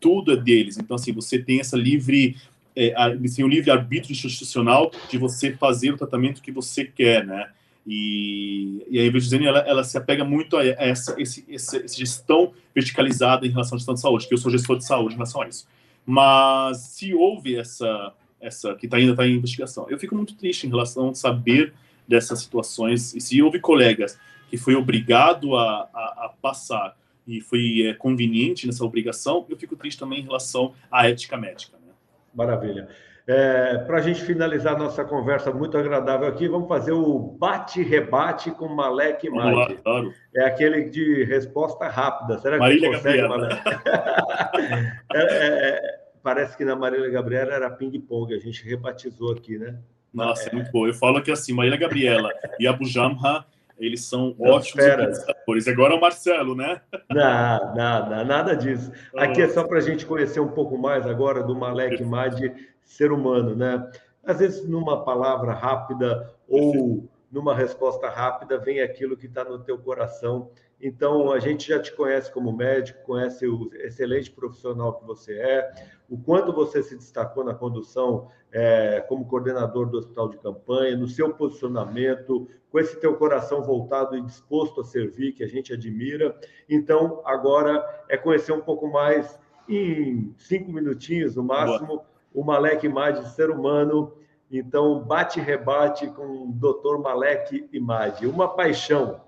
tudo 0.00 0.32
é 0.32 0.36
deles. 0.36 0.78
Então, 0.78 0.94
assim, 0.94 1.12
você 1.12 1.38
tem 1.38 1.60
essa 1.60 1.76
livre, 1.76 2.36
é, 2.76 2.94
tem 3.34 3.44
o 3.44 3.48
livre 3.48 3.70
arbítrio 3.70 4.12
institucional 4.12 4.90
de 5.10 5.18
você 5.18 5.52
fazer 5.52 5.92
o 5.92 5.96
tratamento 5.96 6.42
que 6.42 6.52
você 6.52 6.84
quer, 6.84 7.26
né? 7.26 7.50
E, 7.86 8.82
e 8.88 8.98
a 8.98 9.02
Evergiane, 9.02 9.46
ela, 9.46 9.58
ela 9.60 9.84
se 9.84 9.98
apega 9.98 10.24
muito 10.24 10.56
a 10.56 10.64
essa, 10.64 11.20
esse, 11.20 11.44
essa, 11.48 11.76
essa 11.76 11.96
gestão 11.96 12.52
verticalizada 12.74 13.46
em 13.46 13.50
relação 13.50 13.76
à 13.76 13.78
gestão 13.78 13.94
de 13.94 14.00
saúde, 14.00 14.26
que 14.26 14.32
eu 14.32 14.38
sou 14.38 14.50
gestor 14.50 14.78
de 14.78 14.86
saúde 14.86 15.14
em 15.14 15.18
relação 15.18 15.42
a 15.42 15.48
isso. 15.48 15.66
Mas 16.06 16.78
se 16.78 17.12
houve 17.12 17.56
essa, 17.56 18.12
essa 18.44 18.74
que 18.74 18.86
tá, 18.86 18.96
ainda 18.96 19.12
está 19.12 19.26
em 19.26 19.34
investigação, 19.34 19.86
eu 19.88 19.98
fico 19.98 20.14
muito 20.14 20.34
triste 20.36 20.66
em 20.66 20.70
relação 20.70 21.10
a 21.10 21.14
saber 21.14 21.72
dessas 22.06 22.40
situações. 22.40 23.14
E 23.14 23.20
se 23.20 23.40
houve 23.42 23.58
colegas 23.58 24.18
que 24.48 24.56
foi 24.56 24.74
obrigado 24.74 25.56
a, 25.56 25.88
a, 25.92 26.26
a 26.26 26.34
passar 26.40 26.96
e 27.26 27.40
foi 27.40 27.86
é, 27.86 27.94
conveniente 27.94 28.66
nessa 28.66 28.84
obrigação, 28.84 29.46
eu 29.48 29.56
fico 29.56 29.74
triste 29.76 29.98
também 29.98 30.20
em 30.20 30.24
relação 30.24 30.74
à 30.90 31.08
ética 31.08 31.36
médica. 31.36 31.76
Né? 31.78 31.92
Maravilha. 32.34 32.88
É, 33.26 33.78
Para 33.78 33.98
a 33.98 34.00
gente 34.02 34.22
finalizar 34.22 34.78
nossa 34.78 35.02
conversa 35.02 35.50
muito 35.50 35.78
agradável 35.78 36.28
aqui, 36.28 36.46
vamos 36.46 36.68
fazer 36.68 36.92
o 36.92 37.18
bate-rebate 37.18 38.50
com 38.50 38.68
Malek 38.68 39.30
Madi. 39.30 39.76
Claro. 39.76 40.12
É 40.36 40.44
aquele 40.44 40.90
de 40.90 41.24
resposta 41.24 41.88
rápida. 41.88 42.38
Será 42.38 42.56
que 42.56 42.60
Marília 42.60 42.90
consegue, 42.90 43.26
Malek? 43.26 43.54
é, 45.14 45.20
é, 45.20 45.46
é, 45.48 46.03
parece 46.24 46.56
que 46.56 46.64
na 46.64 46.74
Marília 46.74 47.10
Gabriela 47.10 47.52
era 47.52 47.70
ping-pong, 47.70 48.34
a 48.34 48.38
gente 48.38 48.64
rebatizou 48.64 49.30
aqui, 49.30 49.58
né? 49.58 49.78
Nossa, 50.12 50.48
é 50.48 50.52
muito 50.52 50.72
bom. 50.72 50.86
Eu 50.86 50.94
falo 50.94 51.22
que 51.22 51.30
assim, 51.30 51.52
Marília 51.52 51.78
Gabriela 51.78 52.30
e 52.58 52.66
Abu 52.66 52.86
Jamra 52.86 53.44
eles 53.78 54.04
são 54.04 54.34
Não, 54.38 54.52
ótimos 54.52 54.84
organizadores. 54.84 55.68
Agora 55.68 55.94
é 55.94 55.96
o 55.96 56.00
Marcelo, 56.00 56.54
né? 56.54 56.80
Não, 57.10 57.74
nada, 57.74 58.24
nada 58.24 58.56
disso. 58.56 58.90
Aqui 59.16 59.42
é 59.42 59.48
só 59.48 59.64
para 59.64 59.78
a 59.78 59.82
gente 59.82 60.06
conhecer 60.06 60.40
um 60.40 60.48
pouco 60.48 60.78
mais 60.78 61.06
agora 61.06 61.42
do 61.42 61.54
Malek 61.54 62.02
Madi, 62.04 62.52
ser 62.82 63.12
humano, 63.12 63.54
né? 63.54 63.86
Às 64.24 64.38
vezes, 64.38 64.66
numa 64.66 65.04
palavra 65.04 65.52
rápida 65.52 66.32
ou 66.48 67.06
numa 67.30 67.54
resposta 67.54 68.08
rápida, 68.08 68.58
vem 68.58 68.80
aquilo 68.80 69.16
que 69.16 69.26
está 69.26 69.44
no 69.44 69.58
teu 69.58 69.76
coração. 69.76 70.50
Então, 70.80 71.32
a 71.32 71.38
gente 71.38 71.68
já 71.68 71.80
te 71.80 71.92
conhece 71.92 72.32
como 72.32 72.52
médico, 72.52 73.02
conhece 73.04 73.46
o 73.46 73.70
excelente 73.74 74.30
profissional 74.30 74.94
que 74.94 75.06
você 75.06 75.34
é, 75.34 75.72
o 76.08 76.18
quanto 76.18 76.52
você 76.52 76.82
se 76.82 76.96
destacou 76.96 77.42
na 77.42 77.54
condução 77.54 78.28
é, 78.52 79.00
como 79.08 79.26
coordenador 79.26 79.88
do 79.88 79.98
hospital 79.98 80.28
de 80.28 80.38
campanha, 80.38 80.96
no 80.96 81.08
seu 81.08 81.34
posicionamento, 81.34 82.46
com 82.70 82.78
esse 82.78 82.98
teu 83.00 83.16
coração 83.16 83.62
voltado 83.62 84.16
e 84.16 84.22
disposto 84.22 84.80
a 84.80 84.84
servir, 84.84 85.32
que 85.32 85.42
a 85.42 85.48
gente 85.48 85.72
admira. 85.72 86.38
Então, 86.68 87.22
agora 87.24 87.84
é 88.08 88.16
conhecer 88.16 88.52
um 88.52 88.60
pouco 88.60 88.86
mais, 88.86 89.38
em 89.68 90.34
cinco 90.36 90.70
minutinhos 90.70 91.36
no 91.36 91.42
máximo, 91.42 91.86
Boa. 91.86 92.04
o 92.34 92.44
Malek 92.44 92.86
Imad, 92.86 93.24
ser 93.30 93.50
humano. 93.50 94.12
Então, 94.50 95.00
bate-rebate 95.00 96.08
com 96.08 96.48
o 96.48 96.52
Dr. 96.52 96.98
Malek 97.02 97.68
Imad. 97.72 98.26
Uma 98.26 98.48
paixão. 98.48 99.20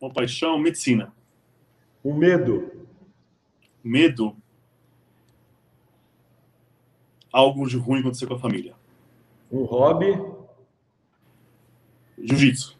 Uma 0.00 0.12
paixão, 0.12 0.58
medicina. 0.58 1.12
Um 2.04 2.14
medo. 2.14 2.86
Medo 3.82 4.36
algo 7.32 7.66
de 7.68 7.76
ruim 7.76 8.00
acontecer 8.00 8.26
com 8.26 8.34
a 8.34 8.38
família. 8.38 8.74
Um 9.50 9.64
hobby? 9.64 10.12
Jiu-jitsu. 12.18 12.78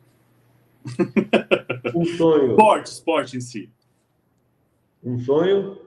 Um 1.94 2.04
sonho? 2.04 2.50
Esporte, 2.50 2.86
esporte 2.86 3.36
em 3.36 3.40
si. 3.40 3.70
Um 5.02 5.18
sonho? 5.18 5.80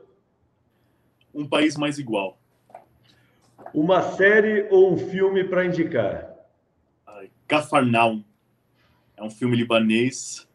Um 1.33 1.47
país 1.47 1.75
mais 1.75 1.99
igual. 1.99 2.39
Uma 3.73 4.01
série 4.13 4.67
ou 4.69 4.93
um 4.93 4.97
filme 4.97 5.43
para 5.43 5.65
indicar? 5.65 6.29
Cafarnaum. 7.47 8.23
É 9.17 9.23
um 9.23 9.29
filme 9.29 9.55
libanês 9.55 10.47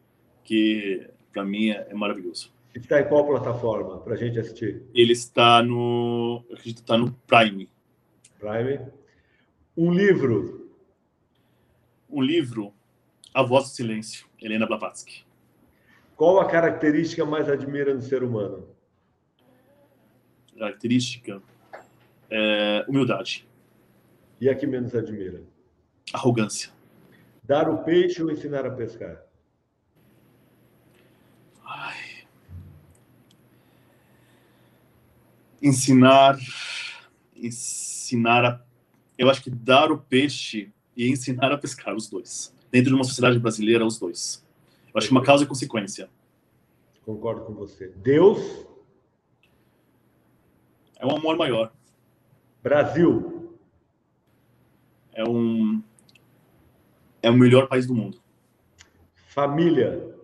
que, 0.47 1.05
para 1.33 1.43
mim, 1.43 1.71
é, 1.71 1.87
é 1.89 1.93
maravilhoso. 1.93 2.53
Está 2.73 3.01
em 3.01 3.07
qual 3.07 3.27
plataforma 3.27 3.97
para 3.99 4.13
a 4.13 4.17
gente 4.17 4.39
assistir? 4.39 4.81
Ele 4.95 5.11
está 5.11 5.61
no. 5.61 6.43
acredito 6.51 6.77
que 6.77 6.81
está 6.81 6.97
no 6.97 7.11
Prime. 7.27 7.69
Prime. 8.39 8.79
Um 9.75 9.91
livro. 9.91 10.71
Um 12.09 12.21
livro, 12.21 12.73
A 13.33 13.43
Voz 13.43 13.65
do 13.65 13.69
Silêncio, 13.71 14.25
Helena 14.41 14.65
Blavatsky. 14.65 15.25
Qual 16.15 16.39
a 16.39 16.45
característica 16.45 17.25
mais 17.25 17.49
admira 17.49 17.93
no 17.93 18.01
ser 18.01 18.23
humano? 18.23 18.65
Característica? 20.57 21.41
É, 22.29 22.85
humildade. 22.87 23.45
E 24.39 24.49
a 24.49 24.55
que 24.55 24.65
menos 24.65 24.95
admira? 24.95 25.41
Arrogância. 26.13 26.71
Dar 27.43 27.69
o 27.69 27.83
peixe 27.83 28.23
ou 28.23 28.31
ensinar 28.31 28.65
a 28.65 28.71
pescar? 28.71 29.26
Ensinar 35.61 36.37
ensinar 37.39 38.45
a. 38.45 38.61
Eu 39.17 39.29
acho 39.29 39.41
que 39.41 39.49
dar 39.49 39.91
o 39.91 39.97
peixe 39.97 40.71
e 40.95 41.09
ensinar 41.09 41.51
a 41.51 41.57
pescar, 41.57 41.95
os 41.95 42.09
dois. 42.09 42.53
Dentro 42.71 42.89
de 42.89 42.95
uma 42.95 43.03
sociedade 43.03 43.39
brasileira, 43.39 43.85
os 43.85 43.99
dois. 43.99 44.45
Eu 44.93 44.97
acho 44.97 45.07
que 45.07 45.13
uma 45.13 45.23
causa 45.23 45.43
e 45.43 45.47
consequência. 45.47 46.09
Concordo 47.05 47.45
com 47.45 47.53
você. 47.53 47.87
Deus. 47.97 48.39
É 50.99 51.05
um 51.05 51.15
amor 51.15 51.37
maior. 51.37 51.71
Brasil. 52.61 53.57
É 55.13 55.23
um. 55.23 55.81
É 57.21 57.29
o 57.29 57.37
melhor 57.37 57.67
país 57.67 57.87
do 57.87 57.95
mundo. 57.95 58.19
Família. 59.29 60.15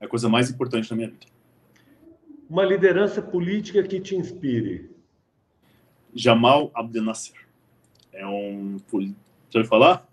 É 0.00 0.06
a 0.06 0.08
coisa 0.08 0.28
mais 0.28 0.50
importante 0.50 0.88
da 0.88 0.96
minha 0.96 1.10
vida. 1.10 1.26
Uma 2.50 2.64
liderança 2.64 3.22
política 3.22 3.80
que 3.84 4.00
te 4.00 4.16
inspire. 4.16 4.90
Jamal 6.12 6.68
Abdel 6.74 7.04
Nasser. 7.04 7.36
É 8.12 8.26
um. 8.26 8.76
Já 9.48 9.60
ouviu 9.60 9.68
falar? 9.68 10.04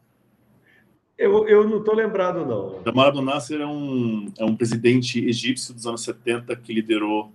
Eu, 1.17 1.47
eu 1.47 1.67
não 1.67 1.79
estou 1.79 1.95
lembrado, 1.95 2.45
não. 2.45 2.83
Jamal 2.85 3.07
Abdel 3.07 3.23
Nasser 3.23 3.59
é 3.59 3.65
um, 3.65 4.31
é 4.37 4.45
um 4.45 4.55
presidente 4.55 5.27
egípcio 5.27 5.73
dos 5.73 5.87
anos 5.87 6.03
70 6.03 6.55
que 6.57 6.71
liderou, 6.71 7.31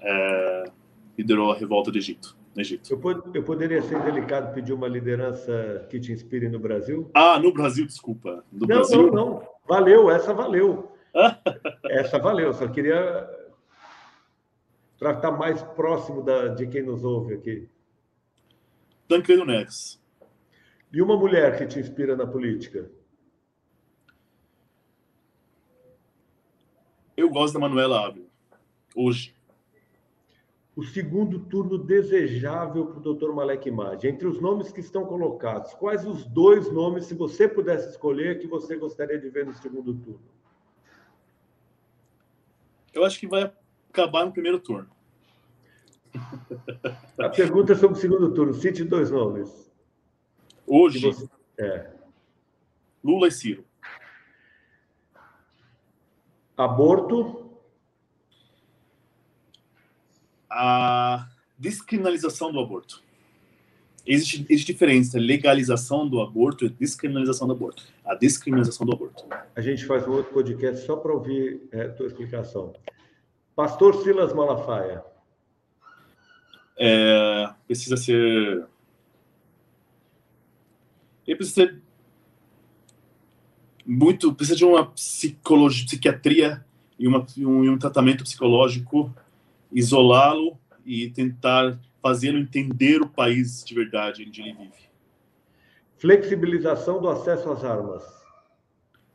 é, 0.00 0.64
liderou 1.18 1.52
a 1.52 1.54
revolta 1.54 1.90
do 1.90 1.98
Egito. 1.98 2.34
No 2.54 2.62
Egito. 2.62 2.90
Eu, 2.90 2.98
pod 2.98 3.20
eu 3.34 3.42
poderia 3.42 3.82
ser 3.82 4.02
delicado 4.04 4.54
pedir 4.54 4.72
uma 4.72 4.88
liderança 4.88 5.86
que 5.90 6.00
te 6.00 6.12
inspire 6.12 6.48
no 6.48 6.58
Brasil? 6.58 7.10
Ah, 7.12 7.38
no 7.38 7.52
Brasil, 7.52 7.84
desculpa. 7.84 8.42
No 8.50 8.60
não, 8.60 8.66
Brasil... 8.66 9.02
não, 9.02 9.12
não. 9.12 9.48
Valeu, 9.68 10.10
essa 10.10 10.32
valeu. 10.32 10.92
essa 11.84 12.18
valeu. 12.18 12.54
Só 12.54 12.66
queria 12.68 13.28
para 14.98 15.12
estar 15.12 15.30
mais 15.30 15.62
próximo 15.62 16.22
da, 16.22 16.48
de 16.48 16.66
quem 16.66 16.82
nos 16.82 17.04
ouve 17.04 17.34
aqui. 17.34 17.68
Tancredo 19.08 19.44
Neves. 19.44 20.00
E 20.92 21.02
uma 21.02 21.16
mulher 21.16 21.58
que 21.58 21.66
te 21.66 21.78
inspira 21.78 22.16
na 22.16 22.26
política? 22.26 22.90
Eu 27.16 27.30
gosto 27.30 27.54
da 27.54 27.60
Manuela 27.60 28.06
Ávila, 28.06 28.26
hoje. 28.94 29.34
O 30.74 30.84
segundo 30.84 31.38
turno 31.38 31.78
desejável 31.78 32.86
para 32.86 32.98
o 32.98 33.02
doutor 33.02 33.34
Malek 33.34 33.70
Madi. 33.70 34.08
Entre 34.08 34.28
os 34.28 34.38
nomes 34.38 34.70
que 34.70 34.80
estão 34.80 35.06
colocados, 35.06 35.72
quais 35.72 36.06
os 36.06 36.26
dois 36.26 36.70
nomes, 36.70 37.06
se 37.06 37.14
você 37.14 37.48
pudesse 37.48 37.88
escolher, 37.88 38.38
que 38.38 38.46
você 38.46 38.76
gostaria 38.76 39.18
de 39.18 39.30
ver 39.30 39.46
no 39.46 39.54
segundo 39.54 39.94
turno? 39.94 40.20
Eu 42.92 43.04
acho 43.04 43.18
que 43.18 43.26
vai 43.26 43.50
acabar 43.96 44.26
no 44.26 44.32
primeiro 44.32 44.60
turno. 44.60 44.88
A 47.18 47.28
pergunta 47.30 47.72
é 47.72 47.76
sobre 47.76 47.96
o 47.96 48.00
segundo 48.00 48.32
turno. 48.34 48.52
Cite 48.52 48.84
dois 48.84 49.10
nomes. 49.10 49.70
Hoje. 50.66 51.00
Você... 51.00 51.28
É. 51.58 51.90
Lula 53.02 53.28
e 53.28 53.32
Ciro. 53.32 53.64
Aborto. 56.56 57.50
A 60.50 61.28
descriminalização 61.58 62.52
do 62.52 62.60
aborto. 62.60 63.02
Existe, 64.06 64.46
existe 64.48 64.72
diferença 64.72 65.18
legalização 65.18 66.08
do 66.08 66.20
aborto 66.20 66.64
e 66.64 66.68
descriminalização 66.68 67.48
do 67.48 67.54
aborto. 67.54 67.82
A 68.04 68.14
descriminalização 68.14 68.86
do 68.86 68.94
aborto. 68.94 69.26
A 69.54 69.60
gente 69.60 69.84
faz 69.84 70.06
um 70.06 70.12
outro 70.12 70.32
podcast 70.32 70.86
só 70.86 70.96
para 70.96 71.12
ouvir 71.12 71.68
a 71.72 71.76
é, 71.76 71.88
tua 71.88 72.06
explicação. 72.06 72.72
Pastor 73.56 74.02
Silas 74.02 74.34
Malafaia 74.34 75.02
é, 76.76 77.48
precisa 77.66 77.96
ser. 77.96 78.66
Ele 81.26 81.36
precisa 81.36 81.66
ser 81.66 81.82
muito. 83.84 84.34
Precisa 84.34 84.56
de 84.56 84.64
uma 84.64 84.86
psicologia, 84.86 85.86
psiquiatria 85.86 86.64
e, 86.98 87.08
uma, 87.08 87.26
um, 87.38 87.72
um 87.72 87.78
tratamento 87.78 88.24
psicológico, 88.24 89.12
isolá-lo 89.72 90.58
e 90.84 91.08
tentar 91.10 91.78
fazê-lo 92.02 92.38
entender 92.38 93.00
o 93.00 93.08
país 93.08 93.64
de 93.64 93.74
verdade 93.74 94.24
onde 94.26 94.42
ele 94.42 94.52
vive. 94.52 94.86
Flexibilização 95.98 97.00
do 97.00 97.08
acesso 97.08 97.50
às 97.50 97.64
armas. 97.64 98.04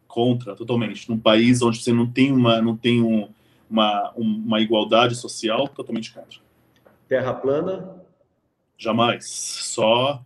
Contra, 0.08 0.56
totalmente. 0.56 1.08
Num 1.10 1.18
país 1.18 1.62
onde 1.62 1.82
você 1.82 1.94
não 1.94 2.08
tem 2.08 2.34
uma, 2.34 2.62
não 2.62 2.76
tem 2.76 3.02
um, 3.02 3.30
uma, 3.72 4.12
uma 4.18 4.60
igualdade 4.60 5.16
social, 5.16 5.68
totalmente 5.70 6.14
contra. 6.14 6.40
Terra 7.08 7.34
plana? 7.34 8.04
Jamais. 8.78 9.26
Só, 9.26 10.24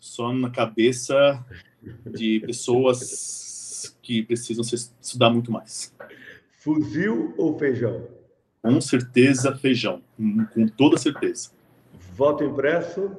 só 0.00 0.32
na 0.32 0.50
cabeça 0.50 1.44
de 2.06 2.40
pessoas 2.40 3.96
que 4.00 4.22
precisam 4.22 4.64
estudar 5.00 5.28
muito 5.30 5.52
mais. 5.52 5.94
Fuzil 6.58 7.34
ou 7.36 7.58
feijão? 7.58 8.08
Com 8.62 8.80
certeza, 8.80 9.54
feijão. 9.54 10.02
Com 10.54 10.66
toda 10.66 10.96
certeza. 10.96 11.50
Voto 12.14 12.42
impresso? 12.42 13.14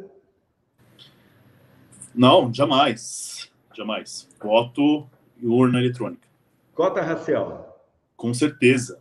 Não, 2.13 2.51
jamais. 2.51 3.49
Jamais. 3.75 4.27
Voto 4.41 5.07
e 5.39 5.45
urna 5.45 5.79
eletrônica. 5.79 6.27
Cota 6.73 7.01
racial? 7.01 7.87
Com 8.15 8.33
certeza. 8.33 8.99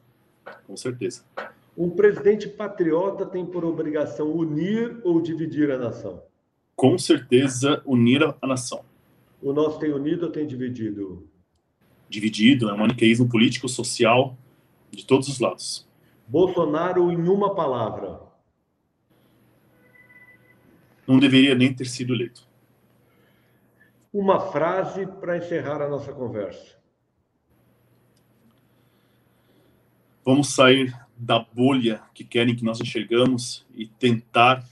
Com 0.67 0.77
certeza. 0.77 1.23
Um 1.77 1.91
presidente 1.91 2.49
patriota 2.49 3.25
tem 3.25 3.45
por 3.47 3.65
obrigação 3.65 4.33
unir 4.33 4.99
ou 5.05 5.21
dividir 5.21 5.71
a 5.71 5.79
nação? 5.79 6.23
Com 6.75 6.99
certeza, 6.99 7.83
unir 7.85 8.23
a 8.23 8.47
nação. 8.47 8.85
O 9.43 9.53
nosso 9.53 9.79
tem 9.79 9.93
unido 9.93 10.25
ou 10.27 10.33
tem 10.33 10.47
dividido? 10.47 11.29
Dividido, 12.09 12.69
é 12.69 12.73
um 12.73 12.79
maniqueísmo 12.79 13.29
político, 13.29 13.69
social, 13.69 14.37
de 14.91 15.05
todos 15.05 15.29
os 15.29 15.39
lados. 15.39 15.87
Bolsonaro 16.27 17.11
em 17.13 17.29
uma 17.29 17.55
palavra. 17.55 18.21
Não 21.07 21.19
deveria 21.19 21.55
nem 21.55 21.73
ter 21.73 21.87
sido 21.87 22.15
eleito. 22.15 22.47
Uma 24.13 24.41
frase 24.41 25.07
para 25.07 25.37
encerrar 25.37 25.83
a 25.83 25.89
nossa 25.89 26.13
conversa. 26.13 26.77
Vamos 30.27 30.49
sair 30.49 30.93
da 31.17 31.39
bolha 31.39 32.03
que 32.13 32.25
querem 32.25 32.57
que 32.57 32.65
nós 32.65 32.81
enxergamos 32.81 33.65
e 33.73 33.87
tentar 33.87 34.67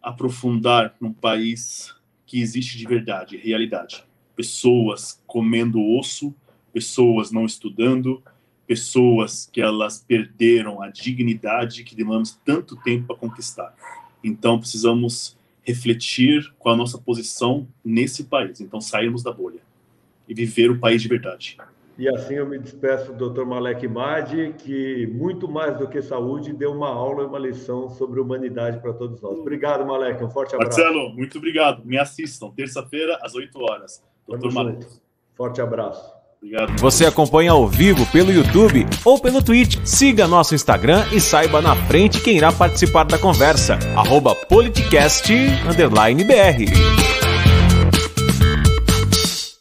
aprofundar 0.00 0.94
num 1.00 1.12
país 1.12 1.92
que 2.24 2.40
existe 2.40 2.78
de 2.78 2.86
verdade, 2.86 3.36
realidade. 3.36 4.04
Pessoas 4.36 5.20
comendo 5.26 5.82
osso, 5.98 6.32
pessoas 6.72 7.32
não 7.32 7.44
estudando, 7.44 8.22
pessoas 8.64 9.50
que 9.52 9.60
elas 9.60 9.98
perderam 9.98 10.80
a 10.80 10.90
dignidade 10.90 11.82
que 11.82 11.96
demoramos 11.96 12.38
tanto 12.44 12.76
tempo 12.76 13.08
para 13.08 13.16
conquistar. 13.16 13.74
Então 14.22 14.60
precisamos 14.60 15.36
refletir 15.64 16.54
com 16.60 16.68
a 16.68 16.76
nossa 16.76 16.98
posição 16.98 17.66
nesse 17.84 18.22
país. 18.22 18.60
Então 18.60 18.80
sairmos 18.80 19.24
da 19.24 19.32
bolha 19.32 19.60
e 20.28 20.32
viver 20.32 20.70
o 20.70 20.78
país 20.78 21.02
de 21.02 21.08
verdade. 21.08 21.58
E 22.02 22.08
assim 22.08 22.34
eu 22.34 22.48
me 22.48 22.58
despeço 22.58 23.12
do 23.12 23.30
Dr. 23.30 23.44
Malek 23.44 23.86
Madi, 23.86 24.52
que 24.58 25.06
muito 25.14 25.46
mais 25.46 25.78
do 25.78 25.86
que 25.86 26.02
saúde 26.02 26.52
deu 26.52 26.72
uma 26.72 26.88
aula 26.88 27.22
e 27.22 27.26
uma 27.26 27.38
lição 27.38 27.88
sobre 27.90 28.18
humanidade 28.18 28.80
para 28.80 28.92
todos 28.92 29.22
nós. 29.22 29.38
Obrigado, 29.38 29.86
Malek. 29.86 30.24
Um 30.24 30.28
forte 30.28 30.52
abraço. 30.52 30.80
Marcelo, 30.80 31.14
muito 31.14 31.38
obrigado. 31.38 31.84
Me 31.84 31.96
assistam 31.96 32.50
terça-feira 32.50 33.20
às 33.22 33.36
8 33.36 33.56
horas. 33.56 34.02
Dr. 34.28 34.52
Malek. 34.52 34.84
Forte 35.34 35.60
abraço. 35.60 36.12
Obrigado. 36.42 36.76
Você 36.80 37.06
acompanha 37.06 37.52
ao 37.52 37.68
vivo 37.68 38.04
pelo 38.10 38.32
YouTube 38.32 38.84
ou 39.04 39.20
pelo 39.20 39.40
Twitch. 39.40 39.78
Siga 39.84 40.26
nosso 40.26 40.56
Instagram 40.56 41.04
e 41.12 41.20
saiba 41.20 41.62
na 41.62 41.76
frente 41.86 42.20
quem 42.20 42.36
irá 42.36 42.50
participar 42.50 43.04
da 43.04 43.16
conversa. 43.16 43.78
Arroba 43.94 44.34
politicast_br. 44.34 47.11